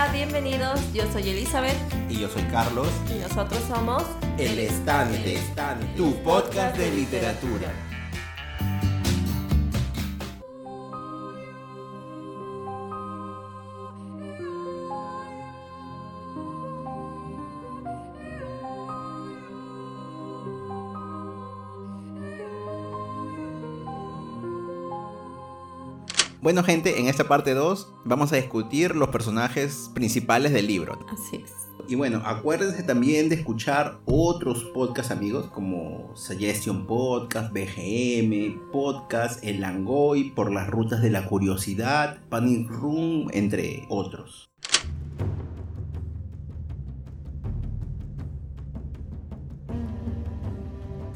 Hola, 0.00 0.12
bienvenidos. 0.12 0.80
Yo 0.94 1.02
soy 1.12 1.28
Elizabeth. 1.30 1.76
Y 2.08 2.20
yo 2.20 2.28
soy 2.28 2.42
Carlos. 2.52 2.86
Y 3.10 3.18
nosotros 3.18 3.60
somos 3.66 4.04
El 4.38 4.60
Estante, 4.60 5.40
tu 5.96 6.14
podcast 6.22 6.76
de 6.76 6.88
literatura. 6.92 7.87
Bueno 26.48 26.64
gente, 26.64 26.98
en 26.98 27.08
esta 27.08 27.24
parte 27.24 27.52
2 27.52 27.92
vamos 28.06 28.32
a 28.32 28.36
discutir 28.36 28.96
los 28.96 29.10
personajes 29.10 29.90
principales 29.92 30.50
del 30.50 30.66
libro. 30.66 30.98
Así 31.12 31.44
es. 31.44 31.52
Y 31.86 31.94
bueno, 31.94 32.22
acuérdense 32.24 32.82
también 32.84 33.28
de 33.28 33.34
escuchar 33.34 33.98
otros 34.06 34.64
podcasts 34.72 35.12
amigos 35.12 35.50
como 35.50 36.10
Suggestion 36.16 36.86
Podcast, 36.86 37.52
BGM, 37.52 38.70
Podcast, 38.72 39.44
El 39.44 39.60
Langoy, 39.60 40.30
Por 40.30 40.50
las 40.50 40.68
Rutas 40.68 41.02
de 41.02 41.10
la 41.10 41.26
Curiosidad, 41.26 42.16
Panic 42.30 42.66
Room, 42.70 43.28
entre 43.34 43.84
otros. 43.90 44.48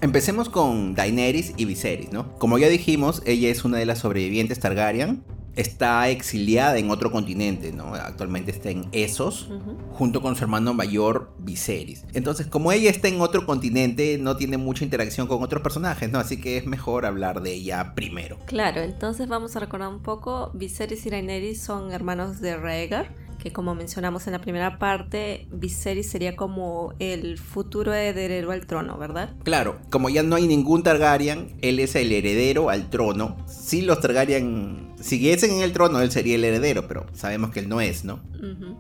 Empecemos 0.03 0.49
con 0.49 0.97
Daenerys 0.97 1.55
y 1.57 1.65
Viserys, 1.65 2.13
¿no? 2.13 2.35
Como 2.35 2.59
ya 2.59 2.69
dijimos, 2.69 3.23
ella 3.25 3.51
es 3.51 3.65
una 3.65 3.79
de 3.79 3.87
las 3.87 4.01
sobrevivientes 4.01 4.59
Targaryen. 4.59 5.23
Está 5.55 6.09
exiliada 6.09 6.77
en 6.79 6.91
otro 6.91 7.13
continente, 7.13 7.71
¿no? 7.71 7.95
Actualmente 7.95 8.51
está 8.51 8.71
en 8.71 8.89
Essos, 8.91 9.49
junto 9.93 10.21
con 10.21 10.35
su 10.35 10.43
hermano 10.43 10.75
mayor 10.75 11.33
Viserys. 11.39 12.05
Entonces, 12.15 12.49
como 12.49 12.73
ella 12.73 12.91
está 12.91 13.07
en 13.07 13.21
otro 13.21 13.47
continente, 13.47 14.19
no 14.19 14.37
tiene 14.37 14.57
mucha 14.57 14.83
interacción 14.83 15.29
con 15.29 15.41
otros 15.41 15.63
personajes, 15.63 16.11
¿no? 16.11 16.19
Así 16.19 16.41
que 16.41 16.57
es 16.57 16.67
mejor 16.67 17.07
hablar 17.07 17.41
de 17.41 17.53
ella 17.53 17.95
primero. 17.95 18.39
Claro, 18.47 18.81
entonces 18.81 19.29
vamos 19.29 19.55
a 19.55 19.61
recordar 19.61 19.89
un 19.89 20.03
poco. 20.03 20.51
Viserys 20.53 21.07
y 21.07 21.11
Daenerys 21.11 21.63
son 21.63 21.93
hermanos 21.93 22.41
de 22.41 22.57
Rhaegar 22.57 23.15
que 23.43 23.53
como 23.53 23.75
mencionamos 23.75 24.29
en 24.29 24.35
la 24.35 24.41
primera 24.41 24.79
parte, 24.79 25.49
Viserys 25.51 26.09
sería 26.09 26.37
como 26.37 26.95
el 27.01 27.39
futuro 27.39 27.93
heredero 27.93 28.53
al 28.53 28.67
trono, 28.67 28.97
¿verdad? 28.99 29.31
Claro, 29.43 29.81
como 29.91 30.09
ya 30.09 30.23
no 30.23 30.37
hay 30.37 30.47
ningún 30.47 30.85
Targaryen, 30.85 31.57
él 31.61 31.81
es 31.81 31.97
el 31.97 32.13
heredero 32.13 32.71
al 32.71 32.89
trono. 32.89 33.37
Si 33.49 33.83
los 33.83 34.01
Targaryen 34.01 34.92
siguiesen 35.03 35.53
en 35.53 35.63
el 35.63 35.73
trono, 35.73 36.01
él 36.01 36.11
sería 36.11 36.37
el 36.37 36.45
heredero, 36.45 36.89
pero 36.89 37.07
sabemos 37.13 37.51
que 37.51 37.61
él 37.61 37.69
no 37.69 37.81
es, 37.81 38.05
¿no? 38.05 38.21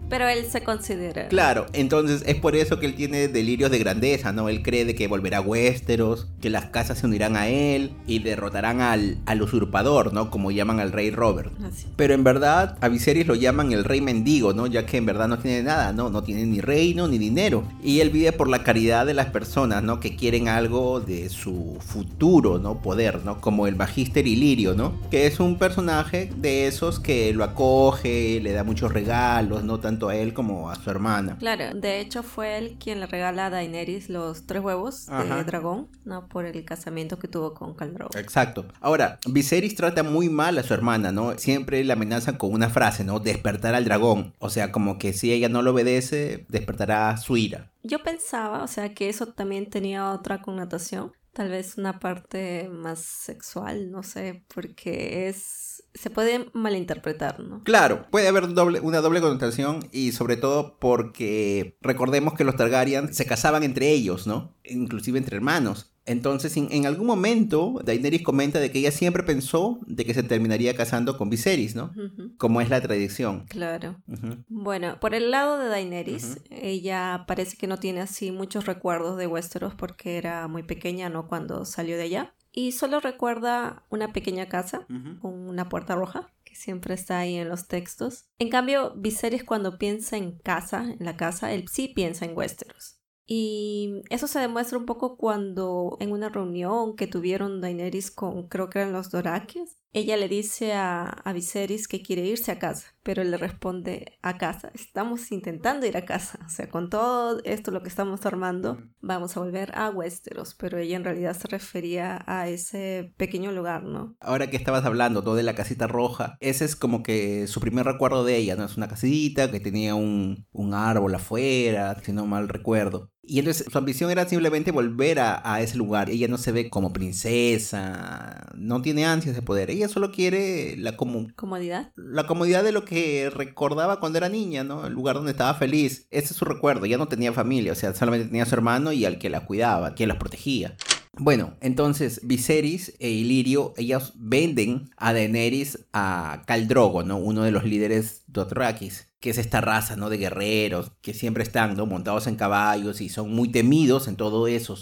Pero 0.08 0.28
él 0.28 0.46
se 0.50 0.62
considera. 0.62 1.28
Claro, 1.28 1.66
entonces 1.72 2.22
es 2.26 2.36
por 2.36 2.56
eso 2.56 2.78
que 2.80 2.86
él 2.86 2.94
tiene 2.94 3.28
delirios 3.28 3.70
de 3.70 3.78
grandeza, 3.78 4.32
¿no? 4.32 4.48
Él 4.48 4.62
cree 4.62 4.84
de 4.84 4.94
que 4.94 5.06
volverá 5.06 5.38
a 5.38 5.40
Westeros, 5.40 6.28
que 6.40 6.50
las 6.50 6.66
casas 6.66 6.98
se 6.98 7.06
unirán 7.06 7.36
a 7.36 7.48
él 7.48 7.92
y 8.06 8.18
derrotarán 8.18 8.80
al, 8.80 9.18
al 9.26 9.42
usurpador, 9.42 10.12
¿no? 10.12 10.30
Como 10.30 10.50
llaman 10.50 10.80
al 10.80 10.92
rey 10.92 11.10
Robert. 11.10 11.52
Así. 11.64 11.86
Pero 11.96 12.14
en 12.14 12.24
verdad 12.24 12.76
a 12.80 12.88
Viserys 12.88 13.26
lo 13.26 13.34
llaman 13.34 13.72
el 13.72 13.84
rey 13.84 14.00
mendigo, 14.00 14.52
¿no? 14.52 14.66
Ya 14.66 14.86
que 14.86 14.96
en 14.96 15.06
verdad 15.06 15.28
no 15.28 15.38
tiene 15.38 15.62
nada, 15.62 15.92
¿no? 15.92 16.10
No 16.10 16.22
tiene 16.22 16.44
ni 16.46 16.60
reino 16.60 17.08
ni 17.08 17.18
dinero. 17.18 17.64
Y 17.82 18.00
él 18.00 18.10
vive 18.10 18.32
por 18.32 18.48
la 18.48 18.64
caridad 18.64 19.06
de 19.06 19.14
las 19.14 19.26
personas, 19.26 19.82
¿no? 19.82 20.00
Que 20.00 20.16
quieren 20.16 20.48
algo 20.48 21.00
de 21.00 21.28
su 21.28 21.78
futuro, 21.80 22.58
¿no? 22.58 22.82
Poder, 22.82 23.24
¿no? 23.24 23.40
Como 23.40 23.66
el 23.66 23.76
Magister 23.76 24.26
Ilirio, 24.26 24.74
¿no? 24.74 25.00
Que 25.10 25.26
es 25.26 25.40
un 25.40 25.56
personaje 25.56 26.11
de 26.12 26.66
esos 26.66 27.00
que 27.00 27.32
lo 27.32 27.44
acoge, 27.44 28.40
le 28.40 28.52
da 28.52 28.64
muchos 28.64 28.92
regalos, 28.92 29.64
¿no? 29.64 29.80
Tanto 29.80 30.08
a 30.08 30.16
él 30.16 30.34
como 30.34 30.70
a 30.70 30.76
su 30.76 30.90
hermana. 30.90 31.36
Claro, 31.38 31.74
de 31.74 32.00
hecho 32.00 32.22
fue 32.22 32.58
él 32.58 32.76
quien 32.78 33.00
le 33.00 33.06
regala 33.06 33.46
a 33.46 33.50
Daenerys 33.50 34.08
los 34.08 34.46
tres 34.46 34.62
huevos 34.62 35.06
de 35.06 35.44
dragón, 35.44 35.88
¿no? 36.04 36.28
Por 36.28 36.46
el 36.46 36.64
casamiento 36.64 37.18
que 37.18 37.28
tuvo 37.28 37.54
con 37.54 37.74
Khal. 37.74 37.92
Exacto. 38.16 38.66
Ahora, 38.80 39.18
Viserys 39.26 39.74
trata 39.74 40.02
muy 40.02 40.28
mal 40.28 40.58
a 40.58 40.62
su 40.62 40.72
hermana, 40.74 41.12
¿no? 41.12 41.36
Siempre 41.38 41.84
le 41.84 41.92
amenazan 41.92 42.36
con 42.36 42.52
una 42.52 42.70
frase, 42.70 43.04
¿no? 43.04 43.20
Despertar 43.20 43.74
al 43.74 43.84
dragón. 43.84 44.34
O 44.38 44.50
sea, 44.50 44.72
como 44.72 44.98
que 44.98 45.12
si 45.12 45.32
ella 45.32 45.48
no 45.48 45.62
lo 45.62 45.72
obedece, 45.72 46.46
despertará 46.48 47.16
su 47.16 47.36
ira. 47.36 47.70
Yo 47.82 48.02
pensaba, 48.02 48.62
o 48.62 48.68
sea, 48.68 48.94
que 48.94 49.08
eso 49.08 49.26
también 49.26 49.68
tenía 49.68 50.12
otra 50.12 50.40
connotación. 50.40 51.12
Tal 51.32 51.48
vez 51.48 51.78
una 51.78 51.98
parte 51.98 52.68
más 52.70 53.00
sexual, 53.00 53.90
no 53.90 54.02
sé, 54.02 54.44
porque 54.54 55.28
es... 55.28 55.82
se 55.94 56.10
puede 56.10 56.50
malinterpretar, 56.52 57.40
¿no? 57.40 57.62
Claro, 57.64 58.06
puede 58.10 58.28
haber 58.28 58.52
doble, 58.52 58.80
una 58.80 59.00
doble 59.00 59.22
connotación 59.22 59.88
y 59.92 60.12
sobre 60.12 60.36
todo 60.36 60.78
porque 60.78 61.78
recordemos 61.80 62.34
que 62.34 62.44
los 62.44 62.56
Targaryen 62.56 63.14
se 63.14 63.26
casaban 63.26 63.62
entre 63.62 63.90
ellos, 63.90 64.26
¿no? 64.26 64.54
Inclusive 64.64 65.18
entre 65.18 65.36
hermanos. 65.36 65.91
Entonces, 66.04 66.56
en, 66.56 66.86
algún 66.86 67.06
momento, 67.06 67.80
Daenerys 67.84 68.22
comenta 68.22 68.58
de 68.58 68.72
que 68.72 68.80
ella 68.80 68.90
siempre 68.90 69.22
pensó 69.22 69.78
de 69.86 70.04
que 70.04 70.14
se 70.14 70.22
terminaría 70.22 70.74
casando 70.74 71.16
con 71.16 71.30
Viserys, 71.30 71.76
¿no? 71.76 71.92
Como 72.38 72.60
es 72.60 72.70
la 72.70 72.80
tradición. 72.80 73.46
Claro. 73.48 74.02
Bueno, 74.48 74.98
por 75.00 75.14
el 75.14 75.30
lado 75.30 75.58
de 75.58 75.68
Daenerys, 75.68 76.40
ella 76.50 77.24
parece 77.28 77.56
que 77.56 77.66
no 77.68 77.78
tiene 77.78 78.00
así 78.00 78.32
muchos 78.32 78.66
recuerdos 78.66 79.16
de 79.16 79.26
Westeros 79.26 79.74
porque 79.74 80.16
era 80.16 80.48
muy 80.48 80.64
pequeña, 80.64 81.08
¿no? 81.08 81.28
Cuando 81.28 81.64
salió 81.64 81.96
de 81.96 82.04
allá. 82.04 82.34
Y 82.50 82.72
solo 82.72 83.00
recuerda 83.00 83.84
una 83.88 84.12
pequeña 84.12 84.46
casa 84.48 84.86
con 85.20 85.32
una 85.48 85.68
puerta 85.68 85.94
roja 85.94 86.30
que 86.44 86.54
siempre 86.54 86.94
está 86.94 87.20
ahí 87.20 87.36
en 87.36 87.48
los 87.48 87.66
textos. 87.66 88.26
En 88.38 88.50
cambio, 88.50 88.92
Viserys 88.96 89.44
cuando 89.44 89.78
piensa 89.78 90.18
en 90.18 90.32
casa, 90.38 90.84
en 90.98 91.04
la 91.04 91.16
casa, 91.16 91.52
él 91.52 91.64
sí 91.70 91.88
piensa 91.88 92.26
en 92.26 92.36
Westeros. 92.36 93.01
Y 93.26 94.02
eso 94.10 94.26
se 94.26 94.40
demuestra 94.40 94.78
un 94.78 94.86
poco 94.86 95.16
cuando 95.16 95.96
en 96.00 96.12
una 96.12 96.28
reunión 96.28 96.96
que 96.96 97.06
tuvieron 97.06 97.60
Daenerys 97.60 98.10
con, 98.10 98.48
creo 98.48 98.68
que 98.70 98.80
eran 98.80 98.92
los 98.92 99.10
Dorakias, 99.10 99.78
ella 99.92 100.16
le 100.16 100.28
dice 100.28 100.72
a, 100.72 101.04
a 101.04 101.32
Viserys 101.32 101.86
que 101.86 102.02
quiere 102.02 102.24
irse 102.24 102.50
a 102.50 102.58
casa, 102.58 102.94
pero 103.02 103.22
él 103.22 103.30
le 103.30 103.36
responde 103.36 104.18
a 104.22 104.38
casa, 104.38 104.70
estamos 104.74 105.32
intentando 105.32 105.86
ir 105.86 105.96
a 105.96 106.04
casa, 106.04 106.38
o 106.46 106.48
sea, 106.48 106.68
con 106.68 106.88
todo 106.88 107.40
esto 107.44 107.70
lo 107.70 107.82
que 107.82 107.88
estamos 107.88 108.24
armando, 108.24 108.78
vamos 109.00 109.36
a 109.36 109.40
volver 109.40 109.76
a 109.76 109.90
Westeros, 109.90 110.54
pero 110.54 110.78
ella 110.78 110.96
en 110.96 111.04
realidad 111.04 111.36
se 111.36 111.48
refería 111.48 112.24
a 112.26 112.48
ese 112.48 113.12
pequeño 113.16 113.52
lugar, 113.52 113.84
¿no? 113.84 114.16
Ahora 114.20 114.48
que 114.48 114.56
estabas 114.56 114.84
hablando 114.84 115.22
todo 115.22 115.34
de 115.34 115.42
la 115.42 115.54
casita 115.54 115.86
roja, 115.86 116.36
ese 116.40 116.64
es 116.64 116.74
como 116.76 117.02
que 117.02 117.46
su 117.46 117.60
primer 117.60 117.84
recuerdo 117.84 118.24
de 118.24 118.36
ella, 118.36 118.56
¿no? 118.56 118.64
Es 118.64 118.76
una 118.76 118.88
casita 118.88 119.50
que 119.50 119.60
tenía 119.60 119.94
un, 119.94 120.46
un 120.52 120.74
árbol 120.74 121.14
afuera, 121.14 122.00
si 122.02 122.12
no 122.12 122.26
mal 122.26 122.48
recuerdo. 122.48 123.10
Y 123.24 123.38
entonces 123.38 123.66
su 123.70 123.78
ambición 123.78 124.10
era 124.10 124.28
simplemente 124.28 124.72
volver 124.72 125.20
a, 125.20 125.40
a, 125.44 125.60
ese 125.60 125.76
lugar. 125.76 126.10
Ella 126.10 126.26
no 126.26 126.38
se 126.38 126.50
ve 126.50 126.68
como 126.68 126.92
princesa, 126.92 128.48
no 128.54 128.82
tiene 128.82 129.06
ansias 129.06 129.36
de 129.36 129.42
poder. 129.42 129.70
Ella 129.70 129.88
solo 129.88 130.10
quiere 130.10 130.76
la 130.76 130.96
comodidad. 130.96 131.92
La 131.94 132.26
comodidad 132.26 132.64
de 132.64 132.72
lo 132.72 132.84
que 132.84 133.30
recordaba 133.30 134.00
cuando 134.00 134.18
era 134.18 134.28
niña, 134.28 134.64
¿no? 134.64 134.86
El 134.86 134.92
lugar 134.92 135.16
donde 135.16 135.30
estaba 135.30 135.54
feliz. 135.54 136.08
Ese 136.10 136.32
es 136.32 136.36
su 136.36 136.44
recuerdo. 136.44 136.86
Ya 136.86 136.98
no 136.98 137.06
tenía 137.06 137.32
familia, 137.32 137.72
o 137.72 137.76
sea, 137.76 137.94
solamente 137.94 138.26
tenía 138.26 138.42
a 138.42 138.46
su 138.46 138.56
hermano 138.56 138.92
y 138.92 139.04
al 139.04 139.18
que 139.18 139.30
la 139.30 139.46
cuidaba, 139.46 139.94
quien 139.94 140.08
la 140.08 140.18
protegía. 140.18 140.76
Bueno, 141.18 141.58
entonces 141.60 142.20
Viserys 142.24 142.94
e 142.98 143.10
Ilirio, 143.10 143.74
ellos 143.76 144.14
venden 144.16 144.88
a 144.96 145.12
Daenerys 145.12 145.84
a 145.92 146.42
Caldrogo, 146.46 147.02
¿no? 147.02 147.18
Uno 147.18 147.42
de 147.42 147.50
los 147.50 147.64
líderes 147.64 148.24
Dothrakis, 148.28 149.12
que 149.20 149.28
es 149.28 149.36
esta 149.36 149.60
raza, 149.60 149.94
¿no? 149.94 150.08
De 150.08 150.16
guerreros 150.16 150.92
que 151.02 151.12
siempre 151.12 151.42
están, 151.42 151.76
¿no? 151.76 151.84
Montados 151.84 152.26
en 152.28 152.36
caballos 152.36 153.02
y 153.02 153.10
son 153.10 153.30
muy 153.30 153.52
temidos 153.52 154.08
en 154.08 154.16
todo 154.16 154.46
eso. 154.46 154.74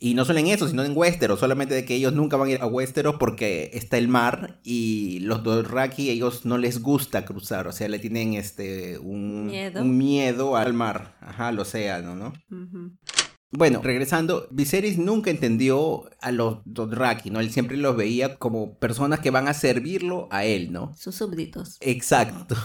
Y 0.00 0.14
no 0.14 0.24
solo 0.24 0.38
en 0.38 0.46
eso, 0.46 0.66
sino 0.68 0.84
en 0.84 0.96
Westeros, 0.96 1.38
solamente 1.38 1.74
de 1.74 1.84
que 1.84 1.96
ellos 1.96 2.14
nunca 2.14 2.38
van 2.38 2.48
a 2.48 2.52
ir 2.52 2.62
a 2.62 2.66
Westeros 2.66 3.16
porque 3.20 3.70
está 3.74 3.98
el 3.98 4.08
mar 4.08 4.60
y 4.64 5.18
los 5.20 5.42
Dothraki 5.42 6.08
ellos 6.08 6.46
no 6.46 6.56
les 6.56 6.80
gusta 6.80 7.26
cruzar, 7.26 7.66
o 7.66 7.72
sea, 7.72 7.88
le 7.88 7.98
tienen 7.98 8.32
este 8.32 8.98
un 8.98 9.48
miedo, 9.48 9.82
un 9.82 9.98
miedo 9.98 10.56
al 10.56 10.72
mar, 10.72 11.14
ajá, 11.20 11.48
al 11.48 11.58
océano, 11.58 12.16
¿no? 12.16 12.32
Bueno, 13.56 13.80
regresando, 13.82 14.48
Viserys 14.50 14.98
nunca 14.98 15.30
entendió 15.30 16.10
a 16.20 16.32
los 16.32 16.58
Dothraki, 16.64 17.30
¿no? 17.30 17.38
Él 17.38 17.52
siempre 17.52 17.76
los 17.76 17.96
veía 17.96 18.36
como 18.36 18.74
personas 18.78 19.20
que 19.20 19.30
van 19.30 19.46
a 19.46 19.54
servirlo 19.54 20.26
a 20.32 20.44
él, 20.44 20.72
¿no? 20.72 20.92
Sus 20.96 21.14
súbditos. 21.14 21.76
Exacto. 21.80 22.56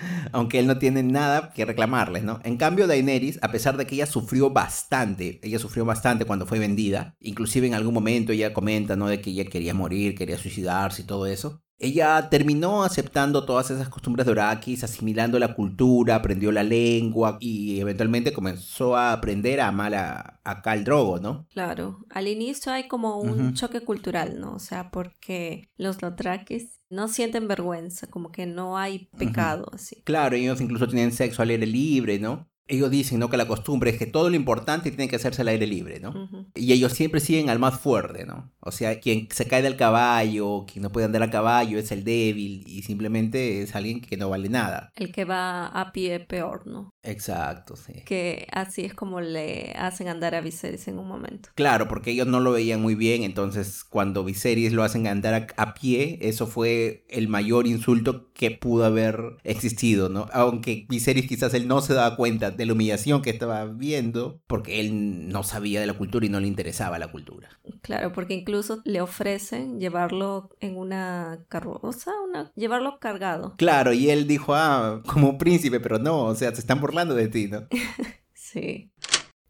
Aunque 0.32 0.58
él 0.58 0.66
no 0.66 0.78
tiene 0.78 1.02
nada 1.02 1.52
que 1.54 1.64
reclamarles, 1.64 2.24
¿no? 2.24 2.40
En 2.44 2.56
cambio, 2.56 2.86
Daenerys, 2.86 3.38
a 3.42 3.50
pesar 3.50 3.76
de 3.76 3.86
que 3.86 3.94
ella 3.94 4.06
sufrió 4.06 4.50
bastante, 4.50 5.40
ella 5.42 5.58
sufrió 5.58 5.84
bastante 5.84 6.24
cuando 6.24 6.46
fue 6.46 6.58
vendida, 6.58 7.14
inclusive 7.20 7.66
en 7.66 7.74
algún 7.74 7.94
momento 7.94 8.32
ella 8.32 8.52
comenta, 8.52 8.96
¿no? 8.96 9.08
De 9.08 9.20
que 9.20 9.30
ella 9.30 9.44
quería 9.44 9.74
morir, 9.74 10.14
quería 10.14 10.38
suicidarse 10.38 11.02
y 11.02 11.06
todo 11.06 11.26
eso. 11.26 11.62
Ella 11.78 12.30
terminó 12.30 12.84
aceptando 12.84 13.44
todas 13.44 13.70
esas 13.70 13.90
costumbres 13.90 14.24
de 14.24 14.32
Orakis, 14.32 14.82
asimilando 14.82 15.38
la 15.38 15.54
cultura, 15.54 16.14
aprendió 16.14 16.50
la 16.50 16.62
lengua 16.62 17.36
y 17.38 17.80
eventualmente 17.80 18.32
comenzó 18.32 18.96
a 18.96 19.12
aprender 19.12 19.60
a 19.60 19.68
amar 19.68 19.94
a, 19.94 20.40
a 20.42 20.62
Khal 20.62 20.84
Drogo, 20.84 21.18
¿no? 21.18 21.46
Claro, 21.52 21.98
al 22.08 22.28
inicio 22.28 22.72
hay 22.72 22.88
como 22.88 23.20
un 23.20 23.52
choque 23.52 23.80
cultural, 23.82 24.40
¿no? 24.40 24.54
O 24.54 24.58
sea, 24.58 24.90
porque 24.90 25.68
los 25.76 26.00
Lothrakis 26.00 26.75
no 26.88 27.08
sienten 27.08 27.48
vergüenza, 27.48 28.06
como 28.06 28.30
que 28.30 28.46
no 28.46 28.78
hay 28.78 29.08
pecado 29.18 29.68
así. 29.72 30.02
Claro, 30.04 30.36
ellos 30.36 30.60
incluso 30.60 30.86
tienen 30.86 31.12
sexo 31.12 31.42
al 31.42 31.50
aire 31.50 31.66
libre, 31.66 32.18
¿no? 32.18 32.48
Ellos 32.68 32.90
dicen, 32.90 33.20
¿no? 33.20 33.30
Que 33.30 33.36
la 33.36 33.46
costumbre 33.46 33.90
es 33.90 33.98
que 33.98 34.06
todo 34.06 34.28
lo 34.28 34.36
importante 34.36 34.90
tiene 34.90 35.08
que 35.08 35.16
hacerse 35.16 35.42
al 35.42 35.48
aire 35.48 35.66
libre, 35.66 36.00
¿no? 36.00 36.28
Y 36.54 36.72
ellos 36.72 36.92
siempre 36.92 37.20
siguen 37.20 37.48
al 37.48 37.58
más 37.58 37.78
fuerte, 37.78 38.26
¿no? 38.26 38.52
O 38.60 38.72
sea, 38.72 38.98
quien 38.98 39.28
se 39.30 39.46
cae 39.46 39.62
del 39.62 39.76
caballo, 39.76 40.64
quien 40.70 40.82
no 40.82 40.90
puede 40.90 41.06
andar 41.06 41.22
a 41.22 41.30
caballo 41.30 41.78
es 41.78 41.92
el 41.92 42.02
débil 42.02 42.64
y 42.66 42.82
simplemente 42.82 43.62
es 43.62 43.76
alguien 43.76 44.00
que 44.00 44.16
no 44.16 44.28
vale 44.28 44.48
nada. 44.48 44.90
El 44.96 45.12
que 45.12 45.24
va 45.24 45.66
a 45.66 45.92
pie 45.92 46.18
peor, 46.20 46.66
¿no? 46.66 46.90
Exacto, 47.02 47.76
sí. 47.76 48.02
Que 48.04 48.48
así 48.50 48.84
es 48.84 48.94
como 48.94 49.20
le 49.20 49.72
hacen 49.78 50.08
andar 50.08 50.34
a 50.34 50.40
Viserys 50.40 50.88
en 50.88 50.98
un 50.98 51.06
momento. 51.06 51.50
Claro, 51.54 51.86
porque 51.86 52.10
ellos 52.10 52.26
no 52.26 52.40
lo 52.40 52.52
veían 52.52 52.82
muy 52.82 52.96
bien, 52.96 53.22
entonces 53.22 53.84
cuando 53.84 54.24
Viserys 54.24 54.72
lo 54.72 54.82
hacen 54.82 55.06
andar 55.06 55.34
a, 55.56 55.62
a 55.62 55.74
pie, 55.74 56.18
eso 56.22 56.48
fue 56.48 57.04
el 57.08 57.28
mayor 57.28 57.68
insulto 57.68 58.32
que 58.36 58.50
pudo 58.50 58.84
haber 58.84 59.38
existido, 59.44 60.10
¿no? 60.10 60.28
Aunque 60.32 60.86
Viserys 60.88 61.26
quizás 61.26 61.54
él 61.54 61.66
no 61.66 61.80
se 61.80 61.94
daba 61.94 62.16
cuenta 62.16 62.50
de 62.50 62.66
la 62.66 62.74
humillación 62.74 63.22
que 63.22 63.30
estaba 63.30 63.64
viendo, 63.64 64.40
porque 64.46 64.80
él 64.80 65.28
no 65.28 65.42
sabía 65.42 65.80
de 65.80 65.86
la 65.86 65.94
cultura 65.94 66.26
y 66.26 66.28
no 66.28 66.38
le 66.38 66.46
interesaba 66.46 66.98
la 66.98 67.10
cultura. 67.10 67.48
Claro, 67.80 68.12
porque 68.12 68.34
incluso 68.34 68.82
le 68.84 69.00
ofrecen 69.00 69.80
llevarlo 69.80 70.50
en 70.60 70.76
una 70.76 71.44
carroza, 71.48 72.12
una... 72.28 72.52
llevarlo 72.54 72.98
cargado. 73.00 73.54
Claro, 73.56 73.94
y 73.94 74.10
él 74.10 74.26
dijo, 74.26 74.54
ah, 74.54 75.02
como 75.06 75.38
príncipe, 75.38 75.80
pero 75.80 75.98
no, 75.98 76.24
o 76.24 76.34
sea, 76.34 76.54
se 76.54 76.60
están 76.60 76.80
burlando 76.80 77.14
de 77.14 77.28
ti, 77.28 77.48
¿no? 77.48 77.66
sí. 78.34 78.92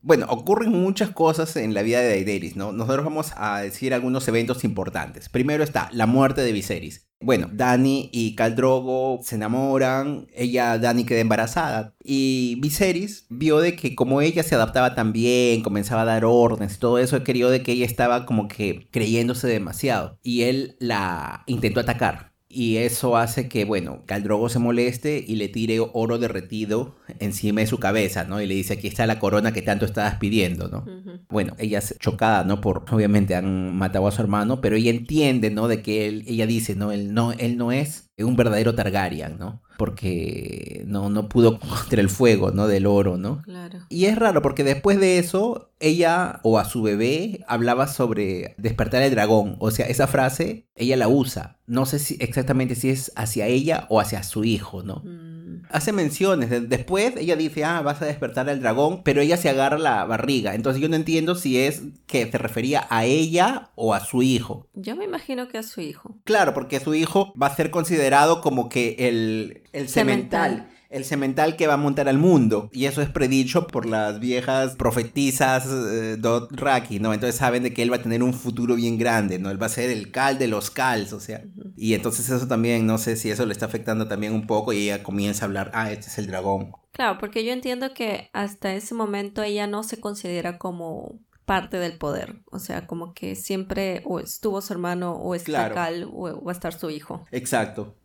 Bueno, 0.03 0.27
ocurren 0.29 0.71
muchas 0.71 1.11
cosas 1.11 1.57
en 1.57 1.75
la 1.75 1.83
vida 1.83 2.01
de 2.01 2.11
Daenerys, 2.11 2.57
¿no? 2.57 2.73
Nosotros 2.73 3.05
vamos 3.05 3.33
a 3.37 3.61
decir 3.61 3.93
algunos 3.93 4.29
eventos 4.29 4.63
importantes. 4.63 5.29
Primero 5.29 5.65
está 5.65 5.89
la 5.93 6.07
muerte 6.07 6.43
de 6.43 6.53
Viserys. 6.53 7.07
Bueno, 7.19 7.49
Dani 7.51 8.11
y 8.13 8.35
Caldrogo 8.35 9.21
se 9.23 9.37
enamoran, 9.37 10.27
ella, 10.35 10.79
Dani 10.79 11.05
queda 11.05 11.21
embarazada 11.21 11.95
y 12.05 12.59
Viserys 12.61 13.27
vio 13.31 13.59
de 13.59 13.75
que 13.75 13.95
como 13.95 14.21
ella 14.21 14.43
se 14.43 14.55
adaptaba 14.55 14.95
tan 14.95 15.13
bien, 15.13 15.63
comenzaba 15.63 16.03
a 16.03 16.05
dar 16.05 16.27
órdenes 16.27 16.77
y 16.77 16.79
todo 16.79 16.99
eso, 16.99 17.25
querido 17.25 17.51
de 17.51 17.63
que 17.63 17.73
ella 17.73 17.87
estaba 17.87 18.27
como 18.27 18.49
que 18.49 18.89
creyéndose 18.93 19.49
demasiado 19.49 20.19
y 20.23 20.43
él 20.43 20.77
la 20.79 21.43
intentó 21.47 21.81
atacar. 21.81 22.36
Y 22.59 22.79
eso 22.79 23.19
hace 23.19 23.51
que, 23.51 23.67
bueno, 23.67 24.01
Caldrogo 24.07 24.49
se 24.49 24.59
moleste 24.59 25.23
y 25.29 25.37
le 25.37 25.49
tire 25.49 25.79
oro 25.79 26.17
derretido 26.17 26.97
encima 27.19 27.61
de 27.61 27.67
su 27.67 27.79
cabeza, 27.79 28.25
¿no? 28.25 28.41
Y 28.41 28.47
le 28.47 28.55
dice, 28.55 28.73
aquí 28.73 28.87
está 28.89 29.07
la 29.07 29.19
corona 29.19 29.53
que 29.53 29.61
tanto 29.61 29.85
estabas 29.85 30.15
pidiendo, 30.15 30.69
¿no? 30.69 30.87
Bueno, 31.29 31.55
ella 31.59 31.81
es 31.81 31.99
chocada, 31.99 32.45
¿no? 32.45 32.63
Por, 32.63 32.87
obviamente 32.91 33.35
han 33.35 33.77
matado 33.77 34.07
a 34.07 34.11
su 34.11 34.23
hermano, 34.23 34.63
pero 34.63 34.77
ella 34.77 34.91
entiende, 34.91 35.51
¿no? 35.51 35.69
De 35.69 35.83
que 35.83 36.09
él, 36.09 36.25
ella 36.27 36.47
dice, 36.47 36.75
¿no? 36.75 36.93
Él 36.93 37.13
no, 37.13 37.33
él 37.33 37.59
no 37.59 37.73
es 37.73 38.09
un 38.17 38.37
verdadero 38.37 38.75
Targaryen, 38.75 39.37
¿no? 39.39 39.61
Porque 39.77 40.85
no, 40.87 41.11
no 41.11 41.29
pudo 41.29 41.59
contra 41.61 42.01
el 42.01 42.09
fuego, 42.09 42.51
¿no? 42.51 42.67
Del 42.67 42.87
oro, 42.87 43.17
¿no? 43.17 43.43
Claro. 43.43 43.81
Y 43.89 44.07
es 44.07 44.19
raro 44.19 44.43
porque 44.43 44.65
después 44.65 44.99
de 45.01 45.19
eso, 45.19 45.71
ella 45.81 46.41
o 46.43 46.59
a 46.59 46.65
su 46.65 46.83
bebé 46.83 47.45
hablaba 47.47 47.87
sobre 47.87 48.55
despertar 48.59 49.03
el 49.03 49.11
dragón. 49.11 49.57
O 49.59 49.71
sea, 49.71 49.87
esa 49.87 50.07
frase 50.07 50.67
ella 50.75 50.97
la 50.97 51.09
usa. 51.09 51.59
No 51.67 51.87
sé 51.87 51.99
si 51.99 52.17
exactamente 52.21 52.75
si 52.75 52.91
es 52.91 53.13
hacia 53.17 53.47
ella 53.47 53.87
o 53.89 54.01
hacia 54.01 54.23
su 54.23 54.45
hijo, 54.45 54.83
¿no? 54.83 55.03
Mm 55.05 55.36
hace 55.71 55.93
menciones. 55.93 56.69
Después 56.69 57.15
ella 57.17 57.37
dice, 57.37 57.65
ah, 57.65 57.83
vas 57.83 58.03
a 58.03 58.07
despertar 58.07 58.49
al 58.49 58.61
dragón, 58.61 59.03
pero 59.03 59.21
ella 59.21 59.37
se 59.37 59.49
agarra 59.49 59.79
la 59.79 60.05
barriga. 60.05 60.55
Entonces 60.55 60.81
yo 60.81 60.89
no 60.89 60.97
entiendo 60.97 61.35
si 61.35 61.59
es 61.59 61.83
que 62.07 62.31
se 62.31 62.39
refería 62.39 62.87
a 62.91 63.05
ella 63.05 63.71
o 63.75 63.95
a 63.95 64.01
su 64.01 64.23
hijo. 64.23 64.69
Yo 64.75 64.97
me 64.97 65.05
imagino 65.05 65.49
que 65.49 65.59
a 65.59 65.63
su 65.63 65.81
hijo. 65.81 66.17
Claro, 66.25 66.55
porque 66.55 66.81
su 66.81 66.95
hijo 66.95 67.33
va 67.41 67.49
a 67.49 67.57
ser 67.57 67.71
considerado 67.71 68.41
como 68.41 68.69
que 68.69 68.97
el, 68.99 69.63
el 69.73 69.89
cemental 69.89 70.69
el 70.89 71.05
semental 71.05 71.57
que 71.57 71.67
va 71.67 71.75
a 71.75 71.79
montar 71.79 72.09
al 72.09 72.19
mundo. 72.19 72.71
Y 72.73 72.87
eso 72.87 73.03
es 73.03 73.09
predicho 73.09 73.67
por 73.67 73.87
las 73.87 74.21
viejas 74.21 74.77
profetizas 74.77 75.67
eh, 75.69 76.17
Raki, 76.51 77.01
¿no? 77.01 77.13
Entonces 77.13 77.37
saben 77.37 77.63
de 77.63 77.73
que 77.73 77.83
él 77.83 77.93
va 77.93 77.97
a 77.97 78.03
tener 78.03 78.23
un 78.23 78.33
futuro 78.33 78.77
bien 78.77 78.99
grande, 78.99 79.39
¿no? 79.39 79.51
Él 79.51 79.61
va 79.61 79.67
a 79.67 79.71
ser 79.71 79.91
el 79.91 80.11
cal 80.11 80.39
de 80.39 80.49
los 80.49 80.71
cals, 80.71 81.13
o 81.13 81.21
sea. 81.21 81.43
Y 81.77 81.95
entonces 81.95 82.29
eso 82.31 82.49
también, 82.49 82.87
no 82.87 82.99
sé 82.99 83.17
si 83.17 83.31
eso 83.31 83.45
le 83.47 83.53
está 83.53 83.67
afectando 83.67 84.09
también 84.09 84.33
un 84.33 84.47
poco 84.47 84.73
y 84.73 84.85
ella 84.85 85.03
comienza 85.03 85.45
a 85.45 85.49
hablar, 85.49 85.71
ah, 85.75 85.93
este 85.93 86.07
es 86.07 86.19
el 86.19 86.27
dragón. 86.27 86.73
Claro, 86.93 87.19
porque 87.19 87.45
yo 87.45 87.53
entiendo 87.53 87.93
que 87.93 88.31
hasta 88.33 88.75
ese 88.75 88.95
momento 88.95 89.43
ella 89.43 89.67
no 89.67 89.83
se 89.83 90.01
considera 90.01 90.59
como 90.59 91.21
parte 91.45 91.79
del 91.79 91.97
poder. 91.97 92.43
O 92.51 92.59
sea, 92.59 92.87
como 92.87 93.15
que 93.15 93.37
siempre 93.37 94.03
o 94.05 94.21
estuvo 94.21 94.61
su 94.61 94.73
hermano 94.73 95.13
o 95.13 95.35
está 95.35 95.73
Cal 95.73 96.09
o 96.13 96.43
va 96.43 96.51
a 96.51 96.55
estar 96.55 96.75
su 96.75 96.91
hijo. 96.91 97.25
Exacto. 97.31 97.97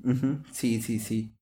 Sí, 0.51 0.81
sí, 0.81 0.99
sí. 0.99 1.33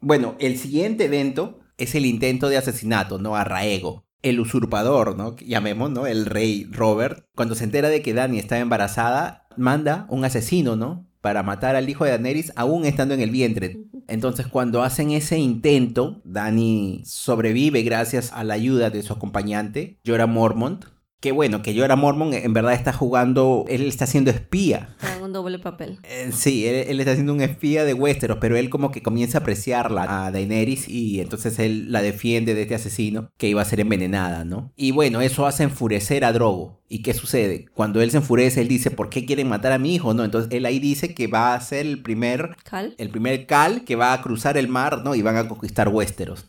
Bueno, 0.00 0.36
el 0.38 0.56
siguiente 0.56 1.06
evento 1.06 1.60
es 1.76 1.94
el 1.94 2.06
intento 2.06 2.48
de 2.48 2.56
asesinato, 2.56 3.18
¿no? 3.18 3.36
A 3.36 3.44
Raego. 3.44 4.06
El 4.22 4.38
usurpador, 4.38 5.16
¿no? 5.16 5.36
Llamemos, 5.36 5.90
¿no? 5.90 6.06
El 6.06 6.26
rey 6.26 6.68
Robert. 6.70 7.26
Cuando 7.34 7.54
se 7.54 7.64
entera 7.64 7.88
de 7.88 8.02
que 8.02 8.14
Dani 8.14 8.38
está 8.38 8.58
embarazada, 8.58 9.46
manda 9.56 10.06
un 10.08 10.24
asesino, 10.24 10.76
¿no? 10.76 11.09
Para 11.20 11.42
matar 11.42 11.76
al 11.76 11.88
hijo 11.88 12.04
de 12.04 12.10
Daenerys 12.10 12.52
aún 12.56 12.84
estando 12.84 13.14
en 13.14 13.20
el 13.20 13.30
vientre. 13.30 13.78
Entonces 14.08 14.46
cuando 14.46 14.82
hacen 14.82 15.10
ese 15.10 15.38
intento, 15.38 16.20
Dani 16.24 17.02
sobrevive 17.04 17.82
gracias 17.82 18.32
a 18.32 18.42
la 18.44 18.54
ayuda 18.54 18.90
de 18.90 19.02
su 19.02 19.12
acompañante, 19.12 19.98
Jorah 20.06 20.26
Mormont, 20.26 20.84
que 21.20 21.32
bueno, 21.32 21.60
que 21.60 21.74
yo 21.74 21.84
era 21.84 21.96
Mormon, 21.96 22.32
en 22.32 22.52
verdad 22.54 22.72
está 22.72 22.94
jugando, 22.94 23.66
él 23.68 23.82
está 23.82 24.04
haciendo 24.04 24.30
espía. 24.30 24.96
En 25.16 25.22
un 25.22 25.32
doble 25.34 25.58
papel. 25.58 25.98
Eh, 26.02 26.30
sí, 26.32 26.66
él, 26.66 26.98
está 26.98 27.12
haciendo 27.12 27.34
un 27.34 27.42
espía 27.42 27.84
de 27.84 27.92
Westeros, 27.92 28.38
pero 28.40 28.56
él 28.56 28.70
como 28.70 28.90
que 28.90 29.02
comienza 29.02 29.38
a 29.38 29.40
apreciarla 29.42 30.26
a 30.26 30.30
Daenerys 30.30 30.88
y 30.88 31.20
entonces 31.20 31.58
él 31.58 31.92
la 31.92 32.00
defiende 32.00 32.54
de 32.54 32.62
este 32.62 32.74
asesino 32.74 33.30
que 33.36 33.48
iba 33.48 33.60
a 33.60 33.66
ser 33.66 33.80
envenenada, 33.80 34.46
¿no? 34.46 34.72
Y 34.76 34.92
bueno, 34.92 35.20
eso 35.20 35.46
hace 35.46 35.64
enfurecer 35.64 36.24
a 36.24 36.32
Drogo. 36.32 36.80
¿Y 36.88 37.02
qué 37.02 37.14
sucede? 37.14 37.66
Cuando 37.72 38.00
él 38.02 38.10
se 38.10 38.16
enfurece, 38.16 38.62
él 38.62 38.68
dice, 38.68 38.90
¿por 38.90 39.10
qué 39.10 39.24
quieren 39.24 39.48
matar 39.48 39.70
a 39.70 39.78
mi 39.78 39.94
hijo? 39.94 40.12
¿No? 40.12 40.24
Entonces 40.24 40.50
él 40.52 40.66
ahí 40.66 40.80
dice 40.80 41.14
que 41.14 41.28
va 41.28 41.54
a 41.54 41.60
ser 41.60 41.86
el 41.86 42.02
primer... 42.02 42.56
¿Cal? 42.64 42.96
El 42.98 43.10
primer 43.10 43.46
Cal 43.46 43.84
que 43.84 43.94
va 43.94 44.12
a 44.12 44.22
cruzar 44.22 44.56
el 44.56 44.66
mar, 44.66 45.02
¿no? 45.04 45.14
Y 45.14 45.22
van 45.22 45.36
a 45.36 45.46
conquistar 45.46 45.88
Westeros. 45.88 46.46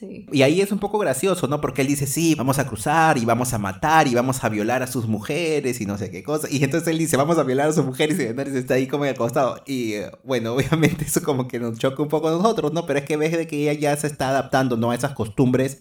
Y 0.00 0.42
ahí 0.42 0.60
es 0.60 0.72
un 0.72 0.78
poco 0.78 0.98
gracioso, 0.98 1.46
¿no? 1.48 1.60
Porque 1.60 1.82
él 1.82 1.88
dice, 1.88 2.06
sí, 2.06 2.34
vamos 2.34 2.58
a 2.58 2.66
cruzar 2.66 3.18
y 3.18 3.24
vamos 3.24 3.52
a 3.52 3.58
matar 3.58 4.08
y 4.08 4.14
vamos 4.14 4.42
a 4.42 4.48
violar 4.48 4.82
a 4.82 4.86
sus 4.86 5.06
mujeres 5.06 5.80
y 5.80 5.86
no 5.86 5.96
sé 5.98 6.10
qué 6.10 6.22
cosa. 6.22 6.48
Y 6.50 6.62
entonces 6.62 6.88
él 6.88 6.98
dice, 6.98 7.16
vamos 7.16 7.38
a 7.38 7.42
violar 7.42 7.68
a 7.68 7.72
sus 7.72 7.84
mujeres 7.84 8.18
y 8.18 8.24
Daenerys 8.24 8.54
está 8.54 8.74
ahí 8.74 8.86
como 8.86 9.04
al 9.04 9.14
costado. 9.14 9.62
Y 9.66 9.94
eh, 9.94 10.10
bueno, 10.24 10.52
obviamente 10.54 11.04
eso 11.04 11.22
como 11.22 11.48
que 11.48 11.58
nos 11.58 11.78
choca 11.78 12.02
un 12.02 12.08
poco 12.08 12.28
a 12.28 12.32
nosotros, 12.32 12.72
¿no? 12.72 12.86
Pero 12.86 12.98
es 12.98 13.04
que 13.04 13.16
ves 13.16 13.32
de 13.32 13.46
que 13.46 13.70
ella 13.70 13.72
ya 13.72 13.96
se 13.96 14.06
está 14.06 14.30
adaptando, 14.30 14.76
¿no? 14.76 14.90
A 14.90 14.94
esas 14.94 15.12
costumbres, 15.12 15.80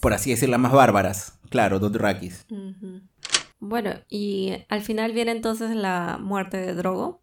por 0.00 0.12
así 0.12 0.30
decirlo, 0.30 0.58
más 0.58 0.72
bárbaras. 0.72 1.38
Claro, 1.50 1.78
Dothrakis. 1.78 2.46
Bueno, 3.60 3.92
y 4.08 4.52
al 4.68 4.82
final 4.82 5.12
viene 5.12 5.32
entonces 5.32 5.74
la 5.74 6.18
muerte 6.20 6.56
de 6.56 6.74
Drogo. 6.74 7.22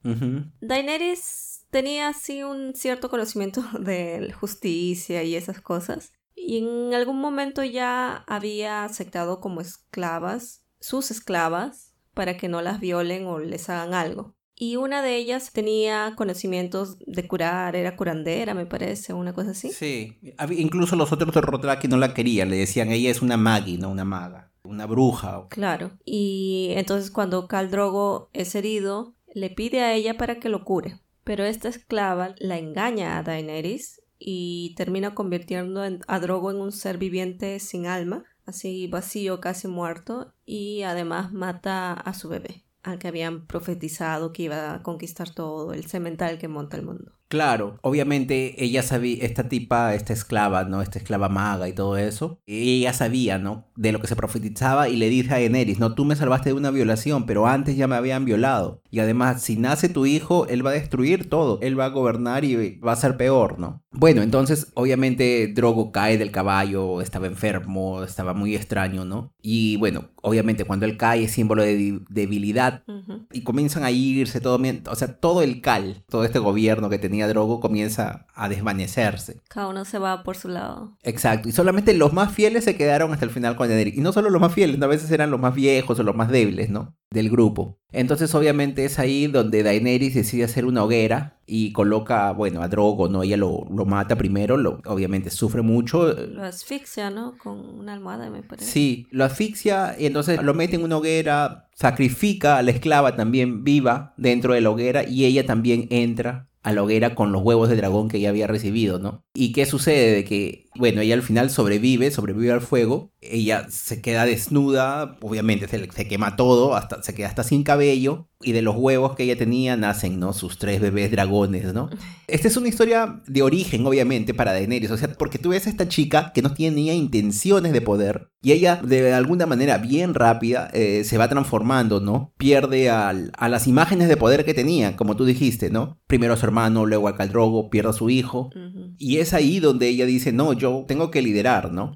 Daenerys 0.61 1.51
tenía 1.71 2.09
así 2.09 2.43
un 2.43 2.75
cierto 2.75 3.09
conocimiento 3.09 3.63
de 3.79 4.33
justicia 4.39 5.23
y 5.23 5.35
esas 5.35 5.61
cosas. 5.61 6.13
Y 6.43 6.57
en 6.57 6.93
algún 6.93 7.19
momento 7.19 7.63
ya 7.63 8.23
había 8.27 8.83
aceptado 8.83 9.39
como 9.39 9.61
esclavas, 9.61 10.63
sus 10.79 11.11
esclavas, 11.11 11.93
para 12.13 12.35
que 12.35 12.49
no 12.49 12.61
las 12.61 12.79
violen 12.79 13.27
o 13.27 13.39
les 13.39 13.69
hagan 13.69 13.93
algo. 13.93 14.35
Y 14.55 14.75
una 14.75 15.01
de 15.01 15.15
ellas 15.15 15.51
tenía 15.53 16.13
conocimientos 16.15 16.97
de 16.99 17.27
curar, 17.27 17.75
era 17.75 17.95
curandera, 17.95 18.53
me 18.53 18.65
parece, 18.65 19.13
una 19.13 19.33
cosa 19.33 19.51
así. 19.51 19.71
Sí, 19.71 20.19
incluso 20.49 20.95
los 20.95 21.11
otros 21.11 21.33
de 21.33 21.41
Rotraki 21.41 21.87
no 21.87 21.97
la 21.97 22.13
querían, 22.13 22.49
le 22.49 22.57
decían, 22.57 22.91
ella 22.91 23.09
es 23.09 23.21
una 23.21 23.37
magi, 23.37 23.77
no 23.77 23.89
una 23.89 24.05
maga, 24.05 24.51
una 24.63 24.85
bruja. 24.85 25.47
Claro, 25.49 25.91
y 26.05 26.73
entonces 26.75 27.11
cuando 27.11 27.47
Caldrogo 27.47 28.29
es 28.33 28.53
herido, 28.53 29.15
le 29.33 29.49
pide 29.49 29.81
a 29.81 29.93
ella 29.93 30.17
para 30.17 30.39
que 30.39 30.49
lo 30.49 30.63
cure. 30.63 30.99
Pero 31.23 31.45
esta 31.45 31.69
esclava 31.69 32.35
la 32.39 32.57
engaña 32.57 33.17
a 33.17 33.23
Daenerys 33.23 34.00
y 34.23 34.75
termina 34.75 35.15
convirtiendo 35.15 35.81
a 35.81 36.19
Drogo 36.19 36.51
en 36.51 36.57
un 36.57 36.71
ser 36.71 36.99
viviente 36.99 37.59
sin 37.59 37.87
alma, 37.87 38.23
así 38.45 38.87
vacío, 38.87 39.41
casi 39.41 39.67
muerto, 39.67 40.35
y 40.45 40.83
además 40.83 41.33
mata 41.33 41.93
a 41.93 42.13
su 42.13 42.29
bebé, 42.29 42.63
al 42.83 42.99
que 42.99 43.07
habían 43.07 43.47
profetizado 43.47 44.31
que 44.31 44.43
iba 44.43 44.75
a 44.75 44.83
conquistar 44.83 45.33
todo, 45.33 45.73
el 45.73 45.85
cemental 45.85 46.37
que 46.37 46.47
monta 46.47 46.77
el 46.77 46.85
mundo. 46.85 47.20
Claro, 47.31 47.79
obviamente 47.81 48.61
ella 48.61 48.83
sabía, 48.83 49.23
esta 49.23 49.47
tipa, 49.47 49.95
esta 49.95 50.11
esclava, 50.11 50.65
¿no? 50.65 50.81
Esta 50.81 50.99
esclava 50.99 51.29
maga 51.29 51.69
y 51.69 51.71
todo 51.71 51.95
eso, 51.95 52.41
ella 52.45 52.91
sabía, 52.91 53.37
¿no? 53.37 53.69
De 53.77 53.93
lo 53.93 54.01
que 54.01 54.07
se 54.07 54.17
profetizaba 54.17 54.89
y 54.89 54.97
le 54.97 55.07
dice 55.07 55.29
a 55.29 55.35
Daenerys, 55.35 55.79
no, 55.79 55.95
tú 55.95 56.03
me 56.03 56.17
salvaste 56.17 56.49
de 56.49 56.55
una 56.55 56.71
violación, 56.71 57.25
pero 57.25 57.47
antes 57.47 57.77
ya 57.77 57.87
me 57.87 57.95
habían 57.95 58.25
violado. 58.25 58.81
Y 58.91 58.99
además, 58.99 59.41
si 59.41 59.55
nace 59.55 59.87
tu 59.87 60.05
hijo, 60.05 60.45
él 60.47 60.65
va 60.65 60.71
a 60.71 60.73
destruir 60.73 61.29
todo, 61.29 61.57
él 61.61 61.79
va 61.79 61.85
a 61.85 61.89
gobernar 61.89 62.43
y 62.43 62.77
va 62.79 62.91
a 62.91 62.97
ser 62.97 63.15
peor, 63.15 63.57
¿no? 63.59 63.81
Bueno, 63.93 64.21
entonces, 64.21 64.67
obviamente 64.73 65.47
Drogo 65.53 65.91
cae 65.91 66.17
del 66.17 66.31
caballo, 66.31 67.01
estaba 67.01 67.27
enfermo, 67.27 68.03
estaba 68.03 68.33
muy 68.33 68.55
extraño, 68.55 69.05
¿no? 69.05 69.33
Y 69.41 69.77
bueno, 69.77 70.09
obviamente 70.21 70.65
cuando 70.65 70.85
él 70.85 70.97
cae 70.97 71.23
es 71.23 71.31
símbolo 71.31 71.63
de 71.63 71.99
debilidad 72.09 72.83
y 73.31 73.43
comienzan 73.43 73.83
a 73.83 73.91
irse 73.91 74.39
todo, 74.39 74.59
o 74.89 74.95
sea, 74.95 75.17
todo 75.17 75.41
el 75.41 75.61
cal, 75.61 76.03
todo 76.09 76.23
este 76.23 76.39
gobierno 76.39 76.89
que 76.89 76.99
tenía 76.99 77.20
Drogo 77.27 77.59
comienza 77.59 78.25
a 78.33 78.49
desvanecerse. 78.49 79.41
Cada 79.47 79.67
uno 79.67 79.85
se 79.85 79.99
va 79.99 80.23
por 80.23 80.35
su 80.35 80.47
lado. 80.47 80.97
Exacto, 81.03 81.49
y 81.49 81.51
solamente 81.51 81.93
los 81.93 82.13
más 82.13 82.33
fieles 82.33 82.63
se 82.63 82.75
quedaron 82.75 83.13
hasta 83.13 83.25
el 83.25 83.31
final 83.31 83.55
con 83.55 83.67
Daenerys. 83.67 83.97
Y 83.97 84.01
no 84.01 84.13
solo 84.13 84.29
los 84.29 84.41
más 84.41 84.53
fieles, 84.53 84.81
a 84.81 84.87
veces 84.87 85.11
eran 85.11 85.31
los 85.31 85.39
más 85.39 85.53
viejos 85.55 85.99
o 85.99 86.03
los 86.03 86.15
más 86.15 86.29
débiles, 86.29 86.69
¿no? 86.69 86.95
Del 87.11 87.29
grupo. 87.29 87.77
Entonces 87.91 88.33
obviamente 88.35 88.85
es 88.85 88.99
ahí 88.99 89.27
donde 89.27 89.63
Daenerys 89.63 90.13
decide 90.13 90.45
hacer 90.45 90.65
una 90.65 90.83
hoguera 90.83 91.37
y 91.45 91.73
coloca, 91.73 92.31
bueno, 92.31 92.61
a 92.61 92.69
Drogo, 92.69 93.09
¿no? 93.09 93.23
Ella 93.23 93.35
lo, 93.35 93.67
lo 93.69 93.85
mata 93.85 94.15
primero, 94.15 94.55
lo, 94.55 94.79
obviamente 94.85 95.29
sufre 95.29 95.61
mucho. 95.61 96.13
Lo 96.13 96.43
asfixia, 96.43 97.09
¿no? 97.09 97.37
Con 97.37 97.57
una 97.57 97.93
almohada, 97.93 98.29
me 98.29 98.43
parece. 98.43 98.71
Sí, 98.71 99.07
lo 99.11 99.25
asfixia 99.25 99.95
y 99.99 100.05
entonces 100.05 100.41
lo 100.41 100.53
mete 100.53 100.77
en 100.77 100.83
una 100.83 100.97
hoguera, 100.97 101.69
sacrifica 101.75 102.57
a 102.57 102.61
la 102.61 102.71
esclava 102.71 103.15
también 103.17 103.63
viva 103.63 104.13
dentro 104.15 104.53
de 104.53 104.61
la 104.61 104.69
hoguera 104.69 105.03
y 105.03 105.25
ella 105.25 105.45
también 105.45 105.87
entra 105.89 106.47
a 106.63 106.71
la 106.73 106.83
hoguera 106.83 107.15
con 107.15 107.31
los 107.31 107.41
huevos 107.43 107.69
de 107.69 107.75
dragón 107.75 108.09
que 108.09 108.17
ella 108.17 108.29
había 108.29 108.47
recibido, 108.47 108.99
¿no? 108.99 109.23
¿Y 109.33 109.53
qué 109.53 109.65
sucede? 109.65 110.13
De 110.13 110.23
que, 110.25 110.67
bueno, 110.75 111.01
ella 111.01 111.15
al 111.15 111.23
final 111.23 111.49
sobrevive, 111.49 112.11
sobrevive 112.11 112.51
al 112.51 112.61
fuego, 112.61 113.13
ella 113.21 113.67
se 113.69 114.01
queda 114.01 114.25
desnuda, 114.25 115.17
obviamente 115.21 115.67
se, 115.67 115.89
se 115.91 116.07
quema 116.07 116.35
todo, 116.35 116.75
hasta, 116.75 117.01
se 117.01 117.13
queda 117.13 117.27
hasta 117.27 117.43
sin 117.43 117.63
cabello, 117.63 118.27
y 118.43 118.51
de 118.51 118.61
los 118.61 118.75
huevos 118.75 119.15
que 119.15 119.23
ella 119.23 119.37
tenía 119.37 119.77
nacen, 119.77 120.19
¿no? 120.19 120.33
Sus 120.33 120.57
tres 120.57 120.81
bebés 120.81 121.11
dragones, 121.11 121.73
¿no? 121.73 121.89
Esta 122.27 122.47
es 122.47 122.57
una 122.57 122.67
historia 122.67 123.21
de 123.27 123.41
origen, 123.41 123.85
obviamente, 123.85 124.33
para 124.33 124.53
Daenerys, 124.53 124.91
o 124.91 124.97
sea, 124.97 125.13
porque 125.13 125.37
tú 125.37 125.49
ves 125.49 125.67
a 125.67 125.69
esta 125.69 125.87
chica 125.87 126.31
que 126.33 126.41
no 126.41 126.53
tenía 126.53 126.93
intenciones 126.93 127.71
de 127.73 127.81
poder, 127.81 128.29
y 128.41 128.51
ella, 128.53 128.81
de 128.83 129.13
alguna 129.13 129.45
manera 129.45 129.77
bien 129.77 130.13
rápida, 130.13 130.69
eh, 130.73 131.03
se 131.05 131.17
va 131.17 131.29
transformando, 131.29 131.99
¿no? 131.99 132.33
Pierde 132.37 132.89
a 132.89 133.13
las 133.13 133.67
imágenes 133.67 134.07
de 134.09 134.17
poder 134.17 134.43
que 134.45 134.53
tenía, 134.53 134.95
como 134.95 135.15
tú 135.15 135.25
dijiste, 135.25 135.69
¿no? 135.69 135.99
Primero 136.07 136.33
a 136.33 136.37
su 136.37 136.45
hermano, 136.45 136.85
luego 136.85 137.07
a 137.07 137.15
Caldrogo, 137.15 137.69
pierde 137.69 137.91
a 137.91 137.93
su 137.93 138.09
hijo, 138.09 138.49
y 138.97 139.19
es 139.21 139.33
ahí 139.33 139.59
donde 139.59 139.87
ella 139.87 140.05
dice, 140.05 140.31
no, 140.31 140.53
yo 140.53 140.85
tengo 140.87 141.11
que 141.11 141.21
liderar, 141.21 141.71
¿no? 141.71 141.95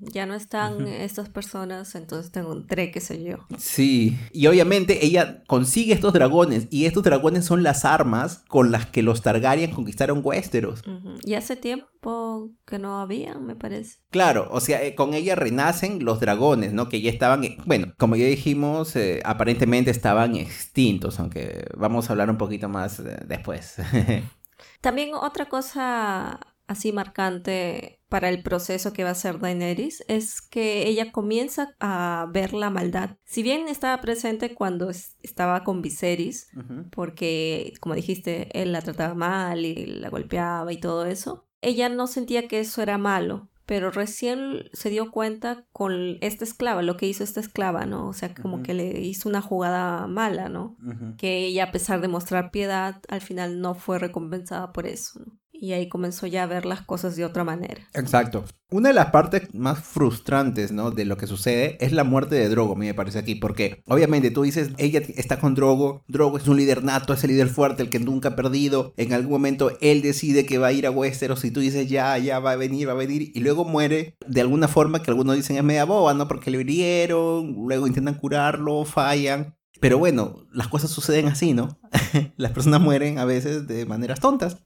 Ya 0.00 0.26
no 0.26 0.34
están 0.34 0.86
estas 0.86 1.28
personas, 1.28 1.94
entonces 1.94 2.30
tengo 2.30 2.52
un 2.52 2.66
tre, 2.66 2.90
qué 2.90 3.00
sé 3.00 3.22
yo. 3.22 3.38
Sí, 3.58 4.16
y 4.32 4.46
obviamente 4.46 5.04
ella 5.04 5.42
consigue 5.46 5.94
estos 5.94 6.12
dragones, 6.12 6.68
y 6.70 6.84
estos 6.84 7.02
dragones 7.02 7.44
son 7.44 7.62
las 7.62 7.84
armas 7.84 8.44
con 8.48 8.70
las 8.70 8.86
que 8.86 9.02
los 9.02 9.22
Targaryen 9.22 9.72
conquistaron 9.72 10.20
Westeros. 10.22 10.82
Y 11.24 11.34
hace 11.34 11.56
tiempo 11.56 12.50
que 12.64 12.78
no 12.78 13.00
había, 13.00 13.34
me 13.34 13.56
parece. 13.56 13.98
Claro, 14.10 14.48
o 14.50 14.60
sea, 14.60 14.82
eh, 14.82 14.94
con 14.94 15.14
ella 15.14 15.34
renacen 15.34 16.04
los 16.04 16.20
dragones, 16.20 16.72
¿no? 16.72 16.88
Que 16.88 17.00
ya 17.00 17.10
estaban, 17.10 17.44
eh, 17.44 17.58
bueno, 17.64 17.92
como 17.98 18.16
ya 18.16 18.26
dijimos, 18.26 18.94
eh, 18.96 19.20
aparentemente 19.24 19.90
estaban 19.90 20.36
extintos, 20.36 21.18
aunque 21.18 21.66
vamos 21.76 22.08
a 22.08 22.12
hablar 22.12 22.30
un 22.30 22.38
poquito 22.38 22.68
más 22.68 23.02
después. 23.26 23.76
También 24.80 25.14
otra 25.14 25.48
cosa 25.48 26.40
así 26.66 26.92
marcante 26.92 28.00
para 28.08 28.28
el 28.28 28.42
proceso 28.42 28.92
que 28.92 29.04
va 29.04 29.10
a 29.10 29.14
ser 29.14 29.38
Daenerys 29.38 30.04
es 30.08 30.40
que 30.40 30.86
ella 30.86 31.12
comienza 31.12 31.74
a 31.80 32.28
ver 32.32 32.52
la 32.52 32.70
maldad. 32.70 33.16
Si 33.24 33.42
bien 33.42 33.68
estaba 33.68 34.00
presente 34.00 34.54
cuando 34.54 34.90
estaba 34.90 35.64
con 35.64 35.82
Viserys, 35.82 36.48
porque 36.90 37.72
como 37.80 37.94
dijiste, 37.94 38.48
él 38.60 38.72
la 38.72 38.82
trataba 38.82 39.14
mal 39.14 39.64
y 39.64 39.86
la 39.86 40.08
golpeaba 40.08 40.72
y 40.72 40.78
todo 40.80 41.04
eso, 41.06 41.46
ella 41.60 41.88
no 41.88 42.06
sentía 42.06 42.46
que 42.48 42.60
eso 42.60 42.82
era 42.82 42.98
malo, 42.98 43.48
pero 43.66 43.90
recién 43.90 44.70
se 44.72 44.90
dio 44.90 45.10
cuenta 45.10 45.66
con 45.72 46.18
esta 46.20 46.44
esclava, 46.44 46.82
lo 46.82 46.96
que 46.96 47.08
hizo 47.08 47.24
esta 47.24 47.40
esclava, 47.40 47.84
¿no? 47.84 48.08
O 48.08 48.12
sea, 48.12 48.32
como 48.32 48.62
que 48.62 48.74
le 48.74 49.00
hizo 49.00 49.28
una 49.28 49.42
jugada 49.42 50.06
mala, 50.06 50.48
¿no? 50.48 50.76
Que 51.18 51.46
ella, 51.46 51.64
a 51.64 51.72
pesar 51.72 52.00
de 52.00 52.06
mostrar 52.06 52.52
piedad, 52.52 53.02
al 53.08 53.20
final 53.20 53.60
no 53.60 53.74
fue 53.74 53.98
recompensada 53.98 54.72
por 54.72 54.86
eso, 54.86 55.18
¿no? 55.18 55.32
Y 55.60 55.72
ahí 55.72 55.88
comenzó 55.88 56.26
ya 56.26 56.42
a 56.42 56.46
ver 56.46 56.66
las 56.66 56.82
cosas 56.82 57.16
de 57.16 57.24
otra 57.24 57.44
manera. 57.44 57.88
Exacto. 57.94 58.44
Una 58.68 58.88
de 58.88 58.94
las 58.96 59.12
partes 59.12 59.54
más 59.54 59.78
frustrantes, 59.78 60.72
¿no? 60.72 60.90
De 60.90 61.04
lo 61.04 61.16
que 61.16 61.28
sucede 61.28 61.78
es 61.80 61.92
la 61.92 62.02
muerte 62.02 62.34
de 62.34 62.48
Drogo, 62.48 62.74
me 62.74 62.92
parece 62.94 63.20
aquí, 63.20 63.36
porque 63.36 63.82
obviamente 63.86 64.32
tú 64.32 64.42
dices, 64.42 64.70
ella 64.76 65.00
está 65.16 65.38
con 65.38 65.54
Drogo, 65.54 66.02
Drogo 66.08 66.36
es 66.36 66.48
un 66.48 66.56
líder 66.56 66.82
nato, 66.82 67.12
es 67.12 67.22
el 67.22 67.30
líder 67.30 67.48
fuerte, 67.48 67.84
el 67.84 67.90
que 67.90 68.00
nunca 68.00 68.30
ha 68.30 68.36
perdido, 68.36 68.92
en 68.96 69.12
algún 69.12 69.30
momento 69.30 69.70
él 69.80 70.02
decide 70.02 70.46
que 70.46 70.58
va 70.58 70.68
a 70.68 70.72
ir 70.72 70.84
a 70.84 70.90
Westeros 70.90 71.44
y 71.44 71.52
tú 71.52 71.60
dices, 71.60 71.88
ya, 71.88 72.18
ya 72.18 72.40
va 72.40 72.52
a 72.52 72.56
venir, 72.56 72.88
va 72.88 72.92
a 72.92 72.96
venir, 72.96 73.30
y 73.32 73.38
luego 73.38 73.64
muere 73.64 74.16
de 74.26 74.40
alguna 74.40 74.66
forma 74.66 75.00
que 75.00 75.12
algunos 75.12 75.36
dicen 75.36 75.56
es 75.56 75.62
media 75.62 75.84
boba, 75.84 76.12
¿no? 76.14 76.26
Porque 76.26 76.50
le 76.50 76.60
hirieron, 76.60 77.54
luego 77.68 77.86
intentan 77.86 78.14
curarlo, 78.14 78.84
fallan, 78.84 79.55
pero 79.80 79.98
bueno, 79.98 80.46
las 80.52 80.68
cosas 80.68 80.90
suceden 80.90 81.28
así, 81.28 81.52
¿no? 81.52 81.78
las 82.36 82.52
personas 82.52 82.80
mueren 82.80 83.18
a 83.18 83.24
veces 83.24 83.66
de 83.66 83.84
maneras 83.86 84.20
tontas. 84.20 84.58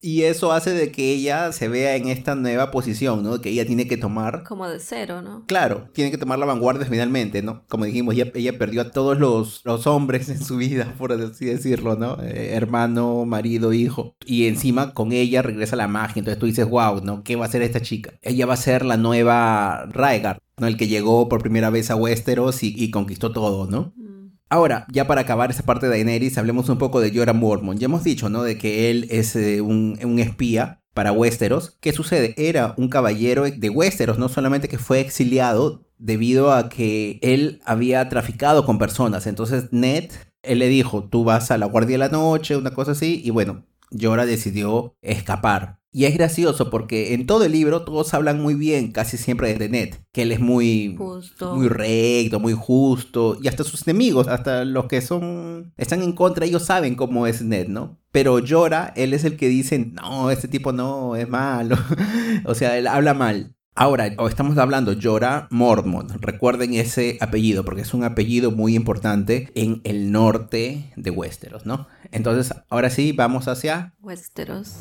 Y 0.00 0.22
eso 0.22 0.52
hace 0.52 0.70
de 0.70 0.92
que 0.92 1.12
ella 1.12 1.50
se 1.52 1.68
vea 1.68 1.96
en 1.96 2.08
esta 2.08 2.34
nueva 2.34 2.70
posición, 2.70 3.22
¿no? 3.22 3.40
Que 3.40 3.50
ella 3.50 3.66
tiene 3.66 3.88
que 3.88 3.96
tomar... 3.96 4.44
Como 4.44 4.68
de 4.68 4.78
cero, 4.78 5.22
¿no? 5.22 5.44
Claro, 5.46 5.88
tiene 5.92 6.10
que 6.10 6.18
tomar 6.18 6.38
la 6.38 6.46
vanguardia 6.46 6.86
finalmente, 6.86 7.42
¿no? 7.42 7.64
Como 7.68 7.84
dijimos, 7.84 8.14
ella, 8.14 8.30
ella 8.34 8.58
perdió 8.58 8.82
a 8.82 8.90
todos 8.90 9.18
los, 9.18 9.62
los, 9.64 9.86
hombres 9.88 10.28
en 10.28 10.42
su 10.44 10.56
vida, 10.56 10.94
por 10.98 11.12
así 11.12 11.46
decirlo, 11.46 11.96
¿no? 11.96 12.22
Eh, 12.22 12.50
hermano, 12.52 13.24
marido, 13.24 13.72
hijo. 13.72 14.14
Y 14.24 14.46
encima 14.46 14.94
con 14.94 15.12
ella 15.12 15.42
regresa 15.42 15.74
la 15.74 15.88
magia. 15.88 16.20
Entonces 16.20 16.38
tú 16.38 16.46
dices, 16.46 16.68
wow, 16.68 17.00
¿no? 17.02 17.24
¿Qué 17.24 17.36
va 17.36 17.46
a 17.46 17.48
hacer 17.48 17.62
esta 17.62 17.80
chica? 17.80 18.12
Ella 18.22 18.46
va 18.46 18.54
a 18.54 18.58
ser 18.58 18.84
la 18.84 18.96
nueva 18.96 19.86
Raegar, 19.86 20.40
¿no? 20.58 20.68
El 20.68 20.76
que 20.76 20.86
llegó 20.86 21.28
por 21.28 21.42
primera 21.42 21.70
vez 21.70 21.90
a 21.90 21.96
Westeros 21.96 22.62
y, 22.62 22.74
y 22.76 22.90
conquistó 22.90 23.32
todo, 23.32 23.66
¿no? 23.68 23.92
Mm. 23.96 24.07
Ahora, 24.50 24.86
ya 24.90 25.06
para 25.06 25.22
acabar 25.22 25.50
esa 25.50 25.64
parte 25.64 25.86
de 25.86 25.92
Daenerys, 25.92 26.38
hablemos 26.38 26.68
un 26.68 26.78
poco 26.78 27.00
de 27.00 27.12
Jorah 27.14 27.34
Mormont. 27.34 27.78
Ya 27.78 27.84
hemos 27.84 28.04
dicho, 28.04 28.28
¿no? 28.28 28.42
De 28.42 28.56
que 28.56 28.90
él 28.90 29.06
es 29.10 29.36
eh, 29.36 29.60
un, 29.60 29.98
un, 30.02 30.18
espía 30.18 30.82
para 30.94 31.12
Westeros. 31.12 31.76
¿Qué 31.80 31.92
sucede? 31.92 32.34
Era 32.38 32.74
un 32.78 32.88
caballero 32.88 33.44
de 33.44 33.70
Westeros, 33.70 34.18
no 34.18 34.28
solamente 34.28 34.68
que 34.68 34.78
fue 34.78 35.00
exiliado 35.00 35.86
debido 35.98 36.52
a 36.52 36.68
que 36.68 37.18
él 37.22 37.60
había 37.64 38.08
traficado 38.08 38.64
con 38.64 38.78
personas. 38.78 39.26
Entonces 39.26 39.68
Ned, 39.70 40.10
él 40.42 40.60
le 40.60 40.68
dijo, 40.68 41.04
tú 41.04 41.24
vas 41.24 41.50
a 41.50 41.58
la 41.58 41.66
guardia 41.66 41.94
de 41.94 41.98
la 41.98 42.08
noche, 42.08 42.56
una 42.56 42.72
cosa 42.72 42.92
así, 42.92 43.20
y 43.22 43.30
bueno, 43.30 43.66
Jorah 43.98 44.26
decidió 44.26 44.96
escapar. 45.02 45.77
Y 45.90 46.04
es 46.04 46.14
gracioso 46.14 46.68
porque 46.68 47.14
en 47.14 47.26
todo 47.26 47.44
el 47.44 47.52
libro 47.52 47.82
todos 47.82 48.12
hablan 48.12 48.40
muy 48.40 48.54
bien, 48.54 48.92
casi 48.92 49.16
siempre 49.16 49.54
de 49.54 49.68
Ned, 49.70 49.94
que 50.12 50.22
él 50.22 50.32
es 50.32 50.40
muy, 50.40 50.98
muy 51.40 51.68
recto, 51.68 52.40
muy 52.40 52.52
justo, 52.52 53.38
y 53.42 53.48
hasta 53.48 53.64
sus 53.64 53.86
enemigos, 53.88 54.28
hasta 54.28 54.64
los 54.64 54.84
que 54.86 55.00
son 55.00 55.72
están 55.78 56.02
en 56.02 56.12
contra, 56.12 56.44
ellos 56.44 56.64
saben 56.64 56.94
cómo 56.94 57.26
es 57.26 57.40
Ned, 57.42 57.68
¿no? 57.68 57.98
Pero 58.12 58.38
Llora, 58.38 58.92
él 58.96 59.14
es 59.14 59.24
el 59.24 59.36
que 59.36 59.48
dice, 59.48 59.78
no, 59.78 60.30
este 60.30 60.48
tipo 60.48 60.72
no, 60.72 61.16
es 61.16 61.28
malo. 61.28 61.76
o 62.44 62.54
sea, 62.54 62.76
él 62.76 62.86
habla 62.86 63.14
mal. 63.14 63.54
Ahora, 63.74 64.08
estamos 64.08 64.58
hablando 64.58 64.92
Llora 64.92 65.46
Mormont. 65.50 66.10
Recuerden 66.20 66.74
ese 66.74 67.16
apellido 67.20 67.64
porque 67.64 67.82
es 67.82 67.94
un 67.94 68.02
apellido 68.02 68.50
muy 68.50 68.74
importante 68.74 69.52
en 69.54 69.80
el 69.84 70.10
norte 70.10 70.92
de 70.96 71.10
Westeros, 71.10 71.64
¿no? 71.64 71.86
Entonces, 72.10 72.52
ahora 72.70 72.90
sí, 72.90 73.12
vamos 73.12 73.46
hacia 73.46 73.94
Westeros. 74.00 74.80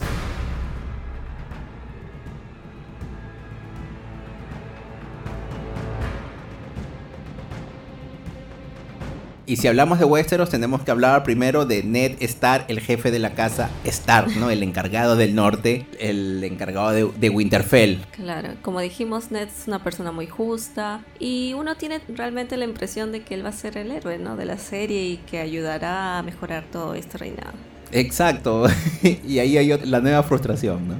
Y 9.50 9.56
si 9.56 9.70
hablamos 9.70 9.98
de 9.98 10.04
Westeros, 10.04 10.50
tenemos 10.50 10.82
que 10.82 10.92
hablar 10.92 11.24
primero 11.24 11.66
de 11.66 11.82
Ned 11.82 12.18
Stark, 12.20 12.66
el 12.68 12.82
jefe 12.82 13.12
de 13.12 13.20
la 13.20 13.34
casa 13.34 13.70
Stark, 13.86 14.36
¿no? 14.36 14.50
El 14.50 14.62
encargado 14.62 15.16
del 15.16 15.36
norte, 15.36 15.88
el 16.00 16.44
encargado 16.44 16.92
de, 16.92 17.30
Winterfell. 17.30 18.00
Claro, 18.12 18.50
como 18.62 18.82
dijimos, 18.82 19.32
Ned 19.32 19.48
es 19.48 19.66
una 19.66 19.82
persona 19.82 20.12
muy 20.12 20.28
justa 20.28 21.00
y 21.18 21.54
uno 21.54 21.76
tiene 21.78 22.02
realmente 22.10 22.58
la 22.58 22.66
impresión 22.66 23.14
de 23.14 23.22
que 23.22 23.36
él 23.36 23.46
va 23.46 23.50
a 23.50 23.54
ser 23.54 23.78
el 23.78 23.90
héroe, 23.92 24.18
¿no? 24.18 24.36
De 24.36 24.44
la 24.44 24.58
serie 24.58 25.06
y 25.06 25.16
que 25.16 25.40
ayudará 25.40 26.18
a 26.18 26.24
mejorar 26.24 26.66
todo 26.70 26.94
este 26.94 27.18
reinado. 27.18 27.54
Exacto, 27.94 28.66
y 29.26 29.40
ahí 29.40 29.58
hay 29.58 29.78
la 29.86 30.02
nueva 30.02 30.24
frustración, 30.24 30.90
¿no? 30.90 30.96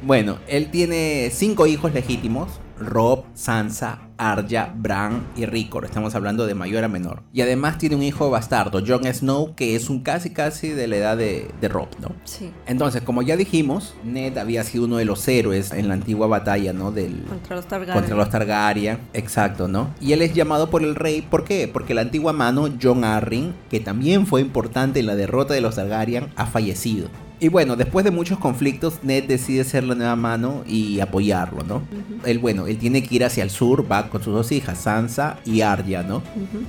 Bueno, 0.00 0.38
él 0.48 0.70
tiene 0.70 1.28
cinco 1.30 1.66
hijos 1.66 1.92
legítimos, 1.92 2.60
Rob, 2.78 3.24
Sansa, 3.34 4.09
Arya, 4.20 4.72
Bran 4.76 5.22
y 5.34 5.46
Rickon. 5.46 5.84
Estamos 5.84 6.14
hablando 6.14 6.46
de 6.46 6.54
mayor 6.54 6.84
a 6.84 6.88
menor. 6.88 7.22
Y 7.32 7.40
además 7.40 7.78
tiene 7.78 7.96
un 7.96 8.02
hijo 8.02 8.28
bastardo, 8.30 8.82
Jon 8.86 9.04
Snow, 9.12 9.54
que 9.54 9.74
es 9.74 9.88
un 9.88 10.00
casi 10.02 10.30
casi 10.30 10.68
de 10.68 10.86
la 10.86 10.96
edad 10.96 11.16
de, 11.16 11.48
de 11.60 11.68
Rob, 11.68 11.88
¿no? 12.00 12.12
Sí. 12.24 12.50
Entonces, 12.66 13.02
como 13.02 13.22
ya 13.22 13.36
dijimos, 13.36 13.94
Ned 14.04 14.36
había 14.36 14.62
sido 14.64 14.84
uno 14.84 14.98
de 14.98 15.06
los 15.06 15.26
héroes 15.26 15.72
en 15.72 15.88
la 15.88 15.94
antigua 15.94 16.26
batalla, 16.26 16.72
¿no? 16.72 16.92
Del, 16.92 17.22
Contra 17.28 17.56
los 17.56 17.66
Targaryen. 17.66 17.94
contra 17.94 18.16
los 18.16 18.28
Targaryen, 18.28 18.98
exacto, 19.14 19.68
¿no? 19.68 19.88
Y 20.00 20.12
él 20.12 20.20
es 20.22 20.34
llamado 20.34 20.68
por 20.68 20.82
el 20.82 20.94
rey, 20.94 21.22
¿por 21.22 21.44
qué? 21.44 21.66
Porque 21.66 21.94
la 21.94 22.02
antigua 22.02 22.32
mano, 22.34 22.68
John 22.80 23.04
Arryn, 23.04 23.54
que 23.70 23.80
también 23.80 24.26
fue 24.26 24.42
importante 24.42 25.00
en 25.00 25.06
la 25.06 25.16
derrota 25.16 25.54
de 25.54 25.62
los 25.62 25.76
Targaryen, 25.76 26.28
ha 26.36 26.44
fallecido. 26.46 27.08
Y 27.42 27.48
bueno, 27.48 27.74
después 27.74 28.04
de 28.04 28.10
muchos 28.10 28.38
conflictos, 28.38 28.98
Ned 29.02 29.24
decide 29.24 29.64
ser 29.64 29.84
la 29.84 29.94
nueva 29.94 30.14
mano 30.14 30.62
y 30.66 31.00
apoyarlo, 31.00 31.62
¿no? 31.64 31.76
Ujú, 31.76 32.26
Él, 32.26 32.38
bueno, 32.38 32.66
él 32.66 32.76
tiene 32.76 33.02
que 33.02 33.14
ir 33.14 33.24
hacia 33.24 33.42
el 33.42 33.48
sur, 33.48 33.90
va 33.90 34.09
con 34.10 34.22
sus 34.22 34.34
dos 34.34 34.52
hijas, 34.52 34.78
Sansa 34.78 35.38
y 35.44 35.62
Arya, 35.62 36.02
¿no? 36.02 36.22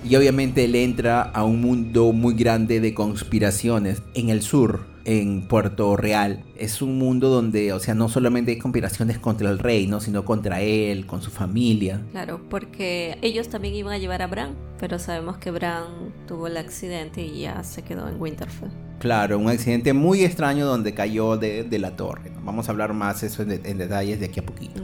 Y 0.07 0.15
obviamente 0.15 0.65
él 0.65 0.75
entra 0.75 1.21
a 1.21 1.43
un 1.43 1.62
mundo 1.62 2.13
muy 2.13 2.33
grande 2.33 2.79
de 2.79 2.93
conspiraciones 2.93 4.01
en 4.13 4.29
el 4.29 4.41
sur, 4.41 4.90
en 5.05 5.48
Puerto 5.48 5.96
Real. 5.98 6.43
Es 6.58 6.81
un 6.81 6.98
mundo 6.98 7.29
donde, 7.29 7.74
o 7.74 7.79
sea, 7.79 7.93
no 7.93 8.10
solamente 8.10 8.51
hay 8.51 8.58
conspiraciones 8.60 9.17
contra 9.20 9.50
el 9.50 9.60
rey, 9.60 9.88
¿no? 9.88 10.00
Sino 10.00 10.25
contra 10.25 10.62
él, 10.62 11.05
con 11.05 11.22
su 11.22 11.31
familia. 11.31 12.01
Claro, 12.12 12.41
porque 12.50 13.17
ellos 13.22 13.50
también 13.50 13.74
iban 13.75 13.93
a 13.93 13.98
llevar 13.98 14.22
a 14.22 14.27
Bran, 14.27 14.55
pero 14.79 15.00
sabemos 15.00 15.38
que 15.38 15.51
Bran 15.51 15.86
tuvo 16.27 16.48
el 16.48 16.58
accidente 16.58 17.25
y 17.25 17.41
ya 17.41 17.63
se 17.63 17.81
quedó 17.84 18.08
en 18.08 18.20
Winterfell. 18.22 18.70
Claro, 19.00 19.39
un 19.39 19.50
accidente 19.50 19.93
muy 19.93 20.24
extraño 20.24 20.65
donde 20.67 20.93
cayó 20.93 21.36
de, 21.36 21.63
de 21.63 21.79
la 21.79 21.96
torre. 21.96 22.29
¿no? 22.29 22.41
Vamos 22.43 22.67
a 22.67 22.72
hablar 22.72 22.93
más 22.93 23.24
eso 23.24 23.41
en, 23.41 23.50
de- 23.50 23.62
en 23.65 23.79
detalles 23.79 24.20
de 24.20 24.27
aquí 24.27 24.39
a 24.39 24.46
poquito. 24.46 24.79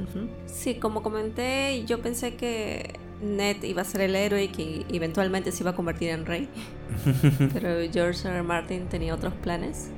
Sí, 0.47 0.75
como 0.75 1.03
comenté, 1.03 1.83
yo 1.86 2.01
pensé 2.01 2.33
que 2.36 2.93
Ned 3.21 3.63
iba 3.63 3.81
a 3.81 3.86
ser 3.86 4.01
el 4.01 4.15
héroe 4.15 4.43
y 4.43 4.47
que 4.50 4.86
eventualmente 4.89 5.51
se 5.51 5.63
iba 5.63 5.71
a 5.71 5.75
convertir 5.75 6.09
en 6.09 6.25
rey, 6.25 6.47
pero 7.53 7.69
George 7.91 8.27
R. 8.27 8.38
R. 8.38 8.43
Martin 8.43 8.88
tenía 8.88 9.15
otros 9.15 9.33
planes. 9.33 9.89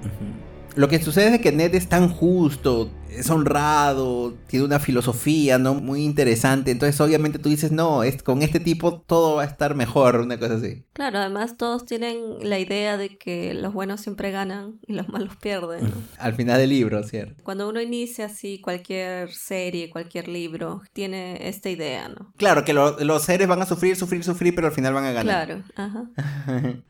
Lo 0.75 0.88
que 0.88 1.01
sucede 1.01 1.35
es 1.35 1.41
que 1.41 1.51
Ned 1.51 1.75
es 1.75 1.89
tan 1.89 2.07
justo, 2.09 2.89
es 3.09 3.29
honrado, 3.29 4.33
tiene 4.47 4.65
una 4.65 4.79
filosofía, 4.79 5.57
¿no? 5.57 5.73
Muy 5.73 6.03
interesante. 6.05 6.71
Entonces, 6.71 6.99
obviamente 7.01 7.38
tú 7.39 7.49
dices, 7.49 7.71
no, 7.71 8.03
es, 8.03 8.23
con 8.23 8.41
este 8.43 8.59
tipo 8.59 9.01
todo 9.01 9.35
va 9.38 9.41
a 9.43 9.45
estar 9.45 9.75
mejor, 9.75 10.17
una 10.21 10.38
cosa 10.39 10.53
así. 10.55 10.85
Claro, 10.93 11.17
además 11.19 11.57
todos 11.57 11.85
tienen 11.85 12.17
la 12.41 12.59
idea 12.59 12.97
de 12.97 13.17
que 13.17 13.53
los 13.55 13.73
buenos 13.73 13.99
siempre 14.01 14.31
ganan 14.31 14.79
y 14.88 14.93
los 14.93 15.09
malos 15.09 15.35
pierden. 15.38 15.83
¿no? 15.85 15.91
Al 16.19 16.33
final 16.35 16.59
del 16.59 16.69
libro, 16.69 17.03
¿cierto? 17.03 17.43
Cuando 17.43 17.67
uno 17.67 17.81
inicia 17.81 18.25
así 18.27 18.61
cualquier 18.61 19.31
serie, 19.33 19.89
cualquier 19.89 20.27
libro, 20.29 20.81
tiene 20.93 21.49
esta 21.49 21.69
idea, 21.69 22.07
¿no? 22.09 22.31
Claro, 22.38 22.63
que 22.63 22.73
lo- 22.73 22.97
los 22.99 23.23
seres 23.23 23.47
van 23.47 23.61
a 23.61 23.65
sufrir, 23.65 23.95
sufrir, 23.97 24.23
sufrir, 24.23 24.55
pero 24.55 24.67
al 24.67 24.73
final 24.73 24.93
van 24.93 25.05
a 25.05 25.11
ganar. 25.11 25.45
Claro, 25.47 25.63
ajá. 25.75 26.09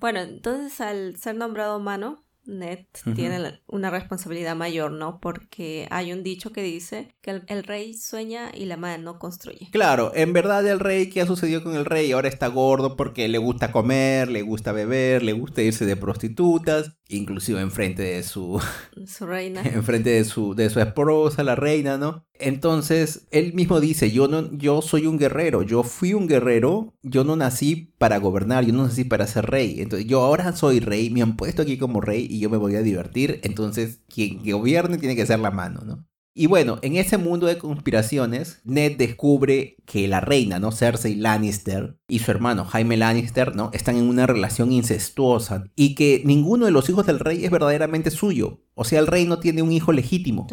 Bueno, 0.00 0.18
entonces 0.20 0.80
al 0.80 1.16
ser 1.16 1.36
nombrado 1.36 1.76
humano, 1.78 2.24
Ned 2.44 2.86
tiene 3.14 3.60
una 3.66 3.90
responsabilidad 3.90 4.56
mayor, 4.56 4.92
¿no? 4.92 5.20
Porque 5.20 5.86
hay 5.90 6.12
un 6.12 6.22
dicho 6.22 6.52
que 6.52 6.62
dice 6.62 7.14
que 7.20 7.30
el, 7.30 7.42
el 7.46 7.62
rey 7.62 7.94
sueña 7.94 8.50
y 8.54 8.64
la 8.64 8.76
mano 8.76 9.18
construye. 9.18 9.68
Claro, 9.70 10.12
en 10.14 10.32
verdad 10.32 10.66
el 10.66 10.80
rey, 10.80 11.08
¿qué 11.08 11.20
ha 11.20 11.26
sucedido 11.26 11.62
con 11.62 11.76
el 11.76 11.84
rey? 11.84 12.12
Ahora 12.12 12.28
está 12.28 12.48
gordo 12.48 12.96
porque 12.96 13.28
le 13.28 13.38
gusta 13.38 13.72
comer, 13.72 14.28
le 14.28 14.42
gusta 14.42 14.72
beber, 14.72 15.22
le 15.22 15.32
gusta 15.32 15.62
irse 15.62 15.86
de 15.86 15.96
prostitutas, 15.96 16.96
inclusive 17.08 17.60
enfrente 17.60 18.02
de 18.02 18.22
su, 18.22 18.60
Su 19.06 19.26
reina. 19.26 19.62
enfrente 19.64 20.10
de 20.10 20.24
su, 20.24 20.54
de 20.54 20.70
su 20.70 20.80
esposa, 20.80 21.42
la 21.44 21.54
reina, 21.54 21.98
¿no? 21.98 22.26
Entonces, 22.34 23.28
él 23.30 23.52
mismo 23.54 23.78
dice, 23.78 24.10
yo, 24.10 24.26
no, 24.26 24.50
yo 24.56 24.82
soy 24.82 25.06
un 25.06 25.16
guerrero, 25.16 25.62
yo 25.62 25.84
fui 25.84 26.12
un 26.12 26.26
guerrero, 26.26 26.94
yo 27.02 27.22
no 27.22 27.36
nací 27.36 27.94
para 27.98 28.18
gobernar, 28.18 28.64
yo 28.64 28.72
no 28.72 28.84
nací 28.84 29.04
para 29.04 29.28
ser 29.28 29.46
rey. 29.46 29.80
Entonces, 29.80 30.08
yo 30.08 30.22
ahora 30.22 30.52
soy 30.56 30.80
rey, 30.80 31.10
me 31.10 31.22
han 31.22 31.36
puesto 31.36 31.62
aquí 31.62 31.78
como 31.78 32.00
rey 32.00 32.26
y 32.32 32.40
yo 32.40 32.50
me 32.50 32.56
voy 32.56 32.76
a 32.76 32.82
divertir, 32.82 33.40
entonces 33.42 34.00
quien 34.08 34.42
gobierne 34.42 34.98
tiene 34.98 35.16
que 35.16 35.26
ser 35.26 35.38
la 35.40 35.50
mano, 35.50 35.82
¿no? 35.84 36.06
Y 36.34 36.46
bueno, 36.46 36.78
en 36.80 36.96
ese 36.96 37.18
mundo 37.18 37.46
de 37.46 37.58
conspiraciones, 37.58 38.62
Ned 38.64 38.96
descubre 38.96 39.76
que 39.84 40.08
la 40.08 40.20
reina, 40.20 40.58
¿no? 40.58 40.72
Cersei 40.72 41.14
Lannister 41.14 41.98
y 42.08 42.20
su 42.20 42.30
hermano 42.30 42.64
Jaime 42.64 42.96
Lannister, 42.96 43.54
¿no? 43.54 43.68
Están 43.74 43.96
en 43.96 44.08
una 44.08 44.26
relación 44.26 44.72
incestuosa 44.72 45.64
y 45.76 45.94
que 45.94 46.22
ninguno 46.24 46.64
de 46.64 46.72
los 46.72 46.88
hijos 46.88 47.04
del 47.04 47.18
rey 47.18 47.44
es 47.44 47.50
verdaderamente 47.50 48.10
suyo. 48.10 48.62
O 48.72 48.84
sea, 48.84 49.00
el 49.00 49.08
rey 49.08 49.26
no 49.26 49.40
tiene 49.40 49.60
un 49.60 49.72
hijo 49.72 49.92
legítimo. 49.92 50.46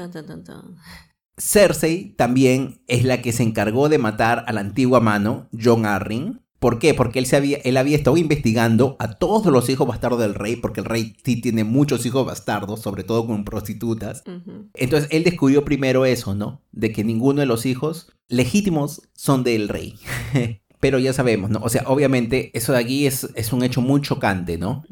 Cersei 1.38 2.13
también 2.17 2.81
es 2.88 3.05
la 3.05 3.21
que 3.21 3.31
se 3.31 3.43
encargó 3.43 3.88
de 3.88 4.00
matar 4.00 4.43
a 4.48 4.51
la 4.51 4.59
antigua 4.59 5.00
mano, 5.00 5.48
John 5.57 5.86
Arryn. 5.86 6.41
¿Por 6.60 6.78
qué? 6.78 6.94
Porque 6.94 7.20
él, 7.20 7.25
se 7.25 7.38
había, 7.38 7.58
él 7.58 7.78
había 7.78 7.96
estado 7.96 8.18
investigando 8.18 8.98
a 9.00 9.13
todos 9.13 9.51
los 9.51 9.70
hijos 9.70 9.88
bastardos 9.88 10.20
del 10.20 10.36
rey, 10.36 10.58
porque 10.58 10.82
el 10.82 10.86
rey 10.86 11.16
sí 11.24 11.42
tiene 11.42 11.63
muchos 11.63 12.06
hijos 12.06 12.25
bastardos, 12.25 12.82
sobre 12.82 13.04
todo 13.04 13.25
con 13.25 13.46
prostitutas. 13.46 14.24
Entonces 14.74 15.10
él 15.12 15.24
descubrió 15.24 15.63
primero 15.63 16.06
eso, 16.06 16.36
¿no? 16.36 16.62
De 16.72 16.92
que 16.92 17.06
ninguno 17.06 17.39
de 17.39 17.45
los 17.45 17.65
hijos 17.65 18.12
legítimos 18.28 19.02
son 19.13 19.43
del 19.43 19.69
rey. 19.69 19.95
Pero 20.80 20.98
ya 21.00 21.12
sabemos, 21.13 21.50
¿no? 21.50 21.60
O 21.62 21.70
sea, 21.70 21.84
obviamente 21.88 22.52
eso 22.58 22.72
de 22.72 22.80
aquí 22.80 23.06
es, 23.06 23.30
es 23.36 23.52
un 23.52 23.63
hecho 23.63 23.82
muy 23.82 24.02
chocante, 24.02 24.58
¿no? 24.58 24.84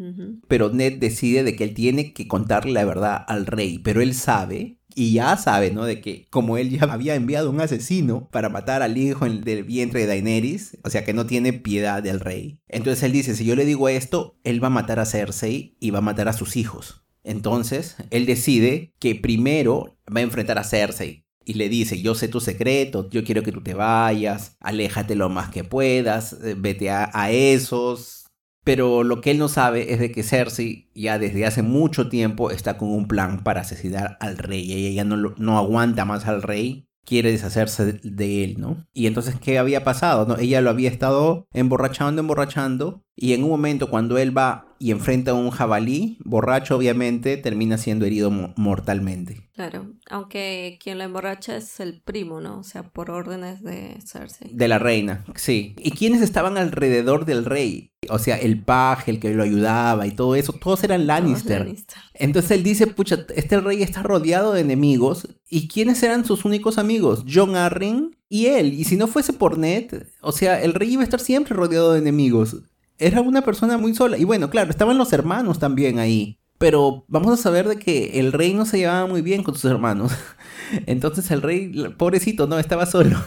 Pero 0.47 0.69
Ned 0.69 0.99
decide 0.99 1.43
de 1.43 1.55
que 1.55 1.63
él 1.63 1.73
tiene 1.73 2.13
que 2.13 2.27
contarle 2.27 2.73
la 2.73 2.85
verdad 2.85 3.23
al 3.27 3.45
rey, 3.45 3.79
pero 3.79 4.01
él 4.01 4.13
sabe 4.13 4.77
y 4.99 5.13
ya 5.13 5.37
sabe, 5.37 5.69
¿no? 5.69 5.85
De 5.85 6.01
que 6.01 6.25
como 6.31 6.57
él 6.57 6.71
ya 6.71 6.85
había 6.91 7.13
enviado 7.13 7.51
un 7.51 7.61
asesino 7.61 8.29
para 8.31 8.49
matar 8.49 8.81
al 8.81 8.97
hijo 8.97 9.29
del 9.29 9.63
vientre 9.63 10.01
de 10.01 10.07
Daenerys, 10.07 10.79
o 10.83 10.89
sea 10.89 11.05
que 11.05 11.13
no 11.13 11.27
tiene 11.27 11.53
piedad 11.53 12.01
del 12.01 12.19
rey. 12.19 12.59
Entonces 12.67 13.03
él 13.03 13.11
dice, 13.11 13.35
si 13.35 13.45
yo 13.45 13.55
le 13.55 13.63
digo 13.63 13.89
esto, 13.89 14.39
él 14.43 14.61
va 14.61 14.67
a 14.67 14.71
matar 14.71 14.99
a 14.99 15.05
Cersei 15.05 15.77
y 15.79 15.91
va 15.91 15.99
a 15.99 16.01
matar 16.01 16.27
a 16.27 16.33
sus 16.33 16.57
hijos. 16.57 17.05
Entonces 17.23 17.95
él 18.09 18.25
decide 18.25 18.95
que 18.97 19.13
primero 19.13 19.99
va 20.07 20.21
a 20.21 20.23
enfrentar 20.23 20.57
a 20.57 20.63
Cersei. 20.63 21.26
Y 21.49 21.53
le 21.53 21.69
dice, 21.69 22.01
yo 22.01 22.13
sé 22.13 22.27
tu 22.27 22.41
secreto, 22.41 23.09
yo 23.09 23.23
quiero 23.23 23.41
que 23.41 23.53
tú 23.53 23.61
te 23.61 23.73
vayas, 23.73 24.57
aléjate 24.59 25.15
lo 25.15 25.29
más 25.29 25.49
que 25.49 25.63
puedas, 25.63 26.33
eh, 26.43 26.55
vete 26.57 26.89
a, 26.91 27.31
esos, 27.31 28.25
pero 28.65 29.03
lo 29.05 29.21
que 29.21 29.31
él 29.31 29.37
no 29.37 29.47
sabe 29.47 29.93
es 29.93 29.99
de 30.01 30.11
que 30.11 30.23
Cersei 30.23 30.89
ya 30.93 31.17
desde 31.17 31.45
hace 31.45 31.61
mucho 31.61 32.09
tiempo 32.09 32.51
está 32.51 32.77
con 32.77 32.89
un 32.89 33.07
plan 33.07 33.45
para 33.45 33.61
asesinar 33.61 34.17
al 34.19 34.37
rey. 34.37 34.73
Ella 34.73 34.89
ya 34.93 35.03
no, 35.05 35.15
no 35.37 35.57
aguanta 35.57 36.03
más 36.03 36.25
al 36.27 36.41
rey, 36.41 36.89
quiere 37.05 37.31
deshacerse 37.31 37.85
de- 37.85 37.99
de 38.03 38.43
él, 38.43 38.55
¿no? 38.59 38.85
Y 38.93 39.07
entonces, 39.07 39.35
¿qué 39.39 39.57
había 39.57 39.85
pasado? 39.85 40.25
No? 40.25 40.37
Ella 40.37 40.59
lo 40.59 40.69
había 40.69 40.89
estado 40.89 41.47
emborrachando, 41.53 42.19
emborrachando, 42.19 43.03
y 43.15 43.31
en 43.31 43.43
un 43.45 43.49
momento 43.51 43.89
cuando 43.89 44.17
él 44.17 44.37
va 44.37 44.75
y 44.79 44.91
enfrenta 44.91 45.31
a 45.31 45.33
un 45.35 45.49
jabalí, 45.51 46.17
borracho 46.23 46.75
obviamente, 46.77 47.37
termina 47.37 47.77
siendo 47.77 48.05
herido 48.05 48.31
mo- 48.31 48.53
mortalmente. 48.55 49.47
Claro, 49.53 49.91
aunque 50.09 50.77
quien 50.83 50.99
lo 50.99 51.03
emborracha 51.03 51.57
es 51.57 51.79
el 51.79 51.99
primo, 52.01 52.41
¿no? 52.41 52.59
O 52.59 52.63
sea, 52.63 52.83
por 52.83 53.09
órdenes 53.09 53.63
de 53.63 53.97
Cersei. 54.05 54.51
De 54.53 54.67
la 54.67 54.77
reina, 54.77 55.25
sí. 55.35 55.73
¿Y 55.79 55.91
quiénes 55.91 56.21
estaban 56.21 56.57
alrededor 56.57 57.25
del 57.25 57.43
rey? 57.43 57.91
O 58.09 58.19
sea, 58.19 58.37
el 58.37 58.63
paje, 58.63 59.09
el 59.09 59.19
que 59.19 59.33
lo 59.33 59.41
ayudaba 59.41 60.05
y 60.05 60.11
todo 60.11 60.35
eso, 60.35 60.53
todos 60.53 60.83
eran 60.83 61.07
Lannister. 61.07 61.61
Lannister. 61.61 61.97
Entonces 62.13 62.51
él 62.51 62.63
dice, 62.63 62.85
pucha, 62.85 63.25
este 63.35 63.59
rey 63.59 63.81
está 63.81 64.03
rodeado 64.03 64.53
de 64.53 64.61
enemigos. 64.61 65.27
¿Y 65.49 65.67
quiénes 65.67 66.03
eran 66.03 66.23
sus 66.23 66.45
únicos 66.45 66.77
amigos? 66.77 67.25
John 67.27 67.55
Arryn 67.55 68.15
y 68.29 68.45
él. 68.47 68.73
Y 68.73 68.83
si 68.83 68.95
no 68.95 69.07
fuese 69.07 69.33
por 69.33 69.57
Ned, 69.57 70.03
o 70.21 70.31
sea, 70.31 70.61
el 70.61 70.75
rey 70.75 70.93
iba 70.93 71.01
a 71.01 71.05
estar 71.05 71.19
siempre 71.19 71.55
rodeado 71.55 71.93
de 71.93 71.99
enemigos. 71.99 72.57
Era 72.97 73.21
una 73.21 73.41
persona 73.41 73.77
muy 73.77 73.93
sola. 73.93 74.17
Y 74.17 74.23
bueno, 74.23 74.49
claro, 74.49 74.69
estaban 74.69 74.97
los 74.97 75.13
hermanos 75.13 75.59
también 75.59 75.99
ahí. 75.99 76.39
Pero 76.57 77.05
vamos 77.07 77.31
a 77.31 77.41
saber 77.41 77.67
de 77.67 77.77
que 77.77 78.19
el 78.19 78.33
rey 78.33 78.53
no 78.53 78.65
se 78.65 78.79
llevaba 78.79 79.05
muy 79.05 79.21
bien 79.21 79.43
con 79.43 79.53
sus 79.55 79.69
hermanos. 79.69 80.11
Entonces 80.85 81.29
el 81.31 81.41
rey, 81.41 81.71
pobrecito, 81.97 82.47
no, 82.47 82.59
estaba 82.59 82.85
solo. 82.85 83.17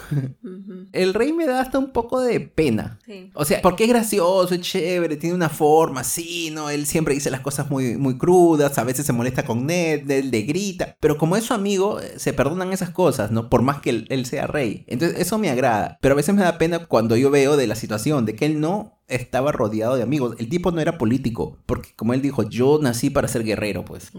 El 0.93 1.15
rey 1.15 1.33
me 1.33 1.47
da 1.47 1.61
hasta 1.61 1.79
un 1.79 1.93
poco 1.93 2.21
de 2.21 2.41
pena. 2.41 2.99
Sí. 3.07 3.31
O 3.35 3.45
sea, 3.45 3.63
porque 3.63 3.85
es 3.85 3.91
gracioso, 3.91 4.55
es 4.55 4.61
chévere, 4.61 5.17
tiene 5.17 5.35
una 5.35 5.49
forma 5.49 6.01
así, 6.01 6.51
¿no? 6.51 6.71
Él 6.71 6.87
siempre 6.87 7.15
dice 7.15 7.31
las 7.31 7.41
cosas 7.41 7.71
muy, 7.71 7.97
muy 7.97 8.19
crudas, 8.19 8.77
a 8.79 8.85
veces 8.85 9.07
se 9.07 9.13
molesta 9.13 9.45
con 9.45 9.67
Ned, 9.67 10.11
él 10.11 10.31
le 10.31 10.43
grita, 10.43 10.97
pero 11.01 11.17
como 11.17 11.37
es 11.37 11.45
su 11.45 11.55
amigo, 11.55 11.99
se 12.17 12.33
perdonan 12.33 12.73
esas 12.73 12.91
cosas, 12.91 13.31
¿no? 13.31 13.49
Por 13.49 13.63
más 13.63 13.81
que 13.81 13.91
él, 13.91 14.07
él 14.11 14.27
sea 14.27 14.47
rey. 14.47 14.85
Entonces, 14.87 15.19
eso 15.21 15.39
me 15.39 15.51
agrada, 15.51 15.99
pero 16.01 16.15
a 16.15 16.17
veces 16.17 16.35
me 16.35 16.43
da 16.43 16.59
pena 16.59 16.87
cuando 16.87 17.17
yo 17.17 17.31
veo 17.31 17.57
de 17.57 17.67
la 17.67 17.75
situación, 17.75 18.27
de 18.27 18.35
que 18.35 18.47
él 18.47 18.61
no 18.61 19.01
estaba 19.11 19.53
rodeado 19.53 19.97
de 19.97 20.03
amigos. 20.03 20.37
El 20.39 20.49
tipo 20.49 20.71
no 20.71 20.81
era 20.81 20.99
político, 20.99 21.59
porque 21.67 21.91
como 21.97 22.15
él 22.15 22.23
dijo, 22.23 22.45
yo 22.45 22.79
nací 22.81 23.11
para 23.11 23.29
ser 23.29 23.45
guerrero, 23.45 23.85
pues. 23.85 24.13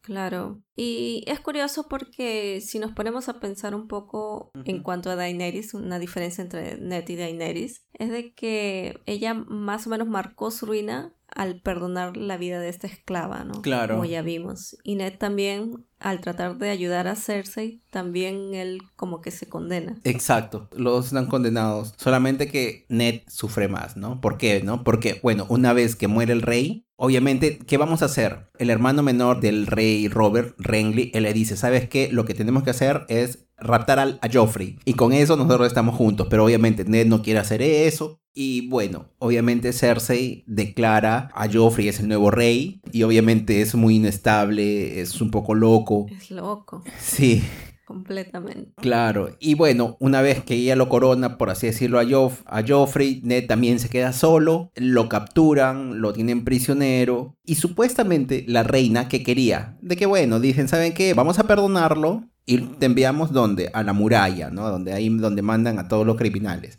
Claro. 0.00 0.60
Y 0.76 1.24
es 1.26 1.40
curioso 1.40 1.86
porque 1.88 2.60
si 2.60 2.78
nos 2.78 2.92
ponemos 2.92 3.28
a 3.28 3.40
pensar 3.40 3.74
un 3.74 3.88
poco 3.88 4.50
en 4.64 4.82
cuanto 4.82 5.10
a 5.10 5.16
Daenerys, 5.16 5.74
una 5.74 5.98
diferencia 5.98 6.42
entre 6.42 6.78
Ned 6.78 7.08
y 7.08 7.16
Daenerys, 7.16 7.84
es 7.92 8.10
de 8.10 8.32
que 8.34 9.00
ella 9.06 9.34
más 9.34 9.86
o 9.86 9.90
menos 9.90 10.08
marcó 10.08 10.50
su 10.50 10.66
ruina 10.66 11.12
al 11.34 11.60
perdonar 11.60 12.16
la 12.16 12.36
vida 12.36 12.60
de 12.60 12.68
esta 12.68 12.86
esclava, 12.86 13.44
¿no? 13.44 13.62
Claro. 13.62 13.94
Como 13.94 14.04
ya 14.04 14.22
vimos. 14.22 14.76
Y 14.84 14.96
Ned 14.96 15.14
también, 15.18 15.86
al 15.98 16.20
tratar 16.20 16.58
de 16.58 16.70
ayudar 16.70 17.08
a 17.08 17.16
Cersei, 17.16 17.82
también 17.90 18.54
él 18.54 18.80
como 18.96 19.20
que 19.20 19.30
se 19.30 19.48
condena. 19.48 19.98
Exacto, 20.04 20.68
los 20.72 20.92
dos 20.92 21.06
están 21.06 21.26
condenados. 21.26 21.94
Solamente 21.96 22.48
que 22.48 22.86
Ned 22.88 23.22
sufre 23.28 23.68
más, 23.68 23.96
¿no? 23.96 24.20
¿Por 24.20 24.36
qué? 24.36 24.62
¿No? 24.62 24.84
Porque, 24.84 25.20
bueno, 25.22 25.46
una 25.48 25.72
vez 25.72 25.96
que 25.96 26.08
muere 26.08 26.32
el 26.32 26.42
rey, 26.42 26.86
obviamente, 27.02 27.58
¿qué 27.58 27.78
vamos 27.78 28.02
a 28.02 28.04
hacer? 28.04 28.46
El 28.58 28.70
hermano 28.70 29.02
menor 29.02 29.40
del 29.40 29.66
rey 29.66 30.06
Robert, 30.06 30.54
Renly, 30.58 31.10
él 31.14 31.24
le 31.24 31.32
dice, 31.32 31.56
¿sabes 31.56 31.88
qué? 31.88 32.08
Lo 32.12 32.24
que 32.24 32.32
tenemos 32.32 32.62
que 32.62 32.70
hacer 32.70 33.06
es 33.08 33.48
raptar 33.56 33.98
al, 33.98 34.20
a 34.22 34.28
Joffrey. 34.32 34.78
Y 34.84 34.94
con 34.94 35.12
eso 35.12 35.36
nosotros 35.36 35.66
estamos 35.66 35.96
juntos. 35.96 36.28
Pero 36.30 36.44
obviamente 36.44 36.84
Ned 36.84 37.06
no 37.06 37.20
quiere 37.20 37.40
hacer 37.40 37.60
eso. 37.60 38.20
Y 38.32 38.68
bueno, 38.68 39.08
obviamente 39.18 39.72
Cersei 39.72 40.44
declara 40.46 41.30
a 41.34 41.48
Joffrey 41.52 41.88
es 41.88 41.98
el 41.98 42.06
nuevo 42.06 42.30
rey. 42.30 42.80
Y 42.92 43.02
obviamente 43.02 43.62
es 43.62 43.74
muy 43.74 43.96
inestable, 43.96 45.00
es 45.00 45.20
un 45.20 45.32
poco 45.32 45.56
loco. 45.56 46.06
Es 46.08 46.30
loco. 46.30 46.84
Sí. 47.00 47.42
Completamente. 47.92 48.72
Claro, 48.80 49.36
y 49.38 49.52
bueno, 49.52 49.98
una 50.00 50.22
vez 50.22 50.42
que 50.42 50.54
ella 50.54 50.76
lo 50.76 50.88
corona, 50.88 51.36
por 51.36 51.50
así 51.50 51.66
decirlo, 51.66 52.00
a, 52.00 52.06
Joff 52.08 52.40
a 52.46 52.62
Joffrey, 52.66 53.20
Ned 53.22 53.46
también 53.46 53.78
se 53.80 53.90
queda 53.90 54.14
solo, 54.14 54.72
lo 54.76 55.10
capturan, 55.10 56.00
lo 56.00 56.14
tienen 56.14 56.42
prisionero, 56.42 57.36
y 57.44 57.56
supuestamente 57.56 58.46
la 58.48 58.62
reina 58.62 59.08
que 59.08 59.22
quería, 59.22 59.76
de 59.82 59.96
que 59.96 60.06
bueno, 60.06 60.40
dicen, 60.40 60.68
¿saben 60.68 60.94
qué? 60.94 61.12
Vamos 61.12 61.38
a 61.38 61.46
perdonarlo, 61.46 62.24
y 62.44 62.58
te 62.58 62.86
enviamos 62.86 63.32
donde 63.32 63.70
a 63.72 63.84
la 63.84 63.92
muralla, 63.92 64.50
¿no? 64.50 64.68
Donde 64.68 64.92
ahí 64.92 65.08
donde 65.08 65.42
mandan 65.42 65.78
a 65.78 65.86
todos 65.86 66.04
los 66.04 66.16
criminales. 66.16 66.76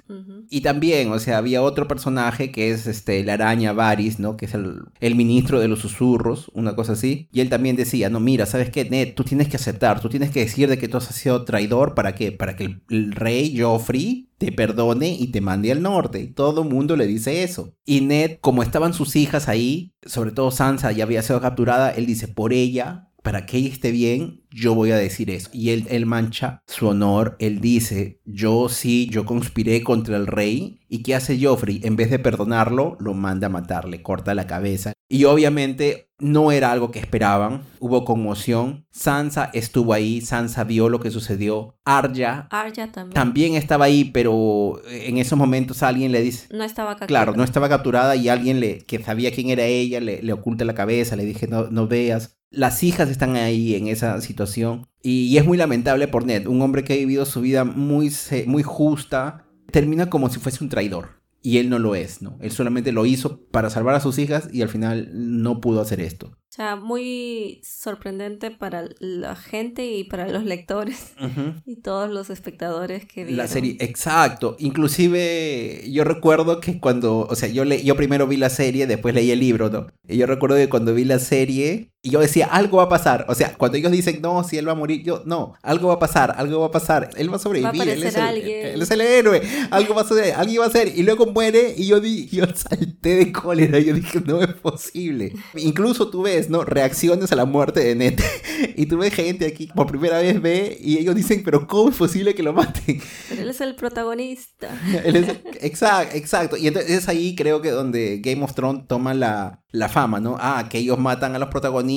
Y 0.49 0.61
también, 0.61 1.11
o 1.11 1.19
sea, 1.19 1.37
había 1.37 1.61
otro 1.61 1.87
personaje 1.87 2.51
que 2.51 2.71
es 2.71 2.85
este 2.85 3.23
la 3.23 3.33
araña 3.33 3.71
Varys, 3.71 4.19
¿no? 4.19 4.35
Que 4.35 4.45
es 4.45 4.53
el, 4.53 4.81
el, 4.99 5.15
ministro 5.15 5.61
de 5.61 5.69
los 5.69 5.79
susurros, 5.79 6.51
una 6.53 6.75
cosa 6.75 6.93
así. 6.93 7.29
Y 7.31 7.39
él 7.39 7.49
también 7.49 7.77
decía, 7.77 8.09
no, 8.09 8.19
mira, 8.19 8.45
¿sabes 8.45 8.69
qué, 8.71 8.89
Ned? 8.89 9.13
Tú 9.15 9.23
tienes 9.23 9.47
que 9.47 9.55
aceptar, 9.55 10.01
tú 10.01 10.09
tienes 10.09 10.31
que 10.31 10.41
decir 10.41 10.67
de 10.67 10.77
que 10.77 10.89
tú 10.89 10.97
has 10.97 11.05
sido 11.05 11.45
traidor 11.45 11.95
para 11.95 12.13
que 12.13 12.33
para 12.33 12.57
que 12.57 12.65
el, 12.65 12.81
el 12.89 13.13
rey 13.13 13.57
Joffrey 13.57 14.29
te 14.37 14.51
perdone 14.51 15.15
y 15.17 15.27
te 15.27 15.39
mande 15.39 15.71
al 15.71 15.81
norte. 15.81 16.19
Y 16.19 16.27
todo 16.27 16.63
el 16.63 16.69
mundo 16.69 16.97
le 16.97 17.07
dice 17.07 17.43
eso. 17.43 17.73
Y 17.85 18.01
Ned, 18.01 18.39
como 18.41 18.63
estaban 18.63 18.93
sus 18.93 19.15
hijas 19.15 19.47
ahí, 19.47 19.93
sobre 20.05 20.31
todo 20.31 20.51
Sansa 20.51 20.91
ya 20.91 21.05
había 21.05 21.21
sido 21.21 21.39
capturada, 21.39 21.91
él 21.91 22.05
dice, 22.05 22.27
por 22.27 22.51
ella 22.51 23.12
para 23.23 23.45
que 23.45 23.57
ella 23.57 23.69
esté 23.69 23.91
bien, 23.91 24.43
yo 24.51 24.75
voy 24.75 24.91
a 24.91 24.97
decir 24.97 25.31
eso. 25.31 25.49
Y 25.53 25.69
él, 25.69 25.87
él, 25.89 26.05
mancha 26.05 26.61
su 26.67 26.87
honor, 26.87 27.37
él 27.39 27.61
dice, 27.61 28.19
yo 28.25 28.67
sí, 28.69 29.09
yo 29.09 29.25
conspiré 29.25 29.81
contra 29.81 30.17
el 30.17 30.27
rey. 30.27 30.81
¿Y 30.89 31.03
qué 31.03 31.15
hace 31.15 31.39
Joffrey? 31.41 31.79
En 31.83 31.95
vez 31.95 32.11
de 32.11 32.19
perdonarlo, 32.19 32.97
lo 32.99 33.13
manda 33.13 33.47
a 33.47 33.49
matar, 33.49 33.87
le 33.87 34.03
corta 34.03 34.35
la 34.35 34.45
cabeza. 34.45 34.93
Y 35.09 35.23
obviamente 35.23 36.09
no 36.23 36.51
era 36.51 36.71
algo 36.71 36.89
que 36.89 36.99
esperaban, 36.99 37.63
hubo 37.79 38.05
conmoción. 38.05 38.85
Sansa 38.91 39.49
estuvo 39.53 39.93
ahí, 39.93 40.21
Sansa 40.21 40.63
vio 40.63 40.87
lo 40.89 40.99
que 40.99 41.11
sucedió. 41.11 41.77
Arya, 41.83 42.47
Arya 42.49 42.91
también. 42.91 43.13
también 43.13 43.55
estaba 43.55 43.85
ahí, 43.85 44.05
pero 44.05 44.81
en 44.89 45.17
esos 45.17 45.37
momentos 45.37 45.83
alguien 45.83 46.11
le 46.11 46.21
dice... 46.21 46.47
No 46.51 46.63
estaba 46.63 46.91
capturada. 46.95 47.07
Claro, 47.07 47.37
no 47.37 47.43
estaba 47.43 47.67
capturada 47.67 48.15
y 48.15 48.29
alguien 48.29 48.59
le, 48.59 48.79
que 48.79 49.03
sabía 49.03 49.31
quién 49.31 49.49
era 49.49 49.65
ella 49.65 49.99
le, 49.99 50.21
le 50.21 50.33
oculta 50.33 50.63
la 50.63 50.75
cabeza, 50.75 51.15
le 51.15 51.25
dije, 51.25 51.47
no, 51.47 51.69
no 51.69 51.87
veas. 51.87 52.37
Las 52.49 52.83
hijas 52.83 53.09
están 53.09 53.35
ahí 53.35 53.75
en 53.75 53.87
esa 53.87 54.21
situación 54.21 54.87
y, 55.01 55.25
y, 55.27 55.37
es 55.37 55.45
muy 55.45 55.57
lamentable 55.57 56.07
por 56.07 56.25
Ned, 56.25 56.47
un 56.47 56.61
hombre 56.61 56.83
que 56.83 56.93
ha 56.93 56.97
vivido 56.97 57.25
su 57.25 57.41
vida 57.41 57.65
muy, 57.65 58.11
muy 58.45 58.63
justa, 58.63 59.45
termina 59.71 60.09
como 60.09 60.29
si 60.29 60.39
fuese 60.39 60.63
un 60.63 60.69
traidor. 60.69 61.22
Y 61.45 61.57
él 61.57 61.69
no 61.69 61.77
lo 61.77 61.93
es, 61.93 62.21
¿no? 62.21 62.37
Él 62.39 62.51
solamente 62.51 62.93
lo 62.93 63.05
hizo 63.05 63.45
para 63.51 63.69
salvar 63.69 63.95
a 63.95 63.99
sus 63.99 64.17
hijas 64.17 64.47
y 64.51 64.61
al 64.61 64.69
final 64.69 65.09
no 65.13 65.59
pudo 65.59 65.81
hacer 65.81 65.99
esto. 65.99 66.27
O 66.27 66.55
sea, 66.55 66.75
muy 66.77 67.59
sorprendente 67.63 68.49
para 68.49 68.87
la 68.99 69.35
gente 69.35 69.85
y 69.85 70.03
para 70.05 70.29
los 70.29 70.45
lectores 70.45 71.13
uh 71.19 71.25
-huh. 71.25 71.61
y 71.65 71.81
todos 71.81 72.09
los 72.09 72.29
espectadores 72.29 73.05
que 73.05 73.23
vieron. 73.23 73.37
La 73.37 73.47
serie, 73.47 73.75
exacto. 73.79 74.55
Inclusive 74.59 75.83
yo 75.91 76.03
recuerdo 76.03 76.61
que 76.61 76.79
cuando, 76.79 77.27
o 77.29 77.35
sea, 77.35 77.49
yo, 77.49 77.65
le, 77.65 77.83
yo 77.83 77.95
primero 77.95 78.25
vi 78.27 78.37
la 78.37 78.49
serie, 78.49 78.87
después 78.87 79.13
leí 79.13 79.31
el 79.31 79.39
libro, 79.39 79.69
¿no? 79.69 79.87
Y 80.07 80.17
yo 80.17 80.27
recuerdo 80.27 80.55
que 80.55 80.69
cuando 80.69 80.93
vi 80.93 81.05
la 81.05 81.19
serie, 81.19 81.92
y 82.05 82.09
yo 82.09 82.19
decía, 82.19 82.47
algo 82.47 82.79
va 82.79 82.83
a 82.83 82.89
pasar. 82.89 83.25
O 83.29 83.33
sea, 83.33 83.55
cuando 83.55 83.77
ellos 83.77 83.89
dicen, 83.89 84.19
no, 84.21 84.43
si 84.43 84.57
él 84.57 84.67
va 84.67 84.73
a 84.73 84.75
morir, 84.75 85.03
yo, 85.03 85.23
no, 85.25 85.53
algo 85.61 85.87
va 85.87 85.93
a 85.93 85.99
pasar, 85.99 86.35
algo 86.37 86.59
va 86.59 86.65
a 86.65 86.71
pasar. 86.71 87.09
Él 87.15 87.31
va 87.31 87.37
a 87.37 87.39
sobrevivir. 87.39 87.79
Va 87.79 87.85
a 87.85 87.93
él, 87.93 88.03
es 88.03 88.15
el, 88.15 88.21
alguien. 88.21 88.65
él 88.65 88.81
es 88.81 88.91
el 88.91 88.99
héroe. 88.99 89.41
Algo 89.71 89.95
va 89.95 90.01
a 90.01 90.03
suceder, 90.03 90.33
alguien 90.35 90.59
va 90.59 90.65
a 90.65 90.69
ser. 90.69 90.89
Y 90.89 91.03
luego 91.03 91.27
muere 91.27 91.73
y 91.77 91.87
yo, 91.87 92.01
di, 92.01 92.27
yo 92.27 92.43
salté 92.53 93.15
de 93.15 93.31
cólera. 93.31 93.79
Yo 93.79 93.93
dije, 93.93 94.19
no 94.25 94.41
es 94.41 94.53
posible. 94.53 95.31
Incluso 95.55 96.09
tú 96.09 96.23
ves, 96.23 96.49
¿no? 96.49 96.65
Reacciones 96.65 97.31
a 97.31 97.37
la 97.37 97.45
muerte 97.45 97.79
de 97.79 97.95
Ned. 97.95 98.19
y 98.75 98.85
tú 98.85 98.97
ves 98.97 99.13
gente 99.13 99.45
aquí 99.45 99.67
por 99.67 99.87
primera 99.87 100.17
vez 100.17 100.41
ve 100.41 100.77
y 100.81 100.97
ellos 100.97 101.15
dicen, 101.15 101.41
pero 101.41 101.67
¿cómo 101.67 101.89
es 101.89 101.95
posible 101.95 102.35
que 102.35 102.43
lo 102.43 102.51
maten? 102.51 103.01
Pero 103.29 103.43
él 103.43 103.49
es 103.49 103.61
el 103.61 103.75
protagonista. 103.75 104.77
él 105.05 105.15
es, 105.15 105.29
exacto, 105.61 106.17
exacto. 106.17 106.57
Y 106.57 106.67
entonces 106.67 106.91
es 106.91 107.07
ahí 107.07 107.33
creo 107.33 107.61
que 107.61 107.71
donde 107.71 108.17
Game 108.17 108.43
of 108.43 108.53
Thrones 108.53 108.87
toma 108.89 109.13
la, 109.13 109.63
la 109.71 109.87
fama, 109.87 110.19
¿no? 110.19 110.35
Ah, 110.37 110.67
que 110.69 110.79
ellos 110.79 110.99
matan 110.99 111.33
a 111.33 111.39
los 111.39 111.47
protagonistas 111.47 111.92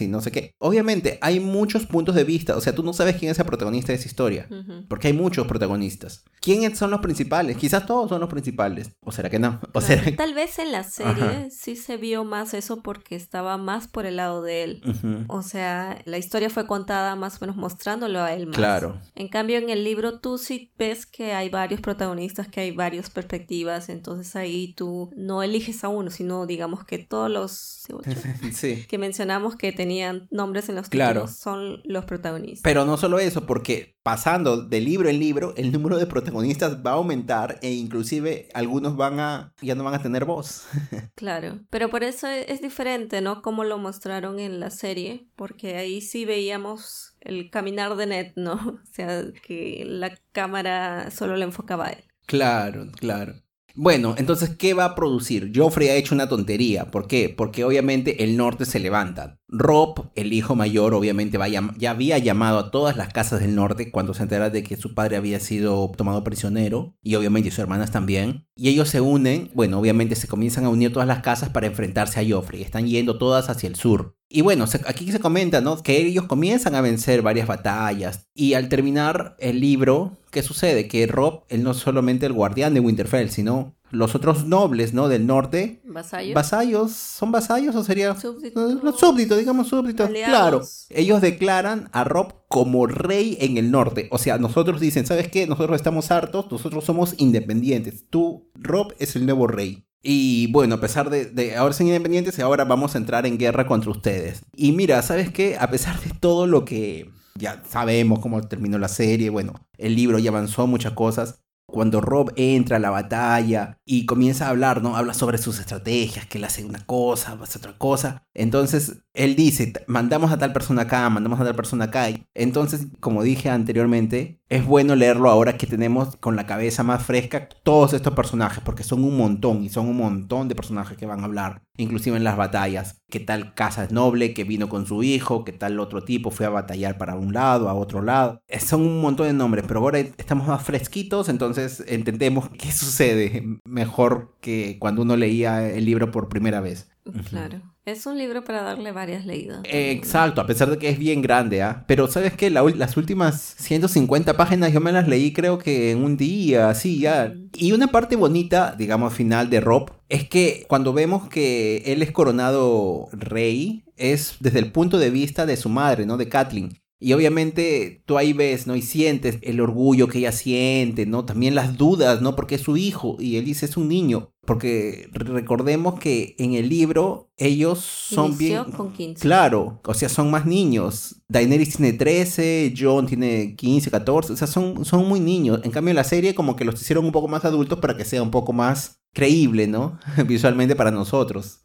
y 0.00 0.08
no 0.08 0.20
sé 0.20 0.32
qué. 0.32 0.54
Obviamente 0.58 1.18
hay 1.20 1.40
muchos 1.40 1.86
puntos 1.86 2.14
de 2.14 2.24
vista, 2.24 2.56
o 2.56 2.60
sea, 2.60 2.74
tú 2.74 2.82
no 2.82 2.92
sabes 2.92 3.16
quién 3.16 3.30
es 3.30 3.38
el 3.38 3.44
protagonista 3.44 3.92
de 3.92 3.98
esa 3.98 4.08
historia, 4.08 4.46
uh 4.50 4.54
-huh. 4.54 4.88
porque 4.88 5.08
hay 5.08 5.14
muchos 5.14 5.46
protagonistas. 5.46 6.24
¿Quiénes 6.40 6.78
son 6.78 6.90
los 6.90 7.00
principales? 7.00 7.56
Quizás 7.56 7.86
todos 7.86 8.08
son 8.08 8.20
los 8.20 8.28
principales, 8.28 8.90
o 9.00 9.12
será 9.12 9.30
que 9.30 9.38
no. 9.38 9.60
¿O 9.72 9.80
será... 9.80 10.02
Tal 10.16 10.34
vez 10.34 10.58
en 10.58 10.72
la 10.72 10.84
serie 10.84 11.10
Ajá. 11.12 11.46
sí 11.50 11.76
se 11.76 11.96
vio 11.96 12.24
más 12.24 12.54
eso 12.54 12.82
porque 12.82 13.16
estaba 13.16 13.56
más 13.56 13.88
por 13.88 14.06
el 14.06 14.16
lado 14.16 14.42
de 14.42 14.62
él. 14.64 14.82
Uh 14.84 14.90
-huh. 14.90 15.24
O 15.28 15.42
sea, 15.42 16.00
la 16.04 16.18
historia 16.18 16.50
fue 16.50 16.66
contada 16.66 17.16
más 17.16 17.36
o 17.36 17.38
menos 17.40 17.56
mostrándolo 17.56 18.20
a 18.20 18.32
él 18.32 18.46
más. 18.46 18.56
Claro. 18.56 19.00
En 19.14 19.28
cambio, 19.28 19.58
en 19.58 19.70
el 19.70 19.84
libro 19.84 20.20
tú 20.20 20.38
sí 20.38 20.72
ves 20.78 21.06
que 21.06 21.32
hay 21.32 21.48
varios 21.48 21.80
protagonistas, 21.80 22.48
que 22.48 22.60
hay 22.60 22.70
varias 22.70 23.10
perspectivas, 23.10 23.88
entonces 23.88 24.36
ahí 24.36 24.74
tú 24.74 25.10
no 25.16 25.42
eliges 25.42 25.84
a 25.84 25.88
uno, 25.88 26.10
sino 26.10 26.46
digamos 26.46 26.84
que 26.84 26.98
todos 26.98 27.30
los 27.30 27.86
sí. 28.52 28.84
que 28.88 28.98
mencionamos 29.36 29.56
que 29.56 29.72
tenían 29.72 30.28
nombres 30.30 30.68
en 30.68 30.76
los 30.76 30.88
claro. 30.88 31.22
títulos 31.22 31.38
son 31.38 31.80
los 31.84 32.04
protagonistas. 32.04 32.62
Pero 32.62 32.84
no 32.84 32.96
solo 32.96 33.18
eso, 33.18 33.46
porque 33.46 33.96
pasando 34.02 34.62
de 34.62 34.80
libro 34.80 35.08
en 35.08 35.18
libro, 35.18 35.54
el 35.56 35.72
número 35.72 35.98
de 35.98 36.06
protagonistas 36.06 36.78
va 36.84 36.92
a 36.92 36.94
aumentar 36.94 37.58
e 37.62 37.72
inclusive 37.72 38.48
algunos 38.54 38.96
van 38.96 39.20
a 39.20 39.52
ya 39.60 39.74
no 39.74 39.84
van 39.84 39.94
a 39.94 40.02
tener 40.02 40.24
voz. 40.24 40.66
claro, 41.14 41.60
pero 41.70 41.90
por 41.90 42.02
eso 42.02 42.26
es 42.28 42.60
diferente, 42.60 43.20
¿no? 43.20 43.42
Como 43.42 43.64
lo 43.64 43.78
mostraron 43.78 44.38
en 44.38 44.60
la 44.60 44.70
serie, 44.70 45.28
porque 45.36 45.76
ahí 45.76 46.00
sí 46.00 46.24
veíamos 46.24 47.16
el 47.20 47.50
caminar 47.50 47.96
de 47.96 48.06
Ned, 48.06 48.32
¿no? 48.36 48.54
O 48.86 48.96
sea, 48.96 49.24
que 49.42 49.84
la 49.86 50.16
cámara 50.32 51.10
solo 51.10 51.36
le 51.36 51.44
enfocaba 51.44 51.88
a 51.88 51.90
él. 51.90 52.04
Claro, 52.26 52.86
claro. 52.98 53.34
Bueno, 53.78 54.14
entonces, 54.16 54.56
¿qué 54.56 54.72
va 54.72 54.86
a 54.86 54.94
producir? 54.94 55.52
Joffrey 55.54 55.88
ha 55.88 55.96
hecho 55.96 56.14
una 56.14 56.30
tontería. 56.30 56.90
¿Por 56.90 57.06
qué? 57.06 57.28
Porque 57.28 57.62
obviamente 57.62 58.24
el 58.24 58.34
norte 58.38 58.64
se 58.64 58.80
levanta. 58.80 59.38
Rob, 59.48 60.10
el 60.16 60.32
hijo 60.32 60.56
mayor, 60.56 60.92
obviamente 60.92 61.38
va 61.38 61.46
ya 61.48 61.90
había 61.90 62.18
llamado 62.18 62.58
a 62.58 62.70
todas 62.72 62.96
las 62.96 63.12
casas 63.12 63.40
del 63.40 63.54
norte 63.54 63.92
cuando 63.92 64.12
se 64.12 64.24
entera 64.24 64.50
de 64.50 64.64
que 64.64 64.76
su 64.76 64.92
padre 64.94 65.16
había 65.16 65.38
sido 65.38 65.92
tomado 65.96 66.24
prisionero 66.24 66.96
y 67.00 67.14
obviamente 67.14 67.50
sus 67.50 67.60
hermanas 67.60 67.92
también. 67.92 68.46
Y 68.56 68.68
ellos 68.68 68.88
se 68.88 69.00
unen, 69.00 69.50
bueno, 69.54 69.78
obviamente 69.78 70.16
se 70.16 70.26
comienzan 70.26 70.64
a 70.64 70.68
unir 70.68 70.92
todas 70.92 71.06
las 71.06 71.20
casas 71.20 71.50
para 71.50 71.68
enfrentarse 71.68 72.18
a 72.18 72.24
Joffrey. 72.28 72.62
Están 72.62 72.88
yendo 72.88 73.18
todas 73.18 73.48
hacia 73.48 73.68
el 73.68 73.76
sur. 73.76 74.16
Y 74.28 74.40
bueno, 74.40 74.64
aquí 74.86 75.12
se 75.12 75.20
comenta, 75.20 75.60
¿no? 75.60 75.80
Que 75.82 75.98
ellos 75.98 76.24
comienzan 76.24 76.74
a 76.74 76.80
vencer 76.80 77.22
varias 77.22 77.46
batallas. 77.46 78.26
Y 78.34 78.54
al 78.54 78.68
terminar 78.68 79.36
el 79.38 79.60
libro, 79.60 80.16
¿qué 80.32 80.42
sucede? 80.42 80.88
Que 80.88 81.06
Rob, 81.06 81.44
él 81.48 81.62
no 81.62 81.70
es 81.70 81.76
solamente 81.76 82.26
el 82.26 82.32
guardián 82.32 82.74
de 82.74 82.80
Winterfell, 82.80 83.30
sino 83.30 83.76
los 83.96 84.14
otros 84.14 84.46
nobles, 84.46 84.94
¿no? 84.94 85.08
Del 85.08 85.26
norte. 85.26 85.80
¿Vasallos? 85.84 86.34
¿Vasallos? 86.34 86.92
¿Son 86.92 87.32
vasallos 87.32 87.74
o 87.74 87.82
sería? 87.82 88.14
Súbditos. 88.14 88.82
Los 88.82 88.98
súbditos, 88.98 89.38
digamos 89.38 89.68
súbditos. 89.68 90.08
Claro. 90.10 90.62
Ellos 90.90 91.20
declaran 91.20 91.88
a 91.92 92.04
Rob 92.04 92.34
como 92.48 92.86
rey 92.86 93.36
en 93.40 93.56
el 93.56 93.70
norte. 93.70 94.08
O 94.12 94.18
sea, 94.18 94.38
nosotros 94.38 94.80
dicen, 94.80 95.06
¿sabes 95.06 95.28
qué? 95.28 95.46
Nosotros 95.46 95.76
estamos 95.76 96.10
hartos, 96.10 96.50
nosotros 96.50 96.84
somos 96.84 97.14
independientes. 97.18 98.04
Tú, 98.08 98.50
Rob, 98.54 98.94
es 98.98 99.16
el 99.16 99.26
nuevo 99.26 99.46
rey. 99.46 99.86
Y 100.02 100.52
bueno, 100.52 100.76
a 100.76 100.80
pesar 100.80 101.10
de, 101.10 101.24
de, 101.24 101.56
ahora 101.56 101.74
ser 101.74 101.86
independientes, 101.86 102.38
ahora 102.38 102.64
vamos 102.64 102.94
a 102.94 102.98
entrar 102.98 103.26
en 103.26 103.38
guerra 103.38 103.66
contra 103.66 103.90
ustedes. 103.90 104.44
Y 104.54 104.72
mira, 104.72 105.02
¿sabes 105.02 105.32
qué? 105.32 105.56
A 105.58 105.68
pesar 105.70 106.00
de 106.00 106.10
todo 106.20 106.46
lo 106.46 106.64
que 106.64 107.10
ya 107.34 107.62
sabemos 107.68 108.20
cómo 108.20 108.40
terminó 108.42 108.78
la 108.78 108.88
serie, 108.88 109.30
bueno, 109.30 109.54
el 109.78 109.96
libro 109.96 110.18
ya 110.18 110.30
avanzó 110.30 110.66
muchas 110.66 110.92
cosas. 110.92 111.42
Cuando 111.68 112.00
Rob 112.00 112.32
entra 112.36 112.76
a 112.76 112.80
la 112.80 112.90
batalla 112.90 113.78
y 113.84 114.06
comienza 114.06 114.46
a 114.46 114.50
hablar, 114.50 114.82
¿no? 114.82 114.96
Habla 114.96 115.14
sobre 115.14 115.38
sus 115.38 115.58
estrategias, 115.58 116.26
que 116.26 116.38
él 116.38 116.44
hace 116.44 116.64
una 116.64 116.84
cosa, 116.86 117.38
hace 117.42 117.58
otra 117.58 117.76
cosa. 117.76 118.25
Entonces, 118.38 119.02
él 119.14 119.34
dice, 119.34 119.72
mandamos 119.86 120.30
a 120.30 120.36
tal 120.36 120.52
persona 120.52 120.82
acá, 120.82 121.08
mandamos 121.08 121.40
a 121.40 121.44
tal 121.44 121.54
persona 121.54 121.86
acá. 121.86 122.08
Entonces, 122.34 122.88
como 123.00 123.22
dije 123.22 123.48
anteriormente, 123.48 124.42
es 124.50 124.66
bueno 124.66 124.94
leerlo 124.94 125.30
ahora 125.30 125.56
que 125.56 125.66
tenemos 125.66 126.16
con 126.16 126.36
la 126.36 126.44
cabeza 126.44 126.82
más 126.82 127.02
fresca 127.02 127.48
todos 127.62 127.94
estos 127.94 128.12
personajes, 128.12 128.62
porque 128.62 128.82
son 128.82 129.04
un 129.04 129.16
montón 129.16 129.64
y 129.64 129.70
son 129.70 129.88
un 129.88 129.96
montón 129.96 130.48
de 130.48 130.54
personajes 130.54 130.98
que 130.98 131.06
van 131.06 131.20
a 131.20 131.24
hablar, 131.24 131.62
inclusive 131.78 132.18
en 132.18 132.24
las 132.24 132.36
batallas. 132.36 133.00
¿Qué 133.08 133.20
tal 133.20 133.54
Casa 133.54 133.84
es 133.84 133.90
Noble 133.90 134.34
que 134.34 134.44
vino 134.44 134.68
con 134.68 134.84
su 134.84 135.02
hijo? 135.02 135.42
¿Qué 135.46 135.52
tal 135.52 135.80
otro 135.80 136.04
tipo 136.04 136.30
fue 136.30 136.44
a 136.44 136.50
batallar 136.50 136.98
para 136.98 137.14
un 137.14 137.32
lado, 137.32 137.70
a 137.70 137.74
otro 137.74 138.02
lado? 138.02 138.42
Eh, 138.48 138.60
son 138.60 138.82
un 138.82 139.00
montón 139.00 139.28
de 139.28 139.32
nombres, 139.32 139.64
pero 139.66 139.80
ahora 139.80 140.00
estamos 140.00 140.46
más 140.46 140.62
fresquitos, 140.62 141.30
entonces 141.30 141.82
entendemos 141.88 142.50
qué 142.58 142.70
sucede 142.70 143.60
mejor 143.64 144.36
que 144.42 144.76
cuando 144.78 145.00
uno 145.00 145.16
leía 145.16 145.66
el 145.66 145.86
libro 145.86 146.10
por 146.10 146.28
primera 146.28 146.60
vez. 146.60 146.90
Claro. 147.30 147.75
Es 147.86 148.04
un 148.04 148.18
libro 148.18 148.42
para 148.42 148.62
darle 148.62 148.90
varias 148.90 149.24
leídas. 149.24 149.60
Exacto, 149.62 150.40
a 150.40 150.46
pesar 150.46 150.68
de 150.68 150.76
que 150.76 150.88
es 150.88 150.98
bien 150.98 151.22
grande, 151.22 151.62
¿ah? 151.62 151.84
Pero 151.86 152.08
¿sabes 152.08 152.32
qué? 152.32 152.50
las 152.50 152.96
últimas 152.96 153.54
150 153.58 154.36
páginas 154.36 154.72
yo 154.72 154.80
me 154.80 154.90
las 154.90 155.06
leí 155.06 155.32
creo 155.32 155.58
que 155.58 155.92
en 155.92 156.02
un 156.02 156.16
día, 156.16 156.68
así 156.68 156.98
ya. 156.98 157.32
Y 157.54 157.70
una 157.70 157.86
parte 157.86 158.16
bonita, 158.16 158.74
digamos, 158.76 159.14
final 159.14 159.50
de 159.50 159.60
Rob, 159.60 159.92
es 160.08 160.28
que 160.28 160.64
cuando 160.68 160.92
vemos 160.92 161.28
que 161.28 161.84
él 161.86 162.02
es 162.02 162.10
coronado 162.10 163.06
rey, 163.12 163.84
es 163.96 164.34
desde 164.40 164.58
el 164.58 164.72
punto 164.72 164.98
de 164.98 165.10
vista 165.10 165.46
de 165.46 165.56
su 165.56 165.68
madre, 165.68 166.06
¿no? 166.06 166.16
De 166.16 166.28
Kathleen. 166.28 166.76
Y 166.98 167.12
obviamente 167.12 168.02
tú 168.06 168.16
ahí 168.16 168.32
ves, 168.32 168.66
¿no? 168.66 168.74
Y 168.74 168.82
sientes 168.82 169.38
el 169.42 169.60
orgullo 169.60 170.08
que 170.08 170.18
ella 170.18 170.32
siente, 170.32 171.04
¿no? 171.04 171.26
También 171.26 171.54
las 171.54 171.76
dudas, 171.76 172.22
¿no? 172.22 172.34
Porque 172.34 172.54
es 172.54 172.62
su 172.62 172.76
hijo 172.78 173.16
y 173.20 173.36
él 173.36 173.44
dice 173.44 173.66
es 173.66 173.76
un 173.76 173.88
niño. 173.88 174.32
Porque 174.46 175.10
recordemos 175.12 175.98
que 175.98 176.36
en 176.38 176.54
el 176.54 176.68
libro 176.68 177.32
ellos 177.36 177.80
son 177.80 178.38
bien... 178.38 178.64
con 178.64 178.92
15. 178.92 179.20
Claro, 179.20 179.80
o 179.84 179.94
sea, 179.94 180.08
son 180.08 180.30
más 180.30 180.46
niños. 180.46 181.22
Daenerys 181.28 181.76
tiene 181.76 181.92
13, 181.92 182.72
John 182.78 183.06
tiene 183.06 183.56
15, 183.56 183.90
14, 183.90 184.32
o 184.32 184.36
sea, 184.36 184.46
son, 184.46 184.84
son 184.84 185.06
muy 185.06 185.20
niños. 185.20 185.60
En 185.64 185.72
cambio 185.72 185.90
en 185.90 185.96
la 185.96 186.04
serie 186.04 186.34
como 186.34 186.56
que 186.56 186.64
los 186.64 186.80
hicieron 186.80 187.04
un 187.04 187.12
poco 187.12 187.28
más 187.28 187.44
adultos 187.44 187.80
para 187.80 187.96
que 187.96 188.04
sea 188.04 188.22
un 188.22 188.30
poco 188.30 188.52
más 188.52 189.02
creíble, 189.12 189.66
¿no? 189.66 189.98
Visualmente 190.26 190.76
para 190.76 190.92
nosotros 190.92 191.60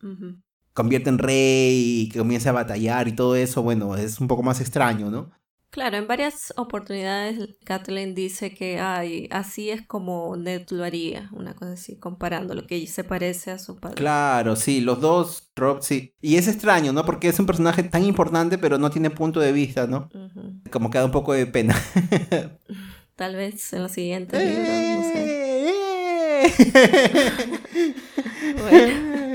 convierte 0.74 1.10
en 1.10 1.18
rey 1.18 2.02
y 2.02 2.10
que 2.10 2.20
comienza 2.20 2.50
a 2.50 2.54
batallar 2.54 3.08
y 3.08 3.16
todo 3.16 3.36
eso, 3.36 3.62
bueno, 3.64 3.96
es 3.96 4.20
un 4.20 4.28
poco 4.28 4.44
más 4.44 4.62
extraño, 4.62 5.10
¿no? 5.10 5.32
Claro, 5.72 5.96
en 5.96 6.06
varias 6.06 6.54
oportunidades 6.58 7.56
Kathleen 7.64 8.14
dice 8.14 8.54
que 8.54 8.82
ay, 8.82 9.30
así 9.32 9.70
es 9.70 9.82
como 9.82 10.36
Ned 10.36 10.64
lo 10.70 10.84
haría, 10.84 11.30
una 11.32 11.54
cosa 11.54 11.72
así, 11.74 11.98
comparando 11.98 12.54
lo 12.54 12.68
que 12.68 12.86
se 12.88 13.06
parece 13.06 13.52
a 13.52 13.58
su 13.58 13.78
padre. 13.78 13.96
Claro, 13.96 14.58
sí, 14.58 14.82
los 14.82 15.00
dos, 15.00 15.50
Rob, 15.56 15.82
sí. 15.82 16.14
Y 16.22 16.36
es 16.36 16.50
extraño, 16.50 16.92
¿no? 16.92 17.06
Porque 17.06 17.30
es 17.30 17.40
un 17.40 17.46
personaje 17.46 17.84
tan 17.84 18.04
importante, 18.04 18.58
pero 18.58 18.78
no 18.78 18.90
tiene 18.90 19.12
punto 19.12 19.40
de 19.40 19.54
vista, 19.54 19.88
¿no? 19.88 20.10
Como 20.72 20.90
que 20.90 20.98
da 20.98 21.06
un 21.06 21.12
poco 21.12 21.32
de 21.32 21.46
pena. 21.46 21.74
Tal 23.16 23.38
vez 23.38 23.72
en 23.72 23.84
los 23.84 23.94
siguientes 23.94 24.44
libros, 24.44 24.68
no 24.68 25.04
sé. 25.04 25.74
bueno. 28.70 29.31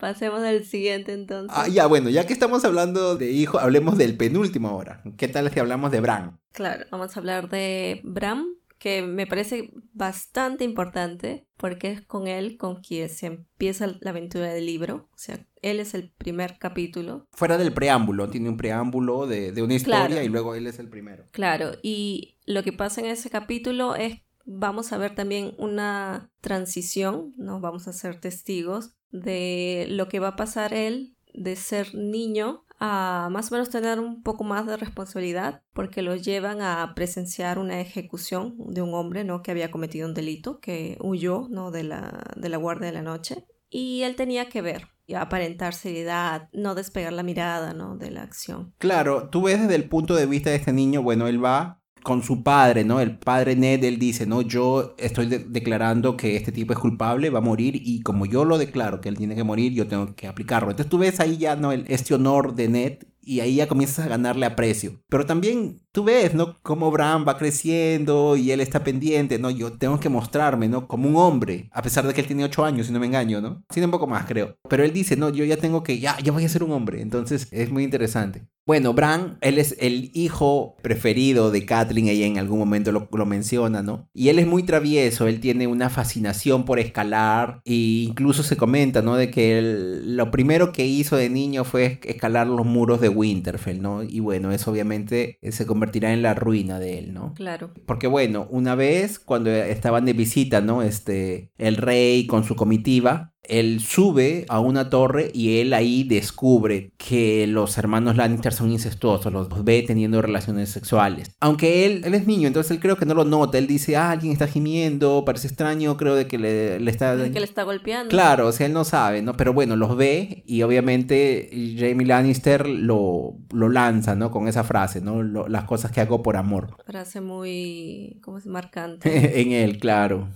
Pasemos 0.00 0.42
al 0.42 0.64
siguiente 0.64 1.12
entonces. 1.12 1.54
Ah, 1.54 1.68
ya, 1.68 1.86
bueno, 1.86 2.08
ya 2.08 2.26
que 2.26 2.32
estamos 2.32 2.64
hablando 2.64 3.16
de 3.16 3.30
hijo, 3.30 3.58
hablemos 3.58 3.98
del 3.98 4.16
penúltimo 4.16 4.68
ahora. 4.68 5.02
¿Qué 5.18 5.28
tal 5.28 5.50
si 5.52 5.60
hablamos 5.60 5.90
de 5.92 6.00
Bran? 6.00 6.40
Claro, 6.52 6.86
vamos 6.90 7.14
a 7.14 7.20
hablar 7.20 7.50
de 7.50 8.00
Bran, 8.02 8.46
que 8.78 9.02
me 9.02 9.26
parece 9.26 9.74
bastante 9.92 10.64
importante 10.64 11.46
porque 11.58 11.90
es 11.90 12.00
con 12.00 12.28
él 12.28 12.56
con 12.56 12.80
quien 12.80 13.10
se 13.10 13.26
empieza 13.26 13.88
la 14.00 14.10
aventura 14.10 14.46
del 14.46 14.64
libro. 14.64 15.10
O 15.12 15.18
sea, 15.18 15.46
él 15.60 15.80
es 15.80 15.92
el 15.92 16.10
primer 16.16 16.56
capítulo. 16.58 17.26
Fuera 17.32 17.58
del 17.58 17.74
preámbulo, 17.74 18.30
tiene 18.30 18.48
un 18.48 18.56
preámbulo 18.56 19.26
de, 19.26 19.52
una 19.62 19.74
historia 19.74 20.24
y 20.24 20.28
luego 20.30 20.54
él 20.54 20.66
es 20.66 20.78
el 20.78 20.88
primero. 20.88 21.26
Claro, 21.30 21.72
y 21.82 22.38
lo 22.46 22.62
que 22.62 22.72
pasa 22.72 23.02
en 23.02 23.08
ese 23.08 23.28
capítulo 23.28 23.96
es 23.96 24.22
vamos 24.46 24.92
a 24.92 24.98
ver 24.98 25.14
también 25.14 25.52
una 25.58 26.30
transición, 26.40 27.34
¿no? 27.36 27.60
Vamos 27.60 27.86
a 27.86 27.92
ser 27.92 28.18
testigos 28.18 28.94
de 29.12 29.86
lo 29.88 30.08
que 30.08 30.20
va 30.20 30.28
a 30.28 30.36
pasar 30.36 30.72
él 30.72 31.16
de 31.34 31.56
ser 31.56 31.94
niño 31.94 32.64
a 32.80 33.28
más 33.30 33.52
o 33.52 33.54
menos 33.54 33.68
tener 33.68 34.00
un 34.00 34.22
poco 34.22 34.42
más 34.42 34.66
de 34.66 34.76
responsabilidad 34.76 35.62
porque 35.74 36.00
lo 36.00 36.16
llevan 36.16 36.62
a 36.62 36.92
presenciar 36.96 37.58
una 37.58 37.80
ejecución 37.80 38.54
de 38.58 38.80
un 38.80 38.94
hombre 38.94 39.22
¿no? 39.22 39.42
que 39.42 39.50
había 39.50 39.70
cometido 39.70 40.08
un 40.08 40.14
delito, 40.14 40.60
que 40.60 40.96
huyó 41.00 41.46
¿no? 41.50 41.70
de, 41.70 41.84
la, 41.84 42.24
de 42.36 42.48
la 42.48 42.56
guardia 42.56 42.86
de 42.86 42.94
la 42.94 43.02
noche 43.02 43.44
y 43.68 44.02
él 44.02 44.16
tenía 44.16 44.48
que 44.48 44.62
ver 44.62 44.88
y 45.06 45.14
aparentar 45.14 45.74
seriedad, 45.74 46.48
no 46.52 46.74
despegar 46.74 47.12
la 47.12 47.22
mirada 47.22 47.74
¿no? 47.74 47.96
de 47.96 48.10
la 48.10 48.22
acción. 48.22 48.72
Claro, 48.78 49.28
tú 49.28 49.42
ves 49.42 49.60
desde 49.60 49.74
el 49.74 49.88
punto 49.88 50.14
de 50.14 50.26
vista 50.26 50.50
de 50.50 50.56
este 50.56 50.72
niño, 50.72 51.02
bueno, 51.02 51.28
él 51.28 51.44
va 51.44 51.79
con 52.02 52.22
su 52.22 52.42
padre, 52.42 52.84
¿no? 52.84 53.00
El 53.00 53.18
padre 53.18 53.56
Ned, 53.56 53.84
él 53.84 53.98
dice, 53.98 54.26
no, 54.26 54.42
yo 54.42 54.94
estoy 54.98 55.26
declarando 55.26 56.16
que 56.16 56.36
este 56.36 56.52
tipo 56.52 56.72
es 56.72 56.78
culpable, 56.78 57.30
va 57.30 57.38
a 57.38 57.42
morir 57.42 57.74
y 57.76 58.02
como 58.02 58.26
yo 58.26 58.44
lo 58.44 58.58
declaro 58.58 59.00
que 59.00 59.08
él 59.08 59.16
tiene 59.16 59.34
que 59.34 59.44
morir, 59.44 59.72
yo 59.72 59.86
tengo 59.86 60.14
que 60.14 60.26
aplicarlo. 60.26 60.70
Entonces 60.70 60.90
tú 60.90 60.98
ves 60.98 61.20
ahí 61.20 61.36
ya, 61.36 61.56
¿no? 61.56 61.72
El, 61.72 61.84
este 61.88 62.14
honor 62.14 62.54
de 62.54 62.68
Ned 62.68 62.98
y 63.30 63.38
ahí 63.38 63.54
ya 63.54 63.68
comienzas 63.68 64.06
a 64.06 64.08
ganarle 64.08 64.44
aprecio. 64.44 65.00
Pero 65.08 65.24
también 65.24 65.80
tú 65.92 66.02
ves, 66.02 66.34
¿no? 66.34 66.58
Cómo 66.62 66.90
Bran 66.90 67.24
va 67.26 67.38
creciendo 67.38 68.34
y 68.34 68.50
él 68.50 68.60
está 68.60 68.82
pendiente, 68.82 69.38
¿no? 69.38 69.50
Yo 69.50 69.74
tengo 69.74 70.00
que 70.00 70.08
mostrarme, 70.08 70.68
¿no? 70.68 70.88
Como 70.88 71.08
un 71.08 71.14
hombre, 71.14 71.70
a 71.72 71.80
pesar 71.80 72.04
de 72.04 72.12
que 72.12 72.22
él 72.22 72.26
tiene 72.26 72.42
ocho 72.42 72.64
años, 72.64 72.88
si 72.88 72.92
no 72.92 72.98
me 72.98 73.06
engaño, 73.06 73.40
¿no? 73.40 73.62
Tiene 73.72 73.86
un 73.86 73.92
poco 73.92 74.08
más, 74.08 74.26
creo. 74.26 74.56
Pero 74.68 74.82
él 74.82 74.92
dice, 74.92 75.16
no, 75.16 75.30
yo 75.30 75.44
ya 75.44 75.56
tengo 75.58 75.84
que, 75.84 76.00
ya, 76.00 76.18
ya 76.18 76.32
voy 76.32 76.44
a 76.44 76.48
ser 76.48 76.64
un 76.64 76.72
hombre. 76.72 77.02
Entonces 77.02 77.46
es 77.52 77.70
muy 77.70 77.84
interesante. 77.84 78.48
Bueno, 78.66 78.94
Bran, 78.94 79.36
él 79.40 79.58
es 79.58 79.74
el 79.80 80.12
hijo 80.14 80.76
preferido 80.80 81.50
de 81.50 81.66
Kathleen, 81.66 82.06
ella 82.06 82.26
en 82.26 82.38
algún 82.38 82.58
momento 82.60 82.92
lo, 82.92 83.26
menciona, 83.26 83.82
¿no? 83.82 84.08
Y 84.14 84.28
él 84.28 84.38
es 84.38 84.46
muy 84.46 84.62
travieso, 84.62 85.26
él 85.26 85.40
tiene 85.40 85.66
una 85.66 85.90
fascinación 85.90 86.64
por 86.64 86.78
escalar 86.78 87.62
e 87.64 87.74
incluso 88.08 88.44
se 88.44 88.56
comenta, 88.56 89.02
¿no? 89.02 89.16
De 89.16 89.28
que 89.28 89.60
lo 90.04 90.30
primero 90.30 90.70
que 90.70 90.86
hizo 90.86 91.16
de 91.16 91.30
niño 91.30 91.64
fue 91.64 91.98
escalar 92.04 92.46
los 92.46 92.64
muros 92.64 93.00
de 93.00 93.08
Winterfell, 93.20 93.80
¿no? 93.80 94.02
Y 94.02 94.20
bueno, 94.20 94.50
eso 94.50 94.70
obviamente 94.70 95.38
se 95.42 95.66
convertirá 95.66 96.12
en 96.12 96.22
la 96.22 96.34
ruina 96.34 96.78
de 96.78 96.98
él, 96.98 97.12
¿no? 97.12 97.34
Claro. 97.34 97.72
Porque 97.86 98.06
bueno, 98.06 98.48
una 98.50 98.74
vez 98.74 99.18
cuando 99.18 99.50
estaban 99.50 100.06
de 100.06 100.14
visita, 100.14 100.60
¿no? 100.60 100.82
Este, 100.82 101.52
el 101.58 101.76
rey 101.76 102.26
con 102.26 102.44
su 102.44 102.56
comitiva, 102.56 103.29
él 103.42 103.80
sube 103.80 104.44
a 104.48 104.60
una 104.60 104.90
torre 104.90 105.30
y 105.34 105.58
él 105.58 105.72
ahí 105.72 106.04
descubre 106.04 106.92
que 106.96 107.46
los 107.46 107.76
hermanos 107.78 108.16
Lannister 108.16 108.52
son 108.52 108.70
incestuosos, 108.70 109.32
los 109.32 109.64
ve 109.64 109.82
teniendo 109.86 110.22
relaciones 110.22 110.70
sexuales. 110.70 111.32
Aunque 111.40 111.86
él, 111.86 112.02
él 112.04 112.14
es 112.14 112.26
niño, 112.26 112.46
entonces 112.46 112.70
él 112.70 112.80
creo 112.80 112.96
que 112.96 113.06
no 113.06 113.14
lo 113.14 113.24
nota, 113.24 113.58
él 113.58 113.66
dice, 113.66 113.96
ah, 113.96 114.10
alguien 114.10 114.32
está 114.32 114.46
gimiendo, 114.46 115.24
parece 115.24 115.48
extraño, 115.48 115.96
creo 115.96 116.14
de 116.14 116.26
que 116.26 116.38
le, 116.38 116.76
está... 116.90 117.16
que 117.16 117.40
le 117.40 117.44
está 117.44 117.64
golpeando. 117.64 118.10
Claro, 118.10 118.48
o 118.48 118.52
sea, 118.52 118.66
él 118.66 118.72
no 118.72 118.84
sabe, 118.84 119.22
¿no? 119.22 119.36
Pero 119.36 119.52
bueno, 119.52 119.76
los 119.76 119.96
ve 119.96 120.42
y 120.46 120.62
obviamente 120.62 121.50
Jamie 121.76 122.06
Lannister 122.06 122.68
lo, 122.68 123.34
lo 123.52 123.68
lanza, 123.68 124.14
¿no? 124.14 124.30
Con 124.30 124.48
esa 124.48 124.64
frase, 124.64 125.00
¿no? 125.00 125.22
las 125.22 125.64
cosas 125.64 125.90
que 125.90 126.00
hago 126.00 126.22
por 126.22 126.36
amor. 126.36 126.76
Frase 126.86 127.20
muy, 127.20 128.18
¿cómo 128.22 128.38
es? 128.38 128.46
Marcante. 128.46 129.40
en 129.40 129.52
él, 129.52 129.78
claro. 129.78 130.28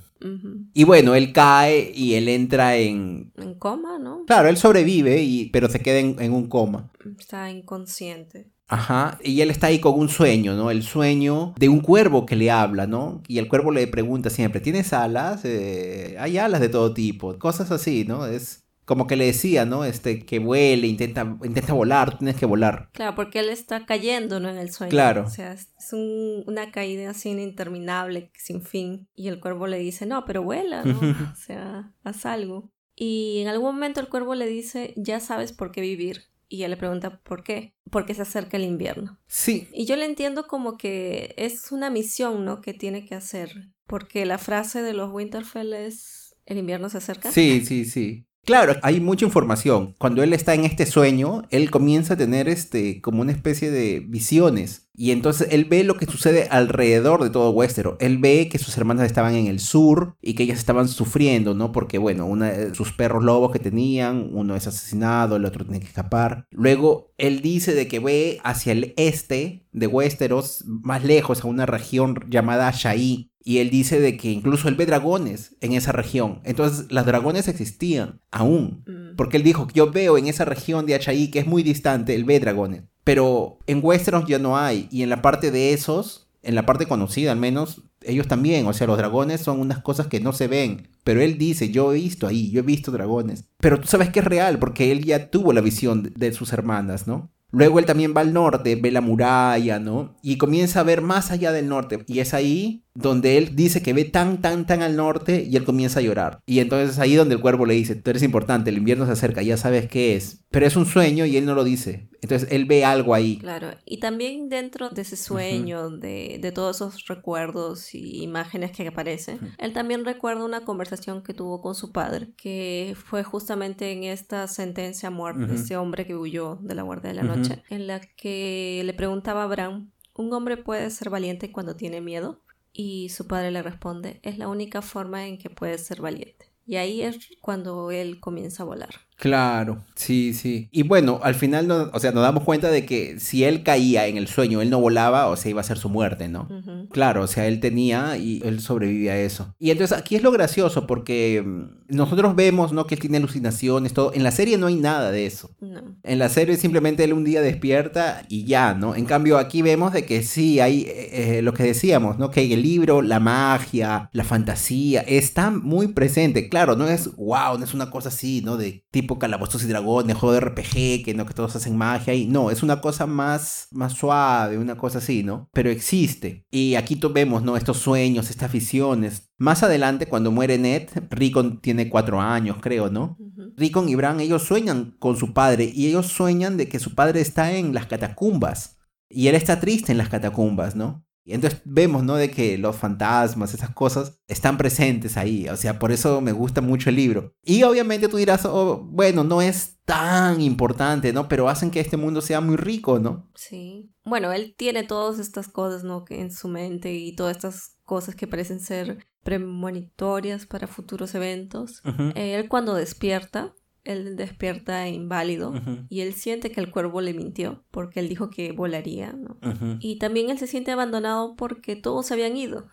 Y 0.72 0.85
bueno, 0.85 1.14
él 1.14 1.33
cae 1.33 1.92
y 1.94 2.14
él 2.14 2.29
entra 2.29 2.77
en... 2.77 3.33
En 3.37 3.55
coma, 3.55 3.98
¿no? 3.98 4.24
Claro, 4.27 4.48
él 4.48 4.57
sobrevive, 4.57 5.22
y... 5.22 5.50
pero 5.50 5.68
se 5.68 5.81
queda 5.81 5.98
en, 5.98 6.33
un 6.33 6.48
coma. 6.48 6.90
Está 7.18 7.50
inconsciente. 7.50 8.50
Ajá, 8.66 9.18
y 9.22 9.42
él 9.42 9.50
está 9.50 9.66
ahí 9.66 9.79
con 9.79 9.98
un 9.98 10.09
sueño, 10.09 10.55
¿no? 10.55 10.70
El 10.70 10.83
sueño 10.83 11.53
de 11.59 11.68
un 11.68 11.81
cuervo 11.81 12.24
que 12.24 12.37
le 12.37 12.50
habla, 12.50 12.87
¿no? 12.87 13.22
Y 13.29 13.38
el 13.38 13.48
cuervo 13.48 13.70
le 13.70 13.87
pregunta 13.87 14.31
siempre, 14.31 14.61
¿tienes 14.61 14.94
alas? 14.94 15.44
Eh, 15.44 16.16
hay 16.18 16.38
alas 16.38 16.62
de 16.62 16.70
todo 16.70 16.94
tipo, 16.94 17.38
cosas 17.38 17.70
así, 17.70 18.07
¿no? 18.09 18.27
Es 18.27 18.63
como 18.85 19.07
que 19.07 19.16
le 19.16 19.27
decía, 19.27 19.64
¿no? 19.64 19.85
Este, 19.85 20.25
que 20.25 20.38
vuele, 20.38 20.87
intenta, 20.87 21.38
intenta 21.42 21.73
volar, 21.73 22.18
tienes 22.18 22.37
que 22.37 22.47
volar. 22.47 22.90
Claro, 22.92 23.14
porque 23.14 23.40
él 23.40 23.49
está 23.49 23.87
cayendo, 23.87 24.40
¿no? 24.40 24.49
En 24.51 24.59
el 24.59 24.70
sueño. 24.70 24.90
Claro. 24.90 25.25
O 25.27 25.31
sea, 25.31 25.53
es 25.53 25.68
una 25.92 26.70
caída 26.70 27.11
así 27.11 27.31
interminable, 27.31 28.31
sin 28.37 28.62
fin. 28.62 29.09
Y 29.14 29.29
el 29.29 29.40
cuervo 29.40 29.66
le 29.66 29.79
dice, 29.79 30.07
no, 30.07 30.25
pero 30.25 30.42
vuela, 30.42 30.85
¿no? 30.85 30.99
o 31.33 31.37
sea, 31.37 31.92
haz 32.03 32.27
algo. 32.27 32.70
Y 32.94 33.40
en 33.40 33.49
algún 33.49 33.75
momento 33.75 34.01
el 34.01 34.09
cuervo 34.09 34.35
le 34.35 34.47
dice, 34.47 34.92
ya 34.97 35.20
sabes 35.20 35.53
por 35.53 35.73
qué 35.73 35.81
vivir. 35.81 36.25
Y 36.49 36.59
ella 36.59 36.68
le 36.68 36.77
pregunta, 36.77 37.20
¿por 37.23 37.42
qué? 37.42 37.75
Porque 37.90 38.14
se 38.14 38.23
acerca 38.23 38.57
el 38.59 38.64
invierno. 38.64 39.18
Sí. 39.27 39.68
Y 39.73 39.87
yo 39.87 39.97
le 39.97 40.05
entiendo 40.05 40.47
como 40.47 40.77
que 40.77 41.35
es 41.37 41.73
una 41.73 41.90
misión, 41.90 42.44
¿no? 42.44 42.61
Que 42.61 42.75
tiene 42.75 43.05
que 43.07 43.14
hacer. 43.14 43.70
Porque 43.87 44.27
la 44.27 44.38
frase 44.38 44.83
de 44.83 44.92
los 44.92 45.11
Winterfell 45.11 45.73
es, 45.73 46.37
¿el 46.47 46.59
invierno 46.59 46.90
se 46.90 46.99
acerca? 46.99 47.33
Sí, 47.33 47.64
sí, 47.64 47.85
sí. 47.85 48.27
Claro, 48.44 48.74
hay 48.83 49.00
mucha 49.00 49.24
información. 49.24 49.94
Cuando 49.98 50.22
él 50.22 50.35
está 50.35 50.54
en 50.54 50.64
este 50.64 50.85
sueño, 50.85 51.42
él 51.50 51.70
comienza 51.70 52.14
a 52.14 52.16
tener 52.18 52.48
este 52.48 53.00
como 53.00 53.22
una 53.22 53.33
especie 53.33 53.70
de 53.70 54.00
visiones 54.00 54.88
Y 54.96 55.11
entonces 55.12 55.48
él 55.50 55.64
ve 55.64 55.83
lo 55.83 55.96
que 55.96 56.07
sucede 56.07 56.46
alrededor 56.50 57.24
de 57.24 57.30
todo 57.30 57.50
Westeros. 57.50 57.96
Él 58.00 58.18
ve 58.18 58.48
que 58.50 58.59
sus 58.59 58.76
hermanas 58.76 59.07
estaban 59.07 59.35
en 59.35 59.46
el 59.46 59.61
sur 59.61 60.16
y 60.20 60.35
que 60.35 60.44
ellas 60.44 60.59
estaban 60.59 60.88
sufriendo, 60.88 61.54
¿no? 61.54 61.72
Porque, 61.72 61.98
bueno, 61.98 62.26
una, 62.26 62.74
sus 62.74 62.92
perros 62.92 63.24
lobos 63.24 63.50
que 63.50 63.59
tenían, 63.59 64.28
uno 64.33 64.54
es 64.54 64.66
asesinado, 64.66 65.37
el 65.37 65.46
otro 65.46 65.64
tiene 65.64 65.80
que 65.80 65.87
escapar. 65.87 66.46
Luego 66.50 67.12
él 67.18 67.40
dice 67.40 67.74
de 67.74 67.88
que 67.88 67.98
ve 67.98 68.40
hacia 68.44 68.72
el 68.72 68.94
este 68.96 69.66
de 69.72 69.87
Westeros, 69.87 70.64
más 70.66 71.02
lejos, 71.02 71.44
a 71.44 71.48
una 71.48 71.66
región 71.66 72.16
llamada 72.28 72.70
Shai. 72.70 73.33
Y 73.46 73.59
él 73.59 73.68
dice 73.68 74.00
de 74.00 74.16
que 74.16 74.30
incluso 74.30 74.68
él 74.68 74.74
ve 74.74 74.87
dragones 74.87 75.54
en 75.61 75.74
esa 75.74 75.92
región. 75.92 76.40
Entonces, 76.44 76.87
los 76.90 77.04
dragones 77.04 77.46
existían 77.46 78.20
aún. 78.30 78.83
Mm. 78.87 79.16
Porque 79.16 79.37
él 79.37 79.42
dijo, 79.42 79.68
yo 79.74 79.92
veo 79.92 80.16
en 80.16 80.26
esa 80.26 80.46
región 80.46 80.87
de 80.87 80.94
Achaí, 80.94 81.30
que 81.30 81.40
es 81.40 81.46
muy 81.46 81.62
distante, 81.62 82.14
él 82.14 82.24
ve 82.24 82.40
dragones. 82.40 82.85
Pero 83.04 83.59
en 83.66 83.80
Westeros 83.83 84.26
ya 84.26 84.38
no 84.38 84.57
hay. 84.57 84.88
Y 84.90 85.02
en 85.02 85.11
la 85.11 85.20
parte 85.20 85.50
de 85.50 85.74
esos, 85.74 86.30
en 86.42 86.54
la 86.54 86.64
parte 86.64 86.87
conocida 86.87 87.33
al 87.33 87.38
menos, 87.38 87.83
ellos 88.02 88.28
también. 88.28 88.66
O 88.66 88.72
sea, 88.72 88.87
los 88.87 88.96
dragones 88.96 89.42
son 89.42 89.61
unas 89.61 89.80
cosas 89.80 90.07
que 90.07 90.20
no 90.20 90.33
se 90.33 90.48
ven. 90.48 90.88
Pero 91.04 91.20
él 91.20 91.37
dice, 91.37 91.70
yo 91.70 91.92
he 91.92 91.96
visto 91.96 92.26
ahí, 92.26 92.50
yo 92.50 92.61
he 92.61 92.62
visto 92.62 92.92
dragones. 92.92 93.44
Pero 93.59 93.78
tú 93.78 93.87
sabes 93.87 94.09
que 94.09 94.20
es 94.20 94.24
real, 94.24 94.59
porque 94.59 94.90
él 94.90 95.04
ya 95.04 95.30
tuvo 95.30 95.52
la 95.52 95.61
visión 95.61 96.12
de 96.16 96.33
sus 96.33 96.54
hermanas, 96.54 97.07
¿no? 97.07 97.30
Luego 97.50 97.78
él 97.78 97.85
también 97.85 98.14
va 98.16 98.22
al 98.22 98.33
norte, 98.33 98.74
ve 98.74 98.90
la 98.90 99.00
muralla, 99.00 99.78
¿no? 99.78 100.16
Y 100.22 100.38
comienza 100.38 100.80
a 100.80 100.85
ver 100.85 101.02
más 101.02 101.30
allá 101.30 101.52
del 101.52 101.68
norte. 101.68 102.02
Y 102.09 102.18
es 102.18 102.35
ahí 102.35 102.84
donde 102.94 103.37
él 103.38 103.57
dice 103.57 103.83
que 103.83 103.92
ve 103.92 104.04
tan, 104.04 104.40
tan, 104.40 104.66
tan 104.66 104.80
al 104.83 104.96
norte 104.96 105.44
y 105.48 105.57
él 105.57 105.64
comienza 105.64 105.98
a 105.98 106.02
llorar. 106.02 106.40
Y 106.46 106.61
entonces 106.61 106.90
es 106.90 106.98
ahí 107.00 107.14
donde 107.14 107.35
el 107.35 107.40
cuervo 107.40 107.66
le 107.66 107.74
dice, 107.74 107.96
tú 107.96 108.11
eres 108.11 108.22
importante, 108.22 108.70
el 108.70 108.78
invierno 108.78 109.04
se 109.04 109.12
acerca, 109.12 109.42
ya 109.42 109.57
sabes 109.57 109.88
qué 109.88 110.14
es. 110.14 110.44
Pero 110.50 110.64
es 110.64 110.76
un 110.76 110.87
sueño 110.87 111.26
y 111.26 111.37
él 111.37 111.44
no 111.44 111.57
lo 111.57 111.64
dice. 111.64 112.09
Entonces 112.22 112.48
él 112.52 112.66
ve 112.66 112.85
algo 112.85 113.12
ahí. 113.12 113.38
Claro, 113.38 113.70
y 113.85 113.98
también 113.98 114.48
dentro 114.48 114.90
de 114.90 115.02
ese 115.02 115.16
sueño, 115.16 115.90
de, 115.90 116.38
de, 116.40 116.52
todos 116.52 116.76
esos 116.76 117.07
recuerdos 117.07 117.94
y 117.94 118.22
imágenes 118.22 118.70
que 118.70 118.87
aparecen, 118.87 119.40
él 119.59 119.72
también 119.72 120.04
recuerda 120.04 120.44
una 120.44 120.64
conversación 120.64 121.22
que 121.22 121.35
tuvo 121.35 121.61
con 121.61 121.74
su 121.74 121.90
padre, 121.90 122.28
que 122.37 122.96
fue 123.04 123.24
justamente 123.24 123.90
en 123.90 124.04
esta 124.04 124.46
sentencia 124.46 125.09
a 125.09 125.11
muerte 125.11 125.46
de 125.46 125.57
ese 125.57 125.76
hombre 125.76 126.07
que 126.07 126.14
huyó 126.14 126.61
de 126.62 126.76
la 126.76 126.83
Guardia 126.83 127.11
de 127.11 127.16
la 127.16 127.24
Noche, 127.24 127.62
en 127.68 127.88
la 127.88 128.00
que 128.00 128.83
le 128.85 128.94
preguntaba 128.94 129.42
a 129.42 129.48
Bran, 129.48 129.92
¿un 130.14 130.33
hombre 130.33 130.57
puede 130.57 130.88
ser 130.90 131.11
valiente 131.11 131.50
cuando 131.50 131.74
tiene 131.74 132.00
miedo? 132.00 132.43
Y 132.77 133.09
su 133.11 133.29
padre 133.29 133.53
le 133.53 133.63
responde, 133.63 134.19
es 134.25 134.37
la 134.37 134.49
única 134.49 134.83
forma 134.83 135.27
en 135.27 135.39
que 135.39 135.49
puedes 135.49 135.87
ser 135.87 136.03
valiente. 136.03 136.53
Y 136.67 136.77
ahí 136.77 137.03
es 137.03 137.17
cuando 137.41 137.93
él 137.93 138.19
comienza 138.19 138.65
a 138.65 138.67
volar. 138.67 138.95
Claro, 139.16 139.79
sí, 139.94 140.35
sí. 140.35 140.68
Y 140.72 140.83
bueno, 140.83 141.20
al 141.22 141.35
final, 141.35 141.68
no, 141.68 141.88
o 141.92 142.00
sea, 142.00 142.11
nos 142.11 142.22
damos 142.22 142.42
cuenta 142.42 142.68
de 142.70 142.85
que 142.85 143.20
si 143.20 143.44
él 143.44 143.62
caía 143.62 144.07
en 144.07 144.16
el 144.16 144.27
sueño, 144.27 144.61
él 144.61 144.70
no 144.70 144.81
volaba, 144.81 145.29
o 145.29 145.37
sea, 145.37 145.50
iba 145.50 145.61
a 145.61 145.64
ser 145.64 145.79
su 145.79 145.88
muerte, 145.88 146.29
¿no? 146.29 146.48
Uh 146.50 146.55
-huh. 146.55 146.88
Claro, 146.88 147.22
o 147.22 147.27
sea, 147.27 147.46
él 147.46 147.61
tenía 147.61 148.16
y 148.16 148.42
él 148.44 148.61
sobrevivía 148.61 149.12
a 149.12 149.18
eso. 149.18 149.55
Y 149.59 149.70
entonces 149.70 149.96
aquí 149.96 150.16
es 150.16 150.22
lo 150.22 150.33
gracioso, 150.33 150.87
porque 150.87 151.44
nosotros 151.88 152.35
vemos, 152.35 152.72
¿no? 152.72 152.87
Que 152.87 152.96
él 152.96 153.00
tiene 153.00 153.18
alucinaciones, 153.18 153.92
todo. 153.94 154.12
En 154.14 154.24
la 154.24 154.33
serie 154.33 154.59
no 154.59 154.66
hay 154.66 154.77
nada 154.77 155.11
de 155.12 155.27
eso. 155.27 155.50
No. 155.61 155.96
En 156.03 156.18
la 156.18 156.29
serie 156.29 156.57
simplemente 156.57 157.05
él 157.05 157.12
un 157.12 157.24
día 157.24 157.40
despierta 157.40 158.24
y 158.29 158.44
ya, 158.44 158.74
¿no? 158.74 158.96
En 158.96 159.05
cambio 159.05 159.38
aquí 159.38 159.62
vemos 159.62 159.92
de 159.92 160.05
que 160.05 160.22
sí, 160.22 160.59
hay 160.61 160.87
eh, 160.88 161.40
lo 161.42 161.55
que 161.55 161.62
decíamos, 161.62 162.18
¿no? 162.18 162.31
Que 162.31 162.53
el 162.53 162.62
libro, 162.62 163.00
la 163.00 163.20
magia, 163.20 164.11
la 164.12 164.24
fantasía, 164.24 165.03
está 165.03 165.50
muy 165.50 165.88
presente. 165.88 166.48
Claro, 166.48 166.74
no 166.74 166.88
es, 166.88 167.14
wow, 167.16 167.59
no 167.59 167.64
es 167.64 167.74
una 167.74 167.90
cosa 167.90 168.09
así, 168.09 168.42
¿no? 168.44 168.57
De 168.57 168.83
tipo 168.90 169.04
calabozos 169.19 169.62
y 169.64 169.67
dragones, 169.67 170.17
juego 170.17 170.35
de 170.35 170.40
RPG, 170.40 171.05
que 171.05 171.14
no, 171.14 171.27
que 171.27 171.35
todos 171.35 171.55
hacen 171.57 171.77
magia 171.77 172.14
y 172.14 172.27
no, 172.27 172.51
es 172.51 172.62
una 172.62 172.81
cosa 172.81 173.07
más, 173.07 173.69
más 173.71 173.93
suave, 173.93 174.59
una 174.59 174.77
cosa 174.77 174.99
así, 174.99 175.23
¿no? 175.23 175.49
Pero 175.53 175.71
existe. 175.71 176.47
Y 176.51 176.75
aquí 176.75 176.99
vemos, 177.12 177.43
¿no? 177.43 177.57
Estos 177.57 177.79
sueños, 177.79 178.31
estas 178.31 178.53
visiones. 178.53 179.31
Más 179.38 179.62
adelante, 179.62 180.07
cuando 180.07 180.31
muere 180.31 180.59
Ned, 180.59 180.88
Rickon 181.11 181.61
tiene 181.61 181.88
cuatro 181.88 182.21
años, 182.21 182.59
creo, 182.61 182.90
¿no? 182.90 183.17
Uh 183.19 183.25
-huh. 183.25 183.53
Rickon 183.57 183.88
y 183.88 183.95
Bran, 183.95 184.21
ellos 184.21 184.43
sueñan 184.43 184.97
con 184.99 185.17
su 185.17 185.33
padre 185.33 185.71
y 185.75 185.88
ellos 185.88 186.07
sueñan 186.07 186.57
de 186.57 186.69
que 186.69 186.79
su 186.79 186.95
padre 186.95 187.21
está 187.21 187.53
en 187.53 187.75
las 187.75 187.87
catacumbas 187.87 188.79
y 189.09 189.29
él 189.29 189.35
está 189.35 189.61
triste 189.61 189.93
en 189.93 189.99
las 189.99 190.09
catacumbas, 190.09 190.75
¿no? 190.75 191.05
Y 191.25 191.33
entonces 191.33 191.63
vemos, 191.65 192.05
¿no? 192.05 192.17
De 192.17 192.31
que 192.31 192.59
los 192.59 192.77
fantasmas, 192.77 193.55
esas 193.55 193.71
cosas, 193.71 194.21
están 194.29 194.59
presentes 194.59 195.17
ahí. 195.17 195.49
O 195.49 195.57
sea, 195.57 195.79
por 195.79 195.91
eso 195.91 196.21
me 196.21 196.33
gusta 196.33 196.61
mucho 196.61 196.91
el 196.91 196.97
libro. 196.97 197.35
Y 197.43 197.63
obviamente 197.63 198.09
tú 198.09 198.19
dirás, 198.19 198.45
oh, 198.45 198.87
bueno, 198.91 199.25
no 199.25 199.41
es 199.41 199.79
tan 199.85 200.41
importante, 200.43 201.13
¿no? 201.13 201.27
Pero 201.27 201.49
hacen 201.49 201.71
que 201.71 201.81
este 201.81 201.97
mundo 201.97 202.21
sea 202.21 202.41
muy 202.41 202.57
rico, 202.57 202.99
¿no? 202.99 203.31
Sí. 203.35 203.91
Bueno, 204.05 204.33
él 204.33 204.55
tiene 204.57 204.85
todas 204.85 205.19
estas 205.19 205.49
cosas, 205.49 205.83
¿no? 205.83 206.05
Que 206.05 206.21
en 206.21 206.31
su 206.31 206.49
mente 206.49 206.93
y 206.93 207.15
todas 207.17 207.37
estas 207.37 207.77
cosas 207.85 208.15
que 208.15 208.27
parecen 208.27 208.61
ser 208.61 209.07
premonitorias 209.23 210.47
para 210.47 210.67
futuros 210.67 211.15
eventos. 211.15 211.81
Uh 211.85 211.89
-huh. 211.89 212.13
Él 212.15 212.49
cuando 212.49 212.75
despierta, 212.75 213.55
él 213.85 214.16
despierta 214.16 214.88
inválido 214.88 215.51
uh 215.51 215.55
-huh. 215.55 215.87
y 215.88 216.01
él 216.01 216.14
siente 216.14 216.51
que 216.51 216.61
el 216.61 216.70
cuervo 216.70 217.01
le 217.01 217.14
mintió 217.14 217.64
porque 217.70 218.01
él 218.01 218.09
dijo 218.09 218.31
que 218.31 218.53
volaría, 218.53 219.12
¿no? 219.12 219.37
Uh 219.42 219.53
-huh. 219.55 219.77
Y 219.81 219.99
también 219.99 220.31
él 220.31 220.38
se 220.38 220.47
siente 220.47 220.73
abandonado 220.73 221.37
porque 221.37 221.77
todos 221.77 222.07
se 222.07 222.14
habían 222.14 222.37
ido. 222.37 222.66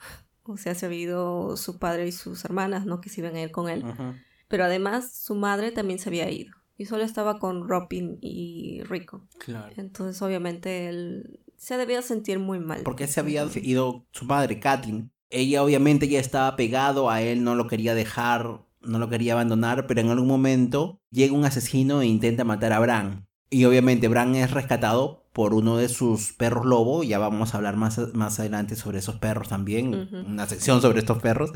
O 0.44 0.58
sea, 0.58 0.74
se 0.74 0.86
había 0.86 1.00
ido 1.02 1.56
su 1.56 1.78
padre 1.78 2.08
y 2.08 2.12
sus 2.12 2.44
hermanas, 2.46 2.86
¿no? 2.86 3.00
Que 3.00 3.10
se 3.10 3.22
iban 3.22 3.36
a 3.36 3.42
ir 3.42 3.52
con 3.52 3.70
él. 3.70 3.84
Uh 3.84 3.90
-huh. 3.90 4.22
Pero 4.48 4.64
además 4.66 5.14
su 5.14 5.36
madre 5.36 5.72
también 5.72 6.00
se 6.00 6.10
había 6.10 6.30
ido. 6.30 6.54
Y 6.78 6.86
solo 6.86 7.04
estaba 7.04 7.38
con 7.38 7.68
Robin 7.68 8.18
y 8.22 8.82
Rico. 8.84 9.28
Claro. 9.38 9.72
Entonces, 9.78 10.20
obviamente, 10.22 10.90
él 10.90 11.40
se 11.58 11.78
debía 11.78 12.02
sentir 12.02 12.40
muy 12.40 12.60
mal. 12.60 12.82
Porque 12.84 13.06
se 13.06 13.20
había 13.20 13.48
ido 13.62 14.08
su 14.12 14.26
madre, 14.26 14.60
Kathleen. 14.60 15.12
Ella 15.30 15.64
obviamente 15.64 16.08
ya 16.08 16.20
estaba 16.20 16.56
pegado 16.56 17.10
a 17.10 17.22
él, 17.22 17.44
no 17.44 17.56
lo 17.56 17.68
quería 17.68 17.94
dejar 17.94 18.66
no 18.84 19.00
lo 19.00 19.10
quería 19.10 19.34
abandonar, 19.34 19.88
pero 19.88 20.02
en 20.02 20.10
algún 20.10 20.28
momento 20.28 21.00
llega 21.12 21.34
un 21.34 21.46
asesino 21.46 22.02
e 22.02 22.08
intenta 22.08 22.44
matar 22.44 22.74
a 22.74 22.80
Bran. 22.80 23.28
Y 23.50 23.66
obviamente 23.66 24.08
Bran 24.08 24.36
es 24.36 24.52
rescatado 24.52 25.26
por 25.34 25.54
uno 25.54 25.78
de 25.78 25.88
sus 25.90 26.34
perros 26.34 26.66
lobo, 26.66 27.04
ya 27.04 27.18
vamos 27.20 27.54
a 27.54 27.58
hablar 27.58 27.78
más, 27.78 28.00
más 28.14 28.40
adelante 28.40 28.76
sobre 28.76 29.00
esos 29.00 29.16
perros 29.16 29.48
también, 29.50 29.94
Uh 29.94 29.98
-huh. 29.98 30.26
una 30.26 30.46
sección 30.48 30.82
sobre 30.82 31.00
estos 31.00 31.22
perros. 31.22 31.52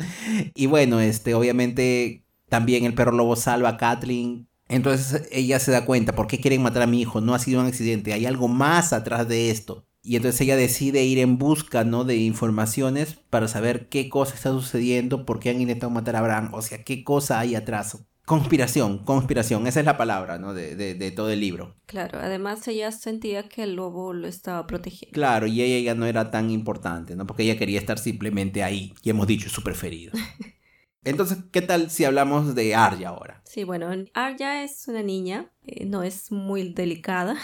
Y 0.54 0.66
bueno, 0.68 1.00
este, 1.00 1.34
obviamente 1.36 2.26
también 2.50 2.86
el 2.86 2.94
perro 2.94 3.12
lobo 3.12 3.36
salva 3.36 3.70
a 3.70 3.78
Kathleen. 3.78 4.48
Entonces 4.68 5.28
ella 5.32 5.60
se 5.60 5.72
da 5.72 5.86
cuenta, 5.86 6.16
¿por 6.16 6.28
qué 6.28 6.40
quieren 6.40 6.62
matar 6.64 6.82
a 6.84 6.88
mi 6.88 7.02
hijo? 7.02 7.22
No 7.22 7.34
ha 7.36 7.40
sido 7.40 7.62
un 7.62 7.68
accidente, 7.68 8.14
hay 8.14 8.26
algo 8.26 8.48
más 8.48 8.94
atrás 8.94 9.28
de 9.28 9.50
esto. 9.52 9.86
Y 10.06 10.18
entonces 10.18 10.42
ella 10.42 10.56
decide 10.56 11.04
ir 11.04 11.18
en 11.18 11.40
busca, 11.40 11.84
¿no? 11.84 12.04
De 12.04 12.16
informaciones 12.18 13.16
para 13.32 13.48
saber 13.48 13.90
qué 13.90 14.08
cosa 14.08 14.36
está 14.36 14.52
sucediendo, 14.52 15.26
por 15.26 15.40
qué 15.40 15.50
han 15.50 15.60
intentado 15.60 15.90
matar 15.90 16.16
a 16.16 16.22
Bran, 16.22 16.52
o 16.54 16.62
sea, 16.62 16.84
qué 16.84 17.04
cosa 17.04 17.40
hay 17.40 17.56
atrás. 17.56 18.06
Conspiración, 18.24 19.00
conspiración, 19.00 19.66
esa 19.66 19.80
es 19.80 19.86
la 19.86 19.98
palabra, 19.98 20.38
¿no? 20.38 20.54
De, 20.54 20.76
de, 20.76 20.94
de, 20.94 21.12
todo 21.12 21.32
el 21.32 21.40
libro. 21.40 21.76
Claro, 21.88 22.20
además 22.20 22.68
ella 22.68 22.92
sentía 22.92 23.50
que 23.50 23.64
el 23.64 23.76
lobo 23.76 24.14
lo 24.14 24.28
estaba 24.28 24.68
protegiendo. 24.68 25.14
Claro, 25.14 25.48
y 25.48 25.62
ella 25.64 25.84
ya 25.84 25.96
no 25.96 26.06
era 26.06 26.30
tan 26.30 26.52
importante, 26.52 27.16
¿no? 27.16 27.26
Porque 27.26 27.42
ella 27.42 27.58
quería 27.58 27.80
estar 27.80 27.98
simplemente 27.98 28.64
ahí, 28.64 28.94
y 29.02 29.10
hemos 29.10 29.26
dicho, 29.26 29.50
su 29.50 29.64
preferido. 29.64 30.14
Entonces, 31.04 31.40
¿qué 31.52 31.62
tal 31.62 31.90
si 31.90 32.06
hablamos 32.06 32.54
de 32.54 32.76
Arya 32.76 33.10
ahora? 33.10 33.42
Sí, 33.44 33.64
bueno, 33.64 33.88
Arya 34.14 34.64
es 34.64 34.88
una 34.88 35.02
niña, 35.02 35.52
eh, 35.64 35.86
no 35.86 36.04
es 36.04 36.32
muy 36.32 36.74
delicada, 36.74 37.38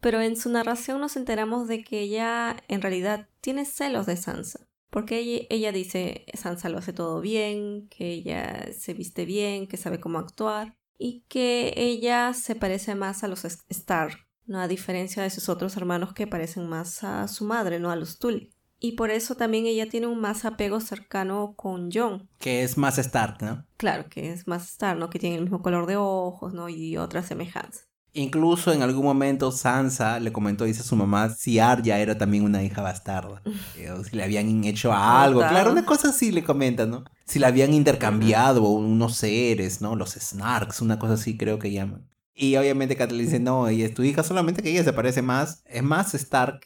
pero 0.00 0.20
en 0.20 0.36
su 0.36 0.50
narración 0.50 1.00
nos 1.00 1.16
enteramos 1.16 1.68
de 1.68 1.82
que 1.82 2.00
ella 2.00 2.56
en 2.68 2.82
realidad 2.82 3.28
tiene 3.40 3.64
celos 3.64 4.06
de 4.06 4.16
Sansa. 4.16 4.60
Porque 4.90 5.18
ella, 5.18 5.46
ella, 5.50 5.72
dice 5.72 6.24
Sansa 6.34 6.68
lo 6.68 6.78
hace 6.78 6.92
todo 6.92 7.20
bien, 7.20 7.88
que 7.88 8.10
ella 8.10 8.68
se 8.72 8.94
viste 8.94 9.26
bien, 9.26 9.66
que 9.66 9.76
sabe 9.76 10.00
cómo 10.00 10.18
actuar 10.18 10.76
y 10.98 11.24
que 11.28 11.74
ella 11.76 12.32
se 12.34 12.54
parece 12.54 12.94
más 12.94 13.22
a 13.22 13.28
los 13.28 13.44
Stark, 13.44 14.26
¿no? 14.46 14.60
A 14.60 14.68
diferencia 14.68 15.22
de 15.22 15.30
sus 15.30 15.48
otros 15.48 15.76
hermanos 15.76 16.12
que 16.14 16.26
parecen 16.26 16.68
más 16.68 17.04
a 17.04 17.28
su 17.28 17.44
madre, 17.44 17.78
no 17.78 17.90
a 17.90 17.96
los 17.96 18.18
Tully. 18.18 18.52
Y 18.80 18.92
por 18.92 19.10
eso 19.10 19.34
también 19.34 19.66
ella 19.66 19.88
tiene 19.88 20.06
un 20.06 20.20
más 20.20 20.44
apego 20.44 20.80
cercano 20.80 21.54
con 21.56 21.90
Jon. 21.90 22.28
Que 22.38 22.62
es 22.62 22.78
más 22.78 22.98
Stark, 22.98 23.42
¿no? 23.42 23.66
Claro, 23.76 24.08
que 24.08 24.32
es 24.32 24.46
más 24.46 24.68
Stark, 24.70 24.98
¿no? 24.98 25.10
Que 25.10 25.18
tiene 25.18 25.36
el 25.36 25.42
mismo 25.42 25.62
color 25.62 25.86
de 25.86 25.96
ojos, 25.96 26.54
¿no? 26.54 26.68
Y 26.68 26.96
otras 26.96 27.26
semejanzas. 27.26 27.87
Incluso 28.14 28.72
en 28.72 28.82
algún 28.82 29.04
momento 29.04 29.52
Sansa 29.52 30.18
le 30.18 30.32
comentó, 30.32 30.64
dice 30.64 30.80
a 30.80 30.84
su 30.84 30.96
mamá, 30.96 31.30
si 31.30 31.58
Arya 31.58 31.98
era 31.98 32.16
también 32.18 32.44
una 32.44 32.62
hija 32.62 32.82
bastarda. 32.82 33.42
o 33.96 34.04
si 34.04 34.16
le 34.16 34.24
habían 34.24 34.64
hecho 34.64 34.92
algo. 34.92 35.40
Claro, 35.40 35.72
una 35.72 35.84
cosa 35.84 36.08
así 36.08 36.32
le 36.32 36.42
comenta, 36.42 36.86
¿no? 36.86 37.04
Si 37.26 37.38
la 37.38 37.48
habían 37.48 37.74
intercambiado 37.74 38.62
unos 38.62 39.16
seres, 39.16 39.80
¿no? 39.80 39.94
Los 39.94 40.12
Snarks, 40.12 40.80
una 40.80 40.98
cosa 40.98 41.14
así 41.14 41.36
creo 41.36 41.58
que 41.58 41.70
llaman. 41.70 42.08
Y 42.40 42.56
obviamente 42.56 42.94
Catelyn 42.94 43.26
dice, 43.26 43.40
no, 43.40 43.66
ella 43.66 43.84
es 43.84 43.94
tu 43.94 44.04
hija, 44.04 44.22
solamente 44.22 44.62
que 44.62 44.70
ella 44.70 44.84
se 44.84 44.92
parece 44.92 45.22
más, 45.22 45.64
es 45.66 45.82
más 45.82 46.14
Stark. 46.14 46.60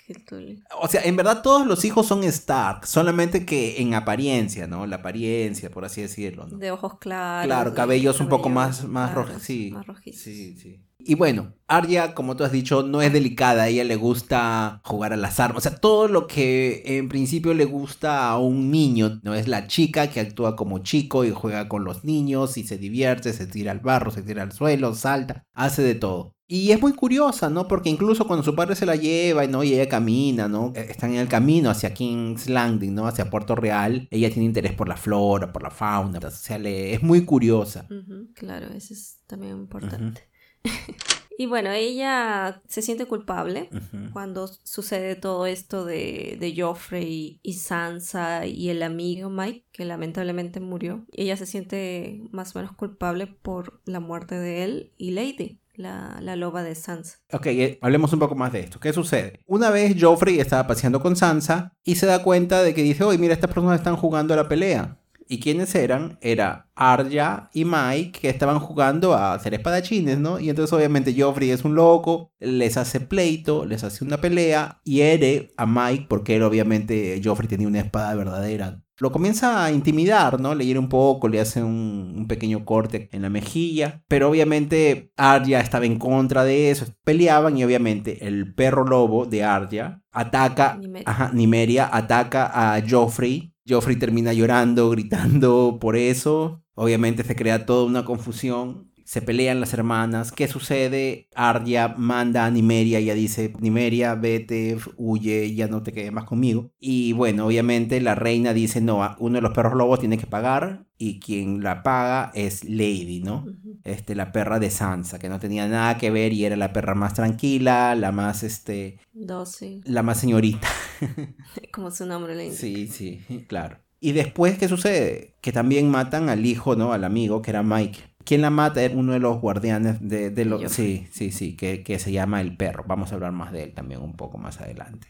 O 0.78 0.86
sea, 0.86 1.00
en 1.02 1.16
verdad 1.16 1.40
todos 1.40 1.66
los 1.66 1.86
hijos 1.86 2.06
son 2.06 2.24
Stark, 2.24 2.86
solamente 2.86 3.46
que 3.46 3.80
en 3.80 3.94
apariencia, 3.94 4.66
¿no? 4.66 4.86
La 4.86 4.96
apariencia, 4.96 5.70
por 5.70 5.86
así 5.86 6.02
decirlo, 6.02 6.46
¿no? 6.46 6.58
De 6.58 6.70
ojos 6.70 6.98
claros. 6.98 7.46
Claro, 7.46 7.72
cabellos 7.72 8.20
un 8.20 8.28
poco 8.28 8.50
más, 8.50 8.84
más, 8.84 9.14
rojos, 9.14 9.40
sí, 9.40 9.70
más 9.72 9.86
rojizos. 9.86 10.20
Sí, 10.20 10.58
sí. 10.58 10.82
Y 11.06 11.14
bueno, 11.14 11.54
Arya, 11.66 12.14
como 12.14 12.36
tú 12.36 12.44
has 12.44 12.52
dicho, 12.52 12.82
no 12.82 13.02
es 13.02 13.12
delicada, 13.12 13.64
a 13.64 13.68
ella 13.68 13.84
le 13.84 13.96
gusta 13.96 14.80
jugar 14.84 15.12
a 15.12 15.16
las 15.16 15.40
armas, 15.40 15.66
o 15.66 15.68
sea, 15.68 15.78
todo 15.78 16.08
lo 16.08 16.26
que 16.26 16.82
en 16.84 17.08
principio 17.08 17.54
le 17.54 17.64
gusta 17.64 18.28
a 18.28 18.38
un 18.38 18.70
niño, 18.70 19.20
no 19.22 19.34
es 19.34 19.48
la 19.48 19.66
chica 19.66 20.08
que 20.08 20.20
actúa 20.20 20.54
como 20.56 20.80
chico 20.80 21.24
y 21.24 21.30
juega 21.30 21.68
con 21.68 21.84
los 21.84 22.04
niños 22.04 22.56
y 22.58 22.64
se 22.64 22.78
divierte, 22.78 23.32
se 23.32 23.46
tira 23.46 23.72
al 23.72 23.80
barro, 23.80 24.10
se 24.10 24.22
tira 24.22 24.42
al 24.42 24.52
suelo, 24.52 24.94
salta, 24.94 25.46
hace 25.54 25.82
de 25.82 25.94
todo. 25.94 26.34
Y 26.52 26.70
es 26.72 26.82
muy 26.82 26.92
curiosa, 26.92 27.48
¿no? 27.48 27.66
Porque 27.66 27.88
incluso 27.88 28.26
cuando 28.26 28.42
su 28.42 28.54
padre 28.54 28.74
se 28.74 28.84
la 28.84 28.94
lleva, 28.94 29.46
¿no? 29.46 29.64
Y 29.64 29.72
ella 29.72 29.88
camina, 29.88 30.48
¿no? 30.48 30.74
E, 30.76 30.90
están 30.90 31.14
en 31.14 31.20
el 31.20 31.28
camino 31.28 31.70
hacia 31.70 31.94
King's 31.94 32.46
Landing, 32.46 32.94
¿no? 32.94 33.06
Hacia 33.06 33.30
Puerto 33.30 33.54
Real. 33.54 34.06
Ella 34.10 34.28
tiene 34.28 34.44
interés 34.44 34.74
por 34.74 34.86
la 34.86 34.98
flora, 34.98 35.50
por 35.50 35.62
la 35.62 35.70
fauna. 35.70 36.18
O 36.22 36.30
sea, 36.30 36.58
le... 36.58 36.92
es 36.92 37.02
muy 37.02 37.24
curiosa. 37.24 37.88
Claro, 38.34 38.66
eso 38.74 38.92
es 38.92 39.20
también 39.26 39.56
importante. 39.56 40.28
y 41.38 41.46
bueno, 41.46 41.70
ella 41.70 42.62
se 42.68 42.82
siente 42.82 43.06
culpable 43.06 43.68
cuando 44.12 44.46
sucede 44.46 45.16
todo 45.16 45.46
esto 45.46 45.84
de, 45.84 46.36
de 46.38 46.54
Joffrey 46.56 47.40
y 47.42 47.52
Sansa 47.54 48.46
y 48.46 48.70
el 48.70 48.82
amigo 48.82 49.30
Mike, 49.30 49.66
que 49.72 49.84
lamentablemente 49.84 50.60
murió. 50.60 51.04
Ella 51.12 51.36
se 51.36 51.46
siente 51.46 52.22
más 52.30 52.54
o 52.54 52.58
menos 52.58 52.74
culpable 52.74 53.26
por 53.26 53.80
la 53.84 54.00
muerte 54.00 54.36
de 54.36 54.64
él 54.64 54.92
y 54.96 55.12
Lady 55.12 55.62
la, 55.76 56.36
loba 56.36 56.62
de 56.62 56.74
Sansa. 56.74 57.18
Ok, 57.32 57.46
eh, 57.46 57.78
hablemos 57.80 58.12
un 58.12 58.18
poco 58.18 58.34
más 58.34 58.52
de 58.52 58.60
esto. 58.60 58.80
¿Qué 58.80 58.92
sucede? 58.92 59.40
Una 59.46 59.70
vez 59.70 59.96
Joffrey 59.98 60.40
estaba 60.40 60.66
paseando 60.66 61.00
con 61.00 61.16
Sansa 61.16 61.74
y 61.84 61.96
se 61.96 62.06
da 62.06 62.22
cuenta 62.22 62.62
de 62.62 62.74
que 62.74 62.82
dice, 62.82 63.04
oye, 63.04 63.18
mira, 63.18 63.34
estas 63.34 63.52
personas 63.52 63.78
están 63.78 63.96
jugando 63.96 64.34
a 64.34 64.36
la 64.36 64.48
pelea. 64.48 64.98
¿Y 65.32 65.40
quiénes 65.40 65.74
eran? 65.74 66.18
Era 66.20 66.68
Arya 66.74 67.48
y 67.54 67.64
Mike 67.64 68.20
que 68.20 68.28
estaban 68.28 68.58
jugando 68.58 69.14
a 69.14 69.38
ser 69.38 69.54
espadachines, 69.54 70.18
¿no? 70.18 70.38
Y 70.38 70.50
entonces 70.50 70.70
obviamente 70.74 71.14
Joffrey 71.18 71.48
es 71.48 71.64
un 71.64 71.74
loco, 71.74 72.34
les 72.38 72.76
hace 72.76 73.00
pleito, 73.00 73.64
les 73.64 73.82
hace 73.82 74.04
una 74.04 74.18
pelea, 74.18 74.82
hiere 74.84 75.54
a 75.56 75.64
Mike 75.64 76.04
porque 76.10 76.36
él 76.36 76.42
obviamente 76.42 77.18
Joffrey 77.24 77.48
tenía 77.48 77.66
una 77.66 77.80
espada 77.80 78.14
verdadera 78.14 78.82
lo 79.02 79.10
comienza 79.10 79.64
a 79.64 79.72
intimidar, 79.72 80.40
¿no? 80.40 80.54
Le 80.54 80.64
hiere 80.64 80.78
un 80.78 80.88
poco, 80.88 81.26
le 81.26 81.40
hace 81.40 81.60
un, 81.60 82.26
pequeño 82.28 82.64
corte 82.64 83.08
en 83.10 83.22
la 83.22 83.30
mejilla, 83.30 84.04
pero 84.06 84.30
obviamente 84.30 85.10
Arya 85.16 85.58
estaba 85.58 85.86
en 85.86 85.98
contra 85.98 86.44
de 86.44 86.70
eso, 86.70 86.86
peleaban 87.02 87.58
y 87.58 87.64
obviamente 87.64 88.24
el 88.28 88.54
perro 88.54 88.84
lobo 88.84 89.26
de 89.26 89.42
Arya 89.42 90.02
ataca, 90.12 90.78
Ajá, 91.04 91.32
Nimeria 91.32 91.88
ataca 91.92 92.74
a 92.76 92.80
Joffrey, 92.88 93.51
Joffrey 93.68 93.96
termina 93.96 94.32
llorando, 94.32 94.90
gritando 94.90 95.78
por 95.80 95.96
eso, 95.96 96.64
obviamente 96.74 97.24
se 97.24 97.36
crea 97.36 97.66
toda 97.66 97.84
una 97.84 98.04
confusión 98.04 98.91
se 99.12 99.20
pelean 99.20 99.60
las 99.60 99.74
hermanas. 99.74 100.32
¿Qué 100.32 100.48
sucede? 100.48 101.28
Arya 101.34 101.88
manda 101.98 102.46
a 102.46 102.50
Nimeria, 102.50 102.98
ella 102.98 103.12
dice, 103.12 103.52
Nimeria, 103.60 104.14
vete, 104.14 104.78
huye, 104.96 105.54
ya 105.54 105.68
no 105.68 105.82
te 105.82 105.92
quedes 105.92 106.10
más 106.10 106.24
conmigo. 106.24 106.70
Y 106.80 107.12
bueno, 107.12 107.44
obviamente 107.44 108.00
la 108.00 108.14
reina 108.14 108.54
dice, 108.54 108.80
no, 108.80 109.14
uno 109.18 109.34
de 109.34 109.42
los 109.42 109.52
perros 109.52 109.74
lobos 109.74 110.00
tiene 110.00 110.16
que 110.16 110.26
pagar 110.26 110.86
y 110.96 111.20
quien 111.20 111.62
la 111.62 111.82
paga 111.82 112.30
es 112.32 112.64
Lady, 112.64 113.20
¿no? 113.22 113.44
Este, 113.84 114.14
la 114.14 114.32
perra 114.32 114.58
de 114.58 114.70
Sansa, 114.70 115.18
que 115.18 115.28
no 115.28 115.38
tenía 115.38 115.68
nada 115.68 115.98
que 115.98 116.10
ver 116.10 116.32
y 116.32 116.46
era 116.46 116.56
la 116.56 116.72
perra 116.72 116.94
más 116.94 117.12
tranquila, 117.12 117.94
la 117.94 118.12
más, 118.12 118.42
este... 118.42 118.98
Dócil. 119.12 119.82
La 119.84 120.02
más 120.02 120.20
señorita. 120.20 120.68
Como 121.70 121.90
su 121.90 122.06
nombre 122.06 122.34
le 122.34 122.44
indica. 122.44 122.60
Sí, 122.62 122.86
sí, 122.86 123.44
claro. 123.46 123.76
Y 124.04 124.10
después, 124.10 124.58
¿qué 124.58 124.66
sucede? 124.66 125.36
Que 125.40 125.52
también 125.52 125.88
matan 125.88 126.28
al 126.28 126.44
hijo, 126.44 126.74
¿no? 126.74 126.92
Al 126.92 127.04
amigo, 127.04 127.40
que 127.40 127.52
era 127.52 127.62
Mike. 127.62 128.00
¿Quién 128.24 128.42
la 128.42 128.50
mata? 128.50 128.82
Es 128.82 128.94
uno 128.94 129.12
de 129.12 129.18
los 129.18 129.40
guardianes 129.40 129.96
de, 130.00 130.44
los... 130.44 130.70
Sí, 130.72 131.06
sí, 131.10 131.30
sí, 131.32 131.56
que, 131.56 131.82
que, 131.82 131.98
se 131.98 132.12
llama 132.12 132.40
el 132.40 132.56
perro. 132.56 132.84
Vamos 132.86 133.12
a 133.12 133.14
hablar 133.16 133.32
más 133.32 133.52
de 133.52 133.64
él 133.64 133.74
también 133.74 134.00
un 134.00 134.14
poco 134.14 134.38
más 134.38 134.60
adelante. 134.60 135.08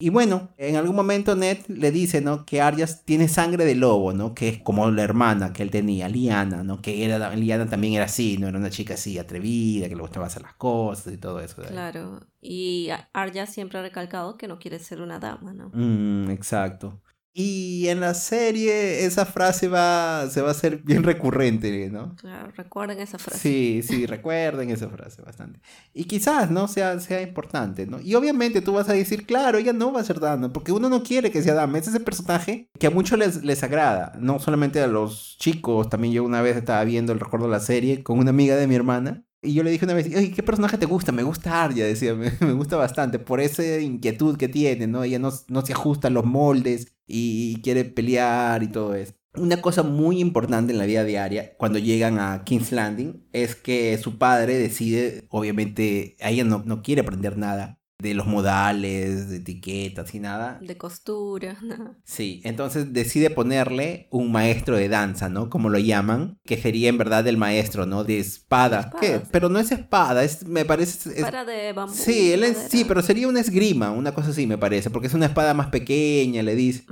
Y 0.00 0.10
bueno, 0.10 0.50
en 0.58 0.74
algún 0.74 0.96
momento 0.96 1.36
Ned 1.36 1.58
le 1.68 1.92
dice, 1.92 2.20
¿no? 2.20 2.44
Que 2.44 2.60
Arias 2.60 3.04
tiene 3.04 3.28
sangre 3.28 3.64
de 3.64 3.76
lobo, 3.76 4.12
¿no? 4.12 4.34
Que 4.34 4.48
es 4.48 4.58
como 4.60 4.90
la 4.90 5.02
hermana 5.02 5.52
que 5.52 5.62
él 5.62 5.70
tenía, 5.70 6.08
Liana, 6.08 6.64
¿no? 6.64 6.82
Que 6.82 7.04
era, 7.04 7.34
Liana 7.36 7.70
también 7.70 7.94
era 7.94 8.06
así, 8.06 8.36
¿no? 8.36 8.48
Era 8.48 8.58
una 8.58 8.70
chica 8.70 8.94
así 8.94 9.18
atrevida, 9.18 9.88
que 9.88 9.94
le 9.94 10.02
gustaba 10.02 10.26
hacer 10.26 10.42
las 10.42 10.54
cosas 10.54 11.12
y 11.12 11.16
todo 11.16 11.40
eso. 11.40 11.62
Claro, 11.62 12.20
y 12.40 12.90
Arya 13.12 13.46
siempre 13.46 13.78
ha 13.78 13.82
recalcado 13.82 14.36
que 14.36 14.48
no 14.48 14.58
quiere 14.58 14.80
ser 14.80 15.00
una 15.00 15.20
dama, 15.20 15.54
¿no? 15.54 15.70
Mm, 15.72 16.28
exacto. 16.30 17.00
Y 17.36 17.88
en 17.88 17.98
la 17.98 18.14
serie 18.14 19.04
esa 19.04 19.26
frase 19.26 19.66
va, 19.66 20.30
se 20.30 20.40
va 20.40 20.48
a 20.48 20.50
hacer 20.52 20.78
bien 20.84 21.02
recurrente, 21.02 21.90
¿no? 21.90 22.14
Claro, 22.14 22.52
recuerden 22.56 23.00
esa 23.00 23.18
frase. 23.18 23.40
Sí, 23.40 23.82
sí, 23.82 24.06
recuerden 24.06 24.70
esa 24.70 24.88
frase 24.88 25.20
bastante. 25.20 25.58
Y 25.92 26.04
quizás, 26.04 26.52
¿no? 26.52 26.68
Sea, 26.68 27.00
sea 27.00 27.20
importante, 27.22 27.86
¿no? 27.86 28.00
Y 28.00 28.14
obviamente 28.14 28.62
tú 28.62 28.74
vas 28.74 28.88
a 28.88 28.92
decir, 28.92 29.26
claro, 29.26 29.58
ella 29.58 29.72
no 29.72 29.92
va 29.92 30.00
a 30.00 30.04
ser 30.04 30.20
Dama, 30.20 30.52
porque 30.52 30.70
uno 30.70 30.88
no 30.88 31.02
quiere 31.02 31.32
que 31.32 31.42
sea 31.42 31.54
Dama. 31.54 31.78
Es 31.78 31.88
ese 31.88 31.98
personaje 31.98 32.70
que 32.78 32.86
a 32.86 32.90
muchos 32.90 33.18
les, 33.18 33.42
les 33.42 33.64
agrada, 33.64 34.12
no 34.20 34.38
solamente 34.38 34.80
a 34.80 34.86
los 34.86 35.36
chicos. 35.38 35.88
También 35.88 36.14
yo 36.14 36.22
una 36.22 36.40
vez 36.40 36.56
estaba 36.56 36.84
viendo 36.84 37.12
el 37.12 37.18
recuerdo 37.18 37.46
de 37.46 37.52
la 37.52 37.60
serie 37.60 38.04
con 38.04 38.20
una 38.20 38.30
amiga 38.30 38.54
de 38.54 38.68
mi 38.68 38.76
hermana 38.76 39.24
y 39.44 39.54
yo 39.54 39.62
le 39.62 39.70
dije 39.70 39.84
una 39.84 39.94
vez, 39.94 40.06
oye, 40.06 40.32
¿qué 40.32 40.42
personaje 40.42 40.78
te 40.78 40.86
gusta? 40.86 41.12
Me 41.12 41.22
gusta 41.22 41.62
Arya, 41.64 41.86
decía, 41.86 42.14
me, 42.40 42.52
gusta 42.52 42.76
bastante, 42.76 43.18
por 43.18 43.40
esa 43.40 43.78
inquietud 43.78 44.36
que 44.36 44.48
tiene, 44.48 44.86
¿no? 44.86 45.04
Ella 45.04 45.18
no, 45.18 45.30
no 45.48 45.64
se 45.64 45.72
ajusta 45.72 46.08
a 46.08 46.10
los 46.10 46.24
moldes 46.24 46.94
y, 47.06 47.60
quiere 47.62 47.84
pelear 47.84 48.62
y 48.62 48.68
todo 48.68 48.94
eso. 48.94 49.14
Una 49.36 49.60
cosa 49.60 49.82
muy 49.82 50.20
importante 50.20 50.72
en 50.72 50.78
la 50.78 50.86
vida 50.86 51.04
diaria 51.04 51.56
cuando 51.56 51.78
llegan 51.78 52.20
a 52.20 52.44
King's 52.44 52.70
Landing 52.70 53.26
es 53.32 53.56
que 53.56 53.98
su 53.98 54.16
padre 54.16 54.58
decide, 54.58 55.26
obviamente, 55.28 56.16
ella 56.20 56.44
no, 56.44 56.62
no 56.64 56.82
quiere 56.82 57.00
aprender 57.00 57.36
nada, 57.36 57.80
de 58.04 58.14
los 58.14 58.26
modales, 58.26 59.30
de 59.30 59.36
etiquetas 59.36 60.14
y 60.14 60.20
nada. 60.20 60.58
De 60.60 60.76
costura, 60.76 61.56
Sí, 62.04 62.42
entonces 62.44 62.92
decide 62.92 63.30
ponerle 63.30 64.08
un 64.10 64.30
maestro 64.30 64.76
de 64.76 64.90
danza, 64.90 65.30
¿no? 65.30 65.48
Como 65.48 65.70
lo 65.70 65.78
llaman, 65.78 66.38
que 66.44 66.60
sería 66.60 66.90
en 66.90 66.98
verdad 66.98 67.26
el 67.26 67.38
maestro, 67.38 67.86
¿no? 67.86 68.04
De 68.04 68.18
espada. 68.18 68.92
¿Qué? 69.00 69.22
Pero 69.30 69.48
no 69.48 69.58
es 69.58 69.72
espada, 69.72 70.22
es, 70.22 70.46
me 70.46 70.66
parece... 70.66 71.10
Espada 71.14 71.44
de 71.46 71.72
bambú. 71.72 71.94
Sí, 71.94 72.32
él 72.32 72.44
es, 72.44 72.66
sí, 72.68 72.84
pero 72.86 73.00
sería 73.00 73.26
una 73.26 73.40
esgrima, 73.40 73.90
una 73.90 74.12
cosa 74.12 74.30
así 74.30 74.46
me 74.46 74.58
parece, 74.58 74.90
porque 74.90 75.08
es 75.08 75.14
una 75.14 75.26
espada 75.26 75.54
más 75.54 75.68
pequeña, 75.68 76.42
le 76.42 76.54
dice. 76.54 76.84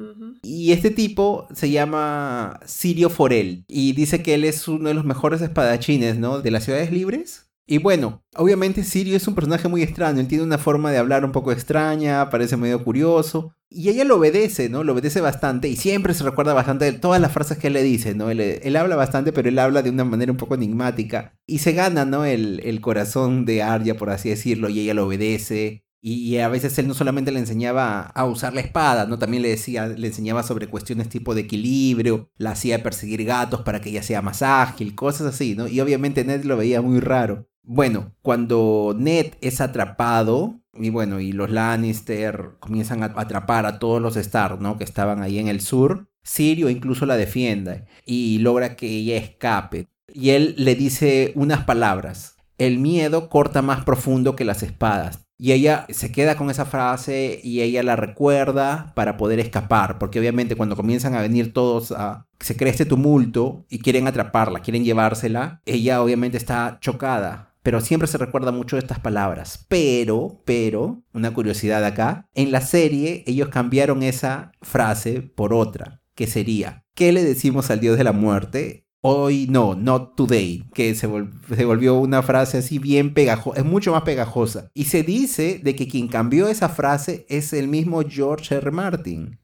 Y 0.43 0.73
este 0.73 0.91
tipo 0.91 1.47
se 1.55 1.71
llama 1.71 2.59
Sirio 2.65 3.11
Forel 3.11 3.65
y 3.69 3.93
dice 3.93 4.23
que 4.23 4.35
él 4.35 4.45
es 4.45 4.67
uno 4.67 4.89
de 4.89 4.95
los 4.95 5.05
mejores 5.05 5.43
espadachines, 5.43 6.17
¿no? 6.19 6.41
De 6.41 6.51
las 6.51 6.65
ciudades 6.65 6.91
libres. 6.91 7.42
Y 7.67 7.79
bueno, 7.79 8.25
obviamente 8.35 8.83
Sirio 8.83 9.17
es 9.17 9.29
un 9.29 9.35
personaje 9.35 9.69
muy 9.69 9.83
extraño, 9.83 10.21
él 10.21 10.27
tiene 10.27 10.45
una 10.45 10.59
forma 10.59 10.91
de 10.91 10.99
hablar 10.99 11.25
un 11.25 11.33
poco 11.33 11.53
extraña, 11.53 12.29
parece 12.29 12.57
medio 12.57 12.83
curioso, 12.83 13.55
y 13.71 13.89
ella 13.89 14.05
lo 14.05 14.17
obedece, 14.17 14.69
¿no? 14.69 14.85
Lo 14.85 14.93
obedece 14.93 15.21
bastante 15.21 15.69
y 15.69 15.77
siempre 15.77 16.13
se 16.13 16.25
recuerda 16.25 16.55
bastante 16.55 16.85
de 16.87 16.93
todas 16.93 17.21
las 17.21 17.33
frases 17.33 17.59
que 17.59 17.69
él 17.69 17.73
le 17.75 17.83
dice, 17.83 18.15
¿no? 18.15 18.31
Él, 18.31 18.77
habla 18.77 18.97
bastante, 18.97 19.33
pero 19.33 19.49
él 19.49 19.59
habla 19.59 19.83
de 19.83 19.91
una 19.91 20.05
manera 20.05 20.33
un 20.33 20.39
poco 20.39 20.55
enigmática 20.55 21.35
y 21.47 21.59
se 21.59 21.73
gana, 21.73 22.05
¿no? 22.05 22.25
El, 22.25 22.61
el 22.65 22.81
corazón 22.81 23.45
de 23.45 23.63
Arya, 23.63 23.97
por 23.97 24.11
así 24.11 24.29
decirlo, 24.29 24.69
y 24.69 24.81
ella 24.81 24.95
lo 24.95 25.07
obedece. 25.07 25.85
Y, 26.05 26.37
a 26.39 26.49
veces 26.49 26.77
él 26.79 26.89
no 26.89 26.95
solamente 26.95 27.31
le 27.31 27.39
enseñaba 27.39 28.01
a 28.03 28.25
usar 28.25 28.55
la 28.55 28.61
espada, 28.61 29.07
¿no? 29.07 29.21
También 29.21 29.45
le 29.45 29.51
decía, 29.51 29.87
le 29.87 30.09
enseñaba 30.09 30.43
sobre 30.43 30.67
cuestiones 30.67 31.09
tipo 31.09 31.33
de 31.33 31.43
equilibrio, 31.43 32.29
la 32.37 32.51
hacía 32.51 32.83
perseguir 32.83 33.25
gatos 33.25 33.61
para 33.61 33.81
que 33.81 33.91
ella 33.91 34.03
sea 34.03 34.21
más 34.21 34.43
ágil, 34.43 34.97
cosas 34.97 35.29
así, 35.33 35.55
¿no? 35.55 35.69
Y 35.69 35.81
obviamente 35.81 36.25
Ned 36.25 36.43
lo 36.43 36.57
veía 36.57 36.83
muy 36.83 36.99
raro. 36.99 37.49
Bueno, 37.65 38.13
cuando 38.23 38.95
Ned 38.97 39.35
es 39.41 39.61
atrapado, 39.61 40.61
y 40.75 40.91
bueno, 40.91 41.21
y 41.21 41.33
los 41.33 41.51
Lannister 41.51 42.57
comienzan 42.59 43.03
a 43.03 43.13
atrapar 43.17 43.67
a 43.67 43.79
todos 43.79 44.03
los 44.03 44.17
Stark, 44.17 44.61
¿no? 44.61 44.79
Que 44.79 44.85
estaban 44.85 45.23
ahí 45.23 45.39
en 45.39 45.49
el 45.49 45.61
sur, 45.61 46.09
Sirio 46.25 46.71
incluso 46.71 47.07
la 47.07 47.17
defiende 47.17 47.87
y 48.07 48.39
logra 48.39 48.77
que 48.77 48.87
ella 48.89 49.17
escape. 49.17 49.89
Y 50.13 50.31
él 50.31 50.55
le 50.57 50.75
dice 50.75 51.33
unas 51.35 51.65
palabras. 51.65 52.37
El 52.59 52.79
miedo 52.79 53.29
corta 53.29 53.63
más 53.63 53.85
profundo 53.85 54.37
que 54.37 54.45
las 54.45 54.63
espadas. 54.63 55.21
Y 55.39 55.51
ella 55.53 55.87
se 55.89 56.13
queda 56.13 56.37
con 56.37 56.51
esa 56.51 56.65
frase 56.65 57.41
y 57.43 57.63
ella 57.63 57.83
la 57.83 57.97
recuerda 57.97 58.93
para 58.95 59.17
poder 59.17 59.41
escapar, 59.41 59.99
porque 59.99 60.21
obviamente 60.21 60.55
cuando 60.55 60.77
comienzan 60.77 61.15
a 61.15 61.23
venir 61.23 61.53
todos 61.53 61.91
a... 61.91 62.29
se 62.39 62.57
crea 62.57 62.71
este 62.71 62.85
tumulto 62.85 63.65
y 63.69 63.81
quieren 63.81 64.07
atraparla, 64.07 64.61
quieren 64.61 64.85
llevársela, 64.85 65.61
ella 65.65 66.01
obviamente 66.01 66.37
está 66.37 66.79
chocada 66.81 67.52
pero 67.63 67.81
siempre 67.81 68.09
se 68.09 68.19
recuerda 68.19 68.53
mucho 68.53 68.77
de 68.77 68.81
estas 68.81 69.01
palabras. 69.01 69.67
Pero, 69.69 70.43
pero, 70.45 71.03
una 71.13 71.33
curiosidad 71.33 71.85
acá, 71.85 72.29
en 72.35 72.53
la 72.53 72.61
serie 72.61 73.25
ellos 73.27 73.49
cambiaron 73.49 74.03
esa 74.03 74.53
frase 74.61 75.23
por 75.23 75.55
otra, 75.55 76.03
que 76.15 76.27
sería, 76.27 76.85
¿qué 76.95 77.13
le 77.13 77.23
decimos 77.25 77.71
al 77.71 77.81
Dios 77.81 77.97
de 77.97 78.05
la 78.05 78.13
muerte? 78.13 78.87
Hoy 79.05 79.49
no, 79.51 79.75
not 79.75 80.15
today, 80.15 80.65
que 80.75 80.95
se, 80.95 81.09
volvió 81.09 81.97
una 81.97 82.23
frase 82.23 82.59
así 82.59 82.79
bien 82.79 83.15
pegajosa, 83.15 83.59
es 83.59 83.67
mucho 83.67 83.91
más 83.91 84.03
pegajosa. 84.03 84.71
Y 84.75 84.85
se 84.85 85.03
dice 85.03 85.61
de 85.61 85.75
que 85.75 85.89
quien 85.89 86.07
cambió 86.07 86.47
esa 86.47 86.69
frase 86.69 87.27
es 87.29 87.53
el 87.53 87.67
mismo 87.67 88.03
George 88.09 88.55
R. 88.55 88.71
Martin. 88.71 89.41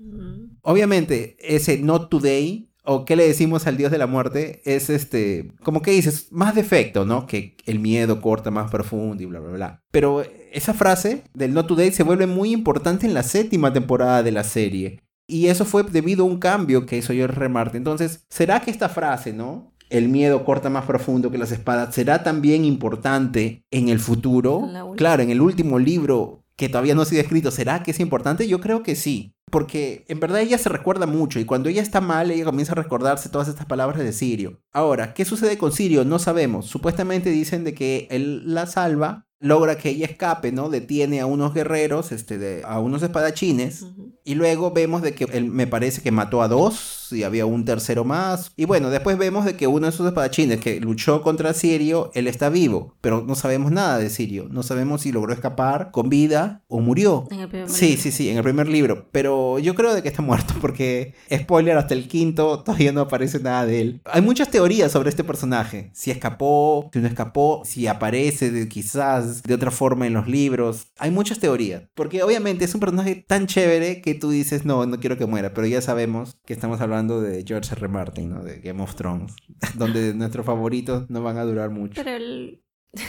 Obviamente, 0.62 1.36
ese 1.40 1.78
not 1.78 2.08
today 2.08 2.67
o 2.90 3.04
qué 3.04 3.16
le 3.16 3.26
decimos 3.26 3.66
al 3.66 3.76
dios 3.76 3.90
de 3.90 3.98
la 3.98 4.06
muerte, 4.06 4.62
es 4.64 4.88
este, 4.88 5.52
como 5.62 5.82
que 5.82 5.90
dices, 5.90 6.28
más 6.30 6.54
defecto, 6.54 7.04
¿no? 7.04 7.26
Que 7.26 7.54
el 7.66 7.80
miedo 7.80 8.22
corta 8.22 8.50
más 8.50 8.70
profundo 8.70 9.22
y 9.22 9.26
bla, 9.26 9.40
bla, 9.40 9.52
bla. 9.52 9.82
Pero 9.90 10.22
esa 10.52 10.72
frase 10.72 11.24
del 11.34 11.52
Not 11.52 11.66
Today 11.66 11.92
se 11.92 12.02
vuelve 12.02 12.26
muy 12.26 12.50
importante 12.50 13.06
en 13.06 13.12
la 13.12 13.22
séptima 13.22 13.74
temporada 13.74 14.22
de 14.22 14.32
la 14.32 14.42
serie. 14.42 15.02
Y 15.26 15.48
eso 15.48 15.66
fue 15.66 15.82
debido 15.82 16.24
a 16.24 16.28
un 16.28 16.38
cambio 16.38 16.86
que 16.86 16.96
hizo 16.96 17.12
George 17.12 17.36
R. 17.36 17.50
Martin. 17.50 17.76
Entonces, 17.76 18.24
¿será 18.30 18.60
que 18.60 18.70
esta 18.70 18.88
frase, 18.88 19.34
¿no? 19.34 19.74
El 19.90 20.08
miedo 20.08 20.46
corta 20.46 20.70
más 20.70 20.86
profundo 20.86 21.30
que 21.30 21.36
las 21.36 21.52
espadas, 21.52 21.94
¿será 21.94 22.22
también 22.22 22.64
importante 22.64 23.66
en 23.70 23.90
el 23.90 23.98
futuro? 23.98 24.66
Claro, 24.96 25.22
en 25.22 25.28
el 25.28 25.42
último 25.42 25.78
libro 25.78 26.46
que 26.58 26.68
todavía 26.68 26.96
no 26.96 27.02
ha 27.02 27.06
sido 27.06 27.22
escrito, 27.22 27.52
¿será 27.52 27.84
que 27.84 27.92
es 27.92 28.00
importante? 28.00 28.48
Yo 28.48 28.60
creo 28.60 28.82
que 28.82 28.96
sí. 28.96 29.32
Porque 29.48 30.04
en 30.08 30.18
verdad 30.18 30.40
ella 30.40 30.58
se 30.58 30.68
recuerda 30.68 31.06
mucho 31.06 31.38
y 31.38 31.44
cuando 31.44 31.68
ella 31.68 31.80
está 31.80 32.00
mal, 32.00 32.32
ella 32.32 32.44
comienza 32.44 32.72
a 32.72 32.74
recordarse 32.74 33.28
todas 33.28 33.46
estas 33.46 33.64
palabras 33.64 34.00
de 34.00 34.12
Sirio. 34.12 34.60
Ahora, 34.72 35.14
¿qué 35.14 35.24
sucede 35.24 35.56
con 35.56 35.72
Sirio? 35.72 36.04
No 36.04 36.18
sabemos. 36.18 36.66
Supuestamente 36.66 37.30
dicen 37.30 37.62
de 37.62 37.74
que 37.74 38.08
él 38.10 38.42
la 38.52 38.66
salva 38.66 39.28
logra 39.38 39.78
que 39.78 39.90
ella 39.90 40.06
escape, 40.06 40.50
¿no? 40.50 40.68
Detiene 40.68 41.20
a 41.20 41.26
unos 41.26 41.54
guerreros, 41.54 42.10
este, 42.10 42.38
de, 42.38 42.62
a 42.66 42.80
unos 42.80 43.04
espadachines, 43.04 43.86
y 44.24 44.34
luego 44.34 44.72
vemos 44.72 45.00
de 45.00 45.14
que 45.14 45.24
él 45.32 45.44
me 45.44 45.68
parece 45.68 46.02
que 46.02 46.10
mató 46.10 46.42
a 46.42 46.48
dos, 46.48 46.97
y 47.12 47.22
había 47.22 47.46
un 47.46 47.64
tercero 47.64 48.04
más, 48.04 48.52
y 48.56 48.64
bueno, 48.64 48.90
después 48.90 49.18
vemos 49.18 49.44
de 49.44 49.56
que 49.56 49.66
uno 49.66 49.86
de 49.86 49.92
esos 49.92 50.06
espadachines 50.06 50.60
que 50.60 50.80
luchó 50.80 51.22
contra 51.22 51.54
Sirio, 51.54 52.10
él 52.14 52.26
está 52.26 52.48
vivo, 52.48 52.94
pero 53.00 53.24
no 53.26 53.34
sabemos 53.34 53.72
nada 53.72 53.98
de 53.98 54.10
Sirio, 54.10 54.48
no 54.50 54.62
sabemos 54.62 55.02
si 55.02 55.12
logró 55.12 55.32
escapar 55.32 55.90
con 55.90 56.08
vida 56.08 56.62
o 56.68 56.80
murió. 56.80 57.26
sí, 57.66 57.96
sí, 57.96 58.10
sí, 58.10 58.28
en 58.30 58.36
el 58.36 58.42
primer 58.42 58.68
libro, 58.68 59.06
pero 59.12 59.58
yo 59.58 59.74
creo 59.74 59.94
de 59.94 60.02
que 60.02 60.08
está 60.08 60.22
muerto, 60.22 60.54
porque, 60.60 61.14
spoiler, 61.32 61.76
hasta 61.76 61.94
el 61.94 62.08
quinto 62.08 62.62
todavía 62.62 62.92
no 62.92 63.02
aparece 63.02 63.40
nada 63.40 63.66
de 63.66 63.80
él. 63.80 64.00
Hay 64.04 64.22
muchas 64.22 64.50
teorías 64.50 64.92
sobre 64.92 65.10
este 65.10 65.24
personaje, 65.24 65.90
si 65.94 66.10
escapó, 66.10 66.90
si 66.92 66.98
no 67.00 67.08
escapó, 67.08 67.62
si 67.64 67.86
aparece 67.86 68.50
de, 68.50 68.68
quizás 68.68 69.42
de 69.42 69.54
otra 69.54 69.70
forma 69.70 70.06
en 70.06 70.14
los 70.14 70.28
libros. 70.28 70.88
Hay 70.98 71.10
muchas 71.10 71.38
teorías, 71.38 71.82
porque 71.94 72.22
obviamente 72.22 72.64
es 72.64 72.74
un 72.74 72.80
personaje 72.80 73.24
tan 73.26 73.46
chévere 73.46 74.00
que 74.00 74.14
tú 74.14 74.30
dices, 74.30 74.64
no, 74.64 74.86
no 74.86 75.00
quiero 75.00 75.16
que 75.16 75.26
muera, 75.26 75.54
pero 75.54 75.66
ya 75.66 75.80
sabemos 75.80 76.36
que 76.44 76.52
estamos 76.52 76.80
hablando 76.80 76.97
de 77.06 77.44
George 77.46 77.74
R. 77.74 77.88
Martin, 77.88 78.30
¿no? 78.30 78.42
De 78.42 78.60
Game 78.60 78.82
of 78.82 78.94
Thrones, 78.94 79.34
donde 79.76 80.14
nuestros 80.14 80.44
favoritos 80.44 81.08
no 81.10 81.22
van 81.22 81.38
a 81.38 81.44
durar 81.44 81.70
mucho. 81.70 81.94
Pero 82.02 82.16
él... 82.16 82.64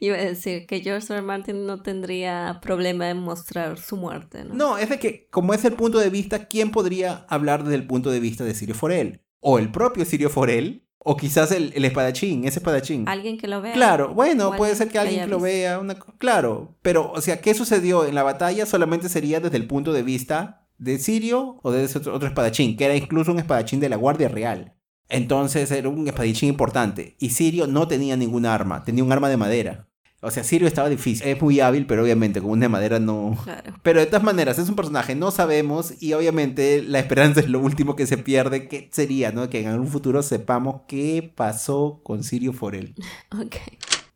Iba 0.00 0.16
a 0.16 0.20
decir 0.20 0.66
que 0.66 0.80
George 0.80 1.12
R. 1.12 1.22
Martin 1.22 1.66
no 1.66 1.82
tendría 1.82 2.60
problema 2.62 3.10
en 3.10 3.18
mostrar 3.18 3.78
su 3.78 3.96
muerte, 3.96 4.44
¿no? 4.44 4.54
No, 4.54 4.78
es 4.78 4.88
de 4.88 4.98
que, 4.98 5.28
como 5.30 5.52
es 5.52 5.64
el 5.64 5.74
punto 5.74 5.98
de 5.98 6.10
vista, 6.10 6.46
¿quién 6.46 6.70
podría 6.70 7.26
hablar 7.28 7.64
desde 7.64 7.74
el 7.74 7.86
punto 7.86 8.10
de 8.10 8.20
vista 8.20 8.44
de 8.44 8.54
Sirio 8.54 8.74
Forel? 8.74 9.22
O 9.40 9.58
el 9.58 9.70
propio 9.70 10.04
Sirio 10.04 10.30
Forel, 10.30 10.86
o 11.08 11.16
quizás 11.16 11.52
el, 11.52 11.72
espadachín, 11.84 12.44
ese 12.44 12.58
espadachín. 12.58 13.08
Alguien 13.08 13.38
que 13.38 13.46
lo 13.46 13.60
vea. 13.62 13.74
Claro, 13.74 14.12
bueno, 14.12 14.56
puede 14.56 14.74
ser 14.74 14.88
que 14.88 14.98
alguien 14.98 15.20
que 15.20 15.30
lo 15.30 15.38
vea. 15.38 15.78
Una... 15.78 15.94
Claro, 15.94 16.76
pero, 16.82 17.12
o 17.12 17.20
sea, 17.20 17.40
¿qué 17.40 17.54
sucedió 17.54 18.04
en 18.06 18.16
la 18.16 18.24
batalla? 18.24 18.66
Solamente 18.66 19.08
sería 19.08 19.38
desde 19.38 19.56
el 19.56 19.68
punto 19.68 19.92
de 19.92 20.02
vista 20.02 20.65
de 20.78 20.98
Sirio 20.98 21.58
o 21.62 21.70
de 21.72 21.84
ese 21.84 21.98
otro, 21.98 22.14
otro 22.14 22.28
espadachín, 22.28 22.76
que 22.76 22.84
era 22.84 22.96
incluso 22.96 23.32
un 23.32 23.38
espadachín 23.38 23.80
de 23.80 23.88
la 23.88 23.96
Guardia 23.96 24.28
Real. 24.28 24.74
Entonces 25.08 25.70
era 25.70 25.88
un 25.88 26.06
espadachín 26.06 26.48
importante. 26.48 27.16
Y 27.18 27.30
Sirio 27.30 27.66
no 27.66 27.88
tenía 27.88 28.16
ningún 28.16 28.46
arma, 28.46 28.82
tenía 28.84 29.04
un 29.04 29.12
arma 29.12 29.28
de 29.28 29.36
madera. 29.36 29.88
O 30.22 30.30
sea, 30.30 30.42
Sirio 30.42 30.66
estaba 30.66 30.88
difícil. 30.88 31.26
Es 31.28 31.40
muy 31.40 31.60
hábil, 31.60 31.86
pero 31.86 32.02
obviamente 32.02 32.40
con 32.40 32.50
una 32.50 32.64
de 32.64 32.68
madera 32.68 32.98
no. 32.98 33.38
Claro. 33.44 33.74
Pero 33.82 34.00
de 34.00 34.06
todas 34.06 34.24
maneras, 34.24 34.58
es 34.58 34.68
un 34.68 34.74
personaje, 34.74 35.14
no 35.14 35.30
sabemos. 35.30 36.02
Y 36.02 36.14
obviamente 36.14 36.82
la 36.82 36.98
esperanza 36.98 37.40
es 37.40 37.48
lo 37.48 37.60
último 37.60 37.94
que 37.94 38.06
se 38.06 38.18
pierde. 38.18 38.66
Que 38.66 38.88
sería, 38.92 39.30
¿no? 39.30 39.48
Que 39.50 39.60
en 39.60 39.68
algún 39.68 39.88
futuro 39.88 40.22
sepamos 40.22 40.82
qué 40.88 41.32
pasó 41.36 42.00
con 42.02 42.24
Sirio 42.24 42.52
Forel. 42.52 42.94
Ok. 43.38 43.56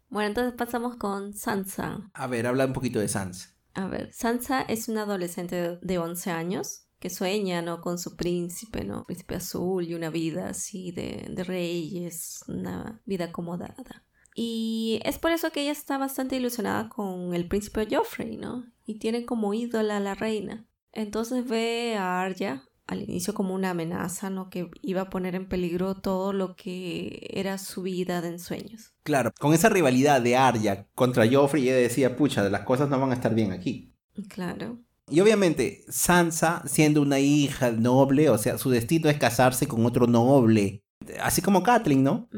Bueno, 0.08 0.28
entonces 0.28 0.54
pasamos 0.54 0.96
con 0.96 1.34
Sansa. 1.34 2.10
A 2.14 2.26
ver, 2.26 2.48
habla 2.48 2.66
un 2.66 2.72
poquito 2.72 2.98
de 2.98 3.06
Sansa. 3.06 3.54
A 3.74 3.86
ver, 3.86 4.12
Sansa 4.12 4.62
es 4.62 4.88
una 4.88 5.02
adolescente 5.02 5.78
de 5.80 5.98
11 5.98 6.30
años 6.30 6.86
que 6.98 7.10
sueña, 7.10 7.62
¿no? 7.62 7.80
Con 7.80 7.98
su 7.98 8.16
príncipe, 8.16 8.84
¿no? 8.84 9.04
Príncipe 9.04 9.36
azul 9.36 9.86
y 9.86 9.94
una 9.94 10.10
vida 10.10 10.48
así 10.48 10.92
de, 10.92 11.26
de 11.30 11.44
reyes, 11.44 12.44
una 12.48 13.00
vida 13.06 13.26
acomodada. 13.26 14.04
Y 14.34 15.00
es 15.04 15.18
por 15.18 15.32
eso 15.32 15.50
que 15.50 15.62
ella 15.62 15.72
está 15.72 15.98
bastante 15.98 16.36
ilusionada 16.36 16.88
con 16.88 17.34
el 17.34 17.48
príncipe 17.48 17.88
Joffrey, 17.90 18.36
¿no? 18.36 18.64
Y 18.84 18.98
tiene 18.98 19.24
como 19.24 19.54
ídola 19.54 19.96
a 19.96 20.00
la 20.00 20.14
reina. 20.14 20.66
Entonces 20.92 21.46
ve 21.46 21.96
a 21.96 22.20
Arya 22.20 22.64
al 22.90 23.02
inicio 23.02 23.34
como 23.34 23.54
una 23.54 23.70
amenaza, 23.70 24.30
¿no? 24.30 24.50
Que 24.50 24.68
iba 24.82 25.02
a 25.02 25.10
poner 25.10 25.36
en 25.36 25.46
peligro 25.46 25.94
todo 25.94 26.32
lo 26.32 26.56
que 26.56 27.30
era 27.30 27.56
su 27.56 27.82
vida 27.82 28.20
de 28.20 28.30
ensueños. 28.30 28.92
Claro, 29.04 29.30
con 29.38 29.54
esa 29.54 29.68
rivalidad 29.68 30.20
de 30.20 30.36
Arya 30.36 30.88
contra 30.96 31.24
Joffrey, 31.30 31.68
ella 31.68 31.76
decía, 31.76 32.16
pucha, 32.16 32.42
las 32.48 32.62
cosas 32.62 32.88
no 32.88 32.98
van 32.98 33.12
a 33.12 33.14
estar 33.14 33.32
bien 33.32 33.52
aquí. 33.52 33.94
Claro. 34.28 34.80
Y 35.08 35.20
obviamente, 35.20 35.84
Sansa, 35.88 36.64
siendo 36.66 37.00
una 37.00 37.20
hija 37.20 37.70
noble, 37.70 38.28
o 38.28 38.38
sea, 38.38 38.58
su 38.58 38.70
destino 38.70 39.08
es 39.08 39.18
casarse 39.18 39.68
con 39.68 39.86
otro 39.86 40.08
noble, 40.08 40.82
así 41.20 41.42
como 41.42 41.62
Kathleen, 41.62 42.02
¿no? 42.02 42.28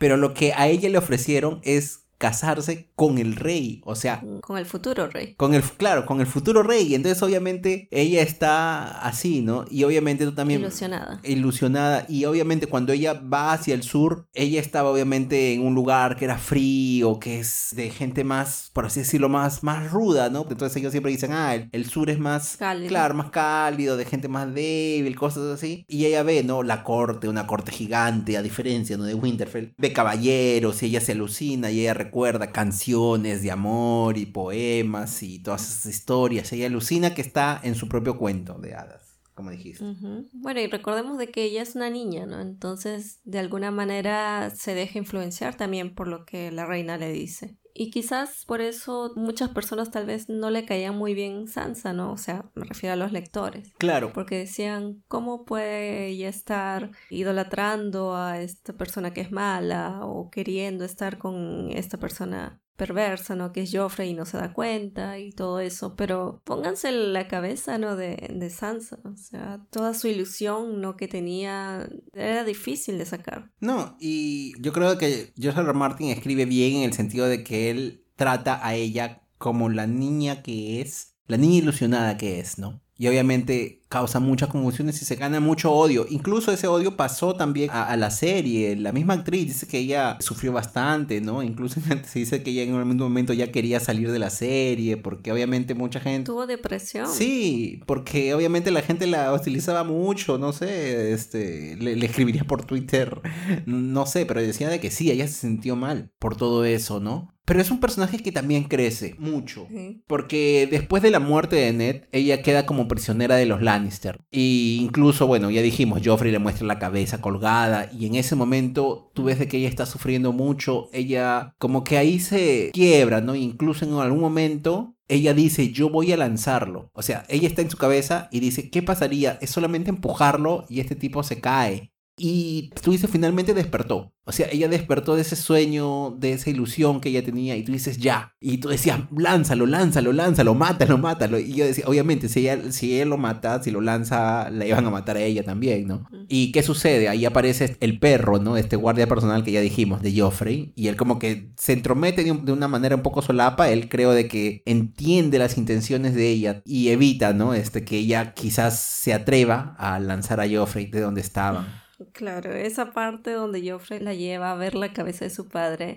Pero 0.00 0.16
lo 0.16 0.34
que 0.34 0.52
a 0.54 0.66
ella 0.66 0.88
le 0.88 0.98
ofrecieron 0.98 1.60
es 1.62 1.99
casarse 2.20 2.90
con 2.94 3.16
el 3.16 3.34
rey, 3.34 3.80
o 3.86 3.94
sea... 3.94 4.22
Con 4.42 4.58
el 4.58 4.66
futuro 4.66 5.06
rey. 5.06 5.34
Con 5.36 5.54
el, 5.54 5.62
claro, 5.62 6.04
con 6.04 6.20
el 6.20 6.26
futuro 6.26 6.62
rey. 6.62 6.94
Entonces 6.94 7.22
obviamente 7.22 7.88
ella 7.90 8.20
está 8.20 9.00
así, 9.00 9.40
¿no? 9.40 9.64
Y 9.70 9.84
obviamente 9.84 10.26
tú 10.26 10.32
también... 10.32 10.60
Ilusionada. 10.60 11.18
Ilusionada. 11.24 12.04
Y 12.10 12.26
obviamente 12.26 12.66
cuando 12.66 12.92
ella 12.92 13.14
va 13.14 13.54
hacia 13.54 13.74
el 13.74 13.82
sur, 13.82 14.28
ella 14.34 14.60
estaba 14.60 14.90
obviamente 14.90 15.54
en 15.54 15.62
un 15.62 15.74
lugar 15.74 16.16
que 16.16 16.26
era 16.26 16.36
frío, 16.36 17.18
que 17.18 17.40
es 17.40 17.68
de 17.74 17.88
gente 17.88 18.22
más, 18.22 18.70
por 18.74 18.84
así 18.84 19.00
decirlo, 19.00 19.30
más, 19.30 19.62
más 19.62 19.90
ruda, 19.90 20.28
¿no? 20.28 20.46
Entonces 20.50 20.76
ellos 20.76 20.92
siempre 20.92 21.12
dicen, 21.12 21.32
ah, 21.32 21.54
el, 21.54 21.86
sur 21.86 22.10
es 22.10 22.18
más... 22.18 22.58
Cálido. 22.58 22.88
Claro, 22.88 23.14
más 23.14 23.30
cálido, 23.30 23.96
de 23.96 24.04
gente 24.04 24.28
más 24.28 24.52
débil, 24.52 25.16
cosas 25.16 25.44
así. 25.44 25.86
Y 25.88 26.04
ella 26.04 26.22
ve, 26.22 26.44
¿no? 26.44 26.62
La 26.62 26.84
corte, 26.84 27.30
una 27.30 27.46
corte 27.46 27.72
gigante, 27.72 28.36
a 28.36 28.42
diferencia, 28.42 28.98
¿no? 28.98 29.04
De 29.04 29.14
Winterfell. 29.14 29.72
De 29.78 29.94
caballeros 29.94 30.82
y 30.82 30.86
ella 30.86 31.00
se 31.00 31.12
alucina 31.12 31.70
y 31.70 31.80
ella 31.80 31.94
recuerda 32.10 32.50
canciones 32.50 33.40
de 33.40 33.52
amor 33.52 34.18
y 34.18 34.26
poemas 34.26 35.22
y 35.22 35.38
todas 35.38 35.62
esas 35.62 35.86
historias. 35.86 36.52
Ella 36.52 36.66
alucina 36.66 37.14
que 37.14 37.22
está 37.22 37.60
en 37.62 37.76
su 37.76 37.88
propio 37.88 38.18
cuento 38.18 38.54
de 38.54 38.74
hadas, 38.74 39.20
como 39.32 39.52
dijiste. 39.52 39.84
Bueno, 40.32 40.60
y 40.60 40.66
recordemos 40.66 41.18
de 41.18 41.30
que 41.30 41.44
ella 41.44 41.62
es 41.62 41.76
una 41.76 41.88
niña, 41.88 42.26
¿no? 42.26 42.40
Entonces, 42.40 43.20
de 43.22 43.38
alguna 43.38 43.70
manera 43.70 44.50
se 44.50 44.74
deja 44.74 44.98
influenciar 44.98 45.56
también 45.56 45.94
por 45.94 46.08
lo 46.08 46.24
que 46.24 46.50
la 46.50 46.66
reina 46.66 46.98
le 46.98 47.12
dice. 47.12 47.59
Y 47.74 47.90
quizás 47.90 48.44
por 48.46 48.60
eso 48.60 49.12
muchas 49.16 49.50
personas 49.50 49.90
tal 49.90 50.06
vez 50.06 50.28
no 50.28 50.50
le 50.50 50.64
caían 50.64 50.96
muy 50.96 51.14
bien 51.14 51.48
Sansa, 51.48 51.92
¿no? 51.92 52.12
O 52.12 52.16
sea, 52.16 52.44
me 52.54 52.64
refiero 52.64 52.94
a 52.94 52.96
los 52.96 53.12
lectores. 53.12 53.72
Claro. 53.78 54.12
Porque 54.12 54.38
decían, 54.38 55.02
¿cómo 55.08 55.44
puede 55.44 56.08
ella 56.08 56.28
estar 56.28 56.90
idolatrando 57.10 58.16
a 58.16 58.40
esta 58.40 58.72
persona 58.72 59.12
que 59.12 59.20
es 59.20 59.32
mala 59.32 60.00
o 60.02 60.30
queriendo 60.30 60.84
estar 60.84 61.18
con 61.18 61.70
esta 61.70 61.98
persona 61.98 62.60
perversa, 62.80 63.36
¿no? 63.36 63.52
Que 63.52 63.60
es 63.60 63.70
Joffrey 63.74 64.08
y 64.08 64.14
no 64.14 64.24
se 64.24 64.38
da 64.38 64.54
cuenta 64.54 65.18
y 65.18 65.32
todo 65.32 65.60
eso, 65.60 65.96
pero 65.96 66.40
pónganse 66.44 66.90
la 66.90 67.28
cabeza, 67.28 67.76
¿no? 67.76 67.94
De, 67.94 68.16
de 68.34 68.48
Sansa, 68.48 68.98
o 69.04 69.18
sea, 69.18 69.60
toda 69.68 69.92
su 69.92 70.08
ilusión, 70.08 70.80
¿no? 70.80 70.96
Que 70.96 71.06
tenía 71.06 71.86
era 72.14 72.42
difícil 72.42 72.96
de 72.96 73.04
sacar. 73.04 73.50
No, 73.60 73.98
y 74.00 74.54
yo 74.62 74.72
creo 74.72 74.96
que 74.96 75.34
George 75.38 75.60
R. 75.60 75.74
Martin 75.74 76.08
escribe 76.08 76.46
bien 76.46 76.76
en 76.76 76.84
el 76.84 76.94
sentido 76.94 77.26
de 77.26 77.44
que 77.44 77.68
él 77.68 78.06
trata 78.16 78.66
a 78.66 78.74
ella 78.74 79.24
como 79.36 79.68
la 79.68 79.86
niña 79.86 80.42
que 80.42 80.80
es, 80.80 81.16
la 81.26 81.36
niña 81.36 81.58
ilusionada 81.58 82.16
que 82.16 82.40
es, 82.40 82.56
¿no? 82.58 82.80
Y 82.96 83.08
obviamente 83.08 83.79
causa 83.90 84.20
muchas 84.20 84.48
conmociones 84.48 85.02
y 85.02 85.04
se 85.04 85.16
gana 85.16 85.40
mucho 85.40 85.72
odio. 85.72 86.06
Incluso 86.08 86.52
ese 86.52 86.68
odio 86.68 86.96
pasó 86.96 87.34
también 87.34 87.70
a, 87.72 87.96
la 87.96 88.12
serie. 88.12 88.76
La 88.76 88.92
misma 88.92 89.14
actriz 89.14 89.48
dice 89.48 89.66
que 89.66 89.78
ella 89.78 90.16
sufrió 90.20 90.52
bastante, 90.52 91.20
¿no? 91.20 91.42
Incluso 91.42 91.80
se 92.06 92.18
dice 92.20 92.42
que 92.44 92.52
ella 92.52 92.62
en 92.62 92.74
algún 92.76 92.96
momento 92.96 93.32
ya 93.32 93.50
quería 93.50 93.80
salir 93.80 94.12
de 94.12 94.20
la 94.20 94.30
serie 94.30 94.96
porque 94.96 95.32
obviamente 95.32 95.74
mucha 95.74 95.98
gente... 95.98 96.26
¿Tuvo 96.26 96.46
depresión? 96.46 97.08
Sí, 97.08 97.80
porque 97.84 98.32
obviamente 98.32 98.70
la 98.70 98.82
gente 98.82 99.08
la 99.08 99.34
utilizaba 99.34 99.82
mucho, 99.82 100.38
no 100.38 100.52
sé, 100.52 101.12
este, 101.12 101.74
le, 101.76 101.96
le 101.96 102.06
escribiría 102.06 102.44
por 102.44 102.64
Twitter, 102.64 103.20
no 103.66 104.06
sé, 104.06 104.24
pero 104.24 104.40
decía 104.40 104.68
de 104.68 104.78
que 104.78 104.92
sí, 104.92 105.10
ella 105.10 105.26
se 105.26 105.34
sintió 105.34 105.74
mal 105.74 106.12
por 106.20 106.36
todo 106.36 106.64
eso, 106.64 107.00
¿no? 107.00 107.34
Pero 107.50 107.62
es 107.62 107.72
un 107.72 107.80
personaje 107.80 108.18
que 108.18 108.30
también 108.30 108.62
crece 108.62 109.16
mucho. 109.18 109.66
Porque 110.06 110.68
después 110.70 111.02
de 111.02 111.10
la 111.10 111.18
muerte 111.18 111.56
de 111.56 111.72
Ned, 111.72 112.02
ella 112.12 112.42
queda 112.42 112.64
como 112.64 112.86
prisionera 112.86 113.34
de 113.34 113.44
los 113.44 113.60
Lannister. 113.80 114.20
Y 114.30 114.78
incluso, 114.82 115.26
bueno, 115.26 115.50
ya 115.50 115.62
dijimos, 115.62 116.00
Joffrey 116.04 116.30
le 116.30 116.38
muestra 116.38 116.66
la 116.66 116.78
cabeza 116.78 117.20
colgada. 117.20 117.90
Y 117.92 118.06
en 118.06 118.14
ese 118.14 118.36
momento 118.36 119.10
tú 119.14 119.24
ves 119.24 119.38
de 119.38 119.48
que 119.48 119.58
ella 119.58 119.68
está 119.68 119.86
sufriendo 119.86 120.32
mucho. 120.32 120.88
Ella 120.92 121.54
como 121.58 121.84
que 121.84 121.98
ahí 121.98 122.20
se 122.20 122.70
quiebra, 122.72 123.20
¿no? 123.20 123.34
Incluso 123.34 123.84
en 123.84 123.94
algún 123.94 124.20
momento 124.20 124.94
ella 125.08 125.34
dice, 125.34 125.72
yo 125.72 125.90
voy 125.90 126.12
a 126.12 126.16
lanzarlo. 126.16 126.90
O 126.94 127.02
sea, 127.02 127.24
ella 127.28 127.48
está 127.48 127.62
en 127.62 127.70
su 127.70 127.76
cabeza 127.76 128.28
y 128.30 128.38
dice, 128.38 128.70
¿qué 128.70 128.80
pasaría? 128.82 129.38
Es 129.40 129.50
solamente 129.50 129.90
empujarlo 129.90 130.64
y 130.68 130.78
este 130.78 130.94
tipo 130.94 131.24
se 131.24 131.40
cae. 131.40 131.92
Y 132.22 132.68
tú 132.82 132.90
dices, 132.90 133.08
finalmente 133.10 133.54
despertó. 133.54 134.12
O 134.26 134.32
sea, 134.32 134.46
ella 134.52 134.68
despertó 134.68 135.16
de 135.16 135.22
ese 135.22 135.36
sueño, 135.36 136.10
de 136.18 136.34
esa 136.34 136.50
ilusión 136.50 137.00
que 137.00 137.08
ella 137.08 137.24
tenía, 137.24 137.56
y 137.56 137.64
tú 137.64 137.72
dices, 137.72 137.96
ya. 137.96 138.34
Y 138.38 138.58
tú 138.58 138.68
decías, 138.68 139.00
lánzalo, 139.10 139.64
lánzalo, 139.64 140.12
lánzalo, 140.12 140.54
mátalo, 140.54 140.98
mátalo. 140.98 141.38
Y 141.38 141.54
yo 141.54 141.64
decía, 141.64 141.86
obviamente, 141.86 142.28
si 142.28 142.40
ella, 142.40 142.72
si 142.72 142.94
ella 142.94 143.06
lo 143.06 143.16
mata, 143.16 143.62
si 143.62 143.70
lo 143.70 143.80
lanza, 143.80 144.50
la 144.50 144.66
iban 144.66 144.86
a 144.86 144.90
matar 144.90 145.16
a 145.16 145.22
ella 145.22 145.42
también, 145.42 145.88
¿no? 145.88 146.06
¿Y 146.28 146.52
qué 146.52 146.62
sucede? 146.62 147.08
Ahí 147.08 147.24
aparece 147.24 147.78
el 147.80 147.98
perro, 147.98 148.38
¿no? 148.38 148.58
Este 148.58 148.76
guardia 148.76 149.08
personal 149.08 149.42
que 149.42 149.52
ya 149.52 149.62
dijimos, 149.62 150.02
de 150.02 150.20
Joffrey. 150.20 150.74
Y 150.76 150.88
él 150.88 150.96
como 150.96 151.18
que 151.18 151.52
se 151.56 151.72
entromete 151.72 152.22
de, 152.22 152.34
de 152.34 152.52
una 152.52 152.68
manera 152.68 152.96
un 152.96 153.02
poco 153.02 153.22
solapa. 153.22 153.70
Él 153.70 153.88
creo 153.88 154.12
de 154.12 154.28
que 154.28 154.62
entiende 154.66 155.38
las 155.38 155.56
intenciones 155.56 156.14
de 156.14 156.28
ella 156.28 156.60
y 156.66 156.90
evita, 156.90 157.32
¿no? 157.32 157.54
Este, 157.54 157.82
que 157.82 157.96
ella 157.96 158.34
quizás 158.34 158.78
se 158.78 159.14
atreva 159.14 159.74
a 159.78 159.98
lanzar 159.98 160.38
a 160.42 160.46
Joffrey 160.46 160.84
de 160.84 161.00
donde 161.00 161.22
estaba. 161.22 161.79
Claro, 162.12 162.52
esa 162.52 162.92
parte 162.92 163.32
donde 163.32 163.68
Joffrey 163.68 164.00
la 164.00 164.14
lleva 164.14 164.52
a 164.52 164.56
ver 164.56 164.74
la 164.74 164.92
cabeza 164.92 165.24
de 165.24 165.30
su 165.30 165.48
padre 165.48 165.96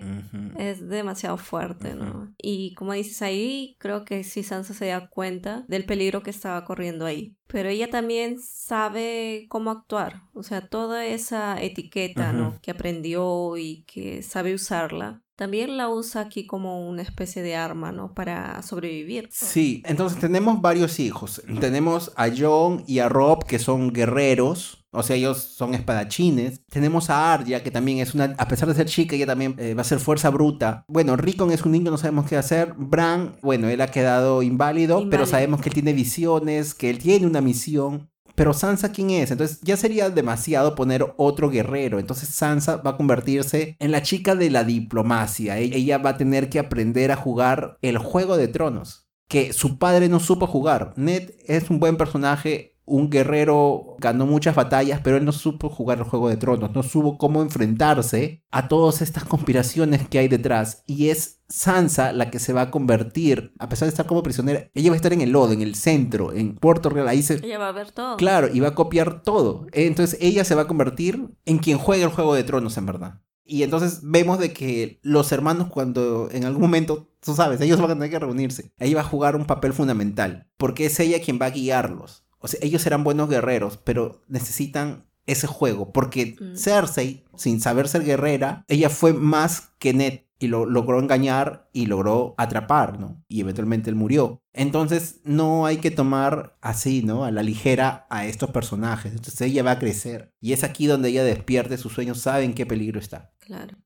es 0.58 0.88
demasiado 0.88 1.36
fuerte, 1.36 1.94
¿no? 1.94 2.34
Y 2.38 2.74
como 2.74 2.92
dices 2.92 3.22
ahí, 3.22 3.76
creo 3.78 4.04
que 4.04 4.24
sí 4.24 4.42
Sansa 4.42 4.74
se 4.74 4.86
da 4.86 5.08
cuenta 5.08 5.64
del 5.68 5.84
peligro 5.84 6.22
que 6.22 6.30
estaba 6.30 6.64
corriendo 6.64 7.06
ahí. 7.06 7.36
Pero 7.46 7.68
ella 7.68 7.90
también 7.90 8.38
sabe 8.40 9.46
cómo 9.48 9.70
actuar, 9.70 10.22
o 10.32 10.42
sea, 10.42 10.68
toda 10.68 11.06
esa 11.06 11.60
etiqueta, 11.62 12.32
¿no? 12.32 12.58
Que 12.62 12.70
aprendió 12.70 13.56
y 13.56 13.84
que 13.84 14.22
sabe 14.22 14.54
usarla, 14.54 15.24
también 15.36 15.76
la 15.76 15.88
usa 15.88 16.20
aquí 16.20 16.46
como 16.46 16.88
una 16.88 17.02
especie 17.02 17.42
de 17.42 17.56
arma, 17.56 17.90
¿no? 17.90 18.14
Para 18.14 18.62
sobrevivir. 18.62 19.28
Sí, 19.32 19.82
entonces 19.84 20.20
tenemos 20.20 20.60
varios 20.60 21.00
hijos. 21.00 21.42
Tenemos 21.60 22.12
a 22.16 22.28
John 22.36 22.84
y 22.86 23.00
a 23.00 23.08
Rob, 23.08 23.44
que 23.44 23.58
son 23.58 23.92
guerreros. 23.92 24.83
O 24.94 25.02
sea, 25.02 25.16
ellos 25.16 25.38
son 25.38 25.74
espadachines. 25.74 26.60
Tenemos 26.70 27.10
a 27.10 27.32
Arya, 27.32 27.62
que 27.62 27.70
también 27.70 27.98
es 27.98 28.14
una, 28.14 28.34
a 28.38 28.48
pesar 28.48 28.68
de 28.68 28.74
ser 28.74 28.86
chica, 28.86 29.16
ella 29.16 29.26
también 29.26 29.56
eh, 29.58 29.74
va 29.74 29.82
a 29.82 29.84
ser 29.84 30.00
fuerza 30.00 30.30
bruta. 30.30 30.84
Bueno, 30.88 31.16
Rickon 31.16 31.50
es 31.50 31.64
un 31.64 31.72
niño, 31.72 31.90
no 31.90 31.98
sabemos 31.98 32.26
qué 32.26 32.36
hacer. 32.36 32.74
Bran, 32.76 33.36
bueno, 33.42 33.68
él 33.68 33.80
ha 33.80 33.88
quedado 33.88 34.42
inválido, 34.42 35.08
pero 35.10 35.26
sabemos 35.26 35.60
que 35.60 35.68
él 35.68 35.74
tiene 35.74 35.92
visiones, 35.92 36.74
que 36.74 36.90
él 36.90 36.98
tiene 36.98 37.26
una 37.26 37.40
misión. 37.40 38.10
Pero 38.34 38.52
Sansa, 38.52 38.90
¿quién 38.90 39.10
es? 39.10 39.30
Entonces 39.30 39.60
ya 39.62 39.76
sería 39.76 40.10
demasiado 40.10 40.74
poner 40.74 41.14
otro 41.16 41.50
guerrero. 41.50 41.98
Entonces 41.98 42.28
Sansa 42.30 42.76
va 42.76 42.90
a 42.92 42.96
convertirse 42.96 43.76
en 43.78 43.92
la 43.92 44.02
chica 44.02 44.34
de 44.34 44.50
la 44.50 44.64
diplomacia. 44.64 45.58
E-, 45.58 45.76
ella 45.76 45.98
va 45.98 46.10
a 46.10 46.16
tener 46.16 46.48
que 46.48 46.58
aprender 46.58 47.12
a 47.12 47.16
jugar 47.16 47.78
el 47.82 47.98
juego 47.98 48.36
de 48.36 48.48
tronos. 48.48 49.08
Que 49.28 49.52
su 49.52 49.78
padre 49.78 50.08
no 50.08 50.20
supo 50.20 50.46
jugar. 50.46 50.92
Ned 50.96 51.30
es 51.46 51.70
un 51.70 51.78
buen 51.78 51.96
personaje, 51.96 52.73
un 52.86 53.10
guerrero 53.10 53.96
ganó 53.98 54.26
muchas 54.26 54.54
batallas, 54.54 55.00
pero 55.02 55.16
él 55.16 55.24
no 55.24 55.32
supo 55.32 55.68
jugar 55.68 55.98
el 55.98 56.04
juego 56.04 56.28
de 56.28 56.36
tronos, 56.36 56.74
no 56.74 56.82
supo 56.82 57.18
cómo 57.18 57.42
enfrentarse 57.42 58.44
a 58.50 58.68
todas 58.68 59.02
estas 59.02 59.24
conspiraciones 59.24 60.06
que 60.08 60.18
hay 60.18 60.28
detrás. 60.28 60.82
Y 60.86 61.08
es 61.08 61.42
Sansa 61.48 62.12
la 62.12 62.30
que 62.30 62.38
se 62.38 62.52
va 62.52 62.62
a 62.62 62.70
convertir, 62.70 63.52
a 63.58 63.68
pesar 63.68 63.86
de 63.86 63.90
estar 63.90 64.06
como 64.06 64.22
prisionera, 64.22 64.70
ella 64.74 64.90
va 64.90 64.94
a 64.94 64.96
estar 64.96 65.12
en 65.12 65.20
el 65.20 65.30
lodo, 65.30 65.52
en 65.52 65.62
el 65.62 65.74
centro, 65.74 66.32
en 66.32 66.56
Puerto 66.56 66.88
Real, 66.88 67.08
ahí 67.08 67.22
se... 67.22 67.34
Ella 67.34 67.58
va 67.58 67.68
a 67.68 67.72
ver 67.72 67.92
todo. 67.92 68.16
Claro, 68.16 68.48
y 68.52 68.60
va 68.60 68.68
a 68.68 68.74
copiar 68.74 69.22
todo. 69.22 69.66
Entonces 69.72 70.18
ella 70.20 70.44
se 70.44 70.54
va 70.54 70.62
a 70.62 70.66
convertir 70.66 71.28
en 71.44 71.58
quien 71.58 71.78
juega 71.78 72.04
el 72.04 72.10
juego 72.10 72.34
de 72.34 72.44
tronos, 72.44 72.76
en 72.76 72.86
verdad. 72.86 73.20
Y 73.46 73.62
entonces 73.62 74.00
vemos 74.02 74.38
de 74.38 74.52
que 74.52 74.98
los 75.02 75.30
hermanos 75.30 75.68
cuando 75.68 76.30
en 76.32 76.44
algún 76.44 76.62
momento, 76.62 77.10
tú 77.20 77.34
sabes, 77.34 77.60
ellos 77.60 77.80
van 77.80 77.90
a 77.90 77.94
tener 77.94 78.10
que 78.10 78.18
reunirse. 78.18 78.72
Ella 78.78 78.96
va 78.96 79.00
a 79.02 79.04
jugar 79.04 79.36
un 79.36 79.44
papel 79.44 79.74
fundamental, 79.74 80.48
porque 80.56 80.86
es 80.86 80.98
ella 80.98 81.20
quien 81.20 81.38
va 81.40 81.46
a 81.46 81.50
guiarlos. 81.50 82.23
O 82.44 82.48
sea, 82.48 82.60
ellos 82.62 82.82
serán 82.82 83.04
buenos 83.04 83.30
guerreros, 83.30 83.78
pero 83.78 84.20
necesitan 84.28 85.06
ese 85.24 85.46
juego. 85.46 85.94
Porque 85.94 86.36
mm. 86.38 86.56
Cersei, 86.56 87.24
sin 87.38 87.62
saber 87.62 87.88
ser 87.88 88.04
guerrera, 88.04 88.66
ella 88.68 88.90
fue 88.90 89.14
más 89.14 89.70
que 89.78 89.94
Ned 89.94 90.20
y 90.38 90.48
lo 90.48 90.66
logró 90.66 91.00
engañar 91.00 91.70
y 91.72 91.86
logró 91.86 92.34
atrapar, 92.36 93.00
¿no? 93.00 93.24
Y 93.28 93.40
eventualmente 93.40 93.88
él 93.88 93.96
murió. 93.96 94.42
Entonces 94.52 95.22
no 95.24 95.64
hay 95.64 95.78
que 95.78 95.90
tomar 95.90 96.58
así, 96.60 97.02
¿no? 97.02 97.24
A 97.24 97.30
la 97.30 97.42
ligera 97.42 98.06
a 98.10 98.26
estos 98.26 98.50
personajes. 98.50 99.12
Entonces 99.12 99.40
ella 99.40 99.62
va 99.62 99.70
a 99.70 99.78
crecer. 99.78 100.34
Y 100.38 100.52
es 100.52 100.64
aquí 100.64 100.86
donde 100.86 101.08
ella 101.08 101.24
despierte 101.24 101.78
sus 101.78 101.94
sueños, 101.94 102.20
sabe 102.20 102.44
en 102.44 102.52
qué 102.52 102.66
peligro 102.66 103.00
está. 103.00 103.32
Claro. 103.38 103.78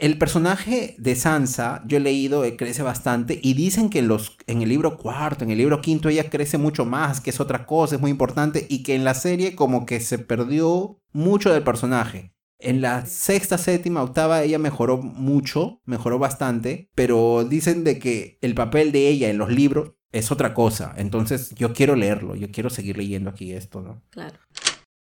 El 0.00 0.16
personaje 0.16 0.94
de 0.96 1.14
Sansa, 1.14 1.82
yo 1.86 1.98
he 1.98 2.00
leído, 2.00 2.42
eh, 2.44 2.56
crece 2.56 2.82
bastante 2.82 3.38
y 3.42 3.52
dicen 3.52 3.90
que 3.90 3.98
en, 3.98 4.08
los, 4.08 4.38
en 4.46 4.62
el 4.62 4.70
libro 4.70 4.96
cuarto, 4.96 5.44
en 5.44 5.50
el 5.50 5.58
libro 5.58 5.82
quinto, 5.82 6.08
ella 6.08 6.30
crece 6.30 6.56
mucho 6.56 6.86
más, 6.86 7.20
que 7.20 7.28
es 7.28 7.38
otra 7.38 7.66
cosa, 7.66 7.96
es 7.96 8.00
muy 8.00 8.10
importante 8.10 8.66
y 8.70 8.82
que 8.82 8.94
en 8.94 9.04
la 9.04 9.12
serie 9.12 9.54
como 9.54 9.84
que 9.84 10.00
se 10.00 10.18
perdió 10.18 10.98
mucho 11.12 11.52
del 11.52 11.62
personaje. 11.62 12.34
En 12.58 12.80
la 12.80 13.04
sexta, 13.04 13.58
séptima, 13.58 14.02
octava 14.02 14.42
ella 14.42 14.58
mejoró 14.58 14.96
mucho, 14.96 15.82
mejoró 15.84 16.18
bastante, 16.18 16.88
pero 16.94 17.44
dicen 17.44 17.84
de 17.84 17.98
que 17.98 18.38
el 18.40 18.54
papel 18.54 18.92
de 18.92 19.06
ella 19.06 19.28
en 19.28 19.36
los 19.36 19.50
libros 19.50 19.92
es 20.12 20.32
otra 20.32 20.54
cosa. 20.54 20.94
Entonces 20.96 21.54
yo 21.56 21.74
quiero 21.74 21.94
leerlo, 21.94 22.36
yo 22.36 22.50
quiero 22.50 22.70
seguir 22.70 22.96
leyendo 22.96 23.28
aquí 23.28 23.52
esto, 23.52 23.82
¿no? 23.82 24.02
Claro. 24.08 24.38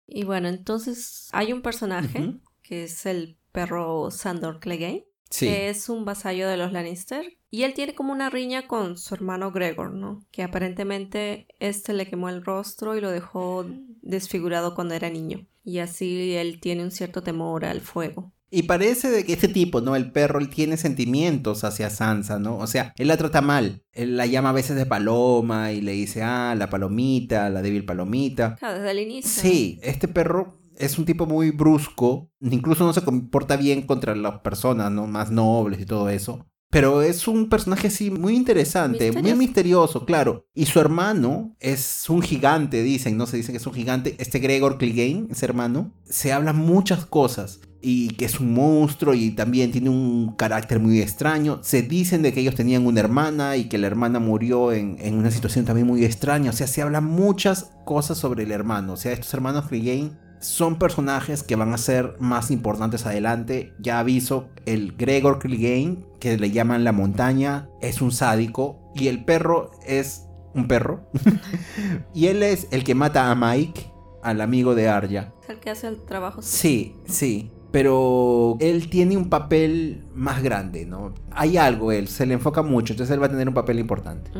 Y 0.06 0.24
bueno, 0.24 0.48
entonces 0.48 1.30
hay 1.32 1.54
un 1.54 1.62
personaje 1.62 2.40
que 2.62 2.84
es 2.84 3.06
el 3.06 3.38
perro 3.52 4.10
Sandor 4.10 4.60
Clegane, 4.60 5.06
que 5.38 5.68
es 5.68 5.88
un 5.88 6.04
vasallo 6.04 6.48
de 6.48 6.56
los 6.56 6.72
Lannister. 6.72 7.38
Y 7.50 7.64
él 7.64 7.74
tiene 7.74 7.94
como 7.94 8.12
una 8.12 8.30
riña 8.30 8.66
con 8.66 8.96
su 8.96 9.14
hermano 9.14 9.52
Gregor, 9.52 9.92
¿no? 9.92 10.24
Que 10.30 10.42
aparentemente 10.42 11.46
este 11.60 11.92
le 11.92 12.06
quemó 12.06 12.30
el 12.30 12.44
rostro 12.44 12.96
y 12.96 13.00
lo 13.00 13.10
dejó 13.10 13.66
desfigurado 14.00 14.74
cuando 14.74 14.94
era 14.94 15.10
niño. 15.10 15.46
Y 15.62 15.78
así 15.78 16.34
él 16.34 16.60
tiene 16.60 16.82
un 16.82 16.90
cierto 16.90 17.22
temor 17.22 17.64
al 17.64 17.82
fuego. 17.82 18.32
Y 18.54 18.64
parece 18.64 19.10
de 19.10 19.24
que 19.24 19.32
este 19.32 19.48
tipo, 19.48 19.80
¿no? 19.80 19.96
El 19.96 20.12
perro, 20.12 20.38
él 20.38 20.50
tiene 20.50 20.76
sentimientos 20.76 21.64
hacia 21.64 21.88
Sansa, 21.88 22.38
¿no? 22.38 22.58
O 22.58 22.66
sea, 22.66 22.92
él 22.98 23.08
la 23.08 23.16
trata 23.16 23.40
mal. 23.40 23.82
Él 23.92 24.18
la 24.18 24.26
llama 24.26 24.50
a 24.50 24.52
veces 24.52 24.76
de 24.76 24.84
paloma 24.84 25.72
y 25.72 25.80
le 25.80 25.92
dice, 25.92 26.22
ah, 26.22 26.54
la 26.54 26.68
palomita, 26.68 27.48
la 27.48 27.62
débil 27.62 27.86
palomita. 27.86 28.56
Claro, 28.56 28.74
desde 28.74 28.90
el 28.90 28.98
inicio. 28.98 29.42
Sí, 29.42 29.78
este 29.82 30.06
perro 30.06 30.61
es 30.76 30.98
un 30.98 31.04
tipo 31.04 31.26
muy 31.26 31.50
brusco, 31.50 32.30
incluso 32.40 32.84
no 32.84 32.92
se 32.92 33.02
comporta 33.02 33.56
bien 33.56 33.82
contra 33.82 34.14
las 34.14 34.40
personas, 34.40 34.90
¿no? 34.90 35.06
Más 35.06 35.30
nobles 35.30 35.80
y 35.80 35.86
todo 35.86 36.08
eso. 36.08 36.46
Pero 36.72 37.02
es 37.02 37.28
un 37.28 37.50
personaje 37.50 37.88
así 37.88 38.10
muy 38.10 38.34
interesante, 38.34 39.12
muy 39.12 39.34
misterioso, 39.34 40.06
claro. 40.06 40.46
Y 40.54 40.64
su 40.64 40.80
hermano 40.80 41.54
es 41.60 42.08
un 42.08 42.22
gigante, 42.22 42.82
dicen, 42.82 43.18
no 43.18 43.26
se 43.26 43.36
dice 43.36 43.52
que 43.52 43.58
es 43.58 43.66
un 43.66 43.74
gigante. 43.74 44.16
Este 44.18 44.38
Gregor 44.38 44.78
Clegane, 44.78 45.26
ese 45.30 45.44
hermano, 45.44 45.92
se 46.04 46.32
habla 46.32 46.54
muchas 46.54 47.04
cosas. 47.04 47.60
Y 47.82 48.10
que 48.14 48.24
es 48.24 48.40
un 48.40 48.54
monstruo 48.54 49.12
y 49.12 49.32
también 49.32 49.70
tiene 49.70 49.90
un 49.90 50.34
carácter 50.36 50.80
muy 50.80 51.02
extraño. 51.02 51.58
Se 51.62 51.82
dicen 51.82 52.22
de 52.22 52.32
que 52.32 52.40
ellos 52.40 52.54
tenían 52.54 52.86
una 52.86 53.00
hermana 53.00 53.58
y 53.58 53.64
que 53.64 53.76
la 53.76 53.88
hermana 53.88 54.18
murió 54.18 54.72
en, 54.72 54.96
en 55.00 55.16
una 55.16 55.30
situación 55.30 55.66
también 55.66 55.86
muy 55.86 56.06
extraña. 56.06 56.50
O 56.50 56.54
sea, 56.54 56.68
se 56.68 56.80
habla 56.80 57.02
muchas 57.02 57.72
cosas 57.84 58.16
sobre 58.16 58.44
el 58.44 58.50
hermano. 58.50 58.94
O 58.94 58.96
sea, 58.96 59.12
estos 59.12 59.34
hermanos 59.34 59.66
Clegane 59.66 60.12
son 60.42 60.78
personajes 60.78 61.42
que 61.42 61.56
van 61.56 61.72
a 61.72 61.78
ser 61.78 62.16
más 62.18 62.50
importantes 62.50 63.06
adelante. 63.06 63.72
Ya 63.78 63.98
aviso, 64.00 64.48
el 64.66 64.92
Gregor 64.96 65.38
Clegane, 65.38 66.04
que 66.20 66.36
le 66.36 66.50
llaman 66.50 66.84
la 66.84 66.92
montaña, 66.92 67.68
es 67.80 68.02
un 68.02 68.12
sádico. 68.12 68.78
Y 68.94 69.08
el 69.08 69.24
perro 69.24 69.70
es 69.86 70.26
un 70.54 70.68
perro. 70.68 71.08
y 72.14 72.26
él 72.26 72.42
es 72.42 72.68
el 72.70 72.84
que 72.84 72.94
mata 72.94 73.30
a 73.30 73.34
Mike, 73.34 73.90
al 74.22 74.40
amigo 74.40 74.74
de 74.74 74.88
Arya. 74.88 75.32
Es 75.42 75.50
el 75.50 75.60
que 75.60 75.70
hace 75.70 75.88
el 75.88 76.02
trabajo. 76.02 76.42
Sí, 76.42 76.94
sí. 77.06 77.50
Pero 77.70 78.58
él 78.60 78.90
tiene 78.90 79.16
un 79.16 79.30
papel 79.30 80.04
más 80.14 80.42
grande, 80.42 80.84
¿no? 80.84 81.14
Hay 81.30 81.56
algo, 81.56 81.90
él 81.90 82.06
se 82.08 82.26
le 82.26 82.34
enfoca 82.34 82.62
mucho, 82.62 82.92
entonces 82.92 83.14
él 83.14 83.22
va 83.22 83.26
a 83.26 83.30
tener 83.30 83.48
un 83.48 83.54
papel 83.54 83.78
importante. 83.78 84.30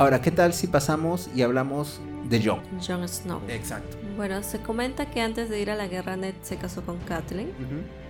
Ahora, 0.00 0.22
¿qué 0.22 0.30
tal 0.30 0.54
si 0.54 0.66
pasamos 0.66 1.28
y 1.36 1.42
hablamos 1.42 2.00
de 2.30 2.42
Jon? 2.42 2.60
Jon 2.80 3.06
Snow. 3.06 3.42
Exacto. 3.48 3.98
Bueno, 4.16 4.42
se 4.42 4.58
comenta 4.58 5.10
que 5.10 5.20
antes 5.20 5.50
de 5.50 5.60
ir 5.60 5.70
a 5.70 5.74
la 5.74 5.88
guerra 5.88 6.16
Ned 6.16 6.32
se 6.40 6.56
casó 6.56 6.80
con 6.80 6.96
Kathleen 7.00 7.52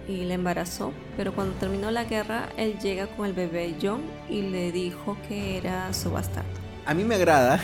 y 0.07 0.19
le 0.19 0.35
embarazó, 0.35 0.93
pero 1.17 1.35
cuando 1.35 1.53
terminó 1.55 1.91
la 1.91 2.05
guerra 2.05 2.49
él 2.57 2.79
llega 2.79 3.09
con 3.09 3.27
el 3.27 3.33
bebé 3.33 3.75
Jon 3.83 4.03
y 4.29 4.43
le 4.43 4.71
dijo 4.71 5.17
que 5.27 5.57
era 5.57 5.93
su 5.93 6.13
bastardo. 6.13 6.49
A 6.87 6.95
mí 6.95 7.03
me 7.03 7.17
agrada 7.17 7.61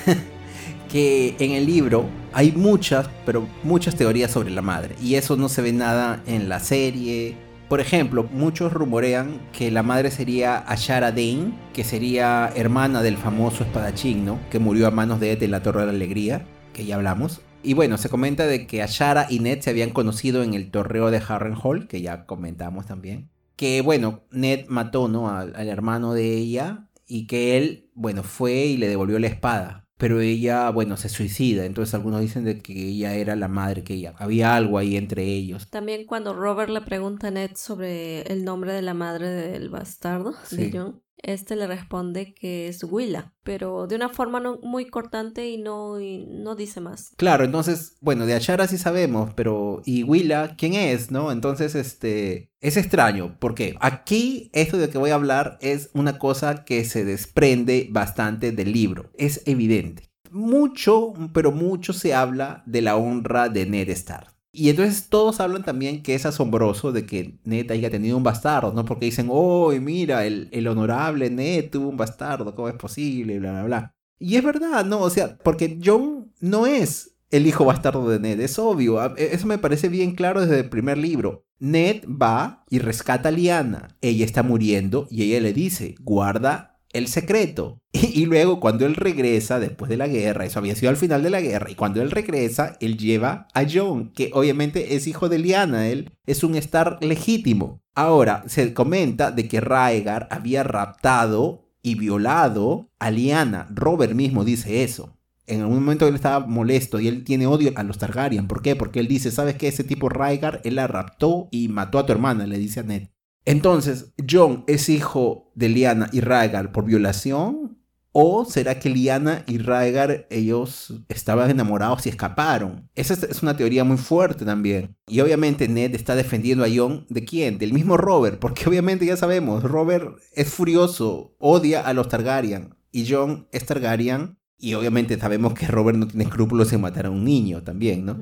que 0.91 1.37
en 1.39 1.53
el 1.53 1.65
libro 1.65 2.07
hay 2.33 2.51
muchas, 2.51 3.09
pero 3.25 3.47
muchas 3.63 3.95
teorías 3.95 4.33
sobre 4.33 4.51
la 4.51 4.61
madre 4.61 4.97
y 5.01 5.15
eso 5.15 5.37
no 5.37 5.49
se 5.49 5.63
ve 5.63 5.73
nada 5.73 6.21
en 6.27 6.49
la 6.49 6.59
serie 6.59 7.37
por 7.69 7.81
ejemplo, 7.81 8.25
muchos 8.31 8.73
rumorean 8.73 9.41
que 9.53 9.71
la 9.71 9.83
madre 9.83 10.13
sería 10.13 10.59
Ashara 10.59 11.11
Dane, 11.11 11.53
que 11.73 11.83
sería 11.83 12.53
hermana 12.55 13.03
del 13.03 13.17
famoso 13.17 13.65
espadachín, 13.65 14.25
¿no? 14.25 14.39
Que 14.51 14.61
murió 14.61 14.87
a 14.87 14.93
manos 14.93 15.19
de 15.19 15.33
Ed 15.33 15.43
en 15.43 15.51
la 15.51 15.63
Torre 15.63 15.81
de 15.81 15.87
la 15.87 15.93
Alegría, 15.93 16.47
que 16.73 16.87
ya 16.87 16.95
hablamos. 16.95 17.41
Y 17.65 17.75
bueno, 17.75 17.99
se 17.99 18.09
comenta 18.09 18.47
de 18.47 18.69
que 18.69 18.83
Ashara 18.83 19.27
y 19.29 19.41
Ned 19.41 19.61
se 19.61 19.71
habían 19.71 19.91
conocido 19.91 20.45
en 20.45 20.55
el 20.55 20.71
torneo 20.71 21.11
de 21.11 21.21
Harrenhal, 21.27 21.89
que 21.89 22.01
ya 22.03 22.25
comentamos 22.25 22.87
también. 22.87 23.31
Que 23.57 23.81
bueno, 23.81 24.21
Ned 24.31 24.67
mató 24.69 25.09
¿no? 25.09 25.29
al, 25.29 25.57
al 25.57 25.69
hermano 25.69 26.15
de 26.15 26.35
ella 26.35 26.87
y 27.09 27.27
que 27.27 27.57
él, 27.57 27.91
bueno, 27.95 28.23
fue 28.23 28.53
y 28.53 28.77
le 28.77 28.89
devolvió 28.89 29.19
la 29.19 29.27
espada 29.27 29.86
pero 29.97 30.21
ella, 30.21 30.71
bueno, 30.71 30.97
se 30.97 31.09
suicida. 31.09 31.65
Entonces 31.65 31.95
algunos 31.95 32.21
dicen 32.21 32.45
de 32.45 32.59
que 32.59 32.73
ella 32.73 33.15
era 33.15 33.37
la 33.37 33.49
madre 33.49 33.83
que 33.83 33.95
ella. 33.95 34.15
Había 34.19 34.55
algo 34.55 34.79
ahí 34.79 34.97
entre 34.97 35.25
ellos. 35.25 35.69
También 35.71 36.07
cuando 36.07 36.35
Robert 36.35 36.71
le 36.71 36.81
pregunta 36.83 37.29
a 37.29 37.31
Ned 37.31 37.53
sobre 37.55 38.23
el 38.23 38.45
nombre 38.45 38.73
de 38.73 38.83
la 38.83 38.95
madre 38.95 39.29
del 39.29 39.71
bastardo 39.71 40.35
de 40.51 40.71
John, 40.73 41.03
este 41.23 41.57
le 41.57 41.67
responde 41.67 42.35
que 42.35 42.69
es 42.69 42.85
Willa, 42.85 43.35
pero 43.43 43.87
de 43.87 43.97
una 43.97 44.09
forma 44.09 44.43
muy 44.63 44.87
cortante 44.87 45.49
y 45.49 45.59
no, 45.59 46.01
y 46.01 46.27
no 46.27 46.55
dice 46.55 46.81
más. 46.81 47.13
Claro, 47.17 47.45
entonces, 47.45 47.97
bueno, 48.01 48.27
de 48.27 48.35
Ashara 48.35 48.69
sí 48.69 48.79
sabemos, 48.79 49.33
pero 49.35 49.83
¿y 49.85 50.03
Willa 50.03 50.57
quién 50.57 50.75
es, 50.75 51.11
no? 51.11 51.33
Entonces, 51.33 51.75
este, 51.75 52.53
es 52.61 52.77
extraño, 52.77 53.37
porque 53.41 53.77
aquí 53.81 54.51
esto 54.53 54.77
de 54.79 54.89
que 54.89 54.99
voy 54.99 55.11
a 55.11 55.17
hablar 55.17 55.59
es 55.61 55.91
una 55.95 56.19
cosa 56.19 56.65
que 56.65 56.85
se 56.85 57.05
desprende 57.05 57.89
bastante 57.91 58.53
del 58.53 58.73
libro, 58.73 59.11
es 59.17 59.43
evidente. 59.47 60.11
Mucho, 60.31 61.15
pero 61.33 61.53
mucho 61.53 61.93
se 61.93 62.13
habla 62.13 62.63
de 62.67 62.83
la 62.83 62.97
honra 62.97 63.49
de 63.49 63.65
Ned 63.65 63.89
Stark. 63.91 64.36
Y 64.57 64.71
entonces 64.71 65.09
todos 65.11 65.41
hablan 65.41 65.63
también 65.63 66.03
que 66.03 66.15
es 66.15 66.25
asombroso 66.25 66.91
de 66.91 67.05
que 67.05 67.39
Ned 67.45 67.71
haya 67.71 67.91
tenido 67.91 68.17
un 68.17 68.23
bastardo, 68.23 68.73
¿no? 68.73 68.87
Porque 68.87 69.05
dicen, 69.05 69.29
oh, 69.31 69.71
mira, 69.81 70.25
el, 70.25 70.49
el 70.51 70.67
honorable 70.67 71.29
Ned 71.29 71.69
tuvo 71.71 71.91
un 71.91 71.99
bastardo, 71.99 72.55
¿cómo 72.55 72.69
es 72.69 72.75
posible? 72.75 73.39
Bla, 73.39 73.53
bla, 73.53 73.65
bla. 73.65 73.95
Y 74.19 74.37
es 74.37 74.43
verdad, 74.43 74.87
¿no? 74.87 75.01
O 75.01 75.11
sea, 75.11 75.37
porque 75.37 75.79
John 75.85 76.33
no 76.41 76.67
es 76.67 77.17
el 77.31 77.47
hijo 77.47 77.67
bastardo 77.67 78.09
de 78.09 78.19
Ned, 78.19 78.41
es 78.41 78.59
obvio. 78.59 79.15
E, 79.17 79.35
eso 79.35 79.47
me 79.47 79.59
parece 79.59 79.91
bien 79.91 80.15
claro 80.15 80.41
desde 80.41 80.61
el 80.61 80.71
primer 80.71 80.97
libro. 80.97 81.45
Ned 81.59 82.05
va 82.09 82.65
y 82.71 82.79
rescata 82.79 83.29
a 83.29 83.33
Liana. 83.33 83.97
Ella 84.01 84.25
está 84.25 84.43
muriendo 84.43 85.07
y 85.11 85.23
ella 85.25 85.41
le 85.41 85.53
dice, 85.53 85.97
guarda 86.01 86.76
el 86.97 87.09
secreto. 87.09 87.81
Y, 87.93 88.27
luego 88.27 88.61
cuando 88.61 88.85
él 88.85 88.95
regresa 88.95 89.59
después 89.59 89.89
de 89.89 89.97
la 89.97 90.07
guerra, 90.07 90.45
eso 90.45 90.59
había 90.59 90.75
sido 90.75 90.91
al 90.91 90.97
final 90.97 91.23
de 91.23 91.31
la 91.31 91.41
guerra, 91.41 91.71
y 91.71 91.75
cuando 91.75 92.03
él 92.03 92.11
regresa, 92.11 92.77
él 92.81 92.99
lleva 92.99 93.49
a 93.55 93.65
John, 93.71 94.13
que 94.15 94.31
obviamente 94.35 94.95
es 94.95 95.07
hijo 95.07 95.29
de 95.29 95.39
Liana, 95.39 95.89
él 95.89 96.13
es 96.27 96.45
un 96.45 96.57
Star 96.57 96.99
legítimo. 97.01 97.81
Ahora, 97.95 98.45
se 98.47 98.75
comenta 98.75 99.31
de 99.31 99.49
que 99.49 99.61
Raegar 99.61 100.29
había 100.31 100.63
raptado 100.63 101.67
y 101.83 101.95
violado 101.95 102.91
a 102.99 103.11
Liana. 103.11 103.67
Robert 103.71 104.13
mismo 104.13 104.45
dice 104.45 104.83
eso. 104.83 105.17
En 105.47 105.61
algún 105.61 105.77
momento 105.77 106.09
él 106.09 106.17
estaba 106.17 106.45
molesto 106.45 106.99
y 106.99 107.09
él 107.09 107.25
tiene 107.25 107.47
odio 107.47 107.73
a 107.77 107.85
los 107.85 107.99
Targaryen. 107.99 108.49
¿Por 108.49 108.61
qué? 108.61 108.75
Porque 108.75 109.01
él 109.01 109.09
dice, 109.09 109.31
¿sabes 109.31 109.55
qué? 109.55 109.69
Ese 109.69 109.85
tipo 109.85 110.09
Raegar, 110.09 110.61
él 110.65 110.75
la 110.75 110.89
raptó 110.89 111.49
y 111.53 111.69
mató 111.69 111.99
a 111.99 112.07
tu 112.07 112.13
hermana, 112.13 112.47
le 112.47 112.59
dice 112.59 112.81
a 112.81 112.83
Ned. 112.83 113.09
Entonces, 113.47 114.13
¿John 114.29 114.65
es 114.67 114.89
hijo 114.89 115.53
de 115.55 115.69
Liana 115.69 116.11
y 116.13 116.21
Rhaegar 116.21 116.73
por 116.73 116.85
violación? 116.85 117.79
¿O 118.11 118.45
será 118.45 118.79
que 118.79 118.91
Liana 118.91 119.45
y 119.47 119.59
Rhaegar 119.59 120.27
ellos 120.31 121.05
estaban 121.09 121.51
enamorados 121.51 122.07
y 122.07 122.09
escaparon? 122.09 122.91
Esa 122.95 123.15
es 123.15 123.43
una 123.43 123.57
teoría 123.57 123.85
muy 123.85 123.99
fuerte 123.99 124.45
también. 124.45 124.97
Y 125.07 125.21
obviamente 125.21 125.69
Ned 125.69 125.95
está 125.95 126.17
defendiendo 126.17 126.65
a 126.65 126.69
John 126.75 127.07
de 127.09 127.25
quién? 127.25 127.59
Del 127.59 127.73
mismo 127.73 127.97
Robert, 127.97 128.39
porque 128.41 128.69
obviamente 128.69 129.07
ya 129.07 129.17
sabemos, 129.17 129.63
Robert 129.63 130.19
es 130.33 130.49
furioso, 130.49 131.37
odia 131.39 131.83
a 131.83 131.93
los 131.93 132.09
Targaryen 132.09 132.75
y 132.91 133.07
John 133.09 133.47
es 133.53 133.67
Targaryen 133.67 134.39
y 134.59 134.75
obviamente 134.75 135.19
sabemos 135.19 135.55
que 135.55 135.67
Robert 135.67 135.99
no 135.99 136.09
tiene 136.09 136.25
escrúpulos 136.25 136.73
en 136.73 136.81
matar 136.81 137.07
a 137.07 137.11
un 137.11 137.23
niño 137.23 137.63
también, 137.63 138.07
¿no? 138.07 138.19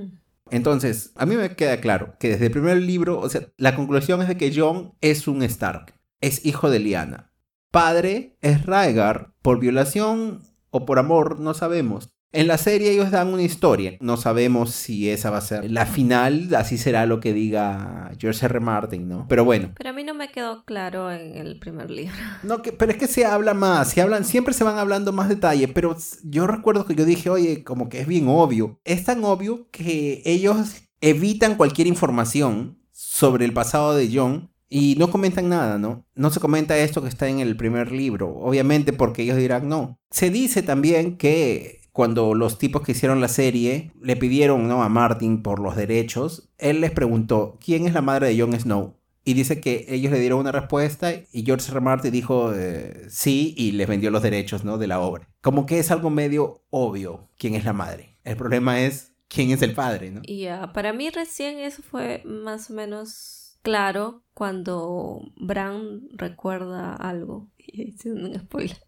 Entonces, 0.51 1.12
a 1.16 1.26
mí 1.26 1.36
me 1.36 1.57
queda 1.57 1.80
claro 1.80 2.16
que 2.18 2.28
desde 2.28 2.47
el 2.47 2.53
primer 2.53 2.76
libro, 2.78 3.18
o 3.18 3.28
sea, 3.28 3.49
la 3.57 3.74
conclusión 3.74 4.20
es 4.22 4.28
de 4.28 4.36
que 4.36 4.55
Jon 4.55 4.95
es 5.01 5.26
un 5.26 5.42
Stark, 5.42 5.95
es 6.20 6.45
hijo 6.45 6.70
de 6.70 6.80
Lyanna. 6.80 7.32
Padre 7.70 8.36
es 8.40 8.66
Rhaegar, 8.66 9.34
por 9.42 9.59
violación 9.59 10.42
o 10.70 10.84
por 10.84 10.99
amor, 10.99 11.40
no 11.40 11.55
sabemos. 11.55 12.14
En 12.35 12.49
la 12.49 12.59
serie 12.59 12.91
ellos 12.91 13.12
dan 13.12 13.32
una 13.32 13.43
historia. 13.43 13.97
No 14.01 14.16
sabemos 14.16 14.72
si 14.72 15.09
esa 15.09 15.30
va 15.30 15.39
a 15.39 15.41
ser 15.41 15.70
la 15.70 15.87
final, 15.87 16.53
así 16.57 16.78
será 16.78 17.07
lo 17.07 17.20
que 17.20 17.32
diga 17.32 18.11
George 18.18 18.45
R. 18.45 18.59
Martin, 18.59 19.09
¿no? 19.09 19.26
Pero 19.28 19.45
bueno. 19.45 19.70
Pero 19.76 19.91
a 19.91 19.93
mí 19.93 20.03
no 20.03 20.14
me 20.14 20.32
quedó 20.32 20.64
claro 20.64 21.12
en 21.12 21.37
el 21.37 21.59
primer 21.61 21.91
libro. 21.91 22.14
No, 22.43 22.61
que, 22.61 22.72
pero 22.72 22.93
es 22.93 22.99
que 22.99 23.07
se 23.07 23.24
habla 23.24 23.55
más, 23.55 23.91
se 23.91 24.03
hablan, 24.03 24.24
siempre 24.24 24.53
se 24.53 24.64
van 24.64 24.78
hablando 24.78 25.12
más 25.12 25.28
detalles, 25.28 25.70
pero 25.72 25.97
yo 26.24 26.47
recuerdo 26.47 26.85
que 26.85 26.95
yo 26.95 27.05
dije, 27.05 27.30
oye, 27.30 27.64
como 27.64 27.89
que 27.89 28.01
es 28.01 28.07
bien 28.07 28.26
obvio. 28.28 28.80
Es 28.85 29.05
tan 29.05 29.24
obvio 29.24 29.68
que 29.70 30.20
ellos 30.24 30.82
evitan 31.01 31.55
cualquier 31.55 31.87
información 31.87 32.78
sobre 32.91 33.45
el 33.45 33.53
pasado 33.53 33.95
de 33.95 34.11
John 34.12 34.51
y 34.68 34.97
no 34.99 35.11
comentan 35.11 35.49
nada, 35.49 35.78
¿no? 35.78 36.05
No 36.16 36.30
se 36.30 36.41
comenta 36.41 36.76
esto 36.76 37.01
que 37.01 37.09
está 37.09 37.28
en 37.28 37.39
el 37.39 37.57
primer 37.57 37.93
libro, 37.93 38.35
obviamente 38.37 38.93
porque 38.93 39.22
ellos 39.22 39.37
dirán 39.37 39.68
no. 39.68 40.01
Se 40.11 40.30
dice 40.30 40.62
también 40.62 41.16
que 41.16 41.84
cuando 41.95 42.34
los 42.34 42.59
tipos 42.59 42.82
que 42.82 42.90
hicieron 42.90 43.20
la 43.20 43.28
serie 43.28 43.92
le 44.03 44.16
pidieron 44.16 44.66
¿no? 44.66 44.82
a 44.82 44.88
Martin 44.88 45.45
por 45.45 45.61
los 45.61 45.76
derechos, 45.76 46.51
él 46.59 46.80
les 46.80 46.90
preguntó, 46.90 47.57
¿quién 47.64 47.86
es 47.86 47.95
la 47.95 48.03
madre 48.03 48.26
de 48.26 48.40
Jon 48.40 48.59
Snow? 48.59 48.97
Y 49.24 49.34
dice 49.34 49.61
que 49.61 49.86
ellos 49.88 50.11
le 50.11 50.18
dieron 50.18 50.40
una 50.40 50.51
respuesta 50.51 51.12
y 51.12 51.45
George 51.45 51.70
R. 51.70 51.80
Martin 51.80 52.11
dijo 52.11 52.53
eh, 52.53 53.07
sí 53.11 53.55
y 53.57 53.70
les 53.70 53.86
vendió 53.86 54.11
los 54.11 54.24
derechos 54.24 54.64
¿no? 54.64 54.76
de 54.76 54.88
la 54.88 54.99
obra. 54.99 55.28
Como 55.40 55.66
que 55.66 55.78
es 55.78 55.92
algo 55.92 56.11
medio 56.11 56.64
obvio 56.68 57.30
quién 57.38 57.55
es 57.55 57.64
la 57.64 57.72
madre. 57.72 58.18
El 58.24 58.36
problema 58.36 58.80
es 58.80 59.14
quién 59.28 59.53
es 59.53 59.62
el 59.62 59.72
padre, 59.72 60.11
¿no? 60.11 60.20
Y 60.24 60.47
para 60.74 60.92
mí 60.92 61.11
recién 61.11 61.61
eso 61.61 61.84
fue 61.84 62.22
más 62.24 62.70
o 62.70 62.74
menos 62.74 63.61
claro 63.62 64.24
cuando 64.34 65.20
Bran 65.36 66.09
recuerda 66.16 66.92
algo. 66.95 67.53
Y 67.57 67.95
un 68.09 68.34
spoiler. 68.38 68.78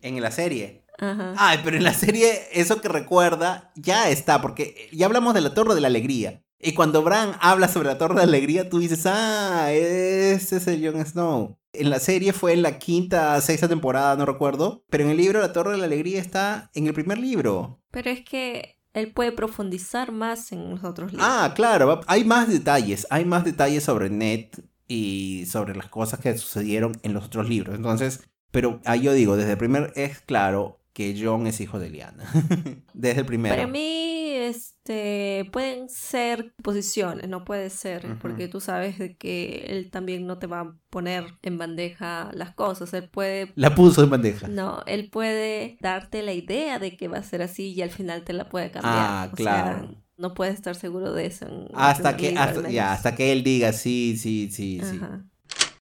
En 0.00 0.20
la 0.20 0.30
serie. 0.30 0.85
Ay, 0.98 1.60
pero 1.64 1.76
en 1.76 1.84
la 1.84 1.94
serie 1.94 2.48
eso 2.52 2.80
que 2.80 2.88
recuerda 2.88 3.72
ya 3.74 4.10
está, 4.10 4.40
porque 4.40 4.88
ya 4.92 5.06
hablamos 5.06 5.34
de 5.34 5.40
la 5.40 5.54
Torre 5.54 5.74
de 5.74 5.80
la 5.80 5.88
Alegría. 5.88 6.42
Y 6.58 6.72
cuando 6.72 7.02
Bran 7.02 7.32
habla 7.40 7.68
sobre 7.68 7.88
la 7.88 7.98
Torre 7.98 8.14
de 8.14 8.20
la 8.20 8.28
Alegría, 8.36 8.68
tú 8.68 8.78
dices, 8.78 9.04
ah, 9.06 9.72
ese 9.72 10.56
es 10.56 10.66
el 10.66 10.84
Jon 10.84 11.04
Snow. 11.04 11.58
En 11.72 11.90
la 11.90 12.00
serie 12.00 12.32
fue 12.32 12.54
en 12.54 12.62
la 12.62 12.78
quinta, 12.78 13.38
sexta 13.42 13.68
temporada, 13.68 14.16
no 14.16 14.24
recuerdo. 14.24 14.84
Pero 14.88 15.04
en 15.04 15.10
el 15.10 15.18
libro 15.18 15.40
La 15.40 15.52
Torre 15.52 15.72
de 15.72 15.78
la 15.78 15.84
Alegría 15.84 16.20
está 16.20 16.70
en 16.74 16.86
el 16.86 16.94
primer 16.94 17.18
libro. 17.18 17.82
Pero 17.90 18.10
es 18.10 18.24
que 18.24 18.78
él 18.94 19.12
puede 19.12 19.32
profundizar 19.32 20.10
más 20.10 20.52
en 20.52 20.70
los 20.70 20.82
otros 20.82 21.12
libros. 21.12 21.28
Ah, 21.30 21.52
claro, 21.54 22.00
hay 22.06 22.24
más 22.24 22.48
detalles. 22.48 23.06
Hay 23.10 23.26
más 23.26 23.44
detalles 23.44 23.84
sobre 23.84 24.08
Ned 24.08 24.46
y 24.88 25.44
sobre 25.46 25.76
las 25.76 25.88
cosas 25.88 26.20
que 26.20 26.36
sucedieron 26.38 26.92
en 27.02 27.12
los 27.12 27.26
otros 27.26 27.46
libros. 27.48 27.76
Entonces, 27.76 28.22
pero 28.50 28.80
ahí 28.86 29.02
yo 29.02 29.12
digo, 29.12 29.36
desde 29.36 29.52
el 29.52 29.58
primer 29.58 29.92
es 29.96 30.20
claro, 30.20 30.80
que 30.96 31.14
John 31.22 31.46
es 31.46 31.60
hijo 31.60 31.78
de 31.78 31.90
Liana. 31.90 32.24
Desde 32.94 33.20
el 33.20 33.26
primero. 33.26 33.54
Para 33.54 33.66
mí, 33.66 34.30
este, 34.30 35.46
pueden 35.52 35.90
ser 35.90 36.54
posiciones, 36.62 37.28
no 37.28 37.44
puede 37.44 37.68
ser, 37.68 38.16
porque 38.18 38.48
tú 38.48 38.62
sabes 38.62 38.96
que 39.18 39.66
él 39.68 39.90
también 39.90 40.26
no 40.26 40.38
te 40.38 40.46
va 40.46 40.60
a 40.60 40.74
poner 40.88 41.34
en 41.42 41.58
bandeja 41.58 42.30
las 42.32 42.54
cosas, 42.54 42.94
él 42.94 43.10
puede... 43.10 43.52
La 43.56 43.74
puso 43.74 44.02
en 44.04 44.08
bandeja. 44.08 44.48
No, 44.48 44.84
él 44.86 45.10
puede 45.10 45.76
darte 45.82 46.22
la 46.22 46.32
idea 46.32 46.78
de 46.78 46.96
que 46.96 47.08
va 47.08 47.18
a 47.18 47.22
ser 47.22 47.42
así 47.42 47.74
y 47.74 47.82
al 47.82 47.90
final 47.90 48.24
te 48.24 48.32
la 48.32 48.48
puede 48.48 48.70
cambiar. 48.70 48.96
Ah, 48.96 49.30
claro. 49.34 50.02
no 50.16 50.32
puedes 50.32 50.54
estar 50.54 50.76
seguro 50.76 51.12
de 51.12 51.26
eso. 51.26 51.46
hasta 51.74 52.16
que, 52.16 52.38
hasta, 52.38 52.70
ya, 52.70 52.94
hasta 52.94 53.14
que 53.14 53.32
él 53.32 53.42
diga 53.44 53.74
sí, 53.74 54.16
sí, 54.16 54.48
sí, 54.50 54.80
sí. 54.82 54.98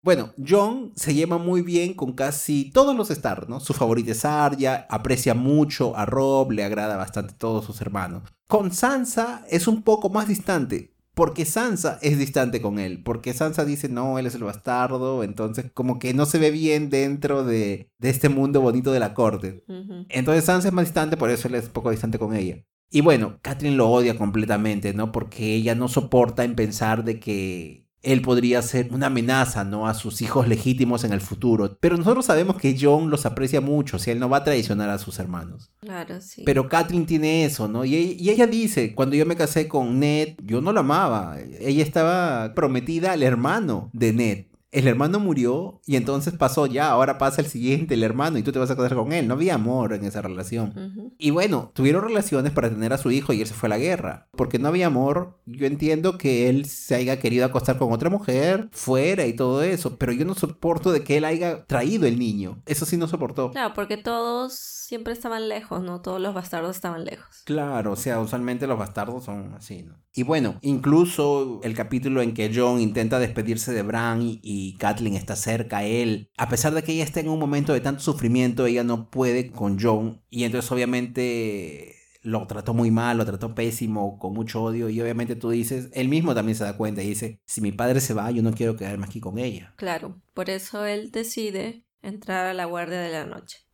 Bueno, 0.01 0.33
John 0.47 0.93
se 0.95 1.13
lleva 1.13 1.37
muy 1.37 1.61
bien 1.61 1.93
con 1.93 2.13
casi 2.13 2.71
todos 2.71 2.95
los 2.95 3.11
Stark, 3.11 3.49
¿no? 3.49 3.59
Su 3.59 3.73
favorita 3.73 4.11
es 4.11 4.23
Arya, 4.23 4.87
aprecia 4.89 5.33
mucho 5.33 5.95
a 5.97 6.05
Rob, 6.05 6.51
le 6.51 6.63
agrada 6.63 6.95
bastante 6.95 7.33
a 7.33 7.37
todos 7.37 7.65
sus 7.65 7.81
hermanos. 7.81 8.23
Con 8.47 8.71
Sansa 8.71 9.45
es 9.49 9.67
un 9.67 9.83
poco 9.83 10.09
más 10.09 10.29
distante, 10.29 10.93
porque 11.13 11.43
Sansa 11.43 11.99
es 12.01 12.17
distante 12.17 12.61
con 12.61 12.79
él, 12.79 13.03
porque 13.03 13.33
Sansa 13.33 13.65
dice, 13.65 13.89
no, 13.89 14.17
él 14.17 14.25
es 14.25 14.35
el 14.35 14.43
bastardo, 14.45 15.21
entonces 15.21 15.69
como 15.73 15.99
que 15.99 16.13
no 16.13 16.25
se 16.25 16.39
ve 16.39 16.49
bien 16.49 16.89
dentro 16.89 17.43
de, 17.43 17.91
este 17.99 18.29
mundo 18.29 18.61
bonito 18.61 18.93
de 18.93 19.01
la 19.01 19.13
corte. 19.13 19.65
Entonces 20.07 20.45
Sansa 20.45 20.69
es 20.69 20.73
más 20.73 20.85
distante, 20.85 21.17
por 21.17 21.29
eso 21.29 21.49
él 21.49 21.55
es 21.55 21.65
un 21.65 21.73
poco 21.73 21.91
distante 21.91 22.17
con 22.17 22.33
ella. 22.33 22.63
Y 22.89 23.01
bueno, 23.01 23.37
Catherine 23.41 23.75
lo 23.75 23.89
odia 23.89 24.17
completamente, 24.17 24.93
¿no? 24.93 25.11
Porque 25.11 25.53
ella 25.55 25.75
no 25.75 25.89
soporta 25.89 26.45
en 26.45 26.55
pensar 26.55 27.03
de 27.03 27.19
que 27.19 27.88
él 28.01 28.21
podría 28.21 28.61
ser 28.61 28.89
una 28.91 29.07
amenaza, 29.07 29.63
¿no? 29.63 29.87
A 29.87 29.93
sus 29.93 30.21
hijos 30.21 30.47
legítimos 30.47 31.03
en 31.03 31.13
el 31.13 31.21
futuro. 31.21 31.77
Pero 31.79 31.97
nosotros 31.97 32.25
sabemos 32.25 32.57
que 32.57 32.77
John 32.79 33.09
los 33.09 33.25
aprecia 33.25 33.61
mucho, 33.61 33.97
o 33.97 33.99
sea, 33.99 34.13
él 34.13 34.19
no 34.19 34.29
va 34.29 34.37
a 34.37 34.43
traicionar 34.43 34.89
a 34.89 34.97
sus 34.97 35.19
hermanos. 35.19 35.71
Claro, 35.81 36.21
sí. 36.21 36.43
Pero 36.45 36.69
Catherine 36.69 37.05
tiene 37.05 37.45
eso, 37.45 37.67
¿no? 37.67 37.85
Y, 37.85 37.95
y 38.19 38.29
ella 38.29 38.47
dice, 38.47 38.95
cuando 38.95 39.15
yo 39.15 39.25
me 39.25 39.35
casé 39.35 39.67
con 39.67 39.99
Ned, 39.99 40.35
yo 40.43 40.61
no 40.61 40.71
la 40.71 40.79
amaba. 40.81 41.37
Ella 41.59 41.83
estaba 41.83 42.53
prometida 42.53 43.11
al 43.11 43.23
hermano 43.23 43.89
de 43.93 44.13
Ned. 44.13 44.45
El 44.71 44.87
hermano 44.87 45.19
murió 45.19 45.81
y 45.85 45.95
entonces 45.95 46.33
pasó 46.33 46.67
ya, 46.67 46.89
ahora 46.89 47.17
pasa 47.17 47.41
el 47.41 47.47
siguiente, 47.47 47.95
el 47.95 48.03
hermano, 48.03 48.37
y 48.37 48.43
tú 48.43 48.51
te 48.51 48.59
vas 48.59 48.69
a 48.69 48.75
casar 48.75 48.95
con 48.95 49.11
él. 49.13 49.27
No 49.27 49.33
había 49.33 49.55
amor 49.55 49.93
en 49.93 50.05
esa 50.05 50.21
relación. 50.21 51.13
Y 51.17 51.31
bueno, 51.31 51.71
tuvieron 51.73 52.03
relaciones 52.03 52.51
para 52.51 52.69
tener 52.69 52.93
a 52.93 52.97
su 52.97 53.11
hijo 53.11 53.33
y 53.33 53.41
él 53.41 53.47
se 53.47 53.53
fue 53.53 53.67
a 53.67 53.71
la 53.71 53.77
guerra. 53.77 54.27
Porque 54.31 54.59
no 54.59 54.67
había 54.67 54.87
amor, 54.87 55.39
yo 55.45 55.65
entiendo 55.65 56.17
que 56.17 56.49
él 56.49 56.65
se 56.65 56.95
haya 56.95 57.19
querido 57.19 57.45
acostar 57.45 57.77
con 57.77 57.91
otra 57.91 58.09
mujer, 58.09 58.69
fuera 58.71 59.25
y 59.25 59.33
todo 59.33 59.63
eso, 59.63 59.97
pero 59.97 60.11
yo 60.11 60.25
no 60.25 60.35
soporto 60.35 60.91
de 60.91 61.03
que 61.03 61.17
él 61.17 61.25
haya 61.25 61.65
traído 61.65 62.05
el 62.05 62.19
niño. 62.19 62.61
Eso 62.65 62.85
sí 62.85 62.97
no 62.97 63.07
soportó. 63.07 63.51
Claro, 63.51 63.73
porque 63.73 63.97
todos 63.97 64.78
siempre 64.89 65.13
estaban 65.13 65.49
lejos, 65.49 65.83
¿no? 65.83 66.01
Todos 66.01 66.19
los 66.19 66.33
bastardos 66.33 66.75
estaban 66.75 67.05
lejos. 67.05 67.43
Claro, 67.45 67.91
o 67.91 67.95
sea, 67.95 68.19
usualmente 68.19 68.65
los 68.65 68.79
bastardos 68.79 69.23
son 69.23 69.53
así, 69.53 69.83
¿no? 69.83 69.93
Y 70.15 70.23
bueno, 70.23 70.57
incluso 70.63 71.61
el 71.63 71.75
capítulo 71.75 72.23
en 72.23 72.33
que 72.33 72.51
John 72.51 72.81
intenta 72.81 73.19
despedirse 73.19 73.71
de 73.71 73.83
Bran 73.83 74.19
y, 74.23 74.75
Kathleen 74.79 75.15
está 75.15 75.35
cerca 75.35 75.77
a 75.77 75.83
él, 75.83 76.31
a 76.37 76.49
pesar 76.49 76.73
de 76.73 76.81
que 76.81 76.93
ella 76.93 77.03
está 77.03 77.19
en 77.19 77.29
un 77.29 77.37
momento 77.37 77.71
de 77.71 77.81
tanto 77.81 78.01
sufrimiento, 78.01 78.65
ella 78.65 78.83
no 78.83 79.11
puede 79.11 79.51
con 79.51 79.77
John 79.79 80.23
y 80.31 80.45
entonces 80.45 80.71
obviamente 80.71 81.93
lo 82.23 82.47
trató 82.47 82.73
muy 82.73 82.89
mal, 82.89 83.17
lo 83.17 83.25
trató 83.25 83.53
pésimo, 83.53 84.17
con 84.17 84.33
mucho 84.33 84.63
odio 84.63 84.89
y 84.89 84.99
obviamente 85.01 85.35
tú 85.35 85.51
dices, 85.51 85.91
él 85.93 86.09
mismo 86.09 86.33
también 86.33 86.55
se 86.55 86.63
da 86.63 86.77
cuenta 86.77 87.03
y 87.03 87.09
dice, 87.09 87.39
si 87.45 87.61
mi 87.61 87.71
padre 87.71 88.01
se 88.01 88.15
va, 88.15 88.31
yo 88.31 88.41
no 88.41 88.53
quiero 88.53 88.75
quedarme 88.75 89.05
aquí 89.05 89.19
con 89.19 89.37
ella. 89.37 89.71
Claro, 89.75 90.19
por 90.33 90.49
eso 90.49 90.83
él 90.85 91.11
decide 91.11 91.85
entrar 92.01 92.47
a 92.47 92.55
la 92.55 92.65
guardia 92.65 92.99
de 92.99 93.11
la 93.11 93.27
noche. 93.27 93.68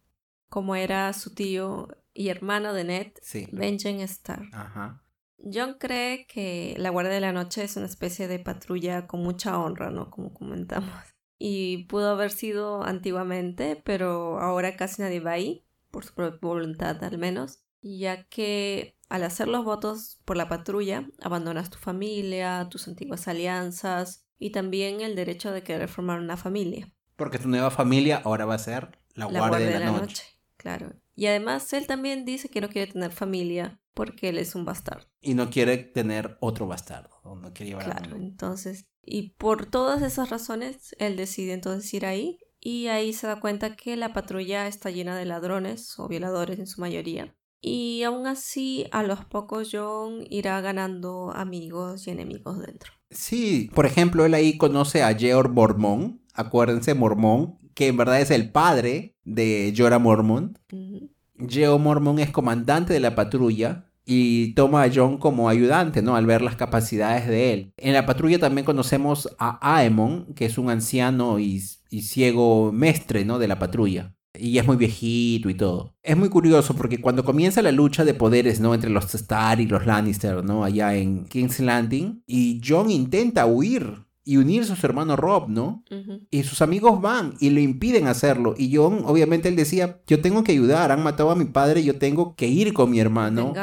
Como 0.49 0.75
era 0.75 1.11
su 1.13 1.33
tío 1.33 1.87
y 2.13 2.29
hermano 2.29 2.73
de 2.73 2.83
Ned, 2.83 3.11
Benjen 3.51 3.99
Starr. 4.01 4.49
Ajá. 4.53 5.01
John 5.37 5.75
cree 5.79 6.25
que 6.27 6.75
la 6.77 6.89
Guardia 6.89 7.13
de 7.13 7.21
la 7.21 7.33
Noche 7.33 7.63
es 7.63 7.75
una 7.75 7.85
especie 7.85 8.27
de 8.27 8.39
patrulla 8.39 9.05
con 9.05 9.21
mucha 9.21 9.59
honra, 9.59 9.91
¿no? 9.91 10.09
Como 10.09 10.33
comentamos. 10.33 10.93
Y 11.37 11.85
pudo 11.85 12.11
haber 12.11 12.31
sido 12.31 12.83
antiguamente, 12.83 13.81
pero 13.83 14.39
ahora 14.39 14.75
casi 14.75 15.01
nadie 15.01 15.19
va 15.19 15.31
ahí, 15.31 15.65
por 15.91 16.05
su 16.05 16.13
propia 16.13 16.39
voluntad 16.41 17.03
al 17.03 17.17
menos, 17.17 17.59
ya 17.81 18.23
que 18.23 18.97
al 19.09 19.23
hacer 19.23 19.47
los 19.47 19.63
votos 19.63 20.19
por 20.25 20.37
la 20.37 20.49
patrulla, 20.49 21.07
abandonas 21.21 21.69
tu 21.69 21.77
familia, 21.77 22.67
tus 22.69 22.87
antiguas 22.87 23.27
alianzas 23.27 24.25
y 24.39 24.51
también 24.51 25.01
el 25.01 25.15
derecho 25.15 25.51
de 25.51 25.63
querer 25.63 25.87
formar 25.87 26.19
una 26.19 26.37
familia. 26.37 26.91
Porque 27.15 27.39
tu 27.39 27.47
nueva 27.47 27.71
familia 27.71 28.21
ahora 28.23 28.45
va 28.45 28.55
a 28.55 28.59
ser 28.59 28.97
la, 29.13 29.25
Guardia, 29.25 29.69
de 29.69 29.79
la, 29.79 29.91
noche. 29.91 30.23
Claro. 30.65 30.95
Y 31.15 31.27
además 31.27 31.71
él 31.73 31.85
también 31.85 32.25
dice 32.25 32.49
que 32.49 32.59
no 32.59 32.69
quiere 32.69 32.91
tener 32.91 33.11
familia 33.11 33.79
porque 33.93 34.29
él 34.29 34.39
es 34.39 34.55
un 34.55 34.65
bastardo. 34.65 35.05
Y 35.21 35.35
no 35.35 35.51
quiere 35.51 35.77
tener 35.77 36.37
otro 36.39 36.65
bastardo. 36.65 37.21
No 37.23 37.53
quiere 37.53 37.69
llevar 37.69 37.85
claro, 37.85 38.15
entonces. 38.15 38.87
Y 39.03 39.35
por 39.35 39.67
todas 39.67 40.01
esas 40.01 40.31
razones, 40.31 40.95
él 40.97 41.17
decide 41.17 41.53
entonces 41.53 41.93
ir 41.93 42.07
ahí. 42.07 42.39
Y 42.59 42.87
ahí 42.87 43.13
se 43.13 43.27
da 43.27 43.39
cuenta 43.39 43.75
que 43.75 43.95
la 43.95 44.11
patrulla 44.11 44.65
está 44.65 44.89
llena 44.89 45.15
de 45.15 45.25
ladrones 45.25 45.99
o 45.99 46.07
violadores 46.07 46.57
en 46.57 46.65
su 46.65 46.81
mayoría. 46.81 47.35
Y 47.61 48.01
aún 48.01 48.25
así, 48.25 48.87
a 48.91 49.03
los 49.03 49.23
pocos 49.23 49.69
John 49.71 50.25
irá 50.31 50.59
ganando 50.61 51.31
amigos 51.31 52.07
y 52.07 52.09
enemigos 52.09 52.57
dentro. 52.57 52.91
Sí, 53.15 53.71
por 53.73 53.85
ejemplo, 53.85 54.25
él 54.25 54.33
ahí 54.33 54.57
conoce 54.57 55.01
a 55.01 55.13
Georg 55.15 55.51
Mormón. 55.51 56.21
Acuérdense, 56.33 56.93
Mormón, 56.93 57.57
que 57.73 57.87
en 57.87 57.97
verdad 57.97 58.19
es 58.19 58.29
el 58.29 58.51
padre 58.51 59.15
de 59.23 59.73
Jorah 59.75 59.99
Mormont. 59.99 60.57
Geo 61.37 61.79
Mormon 61.79 62.19
es 62.19 62.29
comandante 62.29 62.93
de 62.93 62.99
la 62.99 63.15
patrulla 63.15 63.85
y 64.05 64.53
toma 64.53 64.83
a 64.83 64.91
John 64.93 65.17
como 65.17 65.49
ayudante, 65.49 66.01
¿no? 66.01 66.15
Al 66.15 66.25
ver 66.25 66.41
las 66.41 66.55
capacidades 66.55 67.27
de 67.27 67.53
él. 67.53 67.73
En 67.77 67.93
la 67.93 68.05
patrulla 68.05 68.39
también 68.39 68.65
conocemos 68.65 69.35
a 69.39 69.77
Aemon, 69.77 70.33
que 70.35 70.45
es 70.45 70.57
un 70.57 70.69
anciano 70.69 71.39
y, 71.39 71.59
ciego 71.59 72.71
mestre, 72.71 73.25
¿no? 73.25 73.39
De 73.39 73.47
la 73.47 73.59
patrulla. 73.59 74.14
Y 74.39 74.57
es 74.57 74.65
muy 74.65 74.77
viejito 74.77 75.49
y 75.49 75.55
todo. 75.55 75.93
Es 76.01 76.15
muy 76.15 76.29
curioso 76.29 76.75
porque 76.75 77.01
cuando 77.01 77.23
comienza 77.23 77.61
la 77.61 77.71
lucha 77.71 78.05
de 78.05 78.13
poderes, 78.13 78.59
¿no? 78.59 78.73
Entre 78.73 78.89
los 78.89 79.13
Starr 79.13 79.59
y 79.59 79.67
los 79.67 79.85
Lannister, 79.85 80.43
¿no? 80.43 80.63
Allá 80.63 80.95
en 80.95 81.25
King's 81.25 81.59
Landing. 81.59 82.23
Y 82.25 82.61
John 82.65 82.89
intenta 82.89 83.45
huir 83.45 84.04
y 84.27 84.37
unirse 84.37 84.73
a 84.73 84.75
su 84.75 84.85
hermano 84.85 85.15
Rob, 85.15 85.47
¿no? 85.49 85.83
Y 86.31 86.43
sus 86.43 86.63
amigos 86.63 86.99
van 86.99 87.35
y 87.39 87.51
le 87.51 87.61
impiden 87.61 88.07
hacerlo. 88.07 88.55
Y 88.57 88.75
John, 88.75 89.03
obviamente, 89.05 89.47
él 89.49 89.55
decía, 89.55 89.99
yo 90.07 90.19
tengo 90.19 90.43
que 90.43 90.51
ayudar, 90.51 90.91
han 90.91 91.03
matado 91.03 91.29
a 91.29 91.35
mi 91.35 91.45
padre, 91.45 91.83
yo 91.83 91.99
tengo 91.99 92.35
que 92.35 92.47
ir 92.47 92.73
con 92.73 92.89
mi 92.89 92.99
hermano. 92.99 93.53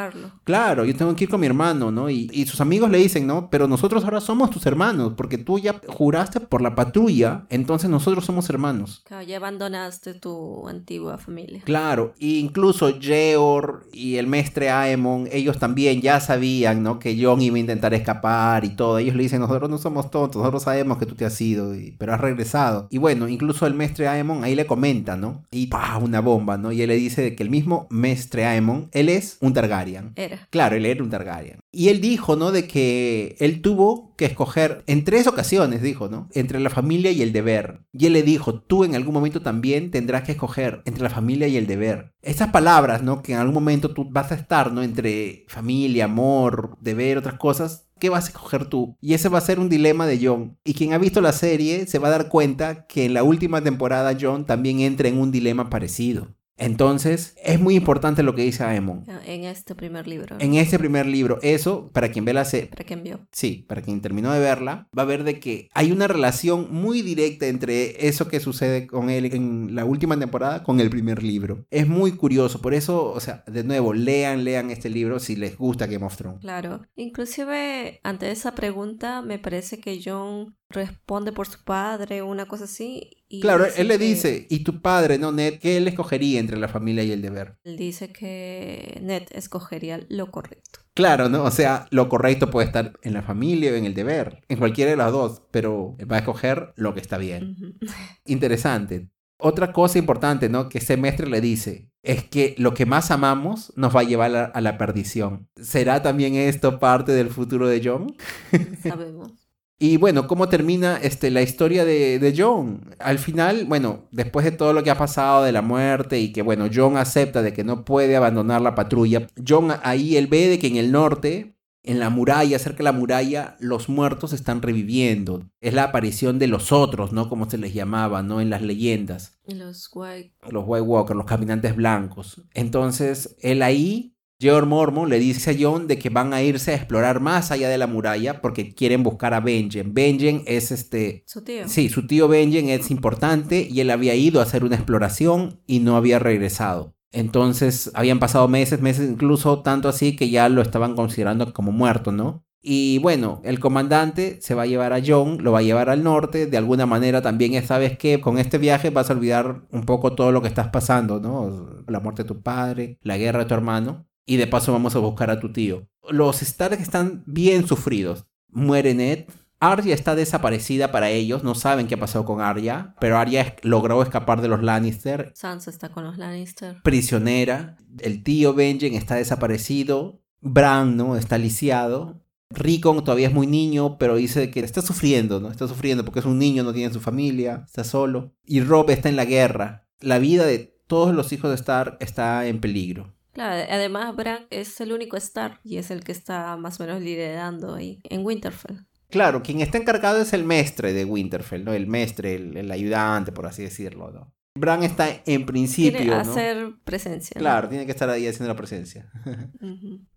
Claro, 0.45 0.85
yo 0.85 0.95
tengo 0.95 1.15
que 1.17 1.25
ir 1.25 1.31
con 1.31 1.41
mi 1.41 1.47
hermano, 1.47 1.91
¿no? 1.91 2.09
Y, 2.09 2.31
y, 2.33 2.47
sus 2.47 2.61
amigos 2.61 2.91
le 2.91 2.99
dicen, 2.99 3.27
¿no? 3.27 3.51
Pero 3.51 3.67
nosotros 3.67 4.05
ahora 4.05 4.21
somos 4.21 4.51
tus 4.51 4.65
hermanos, 4.67 5.15
porque 5.17 5.37
tú 5.37 5.59
ya 5.59 5.81
juraste 5.89 6.39
por 6.39 6.63
la 6.63 6.75
patrulla, 6.77 7.45
entonces 7.49 7.91
nosotros 7.91 8.25
somos 8.25 8.49
hermanos. 8.49 9.03
Claro, 9.05 9.25
ya 9.25 9.39
abandonaste 9.39 10.15
tu 10.15 10.69
antigua 10.69 11.19
familia. 11.19 11.63
Claro, 11.65 12.15
e 12.21 12.27
incluso 12.39 13.01
Geor 13.01 13.87
y 13.93 14.17
el 14.17 14.29
maestre 14.29 14.71
Aemon, 14.71 15.29
ellos 15.33 15.59
también 15.59 16.01
ya 16.01 16.21
sabían, 16.21 16.83
¿no? 16.85 16.99
Que 17.01 17.19
John 17.21 17.43
iba 17.43 17.57
a 17.57 17.61
intentar 17.61 17.95
escapar 17.95 18.65
y 18.65 18.77
todo. 18.77 18.99
Ellos 18.99 19.17
le 19.17 19.25
dicen, 19.25 19.41
nosotros 19.41 19.69
no 19.69 19.79
somos 19.79 20.11
tontos, 20.11 20.52
sabemos 20.61 20.99
que 20.99 21.07
tú 21.07 21.15
te 21.15 21.25
has 21.25 21.41
ido, 21.41 21.73
pero 21.99 22.15
has 22.15 22.21
regresado. 22.21 22.89
Y 22.91 22.99
bueno, 22.99 23.29
incluso 23.29 23.67
el 23.67 23.75
mestre 23.75 24.09
Aemon 24.09 24.45
ahí 24.45 24.55
le 24.55 24.67
comenta, 24.67 25.17
¿no? 25.17 25.45
Y 25.51 25.67
¡pah! 25.67 25.99
una 25.99 26.21
bomba, 26.21 26.59
¿no? 26.59 26.73
Y 26.73 26.83
él 26.83 26.89
le 26.89 26.97
dice 26.97 27.35
que 27.35 27.43
el 27.43 27.51
mismo 27.51 27.87
mestre 27.91 28.45
Aemon, 28.45 28.89
él 28.93 29.09
es 29.09 29.39
un 29.41 29.53
Targaryen. 29.53 30.13
Era. 30.17 30.49
Claro, 30.51 30.77
él 30.77 30.87
era 30.87 31.03
un 31.03 31.11
Targaryen. 31.11 31.61
Y 31.71 31.89
él 31.89 32.01
dijo, 32.01 32.37
¿no? 32.37 32.53
De 32.53 32.67
que 32.67 33.37
él 33.39 33.63
tuvo 33.63 34.15
que 34.17 34.27
escoger 34.27 34.85
en 34.87 35.05
tres 35.05 35.27
ocasiones, 35.27 35.83
dijo, 35.83 36.09
¿no? 36.09 36.29
Entre 36.33 36.61
la 36.61 36.71
familia 36.71 37.11
y 37.11 37.23
el 37.23 37.33
deber. 37.33 37.81
Y 37.93 38.07
él 38.07 38.13
le 38.13 38.23
dijo, 38.23 38.61
tú 38.61 38.85
en 38.85 38.95
algún 38.95 39.15
momento 39.15 39.41
también 39.41 39.91
tendrás 39.91 40.23
que 40.23 40.33
escoger 40.33 40.83
entre 40.85 41.03
la 41.03 41.11
familia 41.11 41.49
y 41.49 41.57
el 41.57 41.67
deber. 41.67 42.13
Estas 42.23 42.51
palabras, 42.51 43.03
¿no? 43.03 43.23
Que 43.23 43.33
en 43.33 43.39
algún 43.39 43.55
momento 43.55 43.93
tú 43.93 44.09
vas 44.11 44.33
a 44.33 44.35
estar, 44.35 44.73
¿no? 44.73 44.83
Entre 44.83 45.45
familia, 45.49 46.05
amor, 46.05 46.77
deber, 46.81 47.19
otras 47.19 47.35
cosas 47.35 47.87
¿Qué 48.03 48.09
vas 48.09 48.25
a 48.25 48.29
escoger 48.31 48.65
tú? 48.65 48.97
Y 49.01 49.15
ese 49.15 49.29
va 49.29 49.39
a 49.39 49.43
ser 49.43 49.61
un 49.61 49.69
dilema 49.69 50.09
de 50.09 50.19
John. 50.21 50.59
Y 50.65 50.75
quien 50.75 50.93
ha 50.93 50.99
visto 50.99 51.21
la 51.21 51.33
serie 51.33 51.87
se 51.87 52.01
va 52.01 52.09
a 52.09 52.11
dar 52.11 52.29
cuenta 52.29 52.85
que 52.89 53.05
en 53.05 53.15
la 53.15 53.23
última 53.23 53.63
temporada 53.63 54.19
John 54.21 54.45
también 54.45 54.81
entra 54.81 55.07
en 55.07 55.19
un 55.19 55.31
dilema 55.31 55.71
parecido. 55.71 56.35
Entonces, 56.57 57.35
es 57.43 57.59
muy 57.61 57.75
importante 57.75 58.23
lo 58.23 58.35
que 58.35 58.43
dice 58.43 58.65
Aemon. 58.65 59.05
Ah, 59.09 59.21
en 59.27 59.45
este 59.45 59.75
primer 59.75 60.07
libro. 60.07 60.37
En 60.39 60.55
este 60.55 60.79
primer 60.79 61.07
libro. 61.07 61.39
Eso, 61.43 61.91
para 61.93 62.11
quien 62.11 62.25
ve 62.25 62.33
la 62.33 62.45
serie. 62.45 62.69
Para 62.69 62.85
quien 62.85 63.03
vio. 63.03 63.27
Sí, 63.33 63.65
para 63.69 63.83
quien 63.83 64.01
terminó 64.01 64.33
de 64.33 64.41
verla, 64.41 64.89
va 64.97 65.03
a 65.03 65.07
ver 65.07 65.25
de 65.25 65.41
que 65.41 65.69
hay 65.75 65.93
una 65.93 66.09
relación 66.09 66.69
muy 66.71 67.03
directa 67.03 67.47
entre 67.47 68.07
eso 68.07 68.29
que 68.29 68.41
sucede 68.41 68.87
con 68.87 69.11
él 69.11 69.27
en 69.33 69.75
la 69.75 69.85
última 69.85 70.19
temporada 70.19 70.63
con 70.63 70.81
el 70.81 70.91
primer 70.91 71.23
libro. 71.23 71.67
Es 71.71 71.89
muy 71.89 72.13
curioso. 72.13 72.61
Por 72.61 72.75
eso, 72.75 73.11
o 73.11 73.21
sea, 73.21 73.45
de 73.47 73.65
nuevo, 73.65 73.93
lean, 73.93 74.45
lean 74.45 74.71
este 74.71 74.89
libro 74.91 75.19
si 75.19 75.37
les 75.37 75.57
gusta 75.57 75.87
Game 75.87 76.05
of 76.05 76.17
Thrones. 76.17 76.41
Claro. 76.41 76.83
Inclusive, 76.97 78.01
ante 78.03 78.31
esa 78.31 78.55
pregunta, 78.55 79.23
me 79.23 79.39
parece 79.39 79.81
que 79.81 80.01
John 80.05 80.55
responde 80.73 81.33
por 81.33 81.47
su 81.47 81.63
padre, 81.65 82.23
una 82.23 82.47
cosa 82.47 82.65
así. 82.65 83.11
Y 83.29 83.41
claro, 83.41 83.67
él 83.77 83.89
le 83.89 83.99
dice, 83.99 84.47
¿y 84.51 84.65
tu 84.65 84.81
padre, 84.81 85.19
no 85.19 85.33
Ned? 85.33 85.59
¿Qué 85.61 85.77
él 85.77 85.89
escogería 85.89 86.41
entre 86.41 86.59
la 86.59 86.69
familia 86.69 87.03
y 87.03 87.13
el 87.13 87.23
deber? 87.23 87.59
Él 87.65 87.77
dice 87.77 88.13
que 88.13 88.99
Ned 89.03 89.25
escogería 89.31 90.01
lo 90.09 90.31
correcto. 90.31 90.81
Claro, 90.95 91.29
¿no? 91.29 91.45
O 91.45 91.51
sea, 91.51 91.87
lo 91.91 92.09
correcto 92.09 92.51
puede 92.51 92.67
estar 92.67 92.99
en 93.03 93.15
la 93.15 93.23
familia 93.23 93.73
o 93.73 93.75
en 93.75 93.85
el 93.85 93.95
deber, 93.95 94.43
en 94.49 94.59
cualquiera 94.59 94.91
de 94.91 94.97
las 94.97 95.13
dos, 95.13 95.43
pero 95.51 95.97
va 96.11 96.17
a 96.17 96.19
escoger 96.21 96.73
lo 96.77 96.93
que 96.93 97.01
está 97.01 97.17
bien. 97.19 97.57
Interesante. 98.27 99.09
Otra 99.39 99.73
cosa 99.73 99.99
importante, 99.99 100.49
¿no? 100.49 100.69
Que 100.69 100.79
ese 100.79 100.97
maestro 100.97 101.29
le 101.29 101.41
dice, 101.41 101.91
es 102.03 102.25
que 102.25 102.55
lo 102.59 102.75
que 102.75 102.87
más 102.87 103.11
amamos 103.11 103.73
nos 103.77 103.95
va 103.95 104.01
a 104.01 104.05
llevar 104.05 104.37
a, 104.37 104.45
a 104.45 104.61
la 104.61 104.79
perdición. 104.79 105.49
¿Será 105.57 106.03
también 106.03 106.35
esto 106.35 106.79
parte 106.79 107.13
del 107.13 107.31
futuro 107.31 107.67
de 107.67 107.81
John? 107.83 108.15
Sabemos. 108.83 109.42
Y 109.83 109.97
bueno, 109.97 110.29
¿cómo 110.29 110.49
termina 110.49 110.97
este, 110.99 111.33
la 111.33 111.43
historia 111.43 111.85
de, 111.85 112.35
John? 112.39 112.95
Al 113.01 113.19
final, 113.19 113.65
bueno, 113.65 114.05
después 114.13 114.45
de 114.45 114.53
todo 114.53 114.73
lo 114.73 114.85
que 114.85 114.93
ha 114.93 114.97
pasado 114.97 115.43
de 115.43 115.51
la 115.51 115.61
muerte 115.61 116.21
y 116.21 116.33
que, 116.33 116.43
bueno, 116.43 116.69
John 116.73 116.97
acepta 116.97 117.43
de 117.43 117.53
que 117.53 117.65
no 117.65 117.85
puede 117.85 118.15
abandonar 118.15 118.61
la 118.61 118.77
patrulla, 118.77 119.27
John 119.45 119.73
ahí 119.83 120.17
él 120.17 120.29
ve 120.29 120.47
de 120.47 120.61
que 120.61 120.69
en 120.69 120.77
el 120.77 120.93
norte, 120.93 121.57
en 121.83 121.99
la 121.99 122.11
muralla, 122.11 122.61
cerca 122.61 122.79
de 122.79 122.85
la 122.85 122.93
muralla, 122.93 123.57
los 123.59 123.89
muertos 123.89 124.33
están 124.33 124.63
reviviendo. 124.63 125.51
Es 125.61 125.75
la 125.75 125.83
aparición 125.83 126.39
de 126.39 126.47
los 126.47 126.71
otros, 126.71 127.13
¿no? 127.13 127.29
Como 127.29 127.51
se 127.51 127.59
les 127.59 127.75
llamaba, 127.75 128.23
¿no? 128.23 128.41
En 128.41 128.51
las 128.51 128.63
leyendas. 128.63 129.41
Los 129.49 129.91
White... 129.93 130.33
Los 130.49 130.63
White 130.65 130.83
Walkers, 130.83 131.17
los 131.17 131.27
caminantes 131.27 131.75
blancos. 131.75 132.41
Entonces, 132.55 133.35
él 133.41 133.63
ahí 133.63 134.12
George 134.43 134.67
Mormon 134.67 135.09
le 135.09 135.21
dice 135.21 135.53
a 135.53 135.57
John 135.57 135.87
de 135.87 136.01
que 136.01 136.11
van 136.11 136.35
a 136.35 136.43
irse 136.43 136.73
a 136.73 136.75
explorar 136.75 137.21
más 137.21 137.53
allá 137.53 137.69
de 137.69 137.79
la 137.79 137.87
muralla 137.87 138.41
porque 138.41 138.75
quieren 138.75 139.05
buscar 139.05 139.35
a 139.35 139.41
Benjen. 139.41 139.95
Benjen 139.95 140.43
es 140.47 140.73
este... 140.73 141.23
Su 141.29 141.43
tío. 141.43 141.69
Sí, 141.69 141.89
su 141.89 142.09
tío 142.09 142.27
Benjen 142.27 142.69
es 142.69 142.91
importante 142.91 143.69
y 143.71 143.79
él 143.79 143.91
había 143.91 144.17
ido 144.17 144.41
a 144.41 144.43
hacer 144.43 144.65
una 144.65 144.75
exploración 144.75 145.61
y 145.69 145.79
no 145.79 145.97
había 145.97 146.19
regresado. 146.19 146.97
Entonces 147.13 147.93
habían 147.95 148.19
pasado 148.19 148.49
meses, 148.49 148.81
meses 148.81 149.09
incluso 149.09 149.63
tanto 149.63 149.89
así 149.89 150.17
que 150.17 150.29
ya 150.29 150.49
lo 150.49 150.61
estaban 150.61 150.97
considerando 150.97 151.53
como 151.53 151.71
muerto, 151.71 152.11
¿no? 152.11 152.45
Y 152.61 152.99
bueno, 152.99 153.41
el 153.45 153.61
comandante 153.61 154.41
se 154.41 154.55
va 154.55 154.63
a 154.63 154.67
llevar 154.67 154.93
a 154.93 155.03
John, 155.05 155.39
lo 155.43 155.53
va 155.53 155.61
a 155.61 155.63
llevar 155.63 155.89
al 155.89 156.03
norte, 156.03 156.47
de 156.47 156.57
alguna 156.57 156.87
manera 156.87 157.23
también 157.23 157.65
sabes 157.65 157.97
que 157.97 158.21
con 158.21 158.39
este 158.39 158.59
viaje 158.59 158.91
vas 158.91 159.09
a 159.09 159.13
olvidar 159.13 159.63
un 159.71 159.85
poco 159.85 160.15
todo 160.15 160.33
lo 160.33 160.43
que 160.43 160.49
estás 160.49 160.69
pasando, 160.69 161.21
¿no? 161.21 161.85
La 161.87 162.01
muerte 162.01 162.23
de 162.23 162.29
tu 162.29 162.43
padre, 162.43 162.99
la 163.03 163.19
guerra 163.19 163.41
de 163.41 163.45
tu 163.47 163.55
hermano, 163.55 164.07
y 164.27 164.37
de 164.37 164.47
paso 164.47 164.73
vamos 164.73 164.97
a 164.97 165.01
buscar 165.01 165.31
a 165.31 165.41
tu 165.41 165.53
tío. 165.53 165.89
Los 166.09 166.43
Stark 166.43 166.81
están 166.81 167.23
bien 167.27 167.67
sufridos. 167.67 168.27
Muere 168.49 168.95
Ned, 168.95 169.27
Arya 169.63 169.95
está 169.95 170.17
desaparecida 170.17 170.91
para 170.91 171.11
ellos, 171.11 171.45
no 171.45 171.55
saben 171.55 171.87
qué 171.87 171.95
ha 171.95 172.01
pasado 172.01 172.25
con 172.25 172.41
Arya, 172.41 172.97
pero 172.99 173.17
Arya 173.17 173.55
logró 173.63 174.03
escapar 174.03 174.43
de 174.43 174.49
los 174.49 174.61
Lannister. 174.61 175.31
Sansa 175.37 175.71
está 175.71 175.91
con 175.91 176.03
los 176.03 176.19
Lannister. 176.19 176.83
Prisionera. 176.83 177.77
El 178.01 178.25
tío 178.25 178.55
Benjen 178.55 178.95
está 178.95 179.15
desaparecido. 179.15 180.21
Bran, 180.41 180.97
¿no? 180.97 181.17
Está 181.17 181.39
lisiado. 181.39 182.25
Rickon 182.51 183.05
todavía 183.05 183.29
es 183.29 183.35
muy 183.35 183.47
niño, 183.47 183.99
pero 183.99 184.17
dice 184.17 184.51
que 184.51 184.59
está 184.59 184.83
sufriendo, 184.83 185.39
¿no? 185.39 185.49
Está 185.49 185.69
sufriendo 185.69 186.05
porque 186.05 186.19
es 186.19 186.27
un 186.27 186.41
niño, 186.41 186.65
no 186.65 186.73
tiene 186.73 186.93
su 186.93 187.01
familia, 187.01 187.63
está 187.65 187.85
solo. 187.85 188.35
Y 188.45 188.63
Rob 188.63 188.91
está 188.91 189.09
en 189.09 189.17
la 189.17 189.25
guerra. 189.25 189.89
La 190.01 190.19
vida 190.19 190.45
de 190.45 190.77
todos 190.89 191.15
los 191.15 191.33
hijos 191.33 191.51
de 191.51 191.57
Stark 191.57 191.99
está 192.01 192.49
en 192.49 192.61
peligro. 192.61 193.15
Claro, 193.33 193.67
además 193.71 194.15
Bran 194.15 194.47
es 194.51 194.81
el 194.81 194.93
único 194.93 195.17
Stark 195.17 195.59
y 195.65 195.79
es 195.79 195.91
el 195.91 196.05
que 196.05 196.13
está 196.13 196.57
más 196.57 196.79
o 196.79 196.85
menos 196.85 197.01
liderando 197.01 197.75
ahí 197.75 198.01
en 198.05 198.25
Winterfell. 198.25 198.85
Claro, 199.11 199.43
quien 199.43 199.61
está 199.61 199.79
encargado 199.79 200.21
es 200.21 200.33
el 200.33 200.45
mestre 200.45 200.93
de 200.93 201.05
Winterfell, 201.05 201.65
¿no? 201.65 201.73
El 201.73 201.87
mestre, 201.87 202.35
el, 202.35 202.71
ayudante, 202.71 203.33
por 203.33 203.47
así 203.47 203.63
decirlo, 203.63 204.11
¿no? 204.11 204.35
Bran 204.55 204.83
está 204.83 205.09
en 205.27 205.47
principio. 205.47 205.99
Tiene 205.99 206.15
que 206.15 206.15
hacer 206.15 206.75
presencia. 206.85 207.39
Claro, 207.39 207.69
tiene 207.69 207.87
que 207.87 207.93
estar 207.93 208.09
ahí 208.09 208.27
haciendo 208.27 208.49
la 208.49 208.57
presencia. 208.57 209.11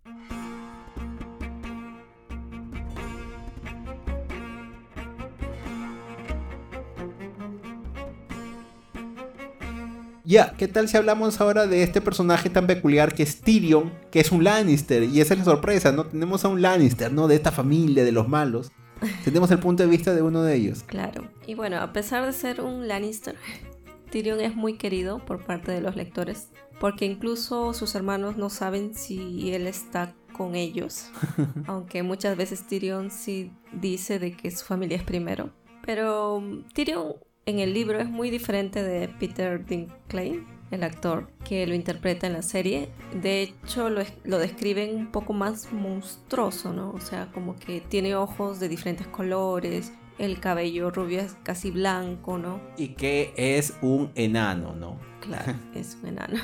Ya, 10.26 10.55
¿qué 10.57 10.67
tal 10.67 10.89
si 10.89 10.97
hablamos 10.97 11.39
ahora 11.39 11.67
de 11.67 11.84
este 11.84 12.01
personaje 12.01 12.49
tan 12.49 12.65
peculiar 12.65 13.13
que 13.13 13.21
es 13.21 13.41
Tyrion, 13.41 13.93
que 14.09 14.19
es 14.19 14.32
un 14.32 14.43
Lannister? 14.43 15.03
Y 15.03 15.21
esa 15.21 15.36
es 15.36 15.39
la 15.39 15.45
sorpresa, 15.45 15.91
¿no? 15.91 16.05
Tenemos 16.07 16.43
a 16.43 16.47
un 16.47 16.63
Lannister, 16.63 17.13
¿no? 17.13 17.28
De 17.28 17.36
esta 17.36 17.51
familia, 17.51 18.03
de 18.03 18.11
los 18.11 18.28
malos. 18.28 18.71
Tenemos 19.23 19.51
el 19.51 19.59
punto 19.59 19.84
de 19.84 19.89
vista 19.89 20.15
de 20.15 20.23
uno 20.23 20.41
de 20.41 20.55
ellos. 20.55 20.82
Claro. 20.84 21.30
Y 21.45 21.53
bueno, 21.53 21.78
a 21.78 21.93
pesar 21.93 22.26
de 22.26 22.34
ser 22.34 22.61
un 22.61 22.88
Lannister, 22.88 23.36
Tyrion 24.09 24.41
es 24.41 24.55
muy 24.55 24.78
querido 24.78 25.23
por 25.23 25.45
parte 25.45 25.71
de 25.71 25.82
los 25.82 25.95
lectores, 25.95 26.49
porque 26.80 27.05
incluso 27.05 27.76
sus 27.76 27.93
hermanos 27.93 28.36
no 28.36 28.49
saben 28.49 28.95
si 28.95 29.53
él 29.53 29.67
está 29.67 30.15
con 30.34 30.55
ellos, 30.55 31.11
aunque 31.67 32.01
muchas 32.01 32.36
veces 32.36 32.65
Tyrion 32.65 33.11
sí 33.11 33.51
dice 33.73 34.17
de 34.17 34.36
que 34.36 34.49
su 34.49 34.65
familia 34.65 34.97
es 34.97 35.03
primero. 35.03 35.51
Pero 35.86 36.43
Tyrion 36.73 37.13
en 37.45 37.59
el 37.59 37.73
libro 37.73 37.99
es 37.99 38.09
muy 38.09 38.29
diferente 38.29 38.83
de 38.83 39.07
Peter 39.07 39.65
Dinklage, 39.65 40.43
el 40.71 40.83
actor 40.83 41.29
que 41.43 41.65
lo 41.67 41.75
interpreta 41.75 42.27
en 42.27 42.33
la 42.33 42.41
serie. 42.41 42.89
De 43.21 43.43
hecho, 43.43 43.89
lo, 43.89 44.01
lo, 44.23 44.39
describen 44.39 44.95
un 44.95 45.11
poco 45.11 45.33
más 45.33 45.71
monstruoso, 45.71 46.73
¿no? 46.73 46.91
O 46.91 46.99
sea, 46.99 47.31
como 47.33 47.55
que 47.55 47.81
tiene 47.81 48.15
ojos 48.15 48.59
de 48.59 48.67
diferentes 48.67 49.07
colores, 49.07 49.93
el 50.17 50.39
cabello 50.39 50.91
rubio 50.91 51.19
es 51.19 51.35
casi 51.43 51.71
blanco, 51.71 52.37
¿no? 52.37 52.61
Y 52.77 52.89
que 52.89 53.33
es 53.35 53.75
un 53.81 54.11
enano, 54.15 54.73
¿no? 54.73 54.97
Claro, 55.21 55.53
es 55.75 55.97
un 56.01 56.09
enano. 56.09 56.39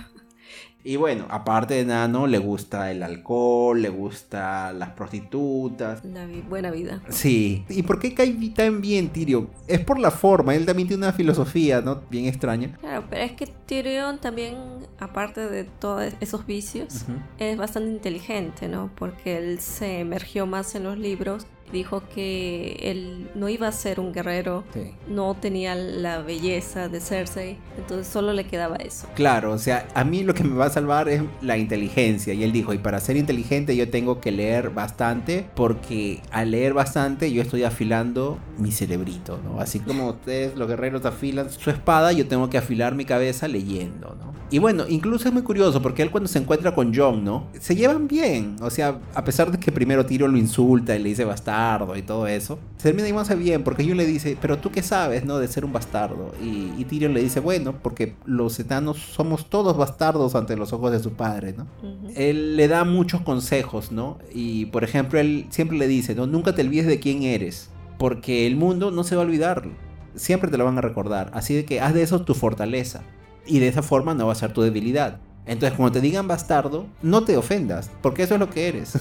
Y 0.83 0.95
bueno, 0.95 1.25
aparte 1.29 1.75
de 1.75 1.85
Nano, 1.85 2.27
le 2.27 2.39
gusta 2.39 2.91
el 2.91 3.03
alcohol, 3.03 3.81
le 3.81 3.89
gusta 3.89 4.73
las 4.73 4.89
prostitutas. 4.89 6.03
La 6.03 6.27
buena 6.49 6.71
vida. 6.71 7.01
Sí. 7.09 7.65
¿Y 7.69 7.83
por 7.83 7.99
qué 7.99 8.13
cae 8.13 8.33
tan 8.55 8.81
bien 8.81 9.09
Tyrion? 9.09 9.49
Es 9.67 9.79
por 9.79 9.99
la 9.99 10.11
forma, 10.11 10.55
él 10.55 10.65
también 10.65 10.87
tiene 10.87 11.03
una 11.03 11.13
filosofía, 11.13 11.81
¿no? 11.81 12.01
Bien 12.09 12.25
extraña. 12.25 12.77
Claro, 12.79 13.05
pero 13.09 13.23
es 13.23 13.33
que 13.33 13.47
Tyrion 13.47 14.17
también, 14.17 14.55
aparte 14.99 15.49
de 15.49 15.65
todos 15.65 16.13
esos 16.19 16.45
vicios, 16.45 17.05
es 17.37 17.57
bastante 17.57 17.91
inteligente, 17.91 18.67
¿no? 18.67 18.89
Porque 18.95 19.37
él 19.37 19.59
se 19.59 19.99
emergió 19.99 20.45
más 20.45 20.73
en 20.75 20.83
los 20.83 20.97
libros 20.97 21.45
dijo 21.71 22.03
que 22.13 22.77
él 22.81 23.29
no 23.35 23.49
iba 23.49 23.67
a 23.67 23.71
ser 23.71 23.99
un 23.99 24.13
guerrero, 24.13 24.63
no 25.07 25.35
tenía 25.35 25.75
la 25.75 26.21
belleza 26.21 26.89
de 26.89 26.99
Cersei, 26.99 27.57
entonces 27.77 28.07
solo 28.07 28.33
le 28.33 28.45
quedaba 28.45 28.75
eso. 28.77 29.07
Claro, 29.15 29.51
o 29.51 29.57
sea, 29.57 29.87
a 29.93 30.03
mí 30.03 30.23
lo 30.23 30.33
que 30.33 30.43
me 30.43 30.55
va 30.55 30.65
a 30.65 30.69
salvar 30.69 31.09
es 31.09 31.21
la 31.41 31.57
inteligencia, 31.57 32.33
y 32.33 32.43
él 32.43 32.51
dijo, 32.51 32.73
y 32.73 32.77
para 32.77 32.99
ser 32.99 33.17
inteligente 33.17 33.75
yo 33.75 33.89
tengo 33.89 34.19
que 34.19 34.31
leer 34.31 34.69
bastante, 34.69 35.47
porque 35.55 36.21
al 36.31 36.51
leer 36.51 36.73
bastante 36.73 37.31
yo 37.31 37.41
estoy 37.41 37.63
afilando 37.63 38.37
mi 38.57 38.71
cerebrito, 38.71 39.39
¿no? 39.43 39.59
Así 39.59 39.79
como 39.79 40.09
ustedes 40.09 40.55
los 40.55 40.67
guerreros 40.67 41.05
afilan 41.05 41.49
su 41.49 41.69
espada, 41.69 42.11
yo 42.11 42.27
tengo 42.27 42.49
que 42.49 42.57
afilar 42.57 42.95
mi 42.95 43.05
cabeza 43.05 43.47
leyendo, 43.47 44.15
¿no? 44.19 44.31
Y 44.51 44.59
bueno, 44.59 44.83
incluso 44.89 45.29
es 45.29 45.33
muy 45.33 45.43
curioso 45.43 45.81
porque 45.81 46.01
él 46.01 46.11
cuando 46.11 46.27
se 46.27 46.37
encuentra 46.37 46.75
con 46.75 46.93
John, 46.93 47.23
¿no? 47.23 47.47
Se 47.57 47.73
llevan 47.73 48.09
bien. 48.09 48.57
O 48.61 48.69
sea, 48.69 48.99
a 49.15 49.23
pesar 49.23 49.49
de 49.49 49.57
que 49.57 49.71
primero 49.71 50.05
Tiro 50.05 50.27
lo 50.27 50.37
insulta 50.37 50.93
y 50.93 50.99
le 50.99 51.07
dice 51.07 51.23
bastardo 51.61 51.95
y 51.95 52.01
todo 52.01 52.27
eso, 52.27 52.59
se 52.77 52.83
termina 52.83 53.07
llevándose 53.07 53.35
bien 53.35 53.63
porque 53.63 53.85
John 53.87 53.97
le 53.97 54.05
dice, 54.05 54.37
pero 54.41 54.57
tú 54.57 54.71
qué 54.71 54.81
sabes, 54.81 55.25
¿no? 55.25 55.37
De 55.37 55.47
ser 55.47 55.65
un 55.65 55.73
bastardo. 55.73 56.33
Y, 56.41 56.71
y 56.77 56.85
Tyrion 56.85 57.13
le 57.13 57.21
dice, 57.21 57.39
bueno, 57.39 57.75
porque 57.81 58.15
los 58.25 58.59
etanos 58.59 58.97
somos 58.97 59.49
todos 59.49 59.77
bastardos 59.77 60.35
ante 60.35 60.55
los 60.57 60.73
ojos 60.73 60.91
de 60.91 60.99
su 60.99 61.13
padre, 61.13 61.53
¿no? 61.53 61.67
Él 62.15 62.57
le 62.57 62.67
da 62.67 62.83
muchos 62.83 63.21
consejos, 63.21 63.91
¿no? 63.91 64.17
Y 64.33 64.65
por 64.67 64.83
ejemplo, 64.83 65.19
él 65.19 65.45
siempre 65.49 65.77
le 65.77 65.87
dice, 65.87 66.15
¿no? 66.15 66.27
Nunca 66.27 66.55
te 66.55 66.61
olvides 66.61 66.87
de 66.87 66.99
quién 66.99 67.23
eres, 67.23 67.69
porque 67.97 68.47
el 68.47 68.55
mundo 68.55 68.91
no 68.91 69.03
se 69.03 69.15
va 69.15 69.21
a 69.21 69.25
olvidar. 69.25 69.67
Siempre 70.15 70.49
te 70.49 70.57
lo 70.57 70.65
van 70.65 70.77
a 70.77 70.81
recordar. 70.81 71.31
Así 71.33 71.53
de 71.55 71.65
que 71.65 71.79
haz 71.79 71.93
de 71.93 72.01
eso 72.01 72.23
tu 72.23 72.33
fortaleza 72.33 73.01
y 73.45 73.59
de 73.59 73.67
esa 73.67 73.81
forma 73.81 74.13
no 74.13 74.27
va 74.27 74.33
a 74.33 74.35
ser 74.35 74.53
tu 74.53 74.61
debilidad. 74.61 75.19
Entonces, 75.45 75.75
cuando 75.77 75.93
te 75.93 76.01
digan 76.01 76.27
bastardo, 76.27 76.85
no 77.01 77.23
te 77.23 77.35
ofendas, 77.37 77.89
porque 78.01 78.23
eso 78.23 78.35
es 78.35 78.39
lo 78.39 78.49
que 78.49 78.67
eres. 78.67 78.97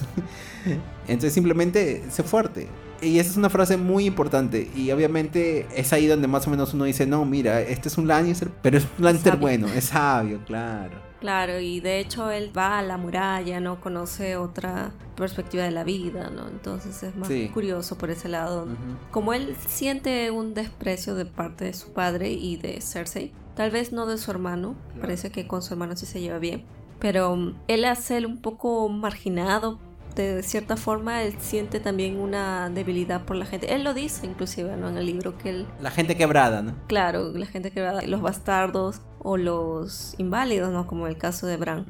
Entonces, 1.07 1.33
simplemente 1.33 2.03
sé 2.09 2.23
fuerte. 2.23 2.67
Y 3.01 3.17
esa 3.17 3.31
es 3.31 3.37
una 3.37 3.49
frase 3.49 3.77
muy 3.77 4.05
importante. 4.05 4.69
Y 4.75 4.91
obviamente 4.91 5.67
es 5.75 5.91
ahí 5.91 6.07
donde 6.07 6.27
más 6.27 6.47
o 6.47 6.51
menos 6.51 6.73
uno 6.73 6.85
dice, 6.85 7.07
no, 7.07 7.25
mira, 7.25 7.61
este 7.61 7.89
es 7.89 7.97
un 7.97 8.07
Lannister, 8.07 8.49
pero 8.61 8.77
es 8.77 8.87
un 8.97 9.05
Lannister 9.05 9.37
bueno, 9.37 9.67
es 9.67 9.85
sabio, 9.85 10.39
claro. 10.45 11.11
Claro, 11.19 11.59
y 11.59 11.79
de 11.81 11.99
hecho 11.99 12.31
él 12.31 12.51
va 12.55 12.79
a 12.79 12.81
la 12.81 12.97
muralla, 12.97 13.59
no 13.59 13.79
conoce 13.79 14.37
otra 14.37 14.91
perspectiva 15.15 15.63
de 15.63 15.69
la 15.69 15.83
vida, 15.83 16.31
¿no? 16.31 16.47
Entonces 16.47 17.03
es 17.03 17.15
más 17.15 17.29
curioso 17.53 17.95
por 17.95 18.09
ese 18.09 18.27
lado. 18.27 18.67
Como 19.11 19.33
él 19.33 19.55
siente 19.67 20.31
un 20.31 20.55
desprecio 20.55 21.13
de 21.13 21.25
parte 21.25 21.65
de 21.65 21.73
su 21.73 21.93
padre 21.93 22.31
y 22.31 22.57
de 22.57 22.81
Cersei, 22.81 23.31
Tal 23.55 23.71
vez 23.71 23.91
no 23.91 24.05
de 24.05 24.17
su 24.17 24.31
hermano, 24.31 24.75
parece 24.99 25.31
que 25.31 25.47
con 25.47 25.61
su 25.61 25.73
hermano 25.73 25.95
sí 25.95 26.05
se 26.05 26.21
lleva 26.21 26.39
bien, 26.39 26.63
pero 26.99 27.35
mm, 27.35 27.55
él 27.67 27.85
hace 27.85 28.17
él 28.17 28.25
un 28.25 28.41
poco 28.41 28.87
marginado. 28.89 29.79
De 30.15 30.43
cierta 30.43 30.75
forma, 30.75 31.23
él 31.23 31.35
siente 31.39 31.79
también 31.79 32.19
una 32.19 32.69
debilidad 32.69 33.23
por 33.23 33.37
la 33.37 33.45
gente. 33.45 33.73
Él 33.73 33.85
lo 33.85 33.93
dice 33.93 34.25
inclusive 34.25 34.75
¿no? 34.75 34.89
en 34.89 34.97
el 34.97 35.05
libro 35.05 35.37
que 35.37 35.49
él... 35.49 35.67
La 35.79 35.89
gente 35.89 36.17
quebrada, 36.17 36.61
¿no? 36.61 36.75
Claro, 36.87 37.31
la 37.31 37.45
gente 37.45 37.71
quebrada, 37.71 38.01
los 38.01 38.21
bastardos 38.21 39.01
o 39.19 39.37
los 39.37 40.15
inválidos, 40.17 40.71
¿no? 40.73 40.85
Como 40.85 41.07
el 41.07 41.17
caso 41.17 41.47
de 41.47 41.55
Bran, 41.55 41.85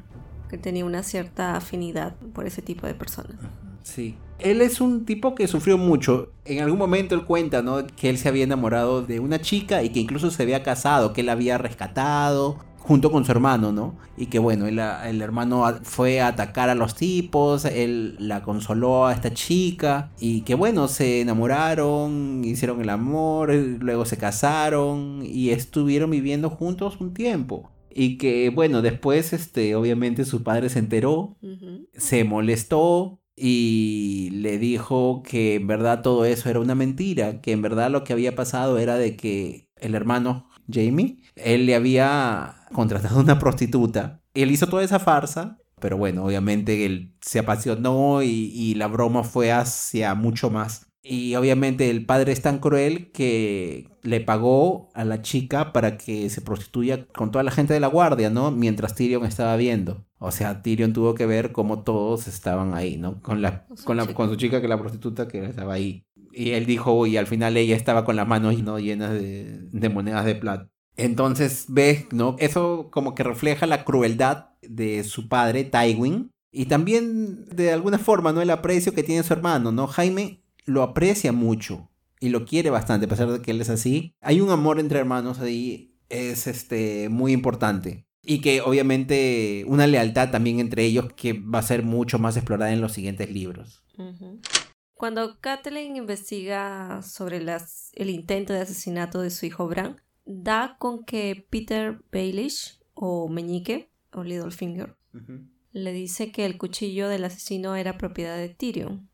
que 0.49 0.59
tenía 0.59 0.86
una 0.86 1.01
cierta 1.01 1.55
afinidad 1.55 2.14
por 2.34 2.45
ese 2.45 2.62
tipo 2.62 2.86
de 2.86 2.93
personas. 2.93 3.38
Sí. 3.82 4.18
Él 4.44 4.62
es 4.62 4.82
un 4.82 5.06
tipo 5.06 5.36
que 5.36 5.48
sufrió 5.48 5.78
mucho. 5.78 6.32
En 6.46 6.62
algún 6.62 6.80
momento 6.80 7.16
él 7.16 7.26
cuenta, 7.26 7.62
¿no? 7.62 7.86
Que 7.88 8.10
él 8.10 8.18
se 8.18 8.30
había 8.30 8.44
enamorado 8.44 9.02
de 9.02 9.20
una 9.20 9.39
chica 9.39 9.84
y 9.84 9.89
que 9.89 10.00
incluso 10.00 10.32
se 10.32 10.44
había 10.44 10.64
casado, 10.64 11.14
que 11.14 11.22
él 11.22 11.30
había 11.30 11.58
rescatado 11.58 12.58
junto 12.82 13.12
con 13.12 13.24
su 13.24 13.32
hermano, 13.32 13.72
¿no? 13.72 13.96
Y 14.18 14.26
que 14.26 14.39
bueno, 14.39 14.66
el 14.68 15.22
hermano 15.22 15.64
fue 15.84 16.20
a 16.20 16.28
atacar 16.28 16.70
a 16.70 16.76
los 16.76 16.96
tipos, 16.96 17.66
él 17.66 18.16
la 18.18 18.42
consoló 18.42 19.06
a 19.06 19.14
esta 19.14 19.32
chica 19.34 20.12
y 20.20 20.42
que 20.42 20.56
bueno, 20.56 20.88
se 20.88 21.22
enamoraron, 21.22 22.44
hicieron 22.44 22.82
el 22.82 22.89
amor, 22.89 23.54
luego 23.54 24.06
se 24.06 24.18
casaron 24.18 25.22
y 25.24 25.52
estuvieron 25.52 26.10
viviendo 26.10 26.50
juntos 26.50 26.98
un 27.00 27.14
tiempo. 27.14 27.72
Y 27.94 28.18
que 28.18 28.50
bueno, 28.50 28.82
después 28.82 29.32
este 29.32 29.76
obviamente 29.76 30.26
su 30.26 30.44
padre 30.44 30.70
se 30.70 30.80
enteró, 30.80 31.38
se 31.94 32.24
molestó, 32.24 33.21
y 33.44 34.30
le 34.34 34.60
dijo 34.60 35.24
que 35.24 35.56
en 35.56 35.66
verdad 35.66 36.04
todo 36.04 36.26
eso 36.26 36.48
era 36.48 36.60
una 36.60 36.76
mentira, 36.76 37.42
que 37.42 37.54
en 37.54 37.64
verdad 37.64 37.89
lo 37.89 38.04
que 38.04 38.14
había 38.14 38.36
pasado 38.36 38.78
era 38.78 38.98
de 38.98 39.16
que 39.16 39.68
el 39.78 39.96
hermano 39.96 40.48
Jamie, 40.72 41.24
él 41.36 41.66
le 41.66 41.74
había 41.74 42.68
contratado 42.72 43.20
una 43.20 43.39
prostituta. 43.39 44.22
Él 44.36 44.52
hizo 44.52 44.68
toda 44.68 44.84
esa 44.84 45.00
farsa, 45.00 45.58
pero 45.80 45.98
bueno, 45.98 46.24
obviamente 46.24 46.86
él 46.86 47.16
se 47.20 47.39
apasionó 47.39 48.22
y, 48.22 48.52
y 48.54 48.76
la 48.76 48.86
broma 48.86 49.24
fue 49.24 49.52
hacia 49.52 50.14
mucho 50.14 50.52
más. 50.52 50.91
Y 51.04 51.36
obviamente 51.36 51.89
el 51.89 52.06
padre 52.06 52.32
es 52.32 52.41
tan 52.41 52.60
cruel 52.60 53.12
que 53.12 53.89
le 54.04 54.22
pagó 54.22 54.89
a 54.93 55.04
la 55.04 55.22
chica 55.22 55.74
para 55.74 55.97
que 55.97 56.30
se 56.30 56.41
prostituya 56.41 57.08
con 57.08 57.32
toda 57.32 57.43
la 57.43 57.52
gente 57.52 57.74
de 57.74 57.80
la 57.80 57.88
guardia, 57.88 58.30
¿no? 58.30 58.52
Mientras 58.52 58.93
Tyrion 58.93 59.26
estaba 59.26 59.56
viendo. 59.56 60.06
O 60.20 60.32
sea, 60.32 60.62
Tyrion 60.62 60.93
tuvo 60.93 61.16
que 61.16 61.26
ver 61.26 61.52
cómo 61.52 61.84
todos 61.84 62.28
estaban 62.28 62.76
ahí, 62.76 62.97
¿no? 62.97 63.20
Con, 63.22 63.41
la, 63.41 63.66
con, 63.84 63.97
la, 63.97 64.06
con 64.14 64.30
su 64.30 64.36
chica, 64.36 64.62
que 64.62 64.68
la 64.68 64.80
prostituta 64.80 65.28
que 65.28 65.43
estaba 65.43 65.74
ahí. 65.74 66.06
Y 66.32 66.52
él 66.52 66.68
dijo, 66.68 67.08
y 67.08 67.18
al 67.18 67.28
final 67.28 67.58
ella 67.58 67.76
estaba 67.76 68.06
con 68.06 68.16
las 68.16 68.28
manos 68.28 68.62
¿no? 68.62 68.80
llenas 68.80 69.12
de, 69.12 69.60
de 69.72 69.89
monedas 69.89 70.26
de 70.26 70.36
plata. 70.36 70.70
Entonces 70.97 71.66
ves, 71.68 72.06
¿no? 72.12 72.36
Eso 72.38 72.89
como 72.91 73.16
que 73.16 73.24
refleja 73.24 73.66
la 73.66 73.84
crueldad 73.86 74.49
de 74.62 75.04
su 75.04 75.28
padre, 75.28 75.64
Tywin. 75.64 76.30
Y 76.54 76.66
también, 76.66 77.45
de 77.45 77.72
alguna 77.72 77.97
forma, 77.97 78.34
¿no? 78.34 78.41
El 78.41 78.49
aprecio 78.49 78.93
que 78.93 79.04
tiene 79.04 79.24
su 79.24 79.34
hermano, 79.34 79.72
¿no? 79.72 79.88
Jaime 79.88 80.41
lo 80.66 80.84
aprecia 80.84 81.32
mucho 81.32 81.89
y 82.20 82.30
lo 82.30 82.45
quiere 82.45 82.70
bastante, 82.70 83.05
a 83.05 83.09
pesar 83.09 83.32
de 83.32 83.41
que 83.41 83.51
él 83.51 83.62
es 83.62 83.70
así. 83.70 84.16
Hay 84.22 84.41
un 84.41 84.49
amor 84.49 84.80
entre 84.80 84.99
hermanos 84.99 85.39
ahí, 85.39 85.95
es 86.09 86.47
este, 86.47 87.09
muy 87.09 87.32
importante. 87.32 88.05
Y 88.24 88.41
que 88.41 88.62
obviamente 88.62 89.64
una 89.68 89.88
lealtad 89.88 90.30
también 90.30 90.59
entre 90.59 90.86
ellos 90.86 91.12
que 91.14 91.34
va 91.34 91.59
a 91.59 91.64
ser 91.64 91.84
mucho 91.84 92.20
más 92.20 92.38
explorada 92.38 92.72
en 92.72 92.82
los 92.82 92.91
siguientes 92.91 93.32
libros. 93.32 93.84
Cuando 94.93 95.39
Kathleen 95.39 95.95
investiga 95.95 97.01
sobre 97.01 97.41
las, 97.41 97.89
el 97.95 98.12
intento 98.12 98.53
de 98.53 98.62
asesinato 98.62 99.22
de 99.22 99.32
su 99.32 99.47
hijo 99.47 99.68
Bran, 99.68 99.99
da 100.26 100.76
con 100.78 101.03
que 101.03 101.47
Peter 101.49 101.99
Baelish 102.12 102.80
o 102.93 103.28
Meñique 103.28 103.89
o 104.12 104.24
Littlefinger 104.24 104.95
le 105.74 105.93
dice 105.93 106.32
que 106.32 106.45
el 106.45 106.57
cuchillo 106.57 107.07
del 107.07 107.24
asesino 107.24 107.76
era 107.76 107.97
propiedad 107.97 108.38
de 108.38 108.49
Tyrion. 108.49 109.09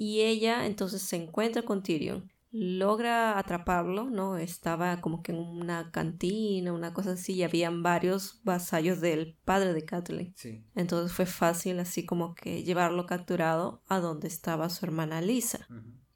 Y 0.00 0.20
ella 0.20 0.66
entonces 0.66 1.02
se 1.02 1.16
encuentra 1.16 1.62
con 1.62 1.82
Tyrion 1.82 2.30
logra 2.50 3.38
atraparlo, 3.38 4.08
¿no? 4.10 4.38
Estaba 4.38 5.00
como 5.00 5.22
que 5.22 5.32
en 5.32 5.38
una 5.38 5.90
cantina, 5.90 6.72
una 6.72 6.94
cosa 6.94 7.12
así, 7.12 7.34
y 7.34 7.42
habían 7.42 7.82
varios 7.82 8.40
vasallos 8.42 9.00
del 9.00 9.36
padre 9.44 9.74
de 9.74 9.84
Kathleen. 9.84 10.34
Entonces 10.74 11.14
fue 11.14 11.26
fácil 11.26 11.78
así 11.80 12.06
como 12.06 12.34
que 12.34 12.62
llevarlo 12.64 13.06
capturado 13.06 13.82
a 13.86 14.00
donde 14.00 14.28
estaba 14.28 14.70
su 14.70 14.86
hermana 14.86 15.20
Lisa, 15.20 15.66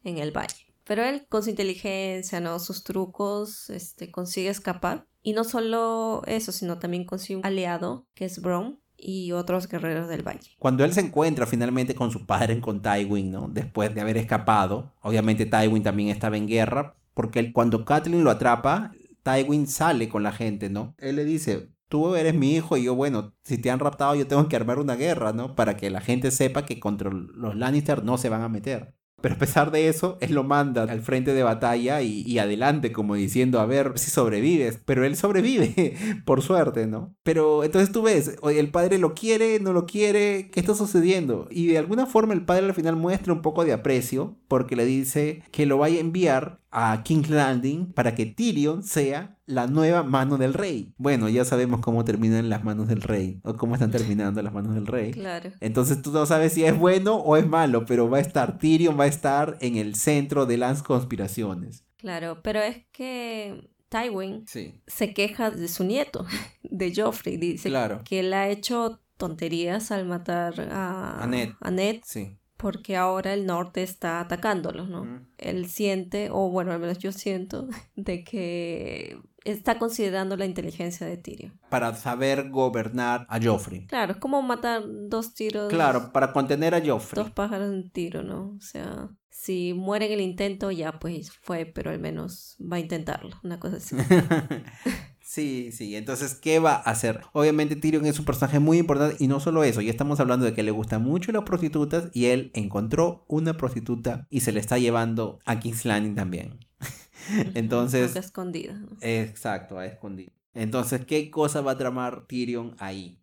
en 0.04 0.18
el 0.18 0.36
valle. 0.36 0.72
Pero 0.84 1.04
él 1.04 1.26
con 1.28 1.42
su 1.42 1.50
inteligencia, 1.50 2.40
¿no? 2.40 2.58
Sus 2.58 2.82
trucos, 2.82 3.70
este, 3.70 4.10
consigue 4.10 4.48
escapar. 4.48 5.06
Y 5.22 5.34
no 5.34 5.44
solo 5.44 6.22
eso, 6.26 6.50
sino 6.50 6.80
también 6.80 7.04
consigue 7.04 7.36
un 7.36 7.46
aliado, 7.46 8.06
que 8.14 8.24
es 8.24 8.40
Brom, 8.40 8.78
y 9.02 9.32
otros 9.32 9.68
guerreros 9.68 10.08
del 10.08 10.22
valle. 10.22 10.50
Cuando 10.58 10.84
él 10.84 10.92
se 10.92 11.00
encuentra 11.00 11.46
finalmente 11.46 11.94
con 11.94 12.10
su 12.10 12.24
padre, 12.24 12.60
con 12.60 12.80
Tywin, 12.80 13.32
¿no? 13.32 13.48
Después 13.50 13.94
de 13.94 14.00
haber 14.00 14.16
escapado, 14.16 14.92
obviamente 15.02 15.46
Tywin 15.46 15.82
también 15.82 16.08
estaba 16.10 16.36
en 16.36 16.46
guerra, 16.46 16.94
porque 17.14 17.52
cuando 17.52 17.84
Kathleen 17.84 18.24
lo 18.24 18.30
atrapa, 18.30 18.92
Tywin 19.22 19.66
sale 19.66 20.08
con 20.08 20.22
la 20.22 20.32
gente, 20.32 20.70
¿no? 20.70 20.94
Él 20.98 21.16
le 21.16 21.24
dice, 21.24 21.70
tú 21.88 22.16
eres 22.16 22.34
mi 22.34 22.54
hijo 22.54 22.76
y 22.76 22.84
yo, 22.84 22.94
bueno, 22.94 23.34
si 23.42 23.58
te 23.58 23.70
han 23.70 23.78
raptado 23.78 24.14
yo 24.14 24.26
tengo 24.26 24.48
que 24.48 24.56
armar 24.56 24.78
una 24.78 24.96
guerra, 24.96 25.32
¿no? 25.32 25.54
Para 25.54 25.76
que 25.76 25.90
la 25.90 26.00
gente 26.00 26.30
sepa 26.30 26.64
que 26.64 26.80
contra 26.80 27.10
los 27.10 27.56
Lannister 27.56 28.02
no 28.04 28.16
se 28.16 28.28
van 28.28 28.42
a 28.42 28.48
meter. 28.48 28.94
Pero 29.22 29.36
a 29.36 29.38
pesar 29.38 29.70
de 29.70 29.88
eso, 29.88 30.18
él 30.20 30.34
lo 30.34 30.44
manda 30.44 30.82
al 30.82 31.00
frente 31.00 31.32
de 31.32 31.42
batalla 31.42 32.02
y, 32.02 32.38
adelante, 32.38 32.92
como 32.92 33.14
diciendo, 33.14 33.60
a 33.60 33.66
ver 33.66 33.92
si 33.96 34.10
sobrevives. 34.10 34.80
Pero 34.84 35.04
él 35.04 35.16
sobrevive, 35.16 35.94
por 36.26 36.42
suerte, 36.42 36.86
¿no? 36.86 37.14
Pero 37.22 37.64
entonces 37.64 37.92
tú 37.92 38.02
ves, 38.02 38.36
el 38.42 38.70
padre 38.70 38.98
lo 38.98 39.14
quiere, 39.14 39.60
no 39.60 39.72
lo 39.72 39.86
quiere, 39.86 40.50
¿qué 40.50 40.60
está 40.60 40.74
sucediendo? 40.74 41.46
Y 41.50 41.68
de 41.68 41.78
alguna 41.78 42.06
forma 42.06 42.34
el 42.34 42.44
padre 42.44 42.66
al 42.66 42.74
final 42.74 42.96
muestra 42.96 43.32
un 43.32 43.42
poco 43.42 43.64
de 43.64 43.72
aprecio 43.72 44.36
porque 44.48 44.76
le 44.76 44.84
dice 44.84 45.42
que 45.52 45.66
lo 45.66 45.78
vaya 45.78 45.98
a 45.98 46.00
enviar 46.00 46.61
a 46.72 47.02
King's 47.04 47.28
Landing 47.28 47.92
para 47.92 48.14
que 48.14 48.24
Tyrion 48.24 48.82
sea 48.82 49.38
la 49.44 49.66
nueva 49.66 50.02
mano 50.02 50.38
del 50.38 50.54
rey. 50.54 50.94
Bueno, 50.96 51.28
ya 51.28 51.44
sabemos 51.44 51.80
cómo 51.80 52.04
terminan 52.04 52.48
las 52.48 52.64
manos 52.64 52.88
del 52.88 53.02
rey 53.02 53.40
o 53.44 53.54
cómo 53.54 53.74
están 53.74 53.90
terminando 53.90 54.42
las 54.42 54.54
manos 54.54 54.74
del 54.74 54.86
rey. 54.86 55.12
Claro. 55.12 55.50
Entonces 55.60 56.00
tú 56.00 56.10
no 56.10 56.24
sabes 56.24 56.54
si 56.54 56.64
es 56.64 56.76
bueno 56.76 57.16
o 57.16 57.36
es 57.36 57.46
malo, 57.46 57.84
pero 57.84 58.08
va 58.08 58.18
a 58.18 58.22
estar 58.22 58.58
Tyrion 58.58 58.98
va 58.98 59.04
a 59.04 59.08
estar 59.08 59.58
en 59.60 59.76
el 59.76 59.94
centro 59.94 60.46
de 60.46 60.56
las 60.56 60.82
conspiraciones. 60.82 61.84
Claro, 61.98 62.40
pero 62.42 62.60
es 62.60 62.78
que 62.90 63.70
Tywin 63.90 64.46
se 64.46 65.14
queja 65.14 65.50
de 65.50 65.68
su 65.68 65.84
nieto, 65.84 66.24
de 66.62 66.92
Joffrey, 66.94 67.36
dice 67.36 67.70
que 68.04 68.20
él 68.20 68.32
ha 68.32 68.48
hecho 68.48 69.00
tonterías 69.18 69.92
al 69.92 70.06
matar 70.06 70.68
a, 70.72 71.22
a 71.22 71.70
Ned. 71.70 72.00
Sí 72.02 72.38
porque 72.62 72.96
ahora 72.96 73.34
el 73.34 73.44
norte 73.44 73.82
está 73.82 74.20
atacándolos, 74.20 74.88
¿no? 74.88 75.26
Él 75.36 75.66
siente, 75.66 76.28
o 76.30 76.48
bueno, 76.48 76.70
al 76.70 76.78
menos 76.78 76.98
yo 76.98 77.10
siento, 77.10 77.66
de 77.96 78.22
que 78.22 79.18
está 79.44 79.80
considerando 79.80 80.36
la 80.36 80.46
inteligencia 80.46 81.04
de 81.04 81.16
Tyrion. 81.16 81.58
Para 81.68 81.92
saber 81.96 82.50
gobernar 82.50 83.26
a 83.28 83.42
Joffrey. 83.42 83.86
Claro, 83.88 84.12
es 84.12 84.18
como 84.18 84.40
matar 84.42 84.84
dos 84.86 85.34
tiros. 85.34 85.68
Claro, 85.70 86.12
para 86.12 86.32
contener 86.32 86.76
a 86.76 86.80
Joffrey. 86.80 87.24
Dos 87.24 87.32
pájaros 87.32 87.68
en 87.68 87.74
un 87.74 87.90
tiro, 87.90 88.22
¿no? 88.22 88.54
O 88.56 88.60
sea, 88.60 89.10
si 89.28 89.74
muere 89.74 90.06
en 90.06 90.12
el 90.12 90.20
intento, 90.20 90.70
ya 90.70 91.00
pues 91.00 91.32
fue, 91.32 91.66
pero 91.66 91.90
al 91.90 91.98
menos 91.98 92.56
va 92.60 92.76
a 92.76 92.80
intentarlo, 92.80 93.36
una 93.42 93.58
cosa 93.58 93.78
así. 93.78 93.96
Sí, 95.32 95.72
sí, 95.72 95.96
entonces, 95.96 96.34
¿qué 96.34 96.58
va 96.58 96.74
a 96.74 96.90
hacer? 96.90 97.22
Obviamente 97.32 97.74
Tyrion 97.74 98.04
es 98.04 98.18
un 98.18 98.26
personaje 98.26 98.58
muy 98.58 98.76
importante 98.76 99.16
y 99.18 99.28
no 99.28 99.40
solo 99.40 99.64
eso, 99.64 99.80
ya 99.80 99.90
estamos 99.90 100.20
hablando 100.20 100.44
de 100.44 100.52
que 100.52 100.62
le 100.62 100.72
gustan 100.72 101.02
mucho 101.02 101.32
las 101.32 101.44
prostitutas 101.44 102.10
y 102.12 102.26
él 102.26 102.50
encontró 102.52 103.24
una 103.28 103.56
prostituta 103.56 104.26
y 104.28 104.40
se 104.40 104.52
le 104.52 104.60
está 104.60 104.76
llevando 104.76 105.38
a 105.46 105.58
King's 105.58 105.86
Landing 105.86 106.16
también. 106.16 106.58
entonces... 107.54 108.14
A 108.14 108.18
escondida. 108.18 108.78
Exacto, 109.00 109.78
a 109.78 109.86
escondida. 109.86 110.32
Entonces, 110.52 111.06
¿qué 111.06 111.30
cosa 111.30 111.62
va 111.62 111.70
a 111.70 111.78
tramar 111.78 112.26
Tyrion 112.26 112.76
ahí? 112.78 113.18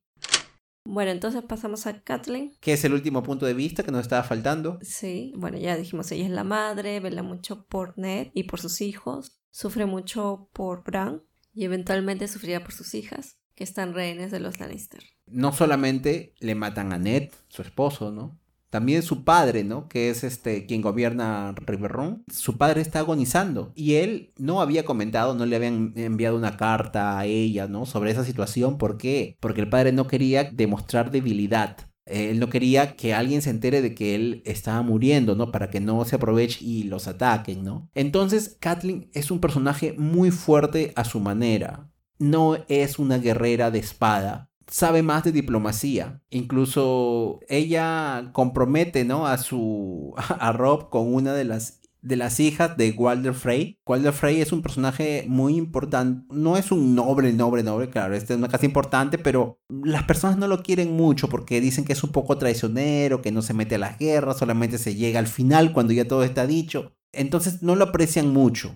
Bueno, 0.86 1.12
entonces 1.12 1.44
pasamos 1.44 1.86
a 1.86 2.02
Kathleen. 2.02 2.54
Que 2.60 2.74
es 2.74 2.84
el 2.86 2.94
último 2.94 3.22
punto 3.22 3.46
de 3.46 3.54
vista 3.54 3.84
que 3.84 3.92
nos 3.92 4.02
estaba 4.02 4.24
faltando. 4.24 4.80
Sí, 4.82 5.32
bueno, 5.36 5.60
ya 5.60 5.78
dijimos, 5.78 6.12
ella 6.12 6.26
es 6.26 6.32
la 6.32 6.44
madre, 6.44 7.02
vela 7.02 7.22
mucho 7.22 7.68
por 7.68 7.96
Ned 8.00 8.30
y 8.34 8.46
por 8.46 8.60
sus 8.60 8.82
hijos, 8.82 9.40
sufre 9.52 9.86
mucho 9.86 10.50
por 10.54 10.84
Bran, 10.84 11.22
y 11.54 11.66
eventualmente 11.66 12.28
sufrirá 12.28 12.62
por 12.62 12.74
sus 12.74 12.94
hijas, 12.94 13.38
que 13.56 13.64
están 13.64 13.94
rehenes 13.94 14.32
de 14.32 14.40
los 14.40 14.60
Lannister. 14.60 15.04
No 15.28 15.52
solamente 15.52 16.34
le 16.40 16.56
matan 16.56 16.94
a 16.94 16.98
Ned, 16.98 17.30
su 17.50 17.62
esposo, 17.62 18.12
¿no? 18.12 18.40
También 18.70 19.02
su 19.02 19.24
padre, 19.24 19.64
¿no? 19.64 19.88
Que 19.88 20.12
es 20.12 20.24
este 20.24 20.68
quien 20.68 20.82
gobierna 20.82 21.54
Riverrun. 21.56 22.24
Su 22.32 22.58
padre 22.58 22.82
está 22.82 23.00
agonizando 23.00 23.72
y 23.76 23.96
él 23.96 24.32
no 24.38 24.62
había 24.62 24.86
comentado, 24.86 25.34
no 25.34 25.46
le 25.48 25.56
habían 25.56 25.94
enviado 25.96 26.38
una 26.38 26.56
carta 26.56 27.18
a 27.18 27.26
ella, 27.26 27.68
¿no? 27.68 27.88
Sobre 27.88 28.12
esa 28.12 28.24
situación. 28.24 28.78
¿Por 28.78 28.98
qué? 28.98 29.38
Porque 29.40 29.62
el 29.62 29.70
padre 29.70 29.92
no 29.92 30.06
quería 30.06 30.44
demostrar 30.44 31.10
debilidad. 31.10 31.89
Él 32.10 32.40
no 32.40 32.50
quería 32.50 32.96
que 32.96 33.14
alguien 33.14 33.42
se 33.42 33.50
entere 33.50 33.82
de 33.82 33.96
que 33.96 34.16
él 34.16 34.42
estaba 34.46 34.82
muriendo, 34.82 35.36
¿no? 35.36 35.52
Para 35.52 35.70
que 35.70 35.80
no 35.80 36.04
se 36.06 36.16
aproveche 36.16 36.64
y 36.64 36.84
los 36.84 37.08
ataquen, 37.08 37.64
¿no? 37.64 37.90
Entonces, 37.94 38.58
Kathleen 38.60 39.10
es 39.14 39.32
un 39.32 39.40
personaje 39.40 39.94
muy 39.98 40.32
fuerte 40.32 40.94
a 40.96 41.04
su 41.04 41.20
manera. 41.20 41.90
No 42.18 42.58
es 42.68 43.00
una 43.00 43.18
guerrera 43.18 43.72
de 43.72 43.80
espada. 43.80 44.50
Sabe 44.68 45.02
más 45.02 45.24
de 45.24 45.32
diplomacia. 45.32 46.22
Incluso 46.30 47.40
ella 47.48 48.30
compromete, 48.34 49.04
¿no? 49.06 49.26
A 49.26 49.38
su. 49.38 50.14
a 50.40 50.52
Rob 50.52 50.90
con 50.90 51.14
una 51.14 51.34
de 51.34 51.46
las 51.46 51.79
de 52.02 52.16
las 52.16 52.40
hijas 52.40 52.78
de 52.78 52.92
Walder 52.92 53.34
Frey. 53.34 53.78
Walder 53.86 54.14
Frey 54.14 54.42
es 54.42 54.52
un 54.52 54.62
personaje 54.62 55.26
muy 55.28 55.56
importante. 55.56 56.26
No 56.34 56.58
es 56.58 56.72
un 56.72 56.96
noble, 56.96 57.34
noble, 57.34 57.64
noble, 57.64 57.90
claro, 57.90 58.16
este 58.16 58.34
es 58.34 58.40
una 58.40 58.48
casa 58.48 58.66
importante, 58.66 59.18
pero 59.18 59.60
las 59.70 60.04
personas 60.04 60.38
no 60.38 60.48
lo 60.48 60.64
quieren 60.64 60.96
mucho 60.96 61.30
porque 61.30 61.62
dicen 61.62 61.86
que 61.86 61.94
es 61.94 62.04
un 62.04 62.12
poco 62.12 62.38
traicionero, 62.38 63.22
que 63.22 63.32
no 63.32 63.42
se 63.42 63.54
mete 63.54 63.76
a 63.76 63.80
las 63.80 63.98
guerras, 63.98 64.38
solamente 64.38 64.78
se 64.78 64.96
llega 64.96 65.20
al 65.20 65.28
final 65.28 65.74
cuando 65.74 65.94
ya 65.94 66.08
todo 66.08 66.24
está 66.24 66.48
dicho. 66.48 66.94
Entonces 67.12 67.64
no 67.64 67.76
lo 67.76 67.86
aprecian 67.86 68.30
mucho. 68.32 68.76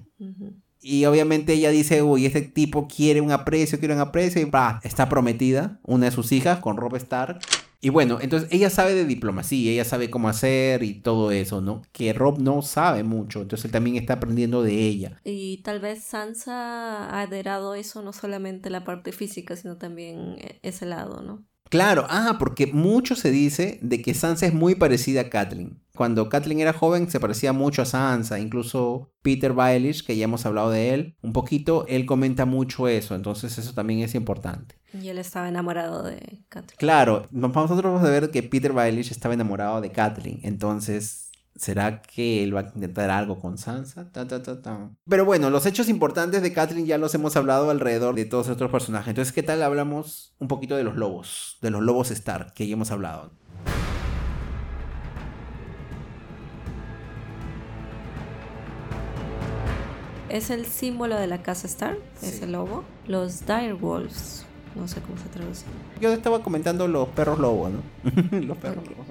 Y 0.82 1.06
obviamente 1.06 1.54
ella 1.54 1.70
dice, 1.70 2.02
uy, 2.02 2.26
este 2.26 2.42
tipo 2.42 2.90
quiere 2.90 3.22
un 3.22 3.32
aprecio, 3.32 3.80
quiere 3.80 3.94
un 3.94 4.02
aprecio, 4.02 4.42
y 4.42 4.46
va, 4.46 4.82
está 4.84 5.08
prometida, 5.08 5.80
una 5.84 6.06
de 6.08 6.12
sus 6.12 6.34
hijas, 6.34 6.60
con 6.60 6.76
Rob 6.76 6.96
Stark. 6.98 7.40
Y 7.84 7.90
bueno, 7.90 8.20
entonces 8.22 8.48
ella 8.50 8.70
sabe 8.70 8.94
de 8.94 9.04
diplomacia, 9.04 9.70
ella 9.70 9.84
sabe 9.84 10.10
cómo 10.10 10.30
hacer 10.30 10.84
y 10.84 11.02
todo 11.02 11.32
eso, 11.32 11.60
¿no? 11.60 11.82
Que 11.92 12.14
Rob 12.14 12.40
no 12.40 12.62
sabe 12.62 13.04
mucho, 13.04 13.42
entonces 13.42 13.66
él 13.66 13.72
también 13.72 13.98
está 13.98 14.14
aprendiendo 14.14 14.64
de 14.64 14.72
ella. 14.88 15.20
Y 15.26 15.58
tal 15.64 15.82
vez 15.82 16.02
Sansa 16.02 17.10
ha 17.10 17.20
adherado 17.20 17.76
eso 17.76 18.02
no 18.02 18.14
solamente 18.14 18.70
la 18.70 18.86
parte 18.86 19.12
física, 19.12 19.58
sino 19.58 19.76
también 19.76 20.38
e-, 20.38 20.62
ese 20.64 20.86
lado, 20.86 21.24
¿no? 21.24 21.44
Claro, 21.74 22.06
ah, 22.08 22.36
porque 22.38 22.68
mucho 22.68 23.16
se 23.16 23.32
dice 23.32 23.80
de 23.82 24.00
que 24.00 24.14
Sansa 24.14 24.46
es 24.46 24.54
muy 24.54 24.76
parecida 24.76 25.22
a 25.22 25.30
Kathleen. 25.32 25.82
Cuando 25.96 26.30
Kathleen 26.30 26.60
era 26.60 26.72
joven 26.72 27.10
se 27.10 27.20
parecía 27.20 27.52
mucho 27.52 27.82
a 27.82 27.86
Sansa, 27.86 28.40
incluso 28.40 29.12
Peter 29.24 29.54
Baelish, 29.54 30.06
que 30.06 30.16
ya 30.16 30.26
hemos 30.26 30.46
hablado 30.46 30.70
de 30.70 30.94
él 30.94 31.18
un 31.24 31.34
poquito, 31.34 31.88
él 31.88 32.06
comenta 32.06 32.46
mucho 32.46 32.88
eso, 32.88 33.16
entonces 33.16 33.58
eso 33.58 33.74
también 33.74 34.02
es 34.02 34.14
importante. 34.14 34.76
Y 34.94 35.08
él 35.08 35.18
estaba 35.18 35.50
enamorado 35.50 36.04
de 36.04 36.44
Kathleen. 36.48 36.78
Claro, 36.78 37.28
nosotros 37.32 37.82
vamos 37.82 38.04
a 38.04 38.12
ver 38.12 38.30
que 38.30 38.44
Peter 38.44 38.72
Baelish 38.72 39.10
estaba 39.10 39.34
enamorado 39.34 39.82
de 39.82 39.92
Kathleen, 39.92 40.42
entonces 40.44 41.23
¿Será 41.56 42.02
que 42.02 42.44
él 42.44 42.56
va 42.56 42.62
a 42.62 42.72
intentar 42.74 43.12
algo 43.12 43.40
con 43.40 43.60
Sansa? 43.60 44.08
Pero 45.08 45.26
bueno, 45.26 45.52
los 45.52 45.66
hechos 45.68 45.88
importantes 45.88 46.42
de 46.42 46.52
Catelyn 46.52 46.88
ya 46.88 46.98
los 46.98 47.14
hemos 47.14 47.36
hablado 47.36 47.70
alrededor 47.70 48.16
de 48.16 48.26
todos 48.26 48.50
estos 48.50 48.72
personajes. 48.72 49.10
Entonces, 49.10 49.34
¿qué 49.34 49.44
tal 49.44 49.62
hablamos 49.62 50.34
un 50.40 50.48
poquito 50.48 50.76
de 50.76 50.84
los 50.84 50.96
lobos? 50.96 51.58
De 51.62 51.70
los 51.70 51.84
lobos 51.84 52.10
Stark, 52.10 52.54
que 52.54 52.68
ya 52.68 52.74
hemos 52.74 52.90
hablado. 52.90 53.32
Es 60.30 60.50
el 60.50 60.66
símbolo 60.66 61.16
de 61.16 61.28
la 61.28 61.44
casa 61.44 61.68
Stark, 61.68 62.00
es 62.24 62.42
el 62.42 62.54
lobo. 62.54 62.84
Los 63.06 63.46
Direwolves, 63.46 64.48
no 64.74 64.88
sé 64.88 65.00
cómo 65.02 65.20
se 65.20 65.30
traduce. 65.30 65.66
Yo 66.02 66.12
estaba 66.12 66.42
comentando 66.42 66.88
los 66.88 67.10
perros 67.10 67.38
lobos, 67.38 67.72
¿no? 67.72 68.40
los 68.42 68.58
perros 68.58 68.84
lobos. 68.88 69.03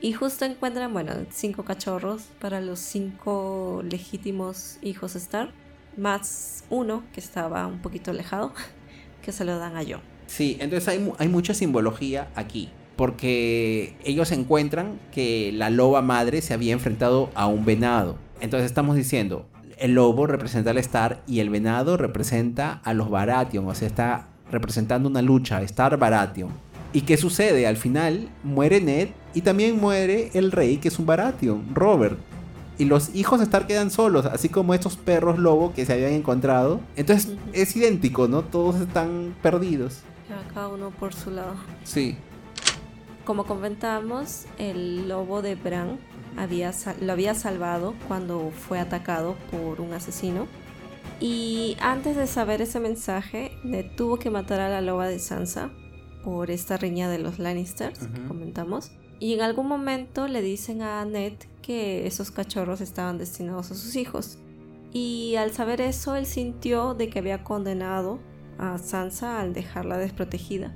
Y 0.00 0.12
justo 0.12 0.44
encuentran, 0.44 0.92
bueno, 0.92 1.12
cinco 1.30 1.64
cachorros 1.64 2.22
para 2.40 2.60
los 2.60 2.78
cinco 2.78 3.82
legítimos 3.88 4.78
hijos 4.82 5.16
Stark, 5.16 5.50
más 5.96 6.64
uno 6.68 7.02
que 7.12 7.20
estaba 7.20 7.66
un 7.66 7.80
poquito 7.80 8.10
alejado, 8.10 8.52
que 9.22 9.32
se 9.32 9.44
lo 9.44 9.58
dan 9.58 9.76
a 9.76 9.82
John. 9.82 10.00
Sí, 10.26 10.56
entonces 10.60 10.88
hay, 10.88 11.12
hay 11.18 11.28
mucha 11.28 11.54
simbología 11.54 12.28
aquí, 12.34 12.68
porque 12.96 13.96
ellos 14.04 14.32
encuentran 14.32 14.98
que 15.12 15.52
la 15.52 15.70
loba 15.70 16.02
madre 16.02 16.42
se 16.42 16.52
había 16.52 16.72
enfrentado 16.72 17.30
a 17.34 17.46
un 17.46 17.64
venado. 17.64 18.18
Entonces 18.40 18.66
estamos 18.66 18.96
diciendo, 18.96 19.46
el 19.78 19.94
lobo 19.94 20.26
representa 20.26 20.70
al 20.70 20.78
Star 20.78 21.22
y 21.26 21.40
el 21.40 21.50
venado 21.50 21.96
representa 21.96 22.80
a 22.84 22.92
los 22.92 23.10
Baratheon, 23.10 23.66
o 23.66 23.74
sea, 23.74 23.88
está 23.88 24.28
representando 24.50 25.08
una 25.08 25.22
lucha, 25.22 25.62
Star 25.62 25.96
Baratheon. 25.96 26.50
¿Y 26.92 27.02
qué 27.02 27.16
sucede? 27.16 27.66
Al 27.66 27.76
final 27.76 28.28
muere 28.42 28.80
Ned 28.80 29.08
y 29.36 29.42
también 29.42 29.78
muere 29.78 30.30
el 30.32 30.50
rey, 30.50 30.78
que 30.78 30.88
es 30.88 30.98
un 30.98 31.04
Baratheon, 31.04 31.74
Robert. 31.74 32.18
Y 32.78 32.86
los 32.86 33.14
hijos 33.14 33.38
de 33.38 33.44
Star 33.44 33.66
quedan 33.66 33.90
solos, 33.90 34.24
así 34.24 34.48
como 34.48 34.72
estos 34.72 34.96
perros 34.96 35.38
lobo 35.38 35.74
que 35.74 35.84
se 35.84 35.92
habían 35.92 36.12
encontrado. 36.12 36.80
Entonces 36.96 37.36
es 37.52 37.76
idéntico, 37.76 38.28
¿no? 38.28 38.44
Todos 38.44 38.80
están 38.80 39.36
perdidos. 39.42 40.00
Cada 40.54 40.68
uno 40.68 40.90
por 40.90 41.12
su 41.12 41.30
lado. 41.32 41.54
Sí. 41.84 42.16
Como 43.26 43.44
comentamos, 43.44 44.46
el 44.56 45.06
lobo 45.06 45.42
de 45.42 45.54
Bran 45.54 45.98
había, 46.38 46.72
lo 47.02 47.12
había 47.12 47.34
salvado 47.34 47.92
cuando 48.08 48.50
fue 48.50 48.80
atacado 48.80 49.36
por 49.50 49.82
un 49.82 49.92
asesino. 49.92 50.46
Y 51.20 51.76
antes 51.82 52.16
de 52.16 52.26
saber 52.26 52.62
ese 52.62 52.80
mensaje, 52.80 53.52
tuvo 53.98 54.18
que 54.18 54.30
matar 54.30 54.60
a 54.60 54.70
la 54.70 54.80
loba 54.80 55.06
de 55.08 55.18
Sansa 55.18 55.68
por 56.24 56.50
esta 56.50 56.78
riña 56.78 57.10
de 57.10 57.18
los 57.18 57.38
Lannisters 57.38 57.98
que 57.98 58.24
comentamos. 58.26 58.92
Y 59.18 59.34
en 59.34 59.40
algún 59.40 59.66
momento 59.66 60.28
le 60.28 60.42
dicen 60.42 60.82
a 60.82 61.04
Ned 61.04 61.34
que 61.62 62.06
esos 62.06 62.30
cachorros 62.30 62.80
estaban 62.80 63.18
destinados 63.18 63.70
a 63.70 63.74
sus 63.74 63.96
hijos. 63.96 64.38
Y 64.92 65.36
al 65.36 65.52
saber 65.52 65.80
eso, 65.80 66.16
él 66.16 66.26
sintió 66.26 66.94
de 66.94 67.08
que 67.08 67.18
había 67.18 67.42
condenado 67.42 68.18
a 68.58 68.78
Sansa 68.78 69.40
al 69.40 69.52
dejarla 69.52 69.98
desprotegida. 69.98 70.74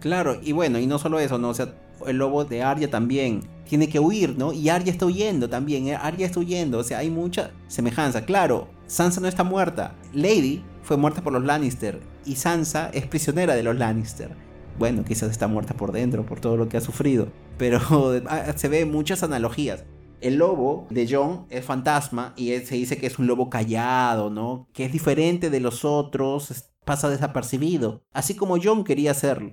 Claro, 0.00 0.38
y 0.42 0.52
bueno, 0.52 0.78
y 0.78 0.86
no 0.86 0.98
solo 0.98 1.18
eso, 1.20 1.38
¿no? 1.38 1.50
O 1.50 1.54
sea, 1.54 1.74
el 2.06 2.16
lobo 2.16 2.44
de 2.44 2.62
Arya 2.62 2.90
también 2.90 3.42
tiene 3.68 3.88
que 3.88 4.00
huir, 4.00 4.36
¿no? 4.38 4.52
Y 4.52 4.68
Arya 4.68 4.90
está 4.90 5.06
huyendo 5.06 5.48
también, 5.48 5.88
¿eh? 5.88 5.94
Arya 5.94 6.26
está 6.26 6.40
huyendo, 6.40 6.78
o 6.78 6.84
sea, 6.84 6.98
hay 6.98 7.10
mucha 7.10 7.50
semejanza. 7.68 8.24
Claro, 8.24 8.68
Sansa 8.86 9.20
no 9.20 9.28
está 9.28 9.44
muerta. 9.44 9.94
Lady 10.14 10.62
fue 10.82 10.96
muerta 10.96 11.22
por 11.22 11.32
los 11.32 11.44
Lannister 11.44 12.00
y 12.24 12.36
Sansa 12.36 12.90
es 12.92 13.06
prisionera 13.06 13.54
de 13.54 13.62
los 13.62 13.76
Lannister 13.76 14.49
bueno, 14.78 15.04
quizás 15.04 15.30
está 15.30 15.48
muerta 15.48 15.74
por 15.74 15.92
dentro 15.92 16.24
por 16.24 16.40
todo 16.40 16.56
lo 16.56 16.68
que 16.68 16.76
ha 16.76 16.80
sufrido, 16.80 17.28
pero 17.58 17.80
ah, 18.28 18.52
se 18.56 18.68
ve 18.68 18.84
muchas 18.84 19.22
analogías. 19.22 19.84
El 20.20 20.36
lobo 20.36 20.86
de 20.90 21.08
John 21.10 21.46
es 21.48 21.64
fantasma 21.64 22.34
y 22.36 22.50
se 22.58 22.74
dice 22.74 22.98
que 22.98 23.06
es 23.06 23.18
un 23.18 23.26
lobo 23.26 23.48
callado, 23.48 24.28
¿no? 24.28 24.68
Que 24.74 24.84
es 24.84 24.92
diferente 24.92 25.48
de 25.48 25.60
los 25.60 25.84
otros, 25.84 26.70
pasa 26.84 27.08
desapercibido, 27.08 28.02
así 28.12 28.34
como 28.34 28.58
John 28.62 28.84
quería 28.84 29.14
serlo. 29.14 29.52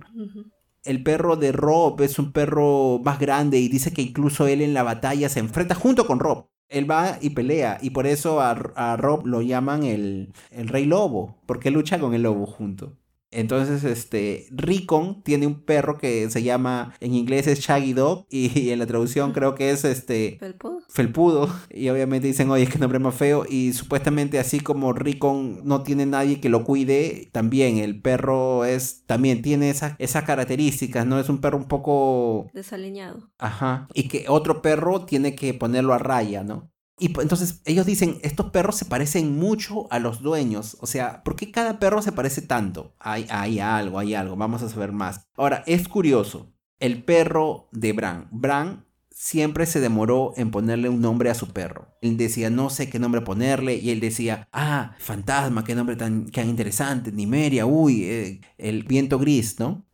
El 0.83 1.03
perro 1.03 1.35
de 1.35 1.51
Rob 1.51 2.01
es 2.01 2.19
un 2.19 2.31
perro 2.31 2.99
más 3.03 3.19
grande 3.19 3.59
y 3.59 3.69
dice 3.69 3.93
que 3.93 4.01
incluso 4.01 4.47
él 4.47 4.61
en 4.61 4.73
la 4.73 4.83
batalla 4.83 5.29
se 5.29 5.39
enfrenta 5.39 5.75
junto 5.75 6.05
con 6.05 6.19
Rob. 6.19 6.47
Él 6.69 6.89
va 6.89 7.17
y 7.21 7.29
pelea 7.29 7.77
y 7.81 7.91
por 7.91 8.07
eso 8.07 8.41
a, 8.41 8.97
Rob 8.97 9.25
lo 9.25 9.41
llaman 9.41 9.83
el, 9.83 10.33
el 10.51 10.67
rey 10.67 10.85
lobo, 10.85 11.37
porque 11.45 11.71
lucha 11.71 11.99
con 11.99 12.13
el 12.13 12.23
lobo 12.23 12.45
junto. 12.45 12.97
Entonces, 13.31 13.83
este, 13.83 14.47
Ricon 14.51 15.21
tiene 15.23 15.47
un 15.47 15.61
perro 15.61 15.97
que 15.97 16.29
se 16.29 16.43
llama, 16.43 16.93
en 16.99 17.13
inglés 17.13 17.47
es 17.47 17.59
Shaggy 17.59 17.93
Dog, 17.93 18.25
y, 18.29 18.69
en 18.69 18.79
la 18.79 18.87
traducción 18.87 19.33
creo 19.33 19.55
que 19.55 19.71
es 19.71 19.83
este... 19.83 20.37
Felpudo. 20.39 20.81
Felpudo. 20.89 21.55
Y 21.69 21.89
obviamente 21.89 22.27
dicen, 22.27 22.49
oye, 22.49 22.63
es 22.63 22.69
que 22.69 22.79
nombre 22.79 22.99
más 22.99 23.15
feo. 23.15 23.45
Y 23.47 23.73
supuestamente 23.73 24.39
así 24.39 24.59
como 24.59 24.93
Ricon 24.93 25.61
no 25.63 25.83
tiene 25.83 26.05
nadie 26.05 26.39
que 26.39 26.49
lo 26.49 26.63
cuide, 26.63 27.29
también 27.31 27.77
el 27.77 28.01
perro 28.01 28.65
es, 28.65 29.03
también 29.05 29.41
tiene 29.41 29.69
esas 29.69 29.95
esa 29.99 30.23
características, 30.23 31.05
¿no? 31.05 31.19
Es 31.19 31.29
un 31.29 31.39
perro 31.39 31.57
un 31.57 31.67
poco... 31.67 32.49
Desaliñado. 32.53 33.29
Ajá. 33.37 33.87
Y 33.93 34.07
que 34.07 34.25
otro 34.27 34.61
perro 34.61 35.05
tiene 35.05 35.35
que 35.35 35.53
ponerlo 35.53 35.93
a 35.93 35.97
raya, 35.97 36.43
¿no? 36.43 36.71
Y 36.99 37.07
entonces 37.19 37.61
ellos 37.65 37.85
dicen, 37.85 38.17
estos 38.23 38.49
perros 38.49 38.75
se 38.75 38.85
parecen 38.85 39.37
mucho 39.37 39.91
a 39.91 39.99
los 39.99 40.21
dueños. 40.21 40.77
O 40.81 40.87
sea, 40.87 41.23
¿por 41.23 41.35
qué 41.35 41.51
cada 41.51 41.77
perro 41.79 42.01
se 42.01 42.11
parece 42.11 42.41
tanto? 42.41 42.95
Hay, 42.99 43.27
hay 43.29 43.59
algo, 43.59 43.99
hay 43.99 44.15
algo, 44.15 44.35
vamos 44.35 44.63
a 44.63 44.69
saber 44.69 44.91
más. 44.91 45.27
Ahora, 45.35 45.63
es 45.67 45.87
curioso, 45.87 46.53
el 46.79 47.03
perro 47.03 47.69
de 47.71 47.93
Bran. 47.93 48.27
Bran 48.31 48.86
siempre 49.19 49.65
se 49.65 49.79
demoró 49.79 50.33
en 50.37 50.51
ponerle 50.51 50.89
un 50.89 51.01
nombre 51.01 51.31
a 51.31 51.33
su 51.33 51.47
perro. 51.47 51.87
Él 52.01 52.17
decía, 52.17 52.51
no 52.51 52.69
sé 52.69 52.87
qué 52.87 52.99
nombre 52.99 53.21
ponerle, 53.21 53.75
y 53.75 53.89
él 53.89 53.99
decía, 53.99 54.47
ah, 54.53 54.95
fantasma, 54.99 55.63
qué 55.63 55.73
nombre 55.73 55.95
tan, 55.95 56.27
tan 56.27 56.47
interesante, 56.47 57.11
Nimeria, 57.11 57.65
uy, 57.65 58.03
eh, 58.03 58.41
el 58.59 58.83
viento 58.83 59.17
gris, 59.17 59.59
¿no? 59.59 59.87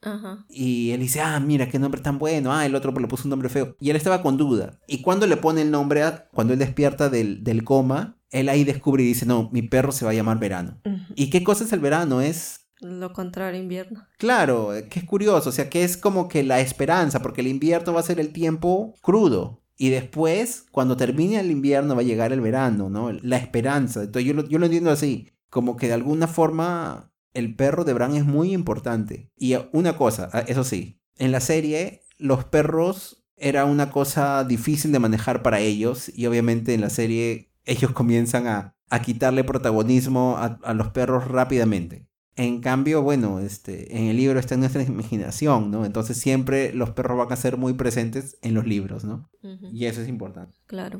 Y 0.49 0.91
él 0.91 0.99
dice, 0.99 1.21
ah, 1.21 1.39
mira, 1.39 1.69
qué 1.69 1.79
nombre 1.79 2.01
tan 2.01 2.19
bueno, 2.19 2.51
ah, 2.51 2.65
el 2.65 2.75
otro 2.75 2.91
le 2.91 3.07
puso 3.07 3.23
un 3.23 3.29
nombre 3.29 3.47
feo. 3.47 3.77
Y 3.79 3.89
él 3.91 3.95
estaba 3.95 4.21
con 4.21 4.35
duda. 4.35 4.81
Y 4.87 5.01
cuando 5.01 5.25
le 5.25 5.37
pone 5.37 5.61
el 5.61 5.71
nombre, 5.71 6.03
cuando 6.33 6.51
él 6.51 6.59
despierta 6.59 7.09
del, 7.09 7.45
del 7.45 7.63
coma, 7.63 8.17
él 8.29 8.49
ahí 8.49 8.65
descubre 8.65 9.03
y 9.03 9.07
dice, 9.07 9.25
no, 9.25 9.49
mi 9.53 9.61
perro 9.61 9.93
se 9.93 10.03
va 10.03 10.11
a 10.11 10.15
llamar 10.15 10.37
verano. 10.37 10.81
¿Y 11.15 11.29
qué 11.29 11.43
cosa 11.43 11.63
es 11.63 11.71
el 11.71 11.79
verano? 11.79 12.19
Es 12.19 12.62
lo 12.83 13.13
contrario, 13.13 13.61
invierno. 13.61 14.05
Claro, 14.17 14.71
que 14.89 14.99
es 14.99 15.05
curioso, 15.05 15.49
o 15.49 15.51
sea, 15.53 15.69
que 15.69 15.83
es 15.83 15.97
como 15.97 16.27
que 16.27 16.43
la 16.43 16.59
esperanza, 16.59 17.21
porque 17.21 17.41
el 17.41 17.47
invierno 17.47 17.93
va 17.93 17.99
a 17.99 18.03
ser 18.03 18.19
el 18.19 18.33
tiempo 18.33 18.93
crudo. 19.01 19.63
Y 19.77 19.89
después, 19.89 20.65
cuando 20.71 20.97
termine 20.97 21.39
el 21.39 21.51
invierno, 21.51 21.95
va 21.95 22.01
a 22.01 22.05
llegar 22.05 22.31
el 22.31 22.41
verano, 22.41 22.89
¿no? 22.89 23.11
La 23.11 23.37
esperanza. 23.37 24.03
Entonces 24.03 24.25
yo 24.27 24.33
lo, 24.33 24.47
yo 24.47 24.59
lo 24.59 24.65
entiendo 24.65 24.91
así, 24.91 25.29
como 25.49 25.77
que 25.77 25.87
de 25.87 25.93
alguna 25.93 26.27
forma 26.27 27.11
el 27.33 27.55
perro 27.55 27.83
de 27.83 27.93
Bran 27.93 28.15
es 28.15 28.25
muy 28.25 28.53
importante. 28.53 29.31
Y 29.37 29.55
una 29.71 29.97
cosa, 29.97 30.29
ah, 30.33 30.43
eso 30.47 30.63
sí, 30.63 31.01
en 31.17 31.31
la 31.31 31.39
serie 31.39 32.03
los 32.17 32.45
perros 32.45 33.25
era 33.35 33.65
una 33.65 33.89
cosa 33.89 34.43
difícil 34.43 34.91
de 34.91 34.99
manejar 34.99 35.41
para 35.41 35.59
ellos 35.59 36.11
y 36.15 36.27
obviamente 36.27 36.73
en 36.73 36.81
la 36.81 36.89
serie 36.89 37.51
ellos 37.65 37.91
comienzan 37.91 38.47
a, 38.47 38.75
a 38.89 39.01
quitarle 39.01 39.43
protagonismo 39.43 40.37
a 40.37 40.73
los 40.73 40.89
perros 40.89 41.27
rápidamente. 41.27 42.07
En 42.35 42.61
cambio, 42.61 43.03
bueno, 43.03 43.39
este, 43.39 43.95
en 43.95 44.07
el 44.07 44.17
libro 44.17 44.39
está 44.39 44.55
en 44.55 44.61
nuestra 44.61 44.83
imaginación, 44.87 45.69
¿no? 45.71 45.85
Entonces 45.85 46.17
siempre 46.17 46.73
los 46.73 46.91
perros 46.91 47.17
van 47.17 47.31
a 47.31 47.35
ser 47.35 47.57
muy 47.57 47.73
presentes 47.73 48.37
en 48.41 48.53
los 48.53 48.65
libros, 48.65 49.03
¿no? 49.03 49.29
Y 49.71 49.85
eso 49.85 50.01
es 50.01 50.07
importante. 50.07 50.57
Claro. 50.65 50.99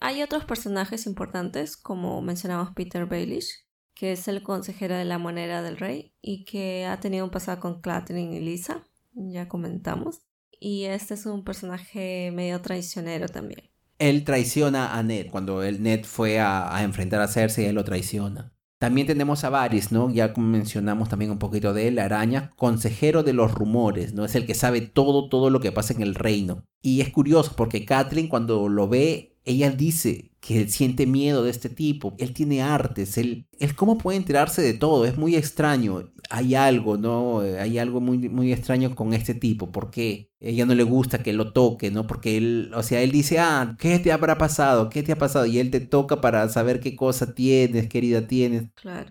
Hay 0.00 0.22
otros 0.22 0.44
personajes 0.44 1.06
importantes, 1.06 1.76
como 1.76 2.22
mencionamos 2.22 2.70
Peter 2.74 3.06
Baelish, 3.06 3.66
que 3.94 4.12
es 4.12 4.26
el 4.28 4.42
consejero 4.42 4.96
de 4.96 5.04
la 5.04 5.18
moneda 5.18 5.62
del 5.62 5.76
rey 5.76 6.14
y 6.22 6.44
que 6.44 6.86
ha 6.86 6.98
tenido 7.00 7.24
un 7.24 7.30
pasado 7.30 7.60
con 7.60 7.82
Catelyn 7.82 8.32
y 8.32 8.40
Lisa, 8.40 8.86
ya 9.12 9.46
comentamos. 9.46 10.22
Y 10.58 10.84
este 10.84 11.14
es 11.14 11.26
un 11.26 11.44
personaje 11.44 12.30
medio 12.32 12.60
traicionero 12.60 13.28
también. 13.28 13.70
Él 13.98 14.24
traiciona 14.24 14.96
a 14.96 15.02
Ned. 15.02 15.26
Cuando 15.30 15.62
el 15.62 15.82
Ned 15.82 16.04
fue 16.04 16.40
a, 16.40 16.74
a 16.74 16.82
enfrentar 16.82 17.20
a 17.20 17.28
Cersei, 17.28 17.66
él 17.66 17.74
lo 17.74 17.84
traiciona. 17.84 18.54
También 18.80 19.06
tenemos 19.06 19.44
a 19.44 19.50
Varys, 19.50 19.92
¿no? 19.92 20.08
Ya 20.08 20.32
mencionamos 20.38 21.10
también 21.10 21.30
un 21.30 21.38
poquito 21.38 21.74
de 21.74 21.88
él, 21.88 21.96
la 21.96 22.06
araña, 22.06 22.54
consejero 22.56 23.22
de 23.22 23.34
los 23.34 23.52
rumores, 23.52 24.14
¿no? 24.14 24.24
Es 24.24 24.34
el 24.34 24.46
que 24.46 24.54
sabe 24.54 24.80
todo, 24.80 25.28
todo 25.28 25.50
lo 25.50 25.60
que 25.60 25.70
pasa 25.70 25.92
en 25.92 26.00
el 26.00 26.14
reino. 26.14 26.64
Y 26.80 27.02
es 27.02 27.10
curioso 27.10 27.52
porque 27.54 27.84
Kathleen 27.84 28.28
cuando 28.28 28.70
lo 28.70 28.88
ve, 28.88 29.29
ella 29.44 29.70
dice 29.70 30.30
que 30.40 30.68
siente 30.68 31.06
miedo 31.06 31.44
de 31.44 31.50
este 31.50 31.68
tipo. 31.68 32.14
Él 32.18 32.32
tiene 32.32 32.62
artes, 32.62 33.18
él, 33.18 33.46
él 33.58 33.74
cómo 33.74 33.98
puede 33.98 34.18
enterarse 34.18 34.62
de 34.62 34.74
todo, 34.74 35.04
es 35.04 35.16
muy 35.16 35.36
extraño. 35.36 36.12
Hay 36.30 36.54
algo, 36.54 36.96
¿no? 36.96 37.40
Hay 37.40 37.78
algo 37.78 38.00
muy, 38.00 38.28
muy 38.28 38.52
extraño 38.52 38.94
con 38.94 39.12
este 39.12 39.34
tipo. 39.34 39.72
¿Por 39.72 39.90
qué? 39.90 40.30
Ella 40.40 40.64
no 40.64 40.74
le 40.74 40.84
gusta 40.84 41.22
que 41.22 41.32
lo 41.32 41.52
toque, 41.52 41.90
¿no? 41.90 42.06
Porque 42.06 42.36
él, 42.36 42.70
o 42.74 42.82
sea, 42.82 43.02
él 43.02 43.10
dice, 43.12 43.38
ah, 43.38 43.76
¿qué 43.78 43.98
te 43.98 44.12
habrá 44.12 44.38
pasado? 44.38 44.88
¿Qué 44.88 45.02
te 45.02 45.12
ha 45.12 45.18
pasado? 45.18 45.46
Y 45.46 45.58
él 45.58 45.70
te 45.70 45.80
toca 45.80 46.20
para 46.20 46.48
saber 46.48 46.80
qué 46.80 46.96
cosa 46.96 47.34
tienes, 47.34 47.88
querida 47.88 48.26
tienes. 48.26 48.70
Claro. 48.74 49.10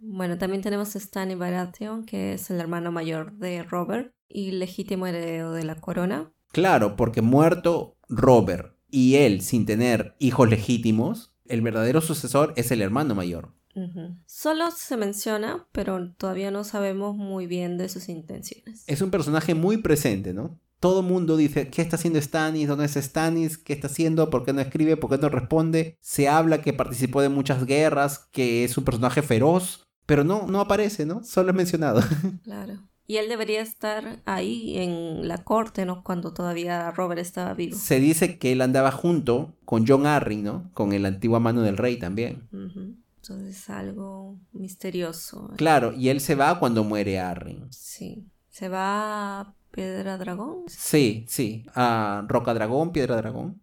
Bueno, 0.00 0.38
también 0.38 0.62
tenemos 0.62 0.94
a 0.94 0.98
Stanley 0.98 1.36
Baratheon, 1.36 2.04
que 2.04 2.34
es 2.34 2.50
el 2.50 2.60
hermano 2.60 2.92
mayor 2.92 3.32
de 3.32 3.62
Robert 3.64 4.12
y 4.28 4.52
legítimo 4.52 5.06
heredero 5.06 5.52
de 5.52 5.64
la 5.64 5.74
corona. 5.76 6.32
Claro, 6.52 6.96
porque 6.96 7.20
muerto 7.20 7.96
Robert 8.08 8.77
y 8.90 9.16
él 9.16 9.42
sin 9.42 9.66
tener 9.66 10.14
hijos 10.18 10.48
legítimos, 10.48 11.34
el 11.46 11.62
verdadero 11.62 12.00
sucesor 12.00 12.52
es 12.56 12.70
el 12.70 12.82
hermano 12.82 13.14
mayor. 13.14 13.52
Solo 14.26 14.70
se 14.72 14.96
menciona, 14.96 15.68
pero 15.72 16.12
todavía 16.14 16.50
no 16.50 16.64
sabemos 16.64 17.16
muy 17.16 17.46
bien 17.46 17.78
de 17.78 17.88
sus 17.88 18.08
intenciones. 18.08 18.82
Es 18.86 19.02
un 19.02 19.10
personaje 19.10 19.54
muy 19.54 19.76
presente, 19.76 20.34
¿no? 20.34 20.58
Todo 20.80 21.00
el 21.00 21.06
mundo 21.06 21.36
dice, 21.36 21.68
¿qué 21.70 21.82
está 21.82 21.96
haciendo 21.96 22.20
Stannis? 22.20 22.68
¿Dónde 22.68 22.86
es 22.86 22.94
Stannis? 22.94 23.58
¿Qué 23.58 23.72
está 23.72 23.88
haciendo? 23.88 24.30
¿Por 24.30 24.44
qué 24.44 24.52
no 24.52 24.60
escribe? 24.60 24.96
¿Por 24.96 25.10
qué 25.10 25.18
no 25.18 25.28
responde? 25.28 25.96
Se 26.00 26.28
habla 26.28 26.62
que 26.62 26.72
participó 26.72 27.20
de 27.20 27.28
muchas 27.28 27.66
guerras, 27.66 28.28
que 28.30 28.64
es 28.64 28.78
un 28.78 28.84
personaje 28.84 29.22
feroz, 29.22 29.88
pero 30.06 30.22
no, 30.24 30.46
no 30.46 30.60
aparece, 30.60 31.04
¿no? 31.04 31.22
Solo 31.24 31.50
es 31.50 31.56
mencionado. 31.56 32.00
Claro. 32.44 32.88
Y 33.10 33.16
él 33.16 33.30
debería 33.30 33.62
estar 33.62 34.20
ahí 34.26 34.76
en 34.76 35.26
la 35.26 35.38
corte, 35.38 35.86
¿no? 35.86 36.04
Cuando 36.04 36.34
todavía 36.34 36.90
Robert 36.90 37.22
estaba 37.22 37.54
vivo. 37.54 37.74
Se 37.74 38.00
dice 38.00 38.38
que 38.38 38.52
él 38.52 38.60
andaba 38.60 38.90
junto 38.90 39.54
con 39.64 39.86
John 39.86 40.04
Arryn, 40.04 40.44
¿no? 40.44 40.70
Con 40.74 40.92
el 40.92 41.06
antiguo 41.06 41.40
mano 41.40 41.62
del 41.62 41.78
rey 41.78 41.98
también. 41.98 42.46
Entonces 42.52 43.70
algo 43.70 44.38
misterioso. 44.52 45.50
Claro, 45.56 45.94
y 45.94 46.10
él 46.10 46.20
se 46.20 46.34
va 46.34 46.58
cuando 46.58 46.84
muere 46.84 47.18
Arryn. 47.18 47.66
Sí. 47.70 48.26
Se 48.50 48.68
va 48.68 49.40
a 49.40 49.54
Piedra 49.70 50.18
Dragón. 50.18 50.64
Sí, 50.66 51.24
sí. 51.28 51.64
A 51.74 52.26
Roca 52.28 52.52
Dragón, 52.52 52.92
Piedra 52.92 53.16
Dragón. 53.16 53.62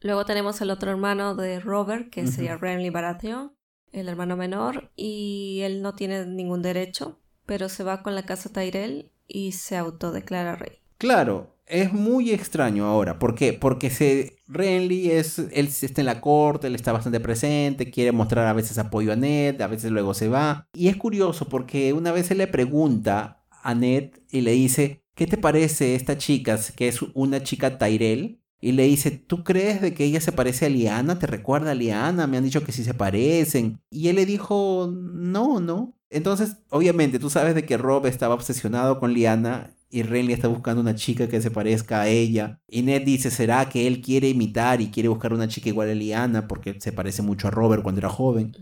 Luego 0.00 0.24
tenemos 0.24 0.60
el 0.62 0.70
otro 0.70 0.90
hermano 0.90 1.36
de 1.36 1.60
Robert, 1.60 2.10
que 2.10 2.26
sería 2.26 2.56
Renly 2.56 2.90
Baratheon, 2.90 3.52
el 3.92 4.08
hermano 4.08 4.36
menor, 4.36 4.90
y 4.96 5.60
él 5.62 5.80
no 5.80 5.94
tiene 5.94 6.26
ningún 6.26 6.60
derecho 6.62 7.19
pero 7.50 7.68
se 7.68 7.82
va 7.82 8.04
con 8.04 8.14
la 8.14 8.22
casa 8.22 8.48
Tyrell 8.48 9.10
y 9.26 9.50
se 9.50 9.76
autodeclara 9.76 10.54
rey. 10.54 10.78
Claro, 10.98 11.56
es 11.66 11.92
muy 11.92 12.30
extraño 12.30 12.86
ahora. 12.86 13.18
¿Por 13.18 13.34
qué? 13.34 13.52
Porque 13.52 13.90
se, 13.90 14.36
Renly 14.46 15.10
es, 15.10 15.40
él 15.40 15.66
está 15.66 16.00
en 16.00 16.06
la 16.06 16.20
corte, 16.20 16.68
él 16.68 16.76
está 16.76 16.92
bastante 16.92 17.18
presente, 17.18 17.90
quiere 17.90 18.12
mostrar 18.12 18.46
a 18.46 18.52
veces 18.52 18.78
apoyo 18.78 19.12
a 19.12 19.16
Ned, 19.16 19.60
a 19.62 19.66
veces 19.66 19.90
luego 19.90 20.14
se 20.14 20.28
va. 20.28 20.68
Y 20.72 20.86
es 20.86 20.96
curioso 20.96 21.48
porque 21.48 21.92
una 21.92 22.12
vez 22.12 22.26
se 22.26 22.36
le 22.36 22.46
pregunta 22.46 23.42
a 23.50 23.74
Ned 23.74 24.12
y 24.30 24.42
le 24.42 24.52
dice, 24.52 25.02
¿qué 25.16 25.26
te 25.26 25.36
parece 25.36 25.96
esta 25.96 26.16
chica, 26.16 26.56
que 26.76 26.86
es 26.86 27.02
una 27.14 27.42
chica 27.42 27.78
Tyrell? 27.78 28.40
Y 28.60 28.72
le 28.72 28.84
dice, 28.84 29.10
¿tú 29.10 29.42
crees 29.42 29.80
de 29.80 29.92
que 29.92 30.04
ella 30.04 30.20
se 30.20 30.30
parece 30.30 30.66
a 30.66 30.68
Liana? 30.68 31.18
¿Te 31.18 31.26
recuerda 31.26 31.72
a 31.72 31.74
Liana? 31.74 32.28
Me 32.28 32.36
han 32.36 32.44
dicho 32.44 32.62
que 32.62 32.70
sí 32.70 32.84
se 32.84 32.94
parecen. 32.94 33.80
Y 33.90 34.06
él 34.06 34.16
le 34.16 34.26
dijo, 34.26 34.88
no, 34.92 35.58
no. 35.58 35.99
Entonces, 36.10 36.56
obviamente, 36.70 37.20
tú 37.20 37.30
sabes 37.30 37.54
de 37.54 37.64
que 37.64 37.76
Rob 37.76 38.06
estaba 38.06 38.34
obsesionado 38.34 38.98
con 38.98 39.14
Liana 39.14 39.74
y 39.90 40.02
Renly 40.02 40.32
está 40.32 40.48
buscando 40.48 40.80
una 40.80 40.94
chica 40.96 41.28
que 41.28 41.40
se 41.40 41.50
parezca 41.50 42.02
a 42.02 42.08
ella. 42.08 42.60
Y 42.68 42.82
Ned 42.82 43.02
dice, 43.02 43.30
¿será 43.30 43.68
que 43.68 43.86
él 43.86 44.02
quiere 44.02 44.28
imitar 44.28 44.80
y 44.80 44.90
quiere 44.90 45.08
buscar 45.08 45.32
una 45.32 45.48
chica 45.48 45.68
igual 45.68 45.88
a 45.90 45.94
Liana 45.94 46.48
porque 46.48 46.80
se 46.80 46.92
parece 46.92 47.22
mucho 47.22 47.48
a 47.48 47.52
Robert 47.52 47.82
cuando 47.82 48.00
era 48.00 48.08
joven? 48.08 48.52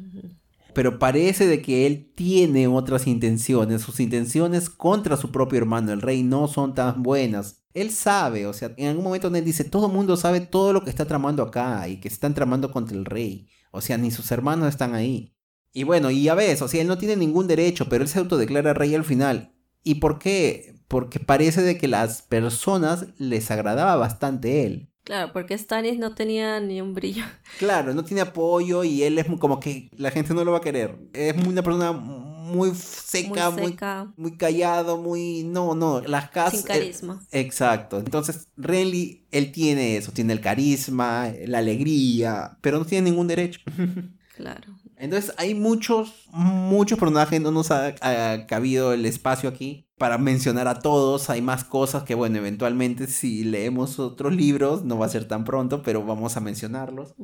Pero 0.75 0.99
parece 0.99 1.47
de 1.47 1.63
que 1.63 1.87
él 1.87 2.13
tiene 2.15 2.67
otras 2.67 3.07
intenciones. 3.07 3.83
Sus 3.83 3.99
intenciones 4.01 4.69
contra 4.69 5.17
su 5.17 5.31
propio 5.33 5.59
hermano, 5.59 5.93
el 5.93 6.03
rey, 6.03 6.23
no 6.23 6.49
son 6.49 6.75
tan 6.75 7.03
buenas. 7.03 7.63
Él 7.75 7.91
sabe, 7.91 8.47
o 8.47 8.53
sea, 8.53 8.73
en 8.77 8.89
algún 8.89 9.05
momento 9.05 9.31
Ned 9.31 9.45
dice, 9.45 9.65
todo 9.65 9.87
el 9.87 9.93
mundo 9.93 10.17
sabe 10.17 10.41
todo 10.41 10.73
lo 10.73 10.83
que 10.83 10.91
está 10.91 11.07
tramando 11.07 11.43
acá 11.43 11.89
y 11.89 11.99
que 11.99 12.09
están 12.09 12.35
tramando 12.35 12.71
contra 12.71 12.97
el 12.97 13.05
rey. 13.05 13.49
O 13.71 13.81
sea, 13.81 13.99
ni 13.99 14.11
sus 14.11 14.31
hermanos 14.31 14.69
están 14.69 14.95
ahí. 14.95 15.35
Y 15.73 15.85
bueno, 15.85 16.11
y 16.11 16.23
ya 16.23 16.35
ves, 16.35 16.63
o 16.63 16.69
sea, 16.69 16.81
él 16.81 16.89
no 16.89 16.99
tiene 16.99 17.17
ningún 17.17 17.47
derecho, 17.47 17.89
pero 17.89 18.03
él 18.03 18.09
se 18.09 18.19
autodeclara 18.19 18.75
rey 18.75 18.95
al 18.95 19.05
final. 19.05 19.53
¿Y 19.85 19.97
por 19.97 20.19
qué? 20.19 20.75
Porque 20.89 21.21
parece 21.21 21.63
de 21.63 21.79
que 21.79 21.89
las 21.89 22.23
personas 22.23 23.07
les 23.19 23.51
agradaba 23.51 23.97
bastante 23.97 24.65
él. 24.65 24.91
Claro, 25.09 25.33
porque 25.33 25.57
Stannis 25.57 25.99
no 25.99 26.15
tenía 26.15 26.61
ni 26.61 26.83
un 26.83 26.93
brillo. 26.93 27.25
Claro, 27.59 27.95
no 27.95 28.05
tiene 28.05 28.21
apoyo 28.21 28.85
y 28.85 29.05
él 29.05 29.19
es 29.19 29.27
como 29.39 29.59
que 29.59 29.91
la 29.97 30.11
gente 30.11 30.35
no 30.35 30.45
lo 30.45 30.53
va 30.53 30.59
a 30.59 30.61
querer. 30.61 30.99
Es 31.15 31.35
una 31.47 31.63
persona 31.63 31.93
muy 31.93 32.75
seca, 32.75 33.51
muy, 33.51 33.75
muy, 34.17 34.37
callado, 34.37 34.99
muy... 34.99 35.45
No, 35.45 35.75
no, 35.75 36.03
las 36.03 36.31
casas... 36.31 36.61
Sin 36.61 36.63
carisma. 36.63 37.23
exacto. 37.31 37.99
Entonces, 37.99 38.49
Renly, 38.59 39.27
él 39.31 39.51
tiene 39.51 39.97
eso, 39.97 40.13
tiene 40.13 40.35
el 40.35 40.43
carisma, 40.43 41.33
la 41.47 41.59
alegría, 41.59 42.59
pero 42.61 42.79
no 42.79 42.85
tiene 42.85 43.11
ningún 43.11 43.29
derecho. 43.29 43.61
Claro. 44.39 44.78
Entonces 44.99 45.33
hay 45.37 45.55
muchos, 45.55 46.29
muchos 46.33 46.99
personajes, 46.99 47.41
no 47.41 47.51
nos 47.51 47.71
ha, 47.71 47.95
cabido 48.47 48.93
el 48.93 49.07
espacio 49.07 49.49
aquí 49.49 49.87
para 49.97 50.19
mencionar 50.19 50.69
a 50.69 50.81
todos. 50.81 51.31
Hay 51.31 51.43
más 51.43 51.65
cosas 51.65 52.03
que, 52.03 52.15
bueno, 52.15 52.39
eventualmente 52.39 53.07
si 53.07 53.45
leemos 53.45 53.99
otros 53.99 54.35
libros, 54.35 54.85
no 54.85 54.99
va 54.99 55.07
a 55.07 55.11
ser 55.11 55.27
tan 55.27 55.45
pronto, 55.45 55.83
pero 55.83 56.05
vamos 56.05 56.37
a 56.37 56.41
mencionarlos. 56.41 57.15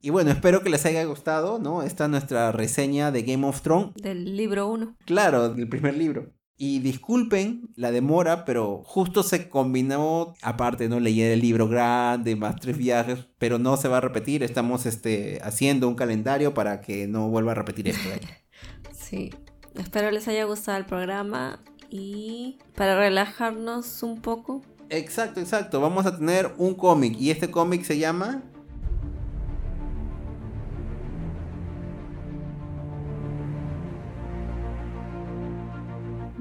Y 0.00 0.10
bueno, 0.10 0.30
espero 0.30 0.62
que 0.62 0.70
les 0.70 0.86
haya 0.86 1.04
gustado, 1.04 1.58
¿no? 1.58 1.82
Esta 1.82 2.04
es 2.04 2.10
nuestra 2.10 2.52
reseña 2.52 3.10
de 3.10 3.22
Game 3.22 3.46
of 3.46 3.62
Thrones. 3.62 3.94
Del 3.94 4.36
libro 4.36 4.66
1. 4.68 4.96
Claro, 5.04 5.50
del 5.50 5.68
primer 5.68 5.96
libro. 5.96 6.32
Y 6.62 6.80
disculpen 6.80 7.70
la 7.74 7.90
demora, 7.90 8.44
pero 8.44 8.82
justo 8.84 9.22
se 9.22 9.48
combinó, 9.48 10.34
aparte, 10.42 10.90
¿no? 10.90 11.00
Leer 11.00 11.32
el 11.32 11.40
libro 11.40 11.68
grande, 11.68 12.36
más 12.36 12.56
tres 12.56 12.76
viajes, 12.76 13.20
pero 13.38 13.58
no 13.58 13.78
se 13.78 13.88
va 13.88 13.96
a 13.96 14.00
repetir. 14.02 14.42
Estamos 14.42 14.84
este, 14.84 15.40
haciendo 15.42 15.88
un 15.88 15.94
calendario 15.94 16.52
para 16.52 16.82
que 16.82 17.06
no 17.06 17.30
vuelva 17.30 17.52
a 17.52 17.54
repetir 17.54 17.88
esto. 17.88 18.10
sí, 18.92 19.30
espero 19.74 20.10
les 20.10 20.28
haya 20.28 20.44
gustado 20.44 20.76
el 20.76 20.84
programa 20.84 21.62
y 21.88 22.58
para 22.74 22.94
relajarnos 22.94 24.02
un 24.02 24.20
poco. 24.20 24.60
Exacto, 24.90 25.40
exacto. 25.40 25.80
Vamos 25.80 26.04
a 26.04 26.18
tener 26.18 26.52
un 26.58 26.74
cómic 26.74 27.18
y 27.18 27.30
este 27.30 27.50
cómic 27.50 27.84
se 27.84 27.96
llama 27.96 28.42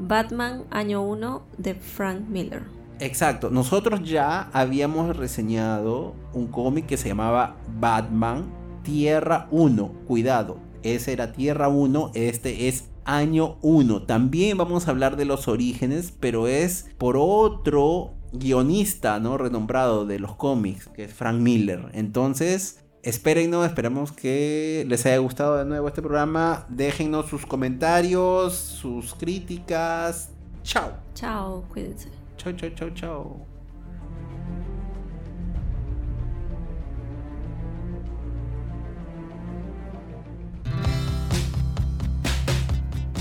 Batman 0.10 0.64
Año 0.72 1.04
1 1.04 1.44
de 1.60 1.76
Frank 1.76 2.28
Miller. 2.28 2.64
Exacto, 3.00 3.52
nosotros 3.52 4.02
ya 4.04 4.50
habíamos 4.54 5.16
reseñado 5.16 6.16
un 6.34 6.48
cómic 6.48 6.88
que 6.88 6.98
se 6.98 7.10
llamaba 7.10 7.58
Batman 7.80 8.52
Tierra 8.82 9.48
1. 9.52 9.94
Cuidado, 10.08 10.58
ese 10.82 11.14
era 11.14 11.32
Tierra 11.32 11.68
1, 11.68 12.10
este 12.16 12.68
es 12.68 12.90
Año 13.06 13.58
1. 13.62 14.02
También 14.08 14.58
vamos 14.58 14.88
a 14.88 14.92
hablar 14.92 15.16
de 15.16 15.26
los 15.26 15.48
orígenes, 15.48 16.12
pero 16.20 16.48
es 16.48 16.90
por 16.98 17.16
otro 17.16 18.16
guionista, 18.34 19.20
¿no? 19.20 19.38
Renombrado 19.38 20.08
de 20.08 20.18
los 20.18 20.36
cómics, 20.36 20.88
que 20.88 21.04
es 21.04 21.14
Frank 21.14 21.40
Miller. 21.40 21.92
Entonces, 21.94 22.84
Espérennos, 23.02 23.66
esperamos 23.66 24.12
que 24.12 24.86
les 24.88 25.06
haya 25.06 25.18
gustado 25.20 25.58
de 25.58 25.66
nuevo 25.66 25.88
este 25.88 26.02
programa. 26.02 26.66
Déjennos 26.68 27.28
sus 27.28 27.46
comentarios, 27.46 28.54
sus 28.56 29.14
críticas. 29.14 30.32
Chao. 30.64 30.92
Chao, 31.14 31.64
cuídense. 31.70 32.10
Chao, 32.38 32.52
chao, 32.54 32.70
chao, 32.72 32.90
chao. 32.90 33.46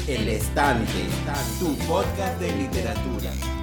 El 0.09 0.28
Estante, 0.28 1.06
tu 1.60 1.76
podcast 1.86 2.40
de 2.40 2.50
literatura. 2.56 3.57